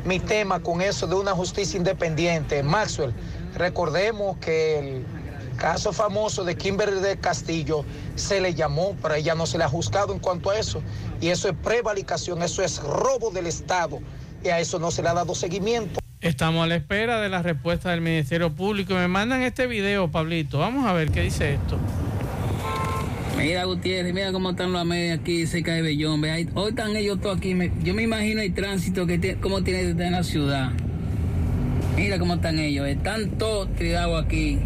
mi 0.07 0.19
tema 0.19 0.61
con 0.61 0.81
eso 0.81 1.07
de 1.07 1.16
una 1.16 1.32
justicia 1.32 1.77
independiente. 1.77 2.62
Maxwell, 2.62 3.12
recordemos 3.55 4.39
que 4.39 4.78
el 4.78 5.05
caso 5.61 5.93
famoso 5.93 6.43
de 6.43 6.57
Kimberly 6.57 7.01
de 7.01 7.19
Castillo 7.19 7.85
se 8.16 8.41
le 8.41 8.55
llamó, 8.55 8.97
pero 9.03 9.15
a 9.15 9.19
ella 9.19 9.35
no 9.35 9.45
se 9.47 9.59
le 9.59 9.65
ha 9.65 9.69
juzgado 9.69 10.12
en 10.15 10.19
cuanto 10.19 10.51
a 10.51 10.59
eso. 10.59 10.82
Y 11.20 11.28
eso 11.28 11.49
es 11.51 11.55
prevaricación, 11.62 12.43
eso 12.43 12.62
es 12.62 12.78
robo 12.82 13.31
del 13.31 13.47
Estado. 13.47 14.01
Y 14.43 14.49
a 14.49 14.59
eso 14.59 14.78
no 14.78 14.91
se 14.91 15.03
le 15.03 15.11
ha 15.11 15.15
dado 15.15 15.35
seguimiento. 15.35 16.01
Estamos 16.23 16.65
a 16.65 16.66
la 16.66 16.77
espera 16.77 17.20
de 17.20 17.28
la 17.28 17.43
respuesta 17.43 17.91
del 17.91 18.01
Ministerio 18.01 18.55
Público. 18.55 18.95
Me 18.95 19.07
mandan 19.09 19.43
este 19.43 19.66
video, 19.66 20.11
Pablito. 20.11 20.59
Vamos 20.59 20.87
a 20.87 20.95
ver 20.95 21.11
qué 21.11 21.23
dice 21.23 21.55
esto. 21.55 21.77
Mira, 23.37 23.65
Gutiérrez, 23.65 24.12
mira 24.12 24.32
cómo 24.32 24.51
están 24.51 24.73
los 24.73 24.85
medios 24.85 25.19
aquí 25.20 25.47
cerca 25.47 25.73
de 25.73 25.82
Bellón. 25.82 26.20
Ve, 26.20 26.31
ahí- 26.31 26.49
hoy 26.55 26.70
están 26.70 26.97
ellos 26.97 27.20
todos 27.20 27.37
aquí. 27.39 27.55
me- 27.55 27.73
yo 27.82 27.95
me 27.95 28.03
imagino 28.03 28.41
el 28.43 28.53
tránsito 28.55 29.07
que 29.07 29.19
tiene, 29.19 29.41
cómo 29.41 29.62
tiene 29.62 29.91
en 29.91 30.12
la 30.12 30.23
ciudad. 30.24 30.70
Mira 31.97 32.19
cómo 32.19 32.35
están 32.35 32.59
ellos. 32.59 32.87
Están 32.87 33.31
todos 33.39 33.74
tirados 33.77 34.23
aquí. 34.24 34.59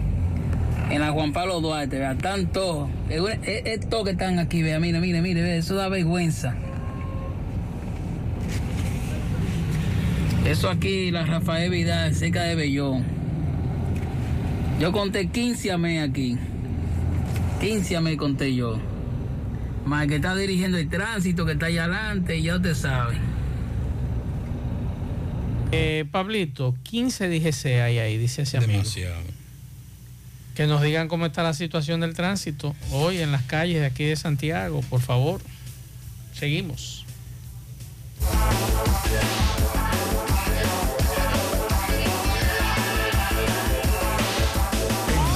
En 0.91 1.01
la 1.01 1.11
Juan 1.13 1.33
Pablo 1.33 1.61
Duarte, 1.61 1.99
vea, 1.99 2.13
están 2.13 2.47
todos. 2.53 2.89
Es, 3.09 3.21
es- 3.43 3.63
es 3.67 3.89
todos 3.89 4.05
que 4.05 4.11
están 4.13 4.39
aquí, 4.39 4.63
vea, 4.63 4.79
mire, 4.79 5.01
mire, 5.01 5.21
mire, 5.23 5.43
vea, 5.43 5.57
eso 5.57 5.75
da 5.75 5.89
vergüenza. 5.89 6.55
Eso 10.47 10.69
aquí, 10.69 11.11
la 11.11 11.25
Rafael 11.25 11.71
Vidal, 11.71 12.15
cerca 12.15 12.43
de 12.43 12.55
Bellón. 12.55 13.03
Yo 14.79 14.93
conté 14.93 15.29
15 15.29 15.73
a 15.73 15.79
mí 15.79 15.99
aquí. 15.99 16.37
15 17.61 18.01
me 18.01 18.17
conté 18.17 18.55
yo. 18.55 18.79
Más 19.87 20.03
el 20.03 20.09
que 20.11 20.17
está 20.17 20.35
dirigiendo 20.37 20.77
el 20.79 20.89
tránsito, 20.89 21.47
que 21.47 21.53
está 21.53 21.67
allá 21.67 21.85
adelante, 21.85 22.41
ya 22.43 22.57
usted 22.57 22.75
sabe. 22.75 23.15
Eh, 25.73 26.05
Pablito, 26.11 26.75
15 26.83 27.29
DGC 27.29 27.81
hay 27.81 27.99
ahí, 27.99 28.19
dice 28.19 28.43
ese 28.43 28.59
amigo. 28.59 28.73
Demasiado. 28.73 29.34
Que 30.55 30.69
nos 30.69 30.83
digan 30.83 31.09
cómo 31.09 31.27
está 31.27 31.43
la 31.43 31.53
situación 31.53 32.01
del 32.01 32.15
tránsito 32.15 32.77
hoy 32.93 33.19
en 33.19 33.33
las 33.33 33.43
calles 33.43 33.81
de 33.81 33.87
aquí 33.87 34.05
de 34.05 34.15
Santiago, 34.15 34.83
por 34.89 35.01
favor. 35.01 35.41
Seguimos. 36.33 37.05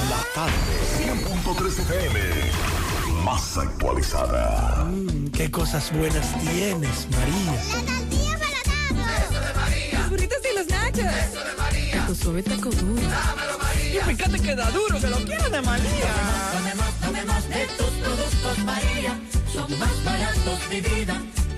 La 0.09 0.23
tarde, 0.33 0.53
100.3 0.97 1.79
FM, 1.79 2.19
más 3.25 3.57
actualizada. 3.57 4.87
qué 5.33 5.51
cosas 5.51 5.91
buenas 5.91 6.33
tienes, 6.39 7.07
María. 7.11 7.61
Los 9.99 10.09
burritos 10.09 10.37
y 10.49 10.57
los 10.57 10.67
nachos. 10.67 10.99
Eso 11.05 11.43
de 11.43 11.53
María. 11.57 12.05
Tu 12.07 12.15
suave 12.15 12.41
taco 12.43 12.69
duro. 12.69 13.01
Dámelo, 13.01 13.57
María. 13.57 13.58
Y 13.91 13.97
fíjate 13.97 14.39
que 14.39 14.55
da 14.55 14.69
duro, 14.69 14.99
que 14.99 15.07
lo 15.07 15.17
quiero 15.17 15.49
de 15.49 15.61
María. 15.61 16.13
Tomemos, 16.53 16.93
tomemos 17.01 17.49
de 17.49 17.65
tus 17.77 17.91
productos 18.03 18.57
María. 18.59 19.19
Son 19.51 19.79
más 19.79 20.03
baratos 20.03 20.69
vida 20.69 21.38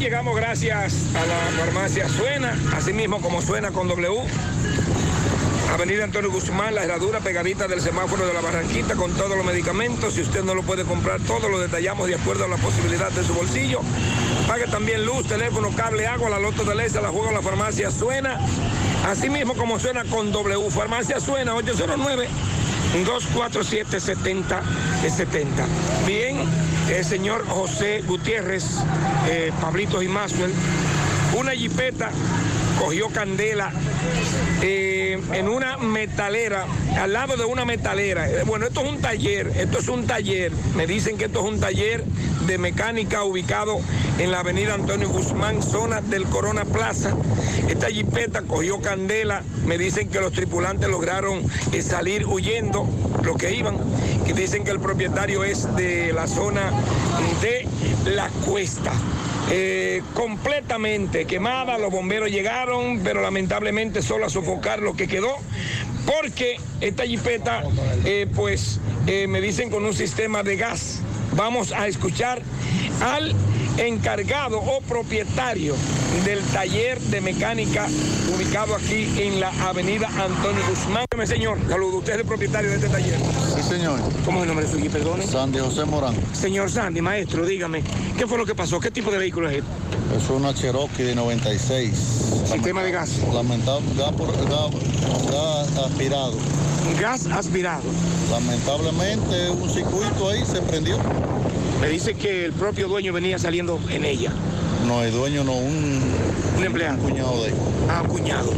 Llegamos 0.00 0.34
gracias 0.34 1.14
a 1.14 1.26
la 1.26 1.36
farmacia 1.62 2.08
Suena, 2.08 2.56
así 2.74 2.94
mismo 2.94 3.20
como 3.20 3.42
suena 3.42 3.70
con 3.70 3.86
W. 3.86 4.22
Avenida 5.72 6.04
Antonio 6.04 6.30
Guzmán, 6.32 6.74
la 6.74 6.82
herradura 6.82 7.20
pegadita 7.20 7.68
del 7.68 7.80
semáforo 7.80 8.26
de 8.26 8.34
la 8.34 8.40
Barranquita 8.40 8.96
con 8.96 9.12
todos 9.12 9.36
los 9.36 9.46
medicamentos. 9.46 10.14
Si 10.14 10.20
usted 10.20 10.42
no 10.42 10.54
lo 10.54 10.62
puede 10.62 10.84
comprar 10.84 11.20
todo, 11.20 11.48
lo 11.48 11.60
detallamos 11.60 12.08
de 12.08 12.16
acuerdo 12.16 12.44
a 12.44 12.48
la 12.48 12.56
posibilidad 12.56 13.10
de 13.12 13.22
su 13.24 13.32
bolsillo. 13.32 13.80
Pague 14.48 14.66
también 14.66 15.06
luz, 15.06 15.26
teléfono, 15.26 15.70
cable, 15.74 16.06
agua, 16.06 16.28
la 16.28 16.40
loto 16.40 16.64
de 16.64 16.74
Lesa, 16.74 17.00
la 17.00 17.08
juega 17.08 17.30
la 17.30 17.40
farmacia 17.40 17.90
Suena. 17.90 18.38
Así 19.06 19.30
mismo 19.30 19.54
como 19.54 19.78
suena 19.78 20.04
con 20.04 20.32
W. 20.32 20.70
Farmacia 20.70 21.20
Suena 21.20 21.54
809 21.54 22.28
247 23.04 24.00
70 24.00 24.62
70. 25.08 25.66
Bien, 26.04 26.38
el 26.90 27.04
señor 27.04 27.46
José 27.46 28.02
Gutiérrez, 28.06 28.64
eh, 29.28 29.52
Pablito 29.60 30.02
Maxwell, 30.02 30.52
una 31.38 31.52
jipeta 31.52 32.10
cogió 32.80 33.08
candela 33.10 33.70
eh, 34.62 35.20
en 35.34 35.48
una 35.48 35.76
metalera, 35.76 36.64
al 36.98 37.12
lado 37.12 37.36
de 37.36 37.44
una 37.44 37.64
metalera. 37.66 38.28
Eh, 38.28 38.42
Bueno, 38.46 38.66
esto 38.66 38.80
es 38.80 38.88
un 38.88 39.00
taller, 39.00 39.52
esto 39.54 39.78
es 39.78 39.88
un 39.88 40.06
taller. 40.06 40.50
Me 40.74 40.86
dicen 40.86 41.18
que 41.18 41.26
esto 41.26 41.40
es 41.40 41.52
un 41.52 41.60
taller 41.60 42.02
de 42.46 42.56
mecánica 42.56 43.22
ubicado 43.22 43.80
en 44.18 44.32
la 44.32 44.40
avenida 44.40 44.74
Antonio 44.74 45.10
Guzmán, 45.10 45.62
zona 45.62 46.00
del 46.00 46.24
Corona 46.24 46.64
Plaza. 46.64 47.14
Esta 47.68 47.88
jipeta 47.88 48.42
cogió 48.42 48.80
candela, 48.80 49.42
me 49.66 49.76
dicen 49.76 50.08
que 50.08 50.20
los 50.20 50.32
tripulantes 50.32 50.88
lograron 50.88 51.42
eh, 51.72 51.82
salir 51.82 52.26
huyendo, 52.26 52.88
lo 53.22 53.36
que 53.36 53.54
iban, 53.54 53.76
que 54.26 54.32
dicen 54.32 54.64
que 54.64 54.70
el 54.70 54.80
propietario 54.80 55.44
es 55.44 55.74
de 55.76 56.14
la 56.14 56.26
zona 56.26 56.72
de 57.42 57.68
la 58.06 58.30
cuesta. 58.46 58.92
Eh, 59.52 60.02
completamente 60.14 61.24
quemada, 61.26 61.76
los 61.76 61.90
bomberos 61.90 62.30
llegaron, 62.30 63.00
pero 63.02 63.20
lamentablemente 63.20 64.00
solo 64.00 64.26
a 64.26 64.30
sofocar 64.30 64.80
lo 64.80 64.94
que 64.94 65.08
quedó, 65.08 65.34
porque 66.06 66.60
esta 66.80 67.04
jipeta, 67.04 67.64
eh, 68.04 68.28
pues 68.34 68.78
eh, 69.08 69.26
me 69.26 69.40
dicen 69.40 69.68
con 69.70 69.84
un 69.84 69.94
sistema 69.94 70.44
de 70.44 70.56
gas. 70.56 71.00
Vamos 71.34 71.72
a 71.72 71.88
escuchar 71.88 72.42
al 73.00 73.34
encargado 73.80 74.60
o 74.60 74.80
propietario 74.82 75.74
del 76.24 76.40
taller 76.44 77.00
de 77.00 77.20
mecánica 77.20 77.86
ubicado 78.34 78.74
aquí 78.74 79.08
en 79.18 79.40
la 79.40 79.48
avenida 79.66 80.08
Antonio 80.08 80.62
Guzmán. 80.68 81.06
Señor, 81.26 81.58
saludo, 81.68 81.98
usted 81.98 82.14
es 82.14 82.20
el 82.20 82.26
propietario 82.26 82.70
de 82.70 82.76
este 82.76 82.88
taller. 82.88 83.18
Sí, 83.54 83.62
señor. 83.62 84.00
¿Cómo 84.24 84.38
es 84.38 84.42
el 84.42 84.48
nombre 84.48 84.66
suyo, 84.68 84.90
perdone? 84.90 85.26
Sandy 85.26 85.58
José 85.58 85.84
Morán. 85.84 86.14
Señor 86.32 86.70
Sandy, 86.70 87.00
maestro, 87.00 87.46
dígame, 87.46 87.82
¿qué 88.18 88.26
fue 88.26 88.38
lo 88.38 88.46
que 88.46 88.54
pasó? 88.54 88.80
¿Qué 88.80 88.90
tipo 88.90 89.10
de 89.10 89.18
vehículo 89.18 89.48
es 89.48 89.58
este? 89.58 90.16
Es 90.16 90.28
una 90.28 90.52
Cherokee 90.52 91.04
de 91.04 91.14
96. 91.14 91.94
Sistema 92.50 92.82
de 92.82 92.90
gas. 92.90 93.18
Lamentable, 93.32 93.86
gas, 93.96 94.14
gas 95.30 95.86
aspirado. 95.86 96.34
Gas 97.00 97.26
aspirado. 97.26 97.82
Lamentablemente 98.30 99.50
un 99.50 99.70
circuito 99.70 100.28
ahí 100.30 100.44
se 100.44 100.60
prendió. 100.62 100.98
Me 101.80 101.88
dice 101.88 102.14
que 102.14 102.44
el 102.44 102.52
propio 102.52 102.88
dueño 102.88 103.12
venía 103.12 103.38
saliendo 103.38 103.80
en 103.90 104.04
ella. 104.04 104.32
No, 104.86 105.02
el 105.02 105.12
dueño 105.12 105.44
no, 105.44 105.52
un, 105.52 106.02
Un 106.58 106.64
empleado. 106.64 106.98
cuñado 106.98 107.42
de 107.42 107.48
ahí. 107.48 107.54
Ah, 107.88 108.02
cuñado. 108.06 108.52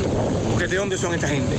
Porque 0.50 0.66
¿De 0.68 0.76
dónde 0.76 0.98
son 0.98 1.14
esta 1.14 1.28
gente? 1.28 1.56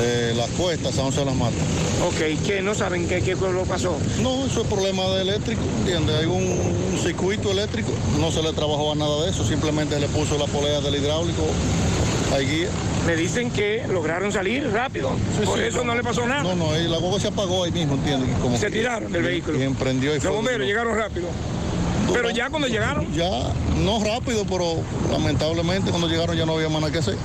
De 0.00 0.34
las 0.34 0.48
cuestas, 0.50 0.94
San 0.94 1.06
José 1.06 1.20
de 1.20 1.26
las 1.26 1.34
Matas. 1.36 1.58
Ok, 2.06 2.44
que 2.46 2.62
no 2.62 2.74
saben 2.74 3.08
qué, 3.08 3.20
qué 3.20 3.34
lo 3.34 3.64
pasó. 3.64 3.96
No, 4.22 4.44
eso 4.46 4.60
es 4.62 4.66
problema 4.68 5.04
de 5.08 5.22
eléctrico, 5.22 5.60
¿entiendes? 5.80 6.16
Hay 6.16 6.26
un, 6.26 6.42
un 6.92 6.98
circuito 7.02 7.50
eléctrico, 7.50 7.90
no 8.20 8.30
se 8.30 8.42
le 8.42 8.52
trabajó 8.52 8.92
a 8.92 8.94
nada 8.94 9.24
de 9.24 9.30
eso, 9.30 9.44
simplemente 9.44 9.98
le 9.98 10.06
puso 10.08 10.38
la 10.38 10.44
polea 10.46 10.80
del 10.80 10.94
hidráulico, 10.94 11.42
Me 13.06 13.16
dicen 13.16 13.50
que 13.50 13.84
lograron 13.88 14.30
salir 14.32 14.70
rápido. 14.70 15.10
Por 15.44 15.60
eso 15.60 15.82
no 15.84 15.94
le 15.94 16.02
pasó 16.02 16.26
nada. 16.26 16.42
No, 16.42 16.54
no, 16.54 16.72
la 16.72 16.98
guagua 16.98 17.18
se 17.18 17.28
apagó 17.28 17.64
ahí 17.64 17.72
mismo, 17.72 17.94
¿entiendes? 17.94 18.36
Como 18.38 18.56
Se 18.56 18.70
tiraron 18.70 19.10
del 19.10 19.22
vehículo. 19.22 19.58
Y 19.58 19.62
emprendió 19.62 20.14
y 20.14 20.20
Los 20.20 20.34
bomberos 20.34 20.66
llegaron 20.66 20.96
rápido. 20.96 21.28
Pero 22.12 22.30
ya 22.30 22.48
cuando 22.50 22.68
llegaron. 22.68 23.12
Ya, 23.12 23.30
no 23.82 24.02
rápido, 24.02 24.44
pero 24.44 24.76
lamentablemente 25.10 25.90
cuando 25.90 26.08
llegaron 26.08 26.36
ya 26.36 26.46
no 26.46 26.54
había 26.54 26.68
más 26.68 26.80
nada 26.80 26.92
que 26.92 26.98
hacer. 26.98 27.16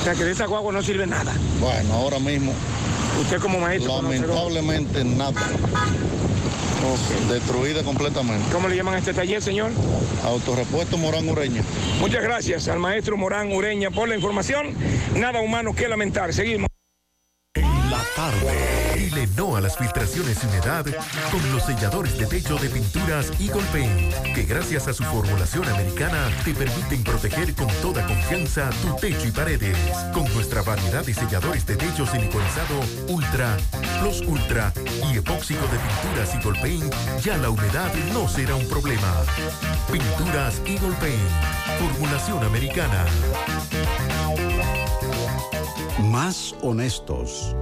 O 0.00 0.04
sea 0.04 0.14
que 0.14 0.24
de 0.24 0.32
esa 0.32 0.46
guagua 0.46 0.72
no 0.72 0.82
sirve 0.82 1.06
nada. 1.06 1.32
Bueno, 1.60 1.94
ahora 1.94 2.18
mismo. 2.18 2.52
Usted 3.20 3.38
como 3.38 3.60
maestro. 3.60 4.02
Lamentablemente 4.02 5.04
nada. 5.04 5.40
Destruida 7.28 7.82
completamente. 7.82 8.44
¿Cómo 8.52 8.68
le 8.68 8.76
llaman 8.76 8.94
a 8.94 8.98
este 8.98 9.14
taller, 9.14 9.42
señor? 9.42 9.70
Autorepuesto 10.24 10.98
Morán 10.98 11.28
Ureña. 11.28 11.62
Muchas 12.00 12.22
gracias 12.22 12.68
al 12.68 12.78
maestro 12.78 13.16
Morán 13.16 13.52
Ureña 13.52 13.90
por 13.90 14.08
la 14.08 14.14
información. 14.14 14.74
Nada 15.14 15.40
humano 15.40 15.74
que 15.74 15.88
lamentar. 15.88 16.32
Seguimos. 16.32 16.68
La 17.54 18.02
tarde. 18.14 18.63
No 19.14 19.54
a 19.54 19.60
las 19.60 19.78
filtraciones 19.78 20.42
y 20.42 20.46
humedad 20.48 20.84
con 21.30 21.52
los 21.52 21.62
selladores 21.62 22.18
de 22.18 22.26
techo 22.26 22.56
de 22.56 22.68
pinturas 22.68 23.30
Eagle 23.38 23.62
Paint, 23.72 24.12
que 24.34 24.42
gracias 24.42 24.88
a 24.88 24.92
su 24.92 25.04
formulación 25.04 25.68
americana 25.68 26.28
te 26.44 26.52
permiten 26.52 27.04
proteger 27.04 27.54
con 27.54 27.68
toda 27.80 28.04
confianza 28.08 28.70
tu 28.82 28.96
techo 28.96 29.28
y 29.28 29.30
paredes. 29.30 29.78
Con 30.12 30.24
nuestra 30.34 30.62
variedad 30.62 31.04
de 31.04 31.14
selladores 31.14 31.64
de 31.64 31.76
techo 31.76 32.06
siliconizado 32.06 32.80
Ultra, 33.06 33.56
Plus 34.00 34.20
Ultra 34.22 34.72
y 35.08 35.18
epóxico 35.18 35.62
de 35.62 35.78
pinturas 35.78 36.34
Eagle 36.34 36.60
Paint, 36.60 36.94
ya 37.22 37.36
la 37.36 37.50
humedad 37.50 37.94
no 38.12 38.28
será 38.28 38.56
un 38.56 38.68
problema. 38.68 39.14
Pinturas 39.92 40.60
Eagle 40.66 40.96
Paint, 40.98 41.30
formulación 41.78 42.42
americana. 42.42 43.04
Más 46.00 46.54
honestos. 46.62 47.54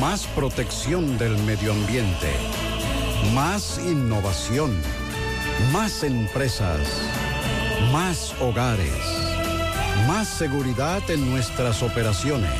Más 0.00 0.26
protección 0.28 1.18
del 1.18 1.36
medio 1.38 1.72
ambiente. 1.72 2.30
Más 3.34 3.78
innovación. 3.78 4.80
Más 5.72 6.02
empresas. 6.02 6.80
Más 7.92 8.34
hogares. 8.40 8.92
Más 10.06 10.28
seguridad 10.28 11.02
en 11.10 11.30
nuestras 11.30 11.82
operaciones. 11.82 12.50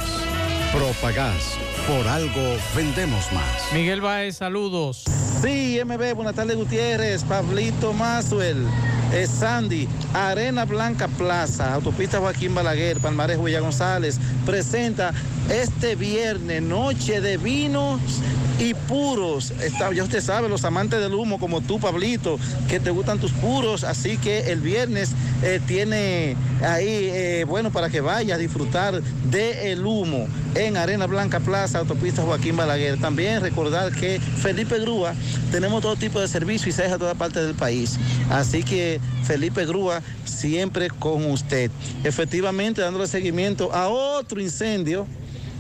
Propagás. 0.72 1.56
Por 1.86 2.06
algo 2.06 2.56
vendemos 2.76 3.32
más. 3.32 3.72
Miguel 3.72 4.00
Baez, 4.00 4.36
saludos. 4.36 5.04
Sí, 5.42 5.80
MB, 5.84 6.14
buenas 6.14 6.34
tardes 6.34 6.56
Gutiérrez, 6.56 7.24
Pablito 7.24 7.92
Mazuel, 7.92 8.64
Sandy, 9.26 9.86
Arena 10.14 10.64
Blanca 10.64 11.06
Plaza, 11.06 11.74
Autopista 11.74 12.18
Joaquín 12.18 12.54
Balaguer, 12.54 12.98
Palmares 12.98 13.38
Huella 13.38 13.60
González, 13.60 14.18
presenta 14.46 15.12
este 15.50 15.96
viernes 15.96 16.62
Noche 16.62 17.20
de 17.20 17.36
Vinos 17.36 18.00
y 18.62 18.74
Puros. 18.74 19.50
Está, 19.60 19.92
ya 19.92 20.04
usted 20.04 20.22
sabe, 20.22 20.48
los 20.48 20.64
amantes 20.64 21.00
del 21.00 21.14
humo 21.14 21.38
como 21.38 21.60
tú, 21.60 21.80
Pablito, 21.80 22.38
que 22.68 22.78
te 22.78 22.90
gustan 22.90 23.18
tus 23.18 23.32
puros, 23.32 23.82
así 23.82 24.18
que 24.18 24.52
el 24.52 24.60
viernes 24.60 25.10
eh, 25.42 25.60
tiene 25.66 26.36
ahí, 26.64 27.10
eh, 27.12 27.44
bueno, 27.46 27.72
para 27.72 27.90
que 27.90 28.00
vaya 28.00 28.36
a 28.36 28.38
disfrutar 28.38 29.02
del 29.02 29.84
humo 29.84 30.28
en 30.54 30.76
Arena 30.76 31.06
Blanca 31.06 31.40
Plaza, 31.40 31.80
Autopista 31.80 32.22
Joaquín 32.22 32.56
Balaguer. 32.56 33.00
También 33.00 33.40
recordar 33.40 33.92
que 33.92 34.20
Felipe 34.20 34.78
Grúa, 34.78 35.14
tenemos 35.50 35.82
todo 35.82 35.96
tipo 35.96 36.20
de 36.20 36.28
servicio 36.28 36.68
y 36.68 36.72
se 36.72 36.82
deja 36.82 36.98
toda 36.98 37.14
parte 37.14 37.42
del 37.42 37.54
país. 37.54 37.98
Así 38.30 38.62
que 38.62 39.00
Felipe 39.24 39.66
Grúa 39.66 40.02
siempre 40.24 40.88
con 40.88 41.28
usted. 41.30 41.70
Efectivamente, 42.04 42.80
dándole 42.80 43.08
seguimiento 43.08 43.72
a 43.72 43.88
otro 43.88 44.40
incendio. 44.40 45.06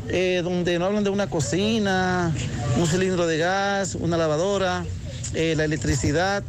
Eh, 0.08 0.40
donde 0.42 0.78
no 0.78 0.86
hablan 0.86 1.04
de 1.04 1.10
una 1.10 1.28
cocina, 1.28 2.32
un 2.76 2.86
cilindro 2.86 3.26
de 3.26 3.38
gas, 3.38 3.94
una 3.94 4.16
lavadora, 4.16 4.84
eh, 5.34 5.54
la 5.56 5.64
electricidad. 5.64 6.42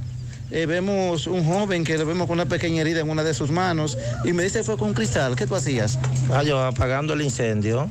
Eh, 0.52 0.66
vemos 0.66 1.26
un 1.26 1.46
joven 1.46 1.84
que 1.84 1.98
lo 1.98 2.06
vemos 2.06 2.28
con 2.28 2.36
una 2.36 2.46
pequeña 2.46 2.82
herida 2.82 3.00
en 3.00 3.10
una 3.10 3.24
de 3.24 3.34
sus 3.34 3.50
manos 3.50 3.98
y 4.24 4.34
me 4.34 4.44
dice 4.44 4.64
fue 4.64 4.78
con 4.78 4.94
cristal. 4.94 5.36
¿Qué 5.36 5.48
tú 5.48 5.56
hacías? 5.56 5.98
Ah, 6.32 6.44
yo 6.44 6.60
apagando 6.60 7.14
el 7.14 7.22
incendio. 7.22 7.90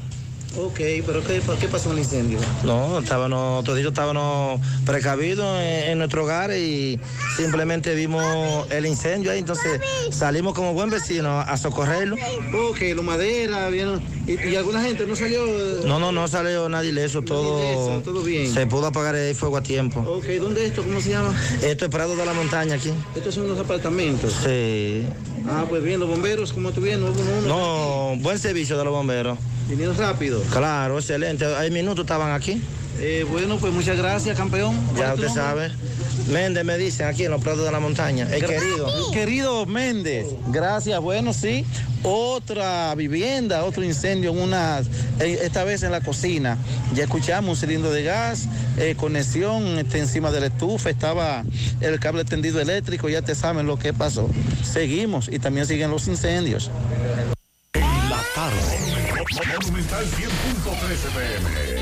Ok, 0.55 0.81
pero 1.07 1.25
¿qué, 1.25 1.41
¿qué 1.61 1.69
pasó 1.69 1.93
el 1.93 1.99
incendio? 1.99 2.39
No, 2.63 2.99
estábamos, 2.99 3.65
toditos 3.65 3.93
estábamos 3.93 4.61
precavidos 4.85 5.59
en, 5.61 5.91
en 5.93 5.99
nuestro 5.99 6.25
hogar 6.25 6.53
y 6.53 7.01
simplemente 7.37 7.95
vimos 7.95 8.67
el 8.71 8.85
incendio 8.85 9.31
ahí, 9.33 9.39
entonces 9.39 9.81
salimos 10.11 10.53
como 10.55 10.75
buen 10.75 10.91
vecino 10.91 11.41
a 11.41 11.57
socorrerlo. 11.57 12.17
Ok, 12.71 12.81
lo 12.95 13.03
madera, 13.03 13.69
bien. 13.71 14.01
¿Y, 14.27 14.49
y 14.51 14.57
alguna 14.57 14.83
gente 14.83 15.07
no 15.07 15.17
salió? 15.17 15.43
No, 15.87 15.99
no, 15.99 16.13
no 16.13 16.29
salió 16.29 16.69
nadie 16.69 16.91
ileso, 16.91 17.23
todo, 17.23 18.01
todo 18.03 18.23
bien. 18.23 18.53
se 18.53 18.67
pudo 18.67 18.89
apagar 18.89 19.15
el 19.17 19.35
fuego 19.35 19.57
a 19.57 19.63
tiempo. 19.63 20.01
Ok, 20.01 20.27
¿dónde 20.39 20.65
es 20.65 20.71
esto? 20.71 20.83
¿Cómo 20.83 21.01
se 21.01 21.11
llama? 21.11 21.35
Esto 21.63 21.87
es 21.87 21.91
Prado 21.91 22.15
de 22.15 22.27
la 22.27 22.35
Montaña 22.35 22.75
aquí. 22.75 22.93
Estos 23.17 23.35
son 23.35 23.49
los 23.49 23.59
apartamentos. 23.59 24.35
Sí. 24.45 25.07
Ah, 25.49 25.65
pues 25.69 25.83
bien, 25.83 26.01
los 26.01 26.09
bomberos, 26.09 26.53
¿cómo 26.53 26.69
estuvieron? 26.71 27.13
No, 27.47 28.15
buen 28.19 28.39
servicio 28.39 28.79
de 28.79 28.85
los 28.85 28.93
bomberos. 28.93 29.39
Vinieron 29.69 29.97
rápido. 29.97 30.43
Claro, 30.53 30.99
excelente. 30.99 31.45
Hay 31.45 31.71
minutos 31.71 32.05
estaban 32.05 32.33
aquí. 32.33 32.61
Eh, 32.99 33.27
bueno, 33.29 33.59
pues 33.59 33.73
muchas 33.73 33.97
gracias, 33.97 34.37
campeón. 34.37 34.77
¿Cuál 34.95 34.99
Ya 34.99 35.15
usted 35.15 35.29
sabe. 35.29 35.71
Méndez 36.31 36.65
me 36.65 36.79
dicen 36.79 37.07
aquí 37.07 37.25
en 37.25 37.31
los 37.31 37.43
Prados 37.43 37.65
de 37.65 37.73
la 37.73 37.81
Montaña. 37.81 38.29
El 38.31 38.45
querido. 38.47 39.11
Querido 39.13 39.67
Méndez. 39.67 40.27
Gracias. 40.49 41.01
Bueno, 41.01 41.33
sí. 41.33 41.65
Otra 42.05 42.95
vivienda, 42.97 43.65
otro 43.65 43.85
incendio 43.85 44.33
en 44.33 44.39
una, 44.41 44.81
eh, 45.21 45.39
esta 45.43 45.63
vez 45.63 45.85
en 45.85 45.93
la 45.93 46.01
cocina. 46.01 46.59
Ya 46.95 47.05
escuchamos 47.05 47.51
un 47.51 47.57
cilindro 47.57 47.93
de 47.93 48.03
gas, 48.03 48.49
eh, 48.77 48.97
conexión 48.97 49.79
este, 49.79 50.01
encima 50.01 50.33
de 50.33 50.41
la 50.41 50.47
estufa, 50.47 50.91
estaba 50.91 51.45
el 51.81 52.01
cable 52.01 52.25
tendido 52.25 52.61
eléctrico, 52.61 53.09
ya 53.09 53.23
te 53.23 53.37
saben 53.37 53.67
lo 53.67 53.79
que 53.79 53.93
pasó. 53.93 54.29
Seguimos 54.65 55.29
y 55.29 55.39
también 55.39 55.65
siguen 55.67 55.93
los 55.93 56.09
incendios. 56.09 56.73
La 57.75 58.21
tarde. 58.35 58.83
Monumental 59.49 60.05
100.13 60.05 61.09
pm. 61.15 61.82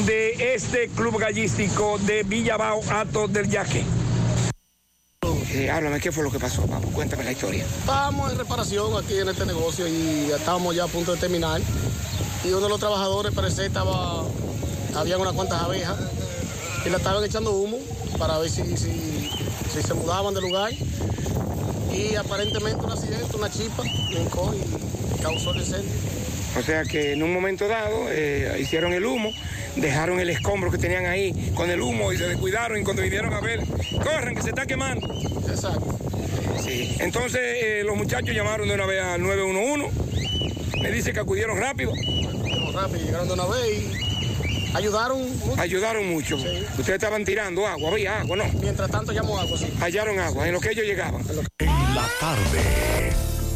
de 0.05 0.53
este 0.53 0.89
club 0.89 1.17
gallístico 1.19 1.97
de 1.99 2.23
Villabao, 2.23 2.81
Ato 2.91 3.27
del 3.27 3.49
Yaque. 3.49 3.83
Eh, 5.51 5.69
háblame, 5.69 5.99
¿qué 5.99 6.11
fue 6.11 6.23
lo 6.23 6.31
que 6.31 6.39
pasó? 6.39 6.63
Cuéntame 6.93 7.23
la 7.23 7.31
historia. 7.31 7.65
Estábamos 7.65 8.31
en 8.31 8.37
reparación 8.37 8.97
aquí 8.97 9.17
en 9.17 9.29
este 9.29 9.45
negocio 9.45 9.87
y 9.87 10.31
estábamos 10.31 10.75
ya 10.75 10.85
a 10.85 10.87
punto 10.87 11.13
de 11.13 11.19
terminar. 11.19 11.61
Y 12.43 12.49
uno 12.49 12.61
de 12.61 12.69
los 12.69 12.79
trabajadores 12.79 13.33
parece 13.33 13.65
estaba, 13.65 14.23
había 14.95 15.17
unas 15.17 15.33
cuantas 15.33 15.61
abejas 15.61 15.97
y 16.85 16.89
le 16.89 16.97
estaban 16.97 17.23
echando 17.23 17.51
humo 17.51 17.77
para 18.17 18.37
ver 18.39 18.49
si, 18.49 18.63
si, 18.77 19.29
si 19.73 19.81
se 19.81 19.93
mudaban 19.93 20.33
de 20.33 20.41
lugar. 20.41 20.71
Y 21.91 22.15
aparentemente 22.15 22.83
un 22.83 22.91
accidente, 22.91 23.35
una 23.35 23.51
chispa, 23.51 23.83
brincó 24.09 24.53
y 24.53 25.21
causó 25.21 25.51
el 25.51 25.57
incendio. 25.57 25.91
O 26.57 26.61
sea 26.61 26.83
que 26.83 27.13
en 27.13 27.23
un 27.23 27.33
momento 27.33 27.67
dado 27.67 28.07
eh, 28.09 28.57
hicieron 28.59 28.93
el 28.93 29.05
humo, 29.05 29.31
dejaron 29.75 30.19
el 30.19 30.29
escombro 30.29 30.69
que 30.69 30.77
tenían 30.77 31.05
ahí 31.05 31.51
con 31.55 31.69
el 31.69 31.81
humo 31.81 32.13
y 32.13 32.17
se 32.17 32.27
descuidaron 32.27 32.79
y 32.79 32.83
cuando 32.83 33.01
vinieron 33.01 33.33
a 33.33 33.41
ver, 33.41 33.61
corren 34.03 34.35
que 34.35 34.41
se 34.43 34.49
está 34.49 34.65
quemando. 34.65 35.07
Exacto. 35.49 35.97
Sí. 36.63 36.95
Entonces 36.99 37.41
eh, 37.41 37.83
los 37.83 37.97
muchachos 37.97 38.35
llamaron 38.35 38.67
de 38.67 38.75
una 38.75 38.85
vez 38.85 39.01
al 39.01 39.21
911. 39.21 39.89
Me 40.81 40.91
dice 40.91 41.11
que 41.11 41.19
acudieron 41.19 41.57
rápido. 41.57 41.91
Acudieron 41.91 42.73
rápido, 42.73 43.05
llegaron 43.05 43.27
de 43.27 43.33
una 43.33 43.45
vez 43.45 43.79
y 43.79 44.75
ayudaron 44.75 45.39
mucho. 45.39 45.61
Ayudaron 45.61 46.07
mucho. 46.07 46.35
Ustedes 46.35 46.89
estaban 46.89 47.25
tirando 47.25 47.65
agua, 47.65 47.91
había 47.91 48.19
agua, 48.19 48.37
¿no? 48.37 48.45
Mientras 48.61 48.91
tanto 48.91 49.11
llamó 49.11 49.39
agua, 49.39 49.57
sí. 49.57 49.73
Hallaron 49.79 50.19
agua 50.19 50.47
en 50.47 50.53
lo 50.53 50.59
que 50.59 50.69
ellos 50.69 50.85
llegaban. 50.85 51.23
En 51.59 51.95
la 51.95 52.07
tarde. 52.19 53.02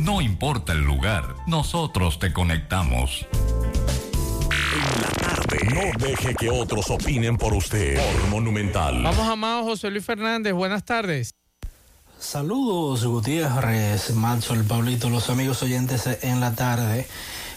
No 0.00 0.20
importa 0.20 0.72
el 0.72 0.80
lugar, 0.82 1.36
nosotros 1.46 2.18
te 2.18 2.32
conectamos. 2.32 3.24
No 5.72 6.04
deje 6.04 6.34
que 6.34 6.50
otros 6.50 6.90
opinen 6.90 7.36
por 7.36 7.54
usted. 7.54 8.00
Por 8.02 8.30
Monumental. 8.30 9.00
Vamos 9.00 9.28
a 9.28 9.36
Mao 9.36 9.62
José 9.62 9.90
Luis 9.90 10.04
Fernández. 10.04 10.52
Buenas 10.52 10.84
tardes. 10.84 11.36
Saludos 12.18 13.04
Gutiérrez, 13.04 14.10
Macho, 14.10 14.54
el 14.54 14.64
Pablito, 14.64 15.08
los 15.08 15.30
amigos 15.30 15.62
oyentes 15.62 16.08
en 16.22 16.40
la 16.40 16.56
tarde. 16.56 17.06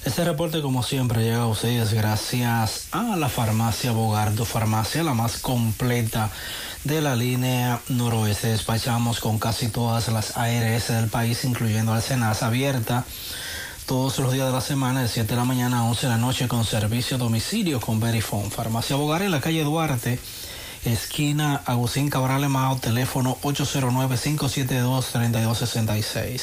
Este 0.05 0.23
reporte 0.23 0.61
como 0.61 0.83
siempre 0.83 1.23
llega 1.23 1.41
a 1.41 1.47
ustedes 1.47 1.93
gracias 1.93 2.89
a 2.91 3.15
la 3.15 3.27
farmacia 3.27 3.91
Bogardo, 3.91 4.45
farmacia 4.45 5.01
la 5.01 5.15
más 5.15 5.39
completa 5.39 6.29
de 6.85 7.01
la 7.01 7.15
línea 7.15 7.81
noroeste. 7.89 8.47
Despachamos 8.47 9.19
con 9.19 9.39
casi 9.39 9.67
todas 9.67 10.07
las 10.07 10.37
ARS 10.37 10.87
del 10.87 11.09
país, 11.09 11.43
incluyendo 11.43 11.93
al 11.93 12.01
Senasa 12.01 12.47
abierta 12.47 13.03
todos 13.85 14.17
los 14.19 14.31
días 14.31 14.47
de 14.47 14.53
la 14.53 14.61
semana, 14.61 15.01
de 15.01 15.07
7 15.07 15.27
de 15.27 15.35
la 15.35 15.45
mañana 15.45 15.79
a 15.79 15.83
11 15.83 16.05
de 16.05 16.13
la 16.13 16.17
noche, 16.17 16.47
con 16.47 16.63
servicio 16.63 17.17
domicilio 17.17 17.81
con 17.81 17.99
Verifone. 17.99 18.51
Farmacia 18.51 18.95
Bogar 18.95 19.23
en 19.23 19.31
la 19.31 19.41
calle 19.41 19.63
Duarte, 19.63 20.19
esquina 20.85 21.61
Agustín 21.65 22.09
Cabral 22.09 22.43
Emao, 22.43 22.77
teléfono 22.77 23.37
809-572-3266. 23.41 26.41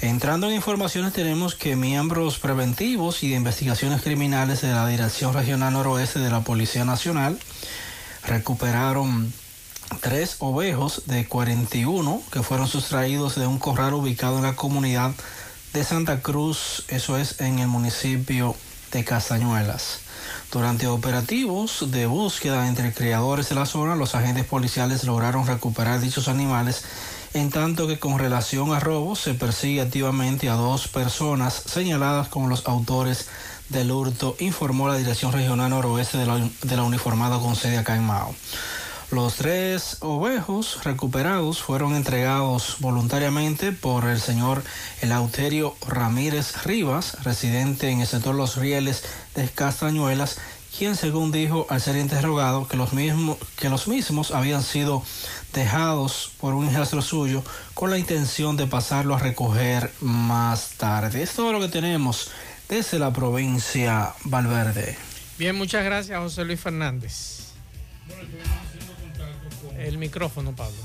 Entrando 0.00 0.48
en 0.48 0.54
informaciones, 0.54 1.12
tenemos 1.12 1.56
que 1.56 1.76
miembros 1.76 2.38
preventivos 2.38 3.22
y 3.22 3.30
de 3.30 3.36
investigaciones 3.36 4.02
criminales 4.02 4.62
de 4.62 4.72
la 4.72 4.86
Dirección 4.86 5.34
Regional 5.34 5.72
Noroeste 5.72 6.20
de 6.20 6.30
la 6.30 6.40
Policía 6.40 6.84
Nacional 6.84 7.38
recuperaron 8.26 9.32
tres 10.00 10.36
ovejos 10.38 11.02
de 11.06 11.26
41 11.26 12.22
que 12.32 12.42
fueron 12.42 12.68
sustraídos 12.68 13.34
de 13.34 13.46
un 13.46 13.58
corral 13.58 13.94
ubicado 13.94 14.36
en 14.36 14.44
la 14.44 14.56
comunidad 14.56 15.12
de 15.72 15.84
Santa 15.84 16.20
Cruz, 16.20 16.84
eso 16.88 17.16
es 17.16 17.40
en 17.40 17.58
el 17.58 17.68
municipio 17.68 18.56
de 18.92 19.04
Castañuelas. 19.04 20.00
Durante 20.52 20.86
operativos 20.88 21.90
de 21.90 22.06
búsqueda 22.06 22.66
entre 22.66 22.92
criadores 22.92 23.48
de 23.48 23.54
la 23.54 23.66
zona, 23.66 23.94
los 23.94 24.14
agentes 24.14 24.44
policiales 24.44 25.04
lograron 25.04 25.46
recuperar 25.46 26.00
dichos 26.00 26.28
animales, 26.28 26.84
en 27.34 27.50
tanto 27.50 27.86
que 27.86 28.00
con 28.00 28.18
relación 28.18 28.72
a 28.72 28.80
robos 28.80 29.20
se 29.20 29.34
persigue 29.34 29.80
activamente 29.80 30.48
a 30.48 30.54
dos 30.54 30.88
personas 30.88 31.54
señaladas 31.66 32.28
como 32.28 32.48
los 32.48 32.66
autores 32.66 33.28
del 33.68 33.92
hurto, 33.92 34.34
informó 34.40 34.88
la 34.88 34.96
Dirección 34.96 35.32
Regional 35.32 35.70
Noroeste 35.70 36.18
de 36.18 36.26
la, 36.26 36.36
de 36.62 36.76
la 36.76 36.82
uniformada 36.82 37.38
con 37.38 37.54
sede 37.54 37.78
acá 37.78 37.94
en 37.94 38.02
Mao. 38.02 38.34
Los 39.10 39.34
tres 39.34 39.96
ovejos 40.02 40.84
recuperados 40.84 41.60
fueron 41.60 41.96
entregados 41.96 42.76
voluntariamente 42.78 43.72
por 43.72 44.08
el 44.08 44.20
señor 44.20 44.62
Eleuterio 45.00 45.74
Ramírez 45.88 46.64
Rivas, 46.64 47.16
residente 47.24 47.90
en 47.90 48.00
el 48.02 48.06
sector 48.06 48.36
Los 48.36 48.56
Rieles 48.56 49.02
de 49.34 49.48
Castañuelas, 49.48 50.38
quien 50.78 50.94
según 50.94 51.32
dijo 51.32 51.66
al 51.70 51.80
ser 51.80 51.96
interrogado 51.96 52.68
que 52.68 52.76
los 52.76 52.92
mismos, 52.92 53.38
que 53.56 53.68
los 53.68 53.88
mismos 53.88 54.30
habían 54.30 54.62
sido 54.62 55.02
dejados 55.52 56.30
por 56.38 56.54
un 56.54 56.70
hijastro 56.70 57.02
suyo 57.02 57.42
con 57.74 57.90
la 57.90 57.98
intención 57.98 58.56
de 58.56 58.68
pasarlo 58.68 59.16
a 59.16 59.18
recoger 59.18 59.92
más 60.00 60.74
tarde. 60.76 61.24
Es 61.24 61.32
todo 61.32 61.52
lo 61.52 61.58
que 61.58 61.68
tenemos 61.68 62.30
desde 62.68 63.00
la 63.00 63.12
provincia 63.12 64.14
Valverde. 64.22 64.96
Bien, 65.36 65.56
muchas 65.56 65.84
gracias, 65.84 66.16
José 66.16 66.44
Luis 66.44 66.60
Fernández. 66.60 67.40
El 69.90 69.98
micrófono, 69.98 70.54
Pablo. 70.54 70.76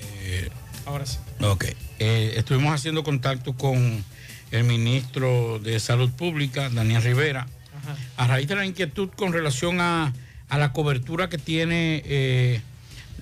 Eh, 0.00 0.50
Ahora 0.84 1.06
sí. 1.06 1.16
Ok. 1.40 1.64
Eh, 1.98 2.34
estuvimos 2.36 2.74
haciendo 2.74 3.02
contacto 3.02 3.54
con 3.54 4.04
el 4.50 4.64
ministro 4.64 5.58
de 5.58 5.80
Salud 5.80 6.10
Pública, 6.10 6.68
Daniel 6.68 7.02
Rivera, 7.02 7.46
Ajá. 7.82 7.96
a 8.18 8.26
raíz 8.26 8.46
de 8.46 8.54
la 8.56 8.66
inquietud 8.66 9.08
con 9.16 9.32
relación 9.32 9.80
a, 9.80 10.12
a 10.50 10.58
la 10.58 10.72
cobertura 10.74 11.30
que 11.30 11.38
tiene 11.38 12.02
eh, 12.04 12.60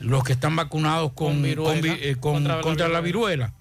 los 0.01 0.25
que 0.25 0.33
están 0.33 0.57
vacunados 0.57 1.13
con, 1.13 1.35
Con 1.35 1.43
viruela, 1.43 1.73
con 1.73 1.83
vi- 1.83 1.89
eh, 2.03 2.17
con- 2.19 2.33
contra 2.35 2.57
la 2.57 2.63
contra 2.63 2.89
la 2.89 3.01
viruela. 3.01 3.47
viruela. 3.47 3.53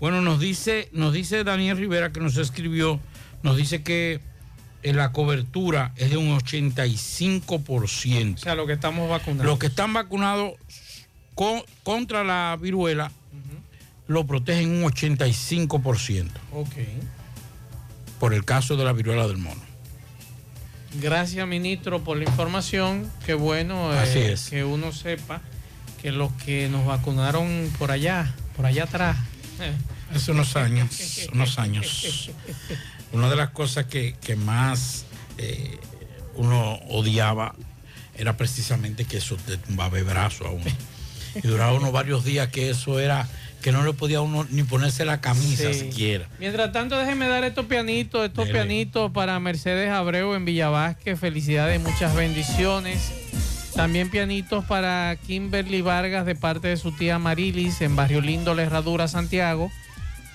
Bueno, 0.00 0.22
nos 0.22 0.40
dice, 0.40 0.88
nos 0.92 1.12
dice 1.12 1.44
Daniel 1.44 1.76
Rivera 1.76 2.12
que 2.12 2.20
nos 2.20 2.36
escribió, 2.38 2.98
nos 3.42 3.58
dice 3.58 3.82
que 3.82 4.20
la 4.82 5.12
cobertura 5.12 5.92
es 5.96 6.10
de 6.10 6.16
un 6.16 6.36
85%. 6.38 8.34
O 8.34 8.38
sea, 8.38 8.54
lo 8.54 8.66
que 8.66 8.74
estamos 8.74 9.08
vacunados. 9.10 9.46
Los 9.46 9.58
que 9.58 9.66
están 9.66 9.92
vacunados 9.92 10.52
con- 11.34 11.62
contra 11.82 12.24
la 12.24 12.56
viruela 12.60 13.10
lo 14.06 14.26
protegen 14.26 14.70
un 14.70 14.84
85% 14.84 16.30
Ok. 16.54 16.72
por 18.18 18.32
el 18.32 18.44
caso 18.44 18.76
de 18.76 18.84
la 18.84 18.92
viruela 18.92 19.26
del 19.28 19.36
mono. 19.38 19.60
Gracias, 20.94 21.46
ministro, 21.46 22.02
por 22.02 22.16
la 22.16 22.24
información. 22.24 23.10
Qué 23.26 23.34
bueno 23.34 23.92
eh, 23.92 24.32
es. 24.32 24.48
que 24.48 24.64
uno 24.64 24.92
sepa 24.92 25.42
que 26.00 26.12
los 26.12 26.32
que 26.44 26.68
nos 26.70 26.86
vacunaron 26.86 27.70
por 27.78 27.90
allá, 27.90 28.34
por 28.56 28.64
allá 28.64 28.84
atrás. 28.84 29.16
Hace 30.14 30.30
unos 30.32 30.56
años, 30.56 31.28
unos 31.34 31.58
años. 31.58 32.30
Una 33.12 33.28
de 33.30 33.36
las 33.36 33.50
cosas 33.50 33.86
que, 33.86 34.14
que 34.20 34.36
más 34.36 35.04
eh, 35.38 35.78
uno 36.34 36.74
odiaba 36.88 37.54
era 38.16 38.36
precisamente 38.36 39.04
que 39.04 39.18
eso 39.18 39.36
te 39.36 39.56
tumbaba 39.56 39.98
el 39.98 40.04
brazo 40.04 40.46
a 40.46 40.50
uno. 40.50 40.64
Y 41.36 41.46
duraba 41.46 41.72
unos 41.74 41.92
varios 41.92 42.24
días 42.24 42.48
que 42.48 42.68
eso 42.70 42.98
era, 42.98 43.28
que 43.62 43.70
no 43.70 43.84
le 43.84 43.92
podía 43.92 44.20
uno 44.20 44.46
ni 44.50 44.62
ponerse 44.64 45.04
la 45.04 45.20
camisa 45.20 45.72
Sí. 45.72 45.80
siquiera. 45.80 46.28
Mientras 46.40 46.72
tanto, 46.72 46.98
déjeme 46.98 47.28
dar 47.28 47.44
estos 47.44 47.66
pianitos, 47.66 48.24
estos 48.26 48.46
Dele. 48.46 48.58
pianitos 48.58 49.12
para 49.12 49.38
Mercedes 49.38 49.90
Abreu 49.90 50.34
en 50.34 50.44
Villavasque. 50.44 51.16
Felicidades, 51.16 51.80
muchas 51.80 52.14
bendiciones. 52.16 53.12
También 53.74 54.10
pianitos 54.10 54.64
para 54.64 55.16
Kimberly 55.26 55.82
Vargas 55.82 56.26
de 56.26 56.34
parte 56.34 56.66
de 56.68 56.76
su 56.76 56.90
tía 56.90 57.18
Marilis 57.20 57.80
en 57.80 57.94
Barrio 57.94 58.20
Lindo, 58.20 58.54
La 58.54 58.62
Herradura, 58.64 59.06
Santiago. 59.06 59.70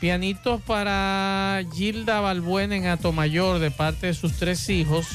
Pianitos 0.04 0.62
para 0.64 1.64
Gilda 1.74 2.20
Balbuena 2.20 2.76
en 2.76 2.88
Atomayor 2.88 3.60
de 3.60 3.72
parte 3.72 4.08
de 4.08 4.14
sus 4.14 4.34
tres 4.34 4.68
hijos. 4.68 5.08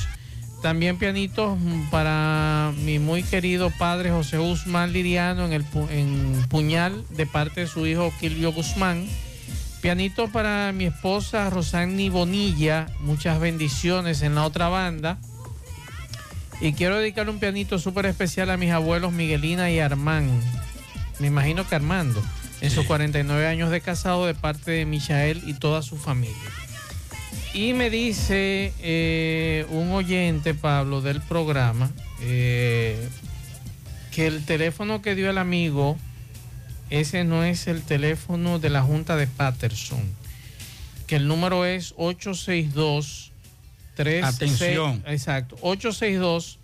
También 0.62 0.96
pianitos 0.96 1.58
para 1.90 2.72
mi 2.74 2.98
muy 2.98 3.22
querido 3.22 3.70
padre 3.78 4.10
José 4.10 4.38
Guzmán 4.38 4.94
Liriano 4.94 5.44
en, 5.44 5.52
el, 5.52 5.64
Puñal 6.48 7.04
de 7.10 7.26
parte 7.26 7.60
de 7.60 7.66
su 7.66 7.86
hijo 7.86 8.10
Kilvio 8.18 8.50
Guzmán. 8.50 9.06
Pianito 9.82 10.28
para 10.28 10.72
mi 10.72 10.86
esposa 10.86 11.50
Rosani 11.50 12.08
Bonilla. 12.08 12.86
Muchas 13.00 13.38
bendiciones 13.40 14.22
en 14.22 14.36
la 14.36 14.46
otra 14.46 14.70
banda. 14.70 15.18
Y 16.62 16.72
quiero 16.72 16.96
dedicarle 16.96 17.30
un 17.30 17.40
pianito 17.40 17.78
súper 17.78 18.06
especial 18.06 18.48
a 18.48 18.56
mis 18.56 18.70
abuelos 18.70 19.12
Miguelina 19.12 19.70
y 19.70 19.80
Armán. 19.80 20.30
Me 21.18 21.26
imagino 21.26 21.68
que 21.68 21.74
Armando. 21.74 22.22
En 22.60 22.70
sus 22.70 22.86
49 22.86 23.46
años 23.46 23.70
de 23.70 23.80
casado 23.80 24.26
de 24.26 24.34
parte 24.34 24.70
de 24.72 24.86
Michael 24.86 25.42
y 25.46 25.54
toda 25.54 25.82
su 25.82 25.96
familia. 25.96 26.36
Y 27.54 27.72
me 27.72 27.88
dice 27.90 28.72
eh, 28.80 29.66
un 29.70 29.92
oyente, 29.92 30.54
Pablo, 30.54 31.00
del 31.00 31.20
programa, 31.20 31.90
eh, 32.20 33.08
que 34.10 34.26
el 34.26 34.44
teléfono 34.44 35.02
que 35.02 35.14
dio 35.14 35.30
el 35.30 35.38
amigo, 35.38 35.96
ese 36.90 37.24
no 37.24 37.44
es 37.44 37.66
el 37.66 37.82
teléfono 37.82 38.58
de 38.58 38.70
la 38.70 38.82
Junta 38.82 39.16
de 39.16 39.26
Patterson. 39.26 40.02
Que 41.06 41.16
el 41.16 41.26
número 41.28 41.64
es 41.64 41.94
862 41.96 43.28
Atención. 44.22 45.02
Exacto, 45.06 45.56
862 45.60 46.58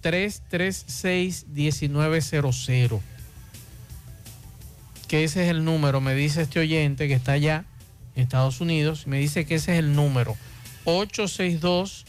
336 0.00 1.46
1900. 1.48 3.00
Que 5.08 5.24
ese 5.24 5.44
es 5.44 5.50
el 5.50 5.64
número, 5.64 6.00
me 6.00 6.14
dice 6.14 6.42
este 6.42 6.60
oyente 6.60 7.08
que 7.08 7.14
está 7.14 7.32
allá 7.32 7.64
en 8.14 8.22
Estados 8.22 8.60
Unidos, 8.60 9.06
me 9.06 9.18
dice 9.18 9.46
que 9.46 9.56
ese 9.56 9.72
es 9.72 9.78
el 9.78 9.94
número 9.94 10.36
862 10.84 12.04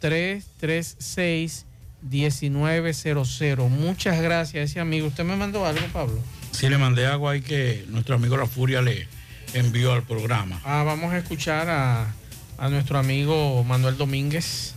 336 0.00 1.66
1900. 2.02 3.70
Muchas 3.70 4.20
gracias, 4.20 4.70
ese 4.70 4.80
amigo. 4.80 5.06
¿Usted 5.06 5.24
me 5.24 5.36
mandó 5.36 5.64
algo, 5.64 5.86
Pablo? 5.92 6.18
Sí, 6.50 6.68
le 6.68 6.76
mandé 6.76 7.06
algo 7.06 7.28
ahí 7.28 7.40
que 7.40 7.84
nuestro 7.88 8.16
amigo 8.16 8.36
La 8.36 8.46
Furia 8.46 8.82
le 8.82 9.08
envió 9.54 9.92
al 9.92 10.02
programa. 10.02 10.60
Ah, 10.64 10.82
vamos 10.84 11.12
a 11.12 11.18
escuchar 11.18 11.68
a, 11.70 12.12
a 12.58 12.68
nuestro 12.68 12.98
amigo 12.98 13.64
Manuel 13.64 13.96
Domínguez. 13.96 14.74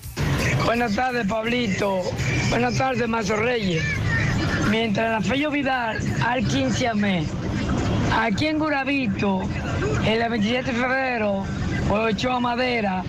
Buenas 0.65 0.95
tardes, 0.95 1.27
Pablito. 1.27 2.01
Buenas 2.49 2.77
tardes, 2.77 3.07
Mazo 3.07 3.35
Reyes. 3.35 3.83
Mientras 4.69 5.11
la 5.11 5.21
Fello 5.21 5.51
Vidal 5.51 5.99
al 6.25 6.45
15 6.45 6.87
a 6.87 6.93
mes, 6.93 7.27
aquí 8.15 8.47
en 8.47 8.59
Guravito, 8.59 9.41
en 10.03 10.21
el 10.21 10.29
27 10.29 10.71
de 10.71 10.77
febrero, 10.77 11.43
por 11.87 12.01
Ochoa 12.01 12.39
Madera 12.39 13.03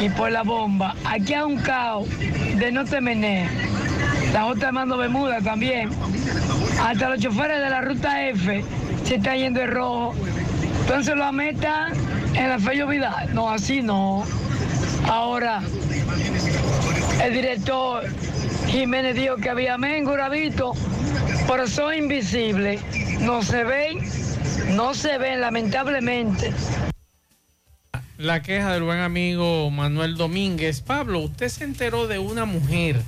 y 0.00 0.08
por 0.08 0.30
la 0.30 0.42
bomba, 0.42 0.94
aquí 1.04 1.34
hay 1.34 1.42
un 1.42 1.58
caos 1.58 2.08
de 2.18 2.72
no 2.72 2.84
temené. 2.84 3.48
La 4.32 4.42
J 4.42 4.72
Mando 4.72 4.96
Bermuda 4.96 5.40
también. 5.40 5.90
Hasta 6.80 7.08
los 7.08 7.20
choferes 7.20 7.60
de 7.60 7.70
la 7.70 7.80
ruta 7.80 8.28
F 8.28 8.64
se 9.04 9.16
están 9.16 9.38
yendo 9.38 9.60
de 9.60 9.66
rojo. 9.66 10.14
Entonces 10.82 11.16
lo 11.16 11.32
metan 11.32 11.92
en 12.34 12.48
la 12.48 12.58
Fello 12.58 12.86
Vidal. 12.86 13.34
No, 13.34 13.50
así 13.50 13.82
no. 13.82 14.24
Ahora, 15.08 15.60
el 17.22 17.32
director 17.32 18.04
Jiménez 18.68 19.16
dijo 19.16 19.36
que 19.36 19.50
había 19.50 19.76
mengo, 19.78 20.12
Gravito, 20.12 20.72
pero 21.48 21.66
son 21.66 21.94
invisibles. 21.94 22.80
No 23.20 23.42
se 23.42 23.64
ven, 23.64 23.98
no 24.70 24.94
se 24.94 25.18
ven, 25.18 25.40
lamentablemente. 25.40 26.52
La 28.18 28.42
queja 28.42 28.72
del 28.72 28.82
buen 28.82 28.98
amigo 28.98 29.70
Manuel 29.70 30.16
Domínguez. 30.16 30.80
Pablo, 30.80 31.20
usted 31.20 31.48
se 31.48 31.64
enteró 31.64 32.06
de 32.06 32.18
una 32.18 32.44
mujer 32.44 33.00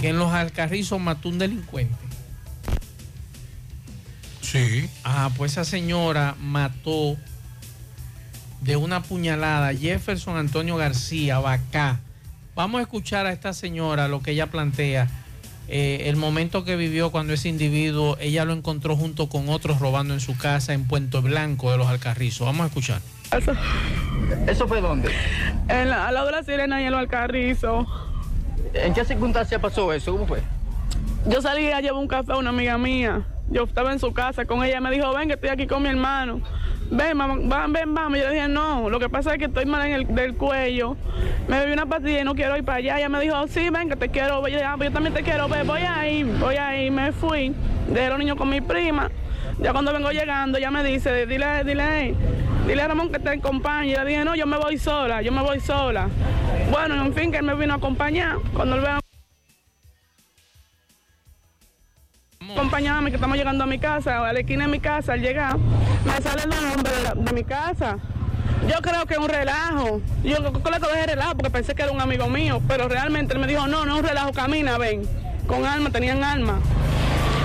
que 0.00 0.08
en 0.08 0.18
los 0.18 0.32
Alcarrizos 0.32 1.00
mató 1.00 1.28
un 1.28 1.38
delincuente. 1.38 1.94
Sí. 4.40 4.88
Ah, 5.04 5.30
pues 5.36 5.52
esa 5.52 5.64
señora 5.64 6.34
mató 6.40 7.16
de 8.62 8.76
una 8.76 9.02
puñalada 9.02 9.68
a 9.68 9.74
Jefferson 9.74 10.36
Antonio 10.36 10.76
García, 10.76 11.38
Bacá. 11.38 12.00
Vamos 12.54 12.78
a 12.78 12.82
escuchar 12.82 13.26
a 13.26 13.32
esta 13.32 13.52
señora 13.52 14.08
lo 14.08 14.22
que 14.22 14.30
ella 14.32 14.46
plantea. 14.48 15.08
Eh, 15.68 16.04
el 16.08 16.16
momento 16.16 16.64
que 16.64 16.76
vivió 16.76 17.10
cuando 17.10 17.32
ese 17.34 17.48
individuo, 17.48 18.16
ella 18.20 18.44
lo 18.44 18.52
encontró 18.54 18.96
junto 18.96 19.28
con 19.28 19.48
otros 19.48 19.80
robando 19.80 20.14
en 20.14 20.20
su 20.20 20.36
casa 20.36 20.72
en 20.72 20.86
Puente 20.86 21.18
Blanco 21.20 21.70
de 21.70 21.78
los 21.78 21.86
Alcarrizos. 21.88 22.46
Vamos 22.46 22.62
a 22.62 22.66
escuchar. 22.66 23.00
Eso, 23.36 23.52
¿Eso 24.46 24.66
fue 24.66 24.80
dónde? 24.80 25.10
en 25.68 25.90
la- 25.90 26.08
al 26.08 26.14
lado 26.14 26.26
de 26.26 26.32
la 26.32 26.42
sirena 26.42 26.80
y 26.80 26.84
en 26.84 26.92
los 26.92 27.00
alcarrizos. 27.00 27.86
¿En 28.74 28.94
qué 28.94 29.04
circunstancia 29.04 29.58
pasó 29.60 29.92
eso? 29.92 30.12
¿Cómo 30.12 30.26
fue? 30.26 30.40
Yo 31.26 31.42
salí 31.42 31.68
a 31.70 31.80
llevar 31.80 32.00
un 32.00 32.08
café 32.08 32.32
a 32.32 32.36
una 32.36 32.50
amiga 32.50 32.78
mía. 32.78 33.22
Yo 33.50 33.64
estaba 33.64 33.92
en 33.92 33.98
su 33.98 34.12
casa 34.12 34.44
con 34.46 34.62
ella. 34.64 34.80
Me 34.80 34.90
dijo, 34.90 35.12
ven 35.14 35.28
que 35.28 35.34
estoy 35.34 35.50
aquí 35.50 35.66
con 35.66 35.82
mi 35.82 35.88
hermano. 35.90 36.40
Ven, 36.90 37.16
mamá, 37.16 37.36
va- 37.36 37.66
ven, 37.68 37.94
vamos. 37.94 38.18
Yo 38.18 38.28
le 38.28 38.34
dije, 38.34 38.48
no, 38.48 38.88
lo 38.88 38.98
que 38.98 39.08
pasa 39.08 39.32
es 39.32 39.38
que 39.38 39.44
estoy 39.46 39.66
mal 39.66 39.86
en 39.86 39.92
el 39.92 40.14
del 40.14 40.34
cuello. 40.36 40.96
Me 41.46 41.60
bebí 41.60 41.72
una 41.72 41.86
pastilla 41.86 42.20
y 42.20 42.24
no 42.24 42.34
quiero 42.34 42.56
ir 42.56 42.64
para 42.64 42.78
allá. 42.78 42.98
Ella 42.98 43.08
me 43.08 43.20
dijo, 43.20 43.46
sí, 43.48 43.68
ven, 43.70 43.88
que 43.88 43.96
te 43.96 44.08
quiero 44.08 44.40
ver. 44.40 44.54
Yo 44.54 44.60
ah, 44.66 44.74
pues 44.76 44.88
yo 44.88 44.94
también 44.94 45.14
te 45.14 45.22
quiero 45.22 45.48
ver. 45.48 45.64
Voy 45.66 45.80
a 45.82 46.02
voy 46.40 46.56
a. 46.56 46.90
Me 46.90 47.12
fui. 47.12 47.54
Dejé 47.88 48.06
a 48.06 48.10
los 48.10 48.18
niños 48.18 48.36
con 48.36 48.48
mi 48.48 48.60
prima. 48.60 49.10
Ya 49.60 49.72
cuando 49.72 49.92
vengo 49.92 50.10
llegando, 50.10 50.56
ella 50.56 50.70
me 50.70 50.84
dice, 50.84 51.26
dile, 51.26 51.64
dile, 51.64 52.14
dile 52.66 52.82
a 52.82 52.88
Ramón 52.88 53.10
que 53.10 53.18
te 53.18 53.30
acompañe. 53.30 53.92
Yo 53.92 54.04
le 54.04 54.10
dije, 54.10 54.24
no, 54.24 54.34
yo 54.34 54.46
me 54.46 54.56
voy 54.56 54.78
sola, 54.78 55.20
yo 55.20 55.32
me 55.32 55.42
voy 55.42 55.60
sola. 55.60 56.08
Bueno, 56.70 56.94
en 57.04 57.12
fin, 57.12 57.30
que 57.32 57.38
él 57.38 57.44
me 57.44 57.54
vino 57.54 57.74
a 57.74 57.76
acompañar. 57.76 58.36
Cuando 58.54 58.76
él 58.76 58.82
vino 58.82 58.98
a 62.48 62.52
acompañarme, 62.52 63.10
que 63.10 63.16
estamos 63.16 63.36
llegando 63.36 63.64
a 63.64 63.66
mi 63.66 63.78
casa, 63.78 64.26
a 64.26 64.32
la 64.32 64.40
esquina 64.40 64.64
de 64.64 64.70
mi 64.70 64.80
casa, 64.80 65.12
al 65.12 65.20
llegar, 65.20 65.58
me 65.58 66.22
sale 66.22 66.42
el 66.44 66.50
nombre 66.50 66.92
de, 67.14 67.32
mi 67.32 67.44
casa. 67.44 67.98
Yo 68.66 68.80
creo 68.80 69.06
que 69.06 69.14
es 69.14 69.20
un 69.20 69.28
relajo. 69.28 70.00
Yo 70.24 70.36
creo 70.36 70.80
que 70.80 71.00
es 71.00 71.06
relajo 71.06 71.34
porque 71.34 71.50
pensé 71.50 71.74
que 71.74 71.82
era 71.82 71.92
un 71.92 72.00
amigo 72.00 72.28
mío, 72.28 72.62
pero 72.66 72.88
realmente 72.88 73.34
él 73.34 73.40
me 73.40 73.46
dijo, 73.46 73.66
no, 73.66 73.84
no 73.84 73.94
es 73.94 74.00
un 74.00 74.08
relajo, 74.08 74.32
camina, 74.32 74.78
ven. 74.78 75.02
Con 75.46 75.64
alma, 75.64 75.90
tenían 75.90 76.24
alma. 76.24 76.60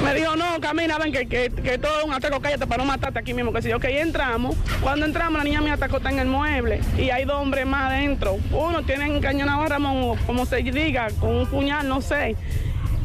Me 0.04 0.14
dijo, 0.14 0.36
no, 0.36 0.60
camina, 0.60 0.98
ven, 0.98 1.12
que, 1.12 1.28
que, 1.28 1.78
todo 1.78 2.00
es 2.00 2.06
un 2.06 2.14
ataque, 2.14 2.38
cállate 2.42 2.68
para 2.68 2.84
no 2.84 2.86
matarte 2.86 3.20
aquí 3.20 3.34
mismo. 3.34 3.54
Que 3.54 3.62
si 3.62 3.70
yo, 3.70 3.80
que 3.80 4.00
entramos. 4.00 4.56
Cuando 4.82 5.06
entramos, 5.06 5.38
la 5.38 5.44
niña 5.44 5.62
me 5.62 5.72
atacó, 5.72 5.98
está 5.98 6.12
en 6.12 6.20
el 6.20 6.28
mueble. 6.28 6.82
Y 6.98 7.10
hay 7.10 7.26
dos 7.26 7.42
hombres 7.42 7.66
más 7.66 7.92
adentro. 7.92 8.38
Uno 8.52 8.84
tiene 8.84 9.06
encañonado 9.06 9.64
a 9.64 9.68
Ramón, 9.68 10.18
como 10.26 10.46
se 10.46 10.58
diga, 10.58 11.08
con 11.20 11.36
un 11.36 11.48
puñal, 11.48 11.88
no 11.88 12.02
sé. 12.02 12.36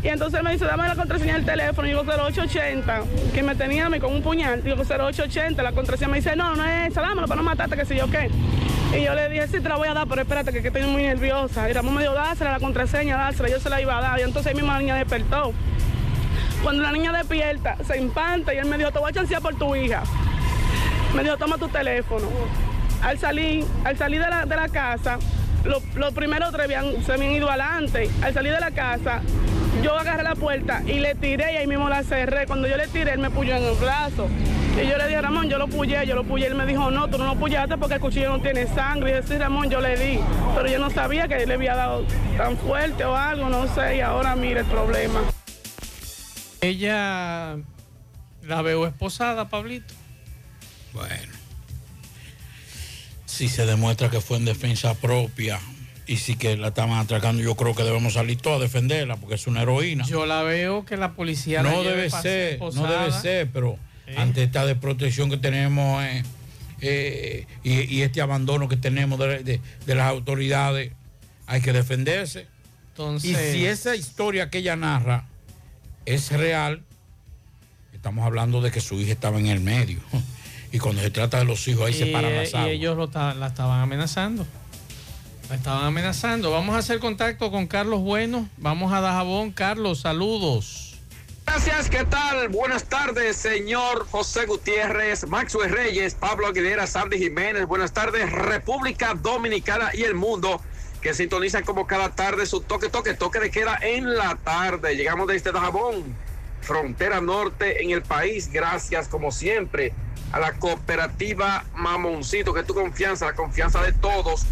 Y 0.02 0.08
entonces 0.08 0.42
me 0.44 0.52
dice, 0.52 0.64
dame 0.64 0.86
la 0.86 0.94
contraseña 0.94 1.34
del 1.34 1.44
teléfono. 1.44 1.86
Y 1.88 1.90
digo, 1.90 2.02
0880, 2.04 3.00
que 3.34 3.42
me 3.42 3.54
tenía 3.56 3.86
a 3.86 3.90
mí 3.90 3.98
con 3.98 4.12
un 4.14 4.22
puñal. 4.22 4.62
Digo, 4.62 4.76
0880, 4.76 5.60
la 5.62 5.72
contraseña 5.72 6.08
me 6.08 6.16
dice, 6.18 6.36
no, 6.36 6.54
no 6.54 6.64
es 6.64 6.90
esa, 6.92 7.00
dámelo 7.00 7.26
para 7.26 7.40
no 7.40 7.44
matarte, 7.44 7.76
que 7.76 7.84
si 7.84 7.96
yo 7.96 8.08
qué. 8.08 8.30
Y 8.96 9.02
yo 9.04 9.14
le 9.14 9.28
dije, 9.28 9.46
sí, 9.48 9.60
te 9.60 9.68
la 9.68 9.76
voy 9.76 9.88
a 9.88 9.94
dar, 9.94 10.06
pero 10.06 10.22
espérate, 10.22 10.52
que, 10.52 10.62
que 10.62 10.68
estoy 10.68 10.82
muy 10.84 11.02
nerviosa. 11.02 11.68
Y 11.68 11.72
Ramón 11.72 11.94
me 11.94 12.02
dijo, 12.02 12.14
dásela 12.14 12.52
la 12.52 12.60
contraseña, 12.60 13.16
dásela. 13.16 13.48
Yo 13.48 13.58
se 13.60 13.68
la 13.70 13.80
iba 13.82 13.98
a 13.98 14.00
dar. 14.00 14.20
Y 14.20 14.22
entonces 14.22 14.46
ahí 14.50 14.54
mismo 14.54 14.72
la 14.72 14.78
niña 14.78 14.94
despertó. 14.94 15.52
Cuando 16.62 16.82
la 16.82 16.92
niña 16.92 17.12
despierta, 17.12 17.76
se 17.86 17.96
empanta 17.98 18.54
y 18.54 18.58
él 18.58 18.66
me 18.66 18.78
dijo, 18.78 18.90
te 18.92 18.98
voy 19.00 19.10
a 19.10 19.12
chancear 19.12 19.42
por 19.42 19.54
tu 19.56 19.74
hija. 19.76 20.02
Me 21.14 21.22
dijo, 21.24 21.36
toma 21.36 21.58
tu 21.58 21.68
teléfono. 21.68 22.26
Al 23.02 23.18
salir, 23.18 23.64
al 23.84 23.96
salir 23.96 24.20
de 24.22 24.28
la, 24.30 24.44
de 24.46 24.56
la 24.56 24.68
casa, 24.68 25.18
lo- 25.64 25.82
los 25.96 26.12
primeros 26.14 26.50
tres 26.52 26.64
habían- 26.64 27.02
se 27.04 27.12
habían 27.12 27.32
ido 27.32 27.48
adelante. 27.48 28.08
Al 28.22 28.32
salir 28.34 28.52
de 28.52 28.60
la 28.60 28.70
casa, 28.70 29.20
yo 29.82 29.98
agarré 29.98 30.22
la 30.22 30.34
puerta 30.34 30.82
y 30.86 30.94
le 31.00 31.14
tiré 31.14 31.52
y 31.52 31.56
ahí 31.56 31.66
mismo 31.66 31.88
la 31.88 32.02
cerré. 32.02 32.46
Cuando 32.46 32.66
yo 32.68 32.76
le 32.76 32.88
tiré, 32.88 33.12
él 33.12 33.18
me 33.18 33.30
puyó 33.30 33.56
en 33.56 33.64
el 33.64 33.74
brazo. 33.74 34.28
Y 34.80 34.86
yo 34.88 34.96
le 34.96 35.08
dije, 35.08 35.20
Ramón, 35.20 35.48
yo 35.48 35.58
lo 35.58 35.68
puyé, 35.68 36.06
yo 36.06 36.14
lo 36.14 36.24
puyé. 36.24 36.46
Él 36.46 36.54
me 36.54 36.66
dijo, 36.66 36.90
no, 36.90 37.08
tú 37.08 37.18
no 37.18 37.26
lo 37.26 37.36
puyaste 37.36 37.76
porque 37.76 37.94
el 37.94 38.00
cuchillo 38.00 38.30
no 38.30 38.40
tiene 38.40 38.66
sangre. 38.66 39.10
Y 39.10 39.14
yo, 39.14 39.22
sí, 39.26 39.38
Ramón, 39.38 39.70
yo 39.70 39.80
le 39.80 39.96
di. 39.96 40.20
Pero 40.54 40.68
yo 40.68 40.78
no 40.78 40.90
sabía 40.90 41.28
que 41.28 41.46
le 41.46 41.54
había 41.54 41.74
dado 41.74 42.04
tan 42.36 42.56
fuerte 42.56 43.04
o 43.04 43.16
algo, 43.16 43.48
no 43.48 43.72
sé. 43.74 43.96
Y 43.96 44.00
ahora 44.00 44.36
mire 44.36 44.60
el 44.60 44.66
problema. 44.66 45.20
Ella 46.60 47.56
la 48.42 48.62
veo 48.62 48.86
esposada, 48.86 49.48
Pablito. 49.48 49.94
Bueno. 50.92 51.32
Si 53.26 53.48
se 53.48 53.66
demuestra 53.66 54.10
que 54.10 54.20
fue 54.20 54.36
en 54.36 54.44
defensa 54.44 54.94
propia 54.94 55.60
y 56.08 56.16
si 56.16 56.34
que 56.36 56.56
la 56.56 56.68
estaban 56.68 56.98
atracando, 56.98 57.42
yo 57.42 57.54
creo 57.54 57.74
que 57.74 57.84
debemos 57.84 58.14
salir 58.14 58.38
todos 58.38 58.58
a 58.58 58.62
defenderla 58.62 59.16
porque 59.16 59.34
es 59.36 59.46
una 59.46 59.62
heroína. 59.62 60.04
Yo 60.06 60.26
la 60.26 60.42
veo 60.42 60.84
que 60.84 60.96
la 60.96 61.12
policía 61.12 61.62
la 61.62 61.70
no 61.70 61.82
lleve 61.82 61.96
debe 61.96 62.10
ser, 62.10 62.58
no 62.60 62.70
debe 62.86 63.12
ser, 63.12 63.48
pero 63.52 63.78
ante 64.16 64.42
esta 64.42 64.64
desprotección 64.66 65.28
que 65.30 65.36
tenemos 65.36 66.02
eh, 66.02 66.22
eh, 66.80 67.46
y, 67.62 67.94
y 67.94 68.02
este 68.02 68.20
abandono 68.22 68.68
que 68.68 68.76
tenemos 68.76 69.18
de, 69.18 69.42
de- 69.44 69.60
de 69.86 69.94
las 69.94 70.08
autoridades, 70.08 70.92
hay 71.46 71.60
que 71.60 71.72
defenderse. 71.72 72.46
Entonces- 72.92 73.30
y 73.30 73.34
si 73.52 73.66
esa 73.66 73.94
historia 73.94 74.48
que 74.50 74.58
ella 74.58 74.76
narra 74.76 75.26
es 76.06 76.32
real, 76.32 76.82
estamos 77.92 78.24
hablando 78.24 78.60
de 78.62 78.70
que 78.70 78.80
su 78.80 78.98
hija 79.00 79.12
estaba 79.12 79.38
en 79.38 79.46
el 79.46 79.60
medio. 79.60 79.98
Y 80.70 80.78
cuando 80.80 81.00
se 81.00 81.10
trata 81.10 81.38
de 81.38 81.46
los 81.46 81.66
hijos, 81.66 81.86
ahí 81.86 81.94
se 81.94 82.08
y, 82.08 82.12
paran 82.12 82.34
las 82.36 82.52
y 82.52 82.56
aguas. 82.56 82.70
ellos 82.72 82.94
lo 82.94 83.06
la 83.34 83.46
estaban 83.46 83.80
amenazando. 83.80 84.46
Estaban 85.50 85.84
amenazando. 85.84 86.50
Vamos 86.50 86.74
a 86.74 86.78
hacer 86.78 86.98
contacto 86.98 87.50
con 87.50 87.66
Carlos 87.66 88.02
Bueno. 88.02 88.48
Vamos 88.58 88.92
a 88.92 89.00
Dajabón. 89.00 89.50
Carlos, 89.50 90.00
saludos. 90.00 91.00
Gracias, 91.46 91.88
¿qué 91.88 92.04
tal? 92.04 92.48
Buenas 92.48 92.84
tardes, 92.84 93.36
señor 93.36 94.06
José 94.10 94.44
Gutiérrez, 94.44 95.26
Maxwell 95.26 95.70
Reyes, 95.70 96.14
Pablo 96.14 96.46
Aguilera, 96.46 96.86
Sandy 96.86 97.16
Jiménez. 97.16 97.66
Buenas 97.66 97.94
tardes, 97.94 98.30
República 98.30 99.14
Dominicana 99.14 99.88
y 99.94 100.02
el 100.02 100.14
mundo 100.14 100.60
que 101.00 101.14
sintonizan 101.14 101.64
como 101.64 101.86
cada 101.86 102.14
tarde 102.14 102.44
su 102.44 102.60
toque, 102.60 102.90
toque, 102.90 103.14
toque 103.14 103.40
de 103.40 103.50
queda 103.50 103.78
en 103.80 104.14
la 104.14 104.36
tarde. 104.36 104.94
Llegamos 104.96 105.26
desde 105.28 105.50
Dajabón, 105.50 106.14
frontera 106.60 107.22
norte 107.22 107.82
en 107.82 107.92
el 107.92 108.02
país. 108.02 108.50
Gracias, 108.52 109.08
como 109.08 109.32
siempre, 109.32 109.94
a 110.32 110.40
la 110.40 110.58
cooperativa 110.58 111.64
Mamoncito, 111.74 112.52
que 112.52 112.60
es 112.60 112.66
tu 112.66 112.74
confianza, 112.74 113.24
la 113.24 113.34
confianza 113.34 113.80
de 113.82 113.92
todos. 113.94 114.44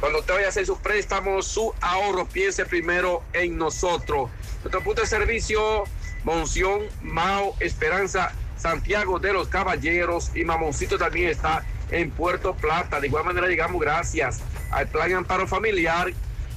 Cuando 0.00 0.20
usted 0.20 0.32
vaya 0.32 0.46
a 0.46 0.48
hacer 0.48 0.64
sus 0.64 0.78
préstamos, 0.78 1.46
su 1.46 1.74
ahorro, 1.82 2.24
piense 2.24 2.64
primero 2.64 3.22
en 3.34 3.58
nosotros. 3.58 4.30
Nuestro 4.62 4.82
punto 4.82 5.02
de 5.02 5.06
servicio, 5.06 5.84
Monción, 6.24 6.80
Mao, 7.02 7.54
Esperanza, 7.60 8.32
Santiago 8.56 9.18
de 9.18 9.34
los 9.34 9.48
Caballeros 9.48 10.30
y 10.34 10.44
Mamoncito 10.44 10.96
también 10.96 11.28
está 11.28 11.66
en 11.90 12.10
Puerto 12.10 12.54
Plata. 12.54 12.98
De 12.98 13.08
igual 13.08 13.26
manera 13.26 13.46
llegamos 13.46 13.78
gracias 13.78 14.40
al 14.70 14.88
Plan 14.88 15.12
Amparo 15.12 15.46
Familiar, 15.46 16.14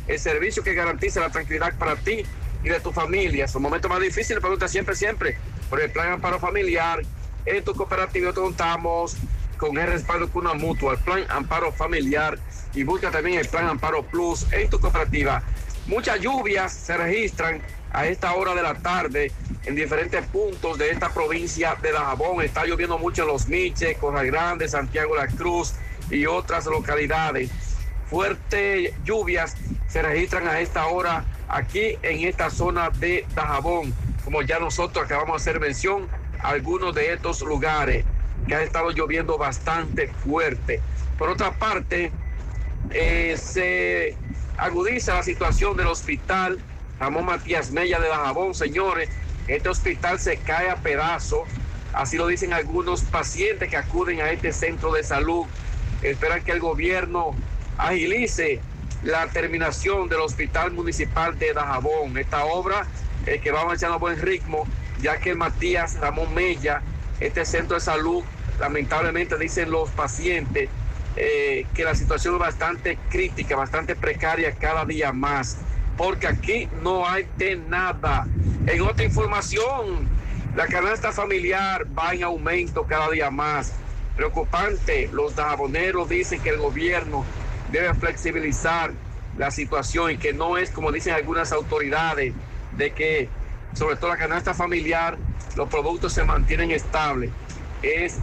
el 0.07 0.20
servicio 0.20 0.64
que 0.64 0.74
garantiza 0.74 1.20
la 1.20 1.30
tranquilidad 1.30 1.78
para 1.78 1.98
ti 1.98 2.24
y 2.64 2.70
de 2.70 2.80
tu 2.80 2.94
familia. 2.94 3.44
Es 3.44 3.56
un 3.56 3.61
momento 3.61 3.90
más 3.90 3.99
difícil, 3.99 4.40
pregunta 4.40 4.70
siempre, 4.70 4.95
siempre, 4.95 5.38
por 5.70 5.82
el 5.82 5.91
Plan 5.91 6.14
Amparo 6.14 6.40
Familiar. 6.40 7.02
En 7.45 7.61
tu 7.61 7.74
cooperativa 7.76 8.32
contamos 8.32 9.18
con 9.57 9.78
el 9.78 9.88
respaldo 9.88 10.30
con 10.30 10.45
una 10.45 10.53
mutua, 10.53 10.94
el 10.94 10.99
Plan 10.99 11.26
Amparo 11.28 11.74
Familiar 11.74 12.40
y 12.74 12.84
busca 12.84 13.12
también 13.12 13.40
el 13.40 13.48
Plan 13.48 13.68
Amparo 13.68 14.04
Plus 14.04 14.52
en 14.52 14.70
tu 14.70 14.80
cooperativa. 14.80 15.44
Muchas 15.88 16.20
lluvias 16.20 16.74
se 16.74 16.95
registran 16.98 17.62
a 17.91 18.06
esta 18.06 18.34
hora 18.34 18.56
de 18.56 18.64
la 18.64 18.74
tarde 18.76 19.32
en 19.66 19.76
diferentes 19.76 20.26
puntos 20.28 20.78
de 20.78 20.91
esta 20.91 21.14
provincia 21.14 21.76
de 21.82 21.91
Dajabón. 21.91 22.41
Está 22.44 22.66
lloviendo 22.66 22.98
mucho 22.98 23.24
en 23.24 23.28
Los 23.28 23.48
Miches, 23.48 23.98
Corral 23.98 24.28
Grande, 24.28 24.68
Santiago 24.68 25.16
La 25.16 25.28
Cruz 25.28 25.74
y 26.10 26.26
otras 26.26 26.66
localidades. 26.66 27.52
Fuertes 28.10 28.94
lluvias 29.04 29.56
se 29.88 30.02
registran 30.02 30.48
a 30.48 30.60
esta 30.60 30.88
hora 30.88 31.26
aquí 31.48 31.98
en 32.02 32.28
esta 32.28 32.50
zona 32.50 32.90
de 32.90 33.26
Dajabón. 33.36 33.94
Como 34.24 34.41
ya 34.41 34.60
nosotros 34.60 35.06
acabamos 35.06 35.44
de 35.44 35.50
hacer 35.50 35.62
mención, 35.62 36.08
algunos 36.41 36.95
de 36.95 37.14
estos 37.14 37.41
lugares 37.41 38.06
que 38.48 38.56
ha 38.56 38.64
estado 38.64 38.91
lloviendo 38.91 39.38
bastante 39.38 40.08
fuerte. 40.08 40.82
Por 41.18 41.30
otra 41.30 41.52
parte, 41.52 42.12
eh, 42.91 43.35
se 43.38 44.15
agudiza 44.57 45.15
la 45.15 45.23
situación 45.23 45.76
del 45.77 45.88
hospital 45.88 46.60
Ramón 46.99 47.26
Matías 47.26 47.72
Mella 47.72 47.99
de 47.99 48.07
Dajabón, 48.07 48.53
señores. 48.53 49.10
Este 49.47 49.68
hospital 49.68 50.19
se 50.19 50.38
cae 50.38 50.69
a 50.69 50.77
pedazos, 50.77 51.41
así 51.93 52.18
lo 52.18 52.27
dicen 52.27 52.53
algunos 52.53 53.01
pacientes 53.01 53.69
que 53.69 53.77
acuden 53.77 54.22
a 54.22 54.31
este 54.31 54.53
centro 54.53 54.93
de 54.93 55.03
salud. 55.03 55.45
Esperan 56.01 56.43
que 56.43 56.51
el 56.51 56.60
gobierno 56.60 57.35
agilice 57.77 58.61
la 59.03 59.27
terminación 59.27 60.07
del 60.07 60.22
hospital 60.22 60.72
municipal 60.72 61.38
de 61.38 61.53
Dajabón. 61.53 62.18
Esta 62.18 62.45
obra 62.45 62.88
eh, 63.26 63.39
que 63.43 63.51
va 63.51 63.61
avanzando 63.61 63.95
a 63.95 63.99
buen 63.99 64.22
ritmo, 64.22 64.65
ya 65.01 65.18
que 65.18 65.35
Matías 65.35 65.99
Ramón 65.99 66.34
Mella, 66.34 66.81
este 67.19 67.43
centro 67.45 67.76
de 67.76 67.81
salud, 67.81 68.23
lamentablemente 68.60 69.38
dicen 69.38 69.72
los 69.72 69.89
pacientes, 69.89 70.69
eh, 71.15 71.65
que 71.73 71.84
la 71.84 71.95
situación 71.95 72.35
es 72.35 72.40
bastante 72.40 72.98
crítica, 73.10 73.56
bastante 73.56 73.95
precaria 73.95 74.53
cada 74.53 74.85
día 74.85 75.11
más, 75.11 75.57
porque 75.98 76.27
aquí 76.27 76.69
no 76.81 77.07
hay 77.07 77.27
de 77.38 77.56
nada. 77.56 78.27
En 78.65 78.81
otra 78.81 79.06
información, 79.06 80.07
la 80.56 80.68
canasta 80.68 81.11
familiar 81.11 81.85
va 81.98 82.14
en 82.14 82.23
aumento 82.23 82.84
cada 82.84 83.10
día 83.10 83.30
más. 83.30 83.73
Preocupante, 84.15 85.10
los 85.11 85.35
dajaboneros 85.35 86.10
dicen 86.10 86.41
que 86.41 86.49
el 86.49 86.57
gobierno 86.57 87.26
debe 87.72 87.94
flexibilizar 87.95 88.91
la 89.38 89.49
situación 89.49 90.11
y 90.11 90.18
que 90.18 90.34
no 90.34 90.57
es 90.57 90.69
como 90.69 90.91
dicen 90.91 91.14
algunas 91.14 91.52
autoridades, 91.52 92.34
de 92.77 92.91
que 92.91 93.30
sobre 93.73 93.95
todo 93.95 94.10
la 94.11 94.18
canasta 94.18 94.53
familiar, 94.53 95.18
los 95.56 95.69
productos 95.69 96.14
se 96.14 96.23
mantienen 96.23 96.72
estables. 96.72 97.31
Es 97.81 98.19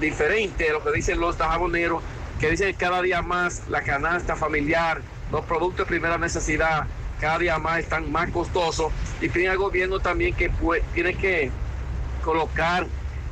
diferente 0.00 0.64
de 0.64 0.70
lo 0.70 0.82
que 0.82 0.92
dicen 0.92 1.20
los 1.20 1.38
dajaboneros, 1.38 2.02
que 2.40 2.50
dicen 2.50 2.68
que 2.68 2.74
cada 2.74 3.02
día 3.02 3.22
más 3.22 3.62
la 3.68 3.82
canasta 3.82 4.36
familiar, 4.36 5.02
los 5.30 5.44
productos 5.44 5.86
de 5.86 5.86
primera 5.86 6.18
necesidad, 6.18 6.86
cada 7.20 7.38
día 7.38 7.58
más 7.58 7.78
están 7.78 8.10
más 8.10 8.30
costosos 8.30 8.92
y 9.20 9.28
piden 9.28 9.50
al 9.50 9.58
gobierno 9.58 10.00
también 10.00 10.34
que 10.34 10.50
tiene 10.92 11.14
que 11.14 11.50
colocar 12.24 12.86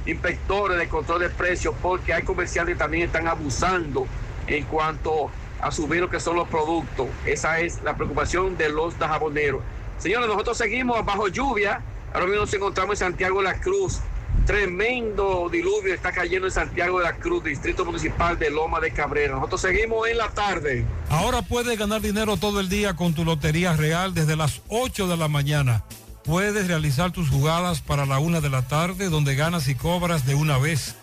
inspectores 0.07 0.79
de 0.79 0.89
control 0.89 1.21
de 1.21 1.31
precios 1.31 1.75
porque 1.83 2.13
hay 2.13 2.23
comerciantes 2.23 2.75
que 2.75 2.79
también 2.79 3.05
están 3.05 3.27
abusando 3.29 4.07
en 4.47 4.65
cuanto 4.65 5.31
a 5.61 5.71
subir 5.71 6.01
lo 6.01 6.11
que 6.11 6.21
son 6.21 6.37
los 6.37 6.49
productos. 6.49 7.09
Esa 7.25 7.61
es 7.61 7.83
la 7.83 7.97
preocupación 7.97 8.57
de 8.57 8.69
los 8.69 8.99
dajaboneros. 8.99 9.63
Señores, 9.99 10.29
nosotros 10.29 10.59
seguimos 10.59 11.05
bajo 11.05 11.29
lluvia. 11.29 11.81
Ahora 12.13 12.27
mismo 12.27 12.41
nos 12.41 12.53
encontramos 12.53 13.01
en 13.01 13.09
Santiago 13.09 13.39
de 13.39 13.45
la 13.45 13.55
Cruz. 13.61 14.01
Tremendo 14.47 15.49
diluvio 15.51 15.95
está 15.95 16.11
cayendo 16.13 16.49
en 16.49 16.53
Santiago 16.53 16.99
de 16.99 17.05
la 17.05 17.17
Cruz, 17.17 17.45
Distrito 17.45 17.85
Municipal 17.85 18.39
de 18.39 18.51
Loma 18.51 18.81
de 18.81 18.93
Cabrera. 18.93 19.37
Nosotros 19.37 19.61
seguimos 19.61 20.09
en 20.09 20.19
la 20.19 20.31
tarde. 20.31 20.85
Ahora 21.09 21.43
puedes 21.43 21.79
ganar 21.79 22.01
dinero 22.01 22.37
todo 22.37 22.61
el 22.61 22.69
día 22.69 22.95
con 22.95 23.15
tu 23.15 23.25
Lotería 23.25 23.75
Real 23.75 24.15
desde 24.15 24.37
las 24.37 24.63
8 24.69 25.07
de 25.07 25.17
la 25.17 25.29
mañana. 25.29 25.85
Puedes 26.25 26.67
realizar 26.67 27.13
tus 27.13 27.29
jugadas 27.29 27.81
para 27.81 28.07
la 28.07 28.19
una 28.19 28.41
de 28.41 28.51
la 28.51 28.63
tarde 28.63 29.09
donde 29.09 29.35
ganas 29.35 29.69
y 29.69 29.75
cobras 29.75 30.27
de 30.27 30.35
una 30.35 30.59
vez. 30.59 30.97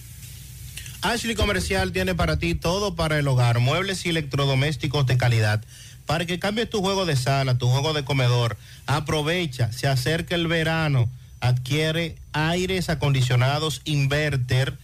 Ashley 1.01 1.33
Comercial 1.33 1.91
tiene 1.91 2.13
para 2.13 2.37
ti 2.37 2.53
todo 2.53 2.93
para 2.93 3.17
el 3.17 3.27
hogar, 3.27 3.59
muebles 3.59 4.05
y 4.05 4.09
electrodomésticos 4.09 5.07
de 5.07 5.17
calidad. 5.17 5.63
Para 6.05 6.27
que 6.27 6.37
cambies 6.37 6.69
tu 6.69 6.81
juego 6.81 7.07
de 7.07 7.15
sala, 7.15 7.57
tu 7.57 7.67
juego 7.69 7.93
de 7.93 8.05
comedor, 8.05 8.55
aprovecha, 8.85 9.71
se 9.71 9.87
acerca 9.87 10.35
el 10.35 10.45
verano, 10.45 11.09
adquiere 11.39 12.17
aires 12.33 12.89
acondicionados 12.89 13.81
inverter 13.83 14.77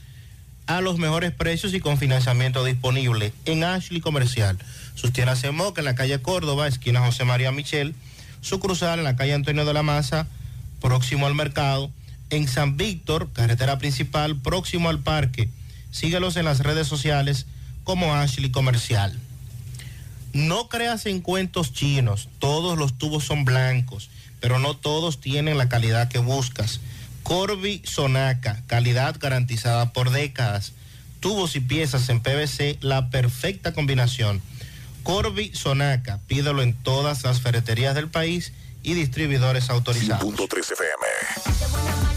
a 0.65 0.81
los 0.81 0.97
mejores 0.97 1.31
precios 1.33 1.75
y 1.75 1.79
con 1.79 1.99
financiamiento 1.99 2.65
disponible 2.65 3.31
en 3.45 3.63
Ashley 3.63 4.01
Comercial. 4.01 4.57
Sus 4.95 5.13
tiendas 5.13 5.43
en 5.43 5.53
Moca, 5.53 5.81
en 5.81 5.85
la 5.85 5.95
calle 5.95 6.19
Córdoba, 6.19 6.67
esquina 6.67 7.05
José 7.05 7.25
María 7.25 7.51
Michel, 7.51 7.93
su 8.41 8.59
cruzal 8.59 8.97
en 8.97 9.05
la 9.05 9.15
calle 9.15 9.35
Antonio 9.35 9.65
de 9.65 9.73
la 9.73 9.83
Maza, 9.83 10.25
próximo 10.81 11.27
al 11.27 11.35
mercado, 11.35 11.91
en 12.31 12.47
San 12.47 12.75
Víctor, 12.75 13.29
carretera 13.33 13.77
principal, 13.77 14.35
próximo 14.35 14.89
al 14.89 14.99
parque. 14.99 15.47
Síguelos 15.91 16.37
en 16.37 16.45
las 16.45 16.59
redes 16.59 16.87
sociales 16.87 17.45
como 17.83 18.13
Ashley 18.13 18.51
Comercial. 18.51 19.17
No 20.33 20.69
creas 20.69 21.05
en 21.05 21.21
cuentos 21.21 21.73
chinos, 21.73 22.29
todos 22.39 22.77
los 22.77 22.97
tubos 22.97 23.23
son 23.23 23.45
blancos, 23.45 24.09
pero 24.39 24.59
no 24.59 24.75
todos 24.75 25.19
tienen 25.19 25.57
la 25.57 25.69
calidad 25.69 26.09
que 26.09 26.19
buscas. 26.19 26.79
Corby 27.23 27.81
Sonaca, 27.85 28.61
calidad 28.67 29.15
garantizada 29.19 29.93
por 29.93 30.11
décadas. 30.11 30.73
Tubos 31.19 31.55
y 31.55 31.59
piezas 31.59 32.09
en 32.09 32.21
PVC, 32.21 32.77
la 32.81 33.09
perfecta 33.09 33.73
combinación. 33.73 34.41
Corby 35.03 35.51
Sonaca, 35.53 36.19
pídelo 36.27 36.61
en 36.61 36.73
todas 36.73 37.23
las 37.23 37.41
ferreterías 37.41 37.95
del 37.95 38.09
país 38.09 38.53
y 38.83 38.93
distribuidores 38.93 39.69
autorizados. 39.69 40.23
Punto 40.23 40.47
3 40.47 40.71
FM. 40.71 42.16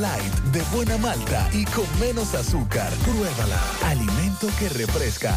Light 0.00 0.34
de 0.52 0.62
buena 0.74 0.96
malta 0.96 1.46
y 1.52 1.64
con 1.66 1.84
menos 2.00 2.34
azúcar. 2.34 2.90
Pruébala. 3.04 3.60
Alimento 3.84 4.48
que 4.58 4.70
refresca. 4.70 5.34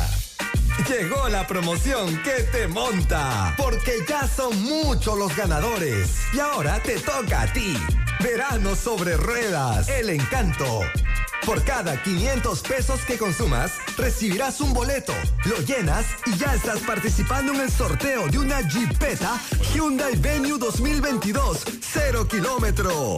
Llegó 0.88 1.28
la 1.28 1.46
promoción 1.46 2.18
que 2.24 2.44
te 2.52 2.68
monta, 2.68 3.54
porque 3.58 4.06
ya 4.08 4.26
son 4.26 4.64
muchos 4.64 5.18
los 5.18 5.36
ganadores. 5.36 6.18
Y 6.34 6.40
ahora 6.40 6.82
te 6.82 6.98
toca 7.00 7.42
a 7.42 7.52
ti. 7.52 7.78
Verano 8.22 8.76
sobre 8.76 9.18
ruedas, 9.18 9.90
el 9.90 10.10
encanto. 10.10 10.80
Por 11.46 11.62
cada 11.66 12.02
500 12.02 12.62
pesos 12.62 13.02
que 13.02 13.18
consumas, 13.18 13.74
recibirás 13.98 14.62
un 14.62 14.74
boleto, 14.74 15.14
lo 15.44 15.58
llenas 15.58 16.06
y 16.26 16.38
ya 16.38 16.54
estás 16.54 16.80
participando 16.80 17.54
en 17.54 17.60
el 17.60 17.70
sorteo 17.70 18.30
de 18.30 18.40
una 18.40 18.62
Jeepeta 18.62 19.42
Hyundai 19.74 20.16
Venue 20.16 20.58
2022, 20.58 21.66
0 21.82 22.28
kilómetro. 22.30 23.18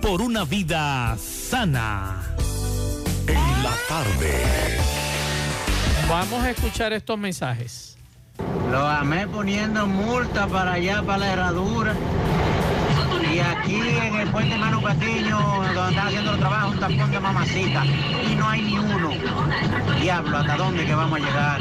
por 0.00 0.20
una 0.20 0.44
vida 0.44 1.16
sana. 1.16 2.20
En 3.28 3.62
la 3.62 3.72
tarde. 3.88 4.32
Vamos 6.08 6.42
a 6.42 6.50
escuchar 6.50 6.92
estos 6.92 7.16
mensajes. 7.18 7.96
Lo 8.70 8.86
amé 8.86 9.28
poniendo 9.28 9.86
multa 9.86 10.48
para 10.48 10.72
allá, 10.72 11.02
para 11.02 11.18
la 11.18 11.32
herradura. 11.32 11.94
Y 13.32 13.38
aquí 13.38 13.76
en 13.76 14.14
el 14.16 14.28
puente 14.30 14.56
Manu 14.58 14.82
Castillo, 14.82 15.38
donde 15.38 15.90
están 15.90 16.06
haciendo 16.08 16.32
los 16.32 16.40
trabajos, 16.40 16.74
un 16.74 16.80
tapón 16.80 17.10
de 17.12 17.20
mamacita. 17.20 17.84
Y 17.86 18.34
no 18.34 18.48
hay 18.48 18.62
ni 18.62 18.78
uno. 18.78 19.10
Diablo, 20.00 20.36
¿hasta 20.36 20.56
dónde 20.56 20.84
que 20.84 20.94
vamos 20.94 21.20
a 21.20 21.24
llegar? 21.24 21.60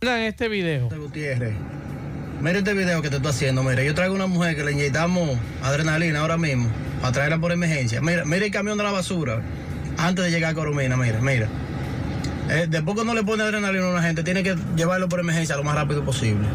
En 0.00 0.22
este 0.22 0.48
video. 0.48 0.88
Gutiérrez. 0.88 1.54
Mira 2.40 2.58
este 2.58 2.72
video 2.72 3.02
que 3.02 3.10
te 3.10 3.16
estoy 3.16 3.30
haciendo, 3.30 3.64
mira, 3.64 3.82
yo 3.82 3.94
traigo 3.96 4.14
una 4.14 4.28
mujer 4.28 4.54
que 4.54 4.62
le 4.62 4.70
inyectamos 4.70 5.36
adrenalina 5.60 6.20
ahora 6.20 6.36
mismo, 6.36 6.70
para 7.00 7.12
traerla 7.12 7.38
por 7.38 7.50
emergencia. 7.50 8.00
Mira, 8.00 8.24
mira 8.24 8.46
el 8.46 8.52
camión 8.52 8.78
de 8.78 8.84
la 8.84 8.92
basura, 8.92 9.42
antes 9.96 10.24
de 10.24 10.30
llegar 10.30 10.52
a 10.52 10.54
Coromina, 10.54 10.96
mira, 10.96 11.20
mira. 11.20 11.48
Eh, 12.48 12.66
después 12.68 12.96
que 12.96 13.04
no 13.04 13.12
le 13.12 13.24
pone 13.24 13.42
adrenalina 13.42 13.86
a 13.86 13.90
una 13.90 14.02
gente, 14.02 14.22
tiene 14.22 14.44
que 14.44 14.54
llevarlo 14.76 15.08
por 15.08 15.18
emergencia 15.18 15.56
lo 15.56 15.64
más 15.64 15.74
rápido 15.74 16.04
posible. 16.04 16.46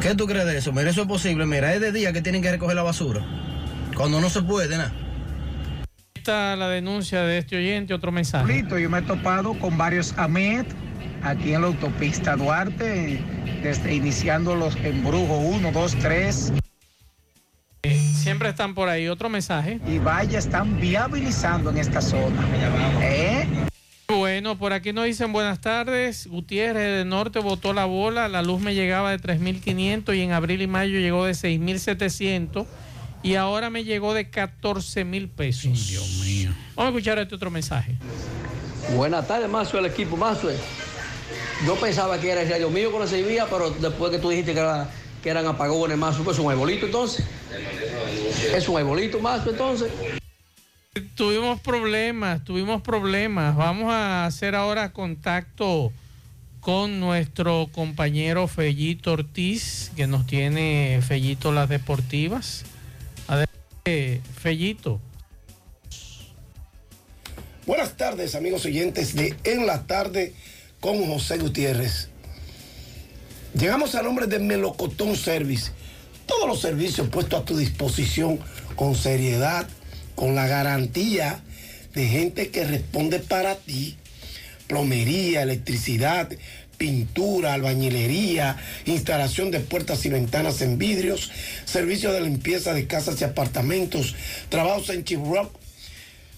¿Qué 0.00 0.14
tú 0.14 0.26
crees 0.26 0.46
de 0.46 0.58
eso? 0.58 0.72
Mira, 0.72 0.90
eso 0.90 1.02
es 1.02 1.08
posible, 1.08 1.44
mira, 1.44 1.74
es 1.74 1.80
de 1.80 1.90
día 1.90 2.12
que 2.12 2.22
tienen 2.22 2.40
que 2.40 2.52
recoger 2.52 2.76
la 2.76 2.84
basura. 2.84 3.26
Cuando 3.96 4.20
no 4.20 4.30
se 4.30 4.42
puede, 4.42 4.76
nada. 4.76 4.92
Está 6.14 6.54
la 6.54 6.68
denuncia 6.68 7.22
de 7.22 7.38
este 7.38 7.56
oyente, 7.56 7.92
otro 7.92 8.12
mensaje. 8.12 8.64
Yo 8.80 8.90
me 8.90 8.98
he 8.98 9.02
topado 9.02 9.54
con 9.58 9.76
varios 9.76 10.14
AMET 10.16 10.68
aquí 11.24 11.52
en 11.52 11.62
la 11.62 11.66
autopista 11.66 12.36
Duarte, 12.36 13.20
desde 13.66 13.92
iniciando 13.94 14.54
los 14.54 14.76
embrujos 14.76 15.40
1, 15.42 15.72
2, 15.72 15.96
3. 16.00 16.52
Siempre 18.14 18.50
están 18.50 18.74
por 18.74 18.88
ahí. 18.88 19.08
Otro 19.08 19.28
mensaje. 19.28 19.80
Y 19.88 19.98
vaya, 19.98 20.38
están 20.38 20.78
viabilizando 20.80 21.70
en 21.70 21.78
esta 21.78 22.00
zona. 22.00 22.44
¿Eh? 23.02 23.44
Bueno, 24.06 24.56
por 24.56 24.72
aquí 24.72 24.92
nos 24.92 25.06
dicen 25.06 25.32
buenas 25.32 25.60
tardes. 25.60 26.28
Gutiérrez 26.28 26.98
de 26.98 27.04
Norte 27.04 27.40
botó 27.40 27.72
la 27.72 27.86
bola. 27.86 28.28
La 28.28 28.42
luz 28.42 28.60
me 28.60 28.72
llegaba 28.72 29.10
de 29.10 29.18
3.500 29.18 30.16
y 30.16 30.20
en 30.20 30.30
abril 30.30 30.62
y 30.62 30.68
mayo 30.68 31.00
llegó 31.00 31.24
de 31.24 31.32
6.700 31.32 32.66
y 33.24 33.34
ahora 33.34 33.68
me 33.68 33.82
llegó 33.82 34.14
de 34.14 34.30
14.000 34.30 35.28
pesos. 35.28 35.88
Dios 35.88 36.20
mío. 36.24 36.50
Vamos 36.76 36.90
a 36.90 36.96
escuchar 36.96 37.18
este 37.18 37.34
otro 37.34 37.50
mensaje. 37.50 37.96
Buenas 38.94 39.26
tardes, 39.26 39.50
Mazo, 39.50 39.76
el 39.80 39.86
equipo 39.86 40.16
Mazo. 40.16 40.50
Yo 41.64 41.74
pensaba 41.80 42.20
que 42.20 42.30
era 42.30 42.42
el 42.42 42.50
radio 42.50 42.70
mío 42.70 42.90
con 42.92 43.00
la 43.00 43.06
servía, 43.06 43.46
pero 43.48 43.70
después 43.70 44.10
que 44.10 44.18
tú 44.18 44.28
dijiste 44.30 44.52
que, 44.52 44.60
era- 44.60 44.90
que 45.22 45.30
eran 45.30 45.46
apagones 45.46 45.96
Mazo, 45.96 46.22
pues 46.22 46.36
es 46.36 46.44
un 46.44 46.50
arbolito 46.50 46.86
entonces. 46.86 47.24
Es 48.54 48.68
un 48.68 48.76
arbolito 48.76 49.18
Mazo 49.20 49.50
entonces. 49.50 49.90
Tuvimos 51.14 51.60
problemas, 51.60 52.44
tuvimos 52.44 52.82
problemas. 52.82 53.56
Vamos 53.56 53.90
a 53.92 54.26
hacer 54.26 54.54
ahora 54.54 54.92
contacto 54.92 55.92
con 56.60 57.00
nuestro 57.00 57.68
compañero 57.72 58.48
Fellito 58.48 59.12
Ortiz, 59.12 59.92
que 59.96 60.06
nos 60.06 60.26
tiene 60.26 61.00
Fellito 61.06 61.52
las 61.52 61.68
deportivas. 61.68 62.64
Adelante, 63.28 64.20
Fellito. 64.40 65.00
Buenas 67.66 67.96
tardes, 67.96 68.34
amigos 68.34 68.64
oyentes 68.64 69.14
de 69.14 69.34
En 69.44 69.66
la 69.66 69.86
Tarde 69.86 70.34
con 70.86 71.04
José 71.08 71.38
Gutiérrez. 71.38 72.06
Llegamos 73.58 73.96
a 73.96 74.02
nombre 74.02 74.28
de 74.28 74.38
Melocotón 74.38 75.16
Service. 75.16 75.72
Todos 76.26 76.46
los 76.46 76.60
servicios 76.60 77.08
puestos 77.08 77.40
a 77.40 77.44
tu 77.44 77.56
disposición 77.56 78.38
con 78.76 78.94
seriedad, 78.94 79.66
con 80.14 80.36
la 80.36 80.46
garantía 80.46 81.42
de 81.92 82.06
gente 82.06 82.50
que 82.50 82.64
responde 82.64 83.18
para 83.18 83.56
ti. 83.56 83.96
Plomería, 84.68 85.42
electricidad, 85.42 86.28
pintura, 86.78 87.54
albañilería, 87.54 88.56
instalación 88.84 89.50
de 89.50 89.58
puertas 89.58 90.06
y 90.06 90.10
ventanas 90.10 90.62
en 90.62 90.78
vidrios, 90.78 91.32
servicio 91.64 92.12
de 92.12 92.20
limpieza 92.20 92.74
de 92.74 92.86
casas 92.86 93.20
y 93.20 93.24
apartamentos, 93.24 94.14
trabajos 94.50 94.90
en 94.90 95.02
Chibrock, 95.02 95.50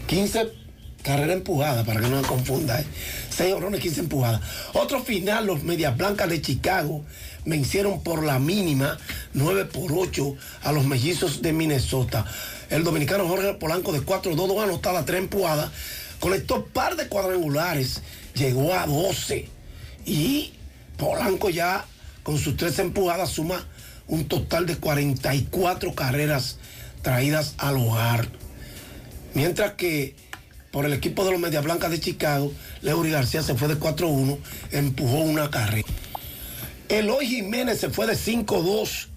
15 0.07 0.58
carreras 1.03 1.37
empujadas, 1.37 1.85
para 1.85 2.01
que 2.01 2.07
no 2.07 2.21
me 2.21 2.27
confunda. 2.27 2.79
¿eh? 2.79 2.85
6 3.29 3.53
honrones, 3.53 3.81
15 3.81 4.01
empujadas. 4.01 4.41
Otro 4.73 5.01
final, 5.03 5.45
los 5.45 5.63
Medias 5.63 5.95
Blancas 5.97 6.29
de 6.29 6.41
Chicago 6.41 7.03
vencieron 7.45 8.01
por 8.03 8.23
la 8.23 8.39
mínima 8.39 8.97
9 9.33 9.65
por 9.65 9.91
8 9.91 10.35
a 10.63 10.71
los 10.71 10.85
mellizos 10.85 11.41
de 11.41 11.53
Minnesota. 11.53 12.25
El 12.69 12.83
dominicano 12.83 13.27
Jorge 13.27 13.53
Polanco 13.53 13.91
de 13.91 14.01
4-2, 14.01 14.35
dos 14.35 14.63
anotadas, 14.63 15.05
3 15.05 15.19
empujadas, 15.19 15.71
conectó 16.19 16.65
par 16.65 16.95
de 16.95 17.07
cuadrangulares, 17.07 18.01
llegó 18.35 18.73
a 18.73 18.85
12. 18.85 19.49
Y 20.05 20.53
Polanco 20.97 21.49
ya 21.49 21.85
con 22.23 22.37
sus 22.37 22.57
tres 22.57 22.77
empujadas 22.79 23.29
suma 23.29 23.65
un 24.07 24.27
total 24.27 24.65
de 24.65 24.77
44 24.77 25.95
carreras 25.95 26.57
traídas 27.01 27.55
al 27.57 27.77
hogar. 27.77 28.27
Mientras 29.33 29.73
que 29.73 30.15
por 30.71 30.85
el 30.85 30.93
equipo 30.93 31.25
de 31.25 31.31
los 31.31 31.39
Medias 31.39 31.63
Blancas 31.63 31.91
de 31.91 31.99
Chicago, 31.99 32.51
Leury 32.81 33.11
García 33.11 33.41
se 33.41 33.55
fue 33.55 33.67
de 33.67 33.79
4-1, 33.79 34.37
empujó 34.71 35.17
una 35.17 35.49
carrera. 35.49 35.87
Eloy 36.89 37.27
Jiménez 37.27 37.79
se 37.79 37.89
fue 37.89 38.07
de 38.07 38.13
5-2 38.13 39.07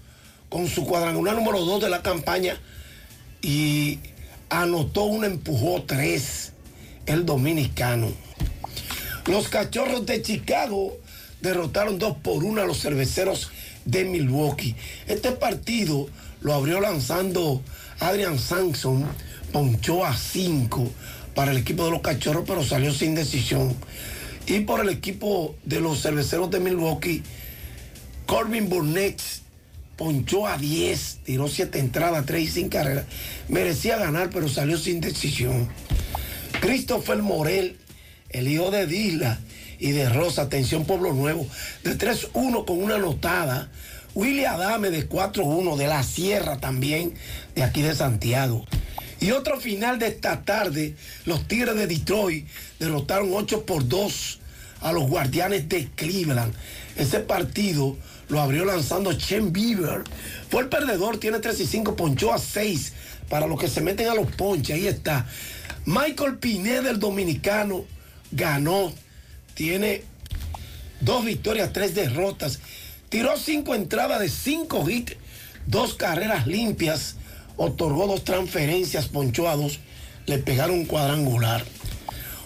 con 0.49 0.67
su 0.67 0.85
cuadrangular 0.85 1.35
número 1.35 1.59
2 1.59 1.83
de 1.83 1.89
la 1.89 2.01
campaña 2.01 2.59
y 3.41 3.99
anotó 4.49 5.03
un 5.03 5.25
empujó 5.25 5.83
3 5.83 6.53
el 7.05 7.25
dominicano. 7.25 8.11
Los 9.25 9.49
cachorros 9.49 10.05
de 10.05 10.21
Chicago 10.21 10.97
derrotaron 11.41 11.97
2 11.97 12.17
por 12.17 12.43
1 12.43 12.61
a 12.61 12.65
los 12.65 12.81
cerveceros 12.81 13.51
de 13.85 14.05
Milwaukee. 14.05 14.75
Este 15.07 15.31
partido 15.31 16.07
lo 16.41 16.53
abrió 16.53 16.79
lanzando 16.81 17.61
Adrian 17.99 18.37
Sampson, 18.37 19.05
ponchó 19.51 20.05
a 20.05 20.15
5 20.15 20.89
para 21.35 21.51
el 21.51 21.57
equipo 21.57 21.85
de 21.85 21.91
los 21.91 22.01
cachorros, 22.01 22.43
pero 22.47 22.63
salió 22.63 22.93
sin 22.93 23.15
decisión. 23.15 23.75
Y 24.45 24.61
por 24.61 24.81
el 24.81 24.89
equipo 24.89 25.55
de 25.63 25.79
los 25.79 26.01
cerveceros 26.01 26.51
de 26.51 26.59
Milwaukee, 26.59 27.23
Corbin 28.25 28.69
Burnett 28.69 29.21
ponchó 29.95 30.47
a 30.47 30.57
10, 30.57 31.19
tiró 31.23 31.47
7 31.47 31.79
entradas, 31.79 32.25
3 32.25 32.43
y 32.43 32.47
sin 32.47 32.69
carrera. 32.69 33.05
Merecía 33.47 33.97
ganar, 33.97 34.29
pero 34.31 34.49
salió 34.49 34.77
sin 34.77 35.01
decisión. 35.01 35.69
Christopher 36.59 37.21
Morel, 37.21 37.77
el 38.29 38.47
hijo 38.47 38.71
de 38.71 38.85
Disla 38.85 39.39
y 39.79 39.91
de 39.91 40.09
Rosa, 40.09 40.43
atención 40.43 40.85
Pueblo 40.85 41.13
Nuevo, 41.13 41.47
de 41.83 41.97
3-1 41.97 42.65
con 42.65 42.81
una 42.81 42.95
anotada. 42.95 43.69
Willy 44.15 44.45
Adame 44.45 44.91
de 44.91 45.09
4-1 45.09 45.75
de 45.75 45.87
la 45.87 46.03
Sierra 46.03 46.59
también, 46.59 47.15
de 47.55 47.63
aquí 47.63 47.81
de 47.81 47.95
Santiago. 47.95 48.65
Y 49.23 49.31
otro 49.31 49.57
final 49.57 49.99
de 49.99 50.07
esta 50.07 50.41
tarde, 50.41 50.97
los 51.23 51.47
Tigres 51.47 51.75
de 51.75 51.87
Detroit 51.87 52.45
derrotaron 52.77 53.29
8 53.33 53.65
por 53.65 53.87
2 53.87 54.39
a 54.81 54.91
los 54.91 55.07
Guardianes 55.07 55.69
de 55.69 55.87
Cleveland. 55.95 56.53
Ese 56.97 57.21
partido 57.21 57.95
lo 58.27 58.41
abrió 58.41 58.65
lanzando 58.65 59.13
Chen 59.13 59.53
Bieber. 59.53 60.03
Fue 60.49 60.63
el 60.63 60.67
perdedor, 60.67 61.21
tiene 61.21 61.39
3 61.39 61.57
y 61.57 61.65
5, 61.65 61.95
ponchó 61.95 62.33
a 62.33 62.37
6 62.37 62.91
para 63.29 63.47
los 63.47 63.57
que 63.57 63.69
se 63.69 63.79
meten 63.79 64.09
a 64.09 64.13
los 64.13 64.29
ponches. 64.29 64.75
Ahí 64.75 64.87
está. 64.87 65.25
Michael 65.85 66.37
Pineda, 66.39 66.89
el 66.89 66.99
dominicano, 66.99 67.85
ganó. 68.29 68.91
Tiene 69.53 70.03
dos 70.99 71.23
victorias, 71.23 71.71
tres 71.71 71.95
derrotas. 71.95 72.59
Tiró 73.07 73.37
cinco 73.37 73.73
entradas 73.73 74.19
de 74.19 74.27
cinco 74.27 74.89
hits, 74.89 75.15
dos 75.65 75.93
carreras 75.93 76.45
limpias, 76.45 77.15
otorgó 77.57 78.07
dos 78.07 78.23
transferencias, 78.23 79.07
ponchó 79.07 79.49
a 79.49 79.55
dos, 79.55 79.79
le 80.25 80.37
pegaron 80.37 80.79
un 80.79 80.85
cuadrangular. 80.85 81.63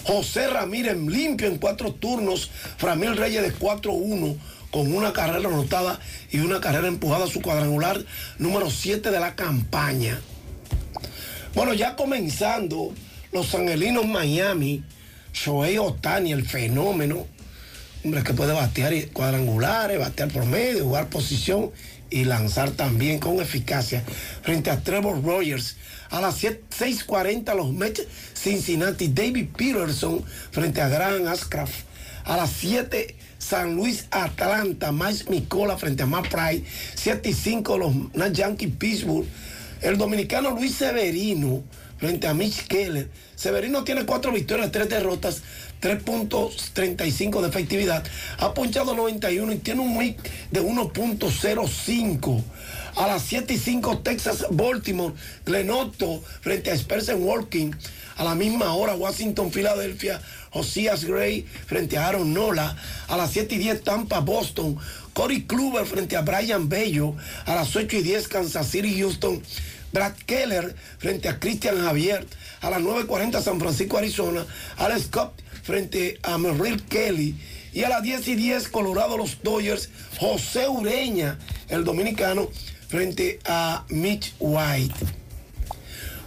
José 0.04 0.48
Ramírez 0.48 0.96
limpio 0.98 1.48
en 1.48 1.58
cuatro 1.58 1.94
turnos, 1.94 2.50
Framil 2.78 3.18
Reyes 3.18 3.42
de 3.42 3.54
4-1 3.54 4.38
con 4.72 4.94
una 4.94 5.14
carrera 5.14 5.50
anotada 5.50 6.00
y 6.32 6.40
una 6.40 6.62
carrera 6.62 6.88
empujada 6.88 7.26
a 7.26 7.30
su 7.30 7.42
cuadrangular 7.42 8.06
número 8.38 8.70
7 8.70 9.12
de 9.12 9.20
la 9.20 9.36
campaña. 9.36 10.20
Bueno, 11.56 11.74
ya 11.74 11.96
comenzando, 11.96 12.94
los 13.32 13.54
angelinos 13.56 14.06
Miami, 14.06 14.84
Shohei 15.34 15.78
Otani, 15.78 16.32
el 16.32 16.46
fenómeno, 16.46 17.28
hombre 18.04 18.24
que 18.24 18.34
puede 18.34 18.54
batear 18.54 18.94
cuadrangulares, 19.12 20.00
batear 20.00 20.30
promedio, 20.30 20.84
jugar 20.86 21.10
posición 21.10 21.72
y 22.10 22.26
lanzar 22.26 22.72
también 22.72 23.20
con 23.20 23.40
eficacia 23.40 24.04
frente 24.42 24.70
a 24.70 24.82
Trevor 24.82 25.24
Rogers. 25.24 25.78
A 26.10 26.22
las 26.22 26.38
7 26.38 26.64
6:40 26.70 27.56
los 27.56 27.72
Mets 27.74 28.08
Cincinnati, 28.34 29.10
David 29.10 29.50
Peterson 29.56 30.24
frente 30.52 30.82
a 30.82 30.88
Graham 30.90 31.28
Ascraft. 31.28 31.86
A 32.26 32.38
las 32.38 32.52
7 32.52 33.16
San 33.38 33.76
Luis 33.76 34.08
Atlanta, 34.12 34.92
Mike 34.92 35.30
Micola 35.30 35.78
frente 35.78 36.04
a 36.04 36.06
Matt 36.06 36.28
Pride. 36.28 36.64
7 36.96 37.30
y 37.30 37.34
5 37.34 37.78
los 37.78 38.32
Yankees 38.34 38.72
Pittsburgh. 38.78 39.26
El 39.82 39.98
dominicano 39.98 40.52
Luis 40.52 40.76
Severino 40.76 41.64
frente 41.98 42.28
a 42.28 42.34
Mitch 42.34 42.68
Keller. 42.68 43.10
Severino 43.36 43.84
tiene 43.84 44.06
cuatro 44.06 44.32
victorias, 44.32 44.72
tres 44.72 44.90
derrotas, 44.90 45.42
3.35 45.82 47.42
de 47.42 47.48
efectividad. 47.48 48.04
Ha 48.40 48.54
ponchado 48.54 48.96
91 48.96 49.54
y 49.54 49.58
tiene 49.58 49.82
un 49.82 49.98
WIC 49.98 50.18
de 50.52 50.62
1.05. 50.62 52.44
A 52.96 53.08
las 53.08 53.22
7 53.24 53.54
y 53.54 53.58
5 53.58 54.00
Texas 54.00 54.46
Baltimore, 54.50 55.14
Glenotto 55.46 56.24
frente 56.42 56.72
a 56.72 56.74
Spencer 56.74 57.16
Walking. 57.16 57.72
A 58.16 58.24
la 58.24 58.34
misma 58.34 58.74
hora 58.74 58.96
Washington, 58.96 59.52
Filadelfia, 59.52 60.20
Josías 60.50 61.06
Gray 61.06 61.46
frente 61.68 62.00
a 62.00 62.08
Aaron 62.08 62.34
Nola. 62.34 62.76
A 63.08 63.18
las 63.18 63.32
7 63.32 63.54
y 63.54 63.58
10 63.60 63.84
Tampa, 63.84 64.20
Boston. 64.20 64.78
Corey 65.14 65.44
Kluber 65.44 65.86
frente 65.86 66.18
a 66.18 66.22
Brian 66.22 66.68
Bello. 66.70 67.16
A 67.46 67.54
las 67.54 67.76
8 67.76 67.98
y 67.98 68.02
10 68.02 68.28
Kansas 68.28 68.68
City, 68.68 69.00
Houston. 69.00 69.44
Brad 69.94 70.14
Keller 70.26 70.76
frente 70.98 71.30
a 71.30 71.40
Christian 71.40 71.80
Javier. 71.80 72.26
A 72.62 72.72
las 72.72 72.82
9.40 72.82 73.42
San 73.44 73.60
Francisco, 73.60 73.98
Arizona. 74.00 74.44
Alex 74.78 75.08
Cobb 75.12 75.34
frente 75.68 76.18
a 76.24 76.38
Merrill 76.38 76.82
Kelly. 76.84 77.36
Y 77.74 77.84
a 77.84 77.90
las 77.90 78.02
10 78.02 78.30
y 78.30 78.36
10 78.36 78.70
Colorado 78.70 79.18
los 79.18 79.44
Dodgers. 79.44 79.90
José 80.18 80.70
Ureña, 80.70 81.38
el 81.68 81.84
dominicano, 81.84 82.50
frente 82.88 83.40
a 83.46 83.84
Mitch 83.90 84.34
White. 84.40 84.96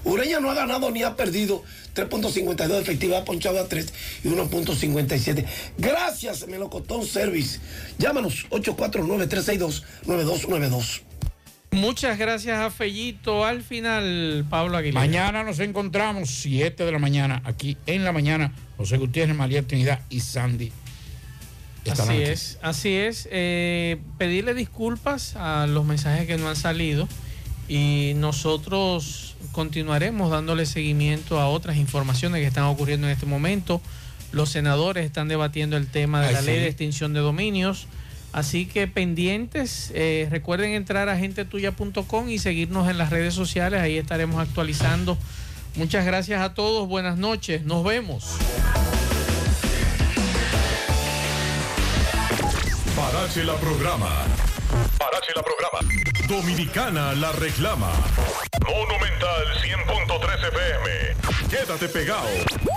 Ureña 0.05 0.41
no 0.41 0.51
ha 0.51 0.55
ganado 0.55 0.91
ni 0.91 1.03
ha 1.03 1.17
perdido 1.17 1.63
3.52 1.95 2.69
de 2.69 2.81
efectividad, 2.81 3.25
ponchado 3.25 3.59
a 3.59 3.67
3 3.67 3.87
y 4.25 4.29
1.57. 4.29 5.47
Gracias, 5.79 6.47
Melocotón 6.47 7.07
Service. 7.07 7.61
Llámanos 7.99 8.47
849-362-9292. 8.51 11.01
Muchas 11.73 12.19
gracias 12.19 12.59
a 12.59 12.71
Fellito. 12.71 13.45
Al 13.45 13.63
final, 13.63 14.45
Pablo 14.51 14.77
Aguilera. 14.77 15.01
Mañana 15.01 15.45
nos 15.45 15.61
encontramos 15.61 16.29
7 16.31 16.85
de 16.85 16.93
la 16.93 16.99
mañana 16.99 17.43
aquí 17.45 17.77
en 17.87 18.05
la 18.05 18.13
mañana. 18.13 18.53
José 18.77 18.97
Gutiérrez, 18.97 19.37
María 19.37 19.63
Trinidad 19.63 20.01
y 20.11 20.21
Sandy. 20.21 20.73
Así 21.91 22.03
aquí. 22.03 22.23
es, 22.23 22.59
así 22.61 22.95
es. 22.95 23.29
Eh, 23.31 23.99
pedirle 24.19 24.55
disculpas 24.55 25.37
a 25.37 25.67
los 25.67 25.85
mensajes 25.85 26.27
que 26.27 26.37
no 26.37 26.49
han 26.49 26.57
salido 26.57 27.09
y 27.69 28.15
nosotros 28.17 29.37
continuaremos 29.53 30.31
dándole 30.31 30.67
seguimiento 30.67 31.39
a 31.39 31.49
otras 31.49 31.77
informaciones 31.77 32.41
que 32.41 32.47
están 32.49 32.65
ocurriendo 32.65 33.07
en 33.07 33.13
este 33.13 33.27
momento. 33.27 33.81
Los 34.33 34.51
senadores 34.51 35.07
están 35.07 35.29
debatiendo 35.29 35.77
el 35.77 35.87
tema 35.87 36.21
de 36.21 36.29
Ay, 36.29 36.35
la 36.35 36.43
ley 36.43 36.57
de 36.57 36.67
extinción 36.67 37.13
de 37.15 37.21
dominios. 37.21 37.87
Así 38.33 38.67
que 38.67 38.87
pendientes, 38.87 39.91
eh, 39.95 40.29
recuerden 40.31 40.73
entrar 40.73 41.09
a 41.09 41.17
gentetuya.com 41.17 42.29
y 42.29 42.39
seguirnos 42.39 42.89
en 42.89 42.97
las 42.97 43.11
redes 43.11 43.35
sociales, 43.35 43.81
ahí 43.81 43.99
estaremos 43.99 44.41
actualizando. 44.41 45.19
Muchas 45.75 46.05
gracias 46.05 46.41
a 46.41 46.55
todos, 46.55 46.89
buenas 46.89 47.19
noches, 47.19 47.65
nos 47.65 47.85
vemos. 47.85 48.37
Parache 52.97 53.45
la 53.45 53.57
programa. 53.57 54.11
Parache 54.99 55.33
la 55.35 55.43
programa. 55.43 55.79
Dominicana 56.29 57.13
la 57.15 57.33
reclama. 57.33 57.91
Monumental 58.67 59.47
100.13 59.63 60.49
FM. 60.49 61.49
Quédate 61.51 61.89
pegado. 61.89 62.29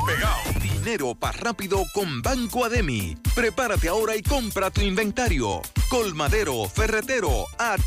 Pegado. 0.07 0.59
Dinero 0.61 1.13
para 1.15 1.37
rápido 1.37 1.83
con 1.93 2.21
Banco 2.21 2.65
Ademi. 2.65 3.15
Prepárate 3.35 3.89
ahora 3.89 4.15
y 4.15 4.21
compra 4.23 4.71
tu 4.71 4.81
inventario. 4.81 5.61
Colmadero, 5.89 6.67
ferretero, 6.67 7.45
a 7.57 7.77
ti 7.77 7.83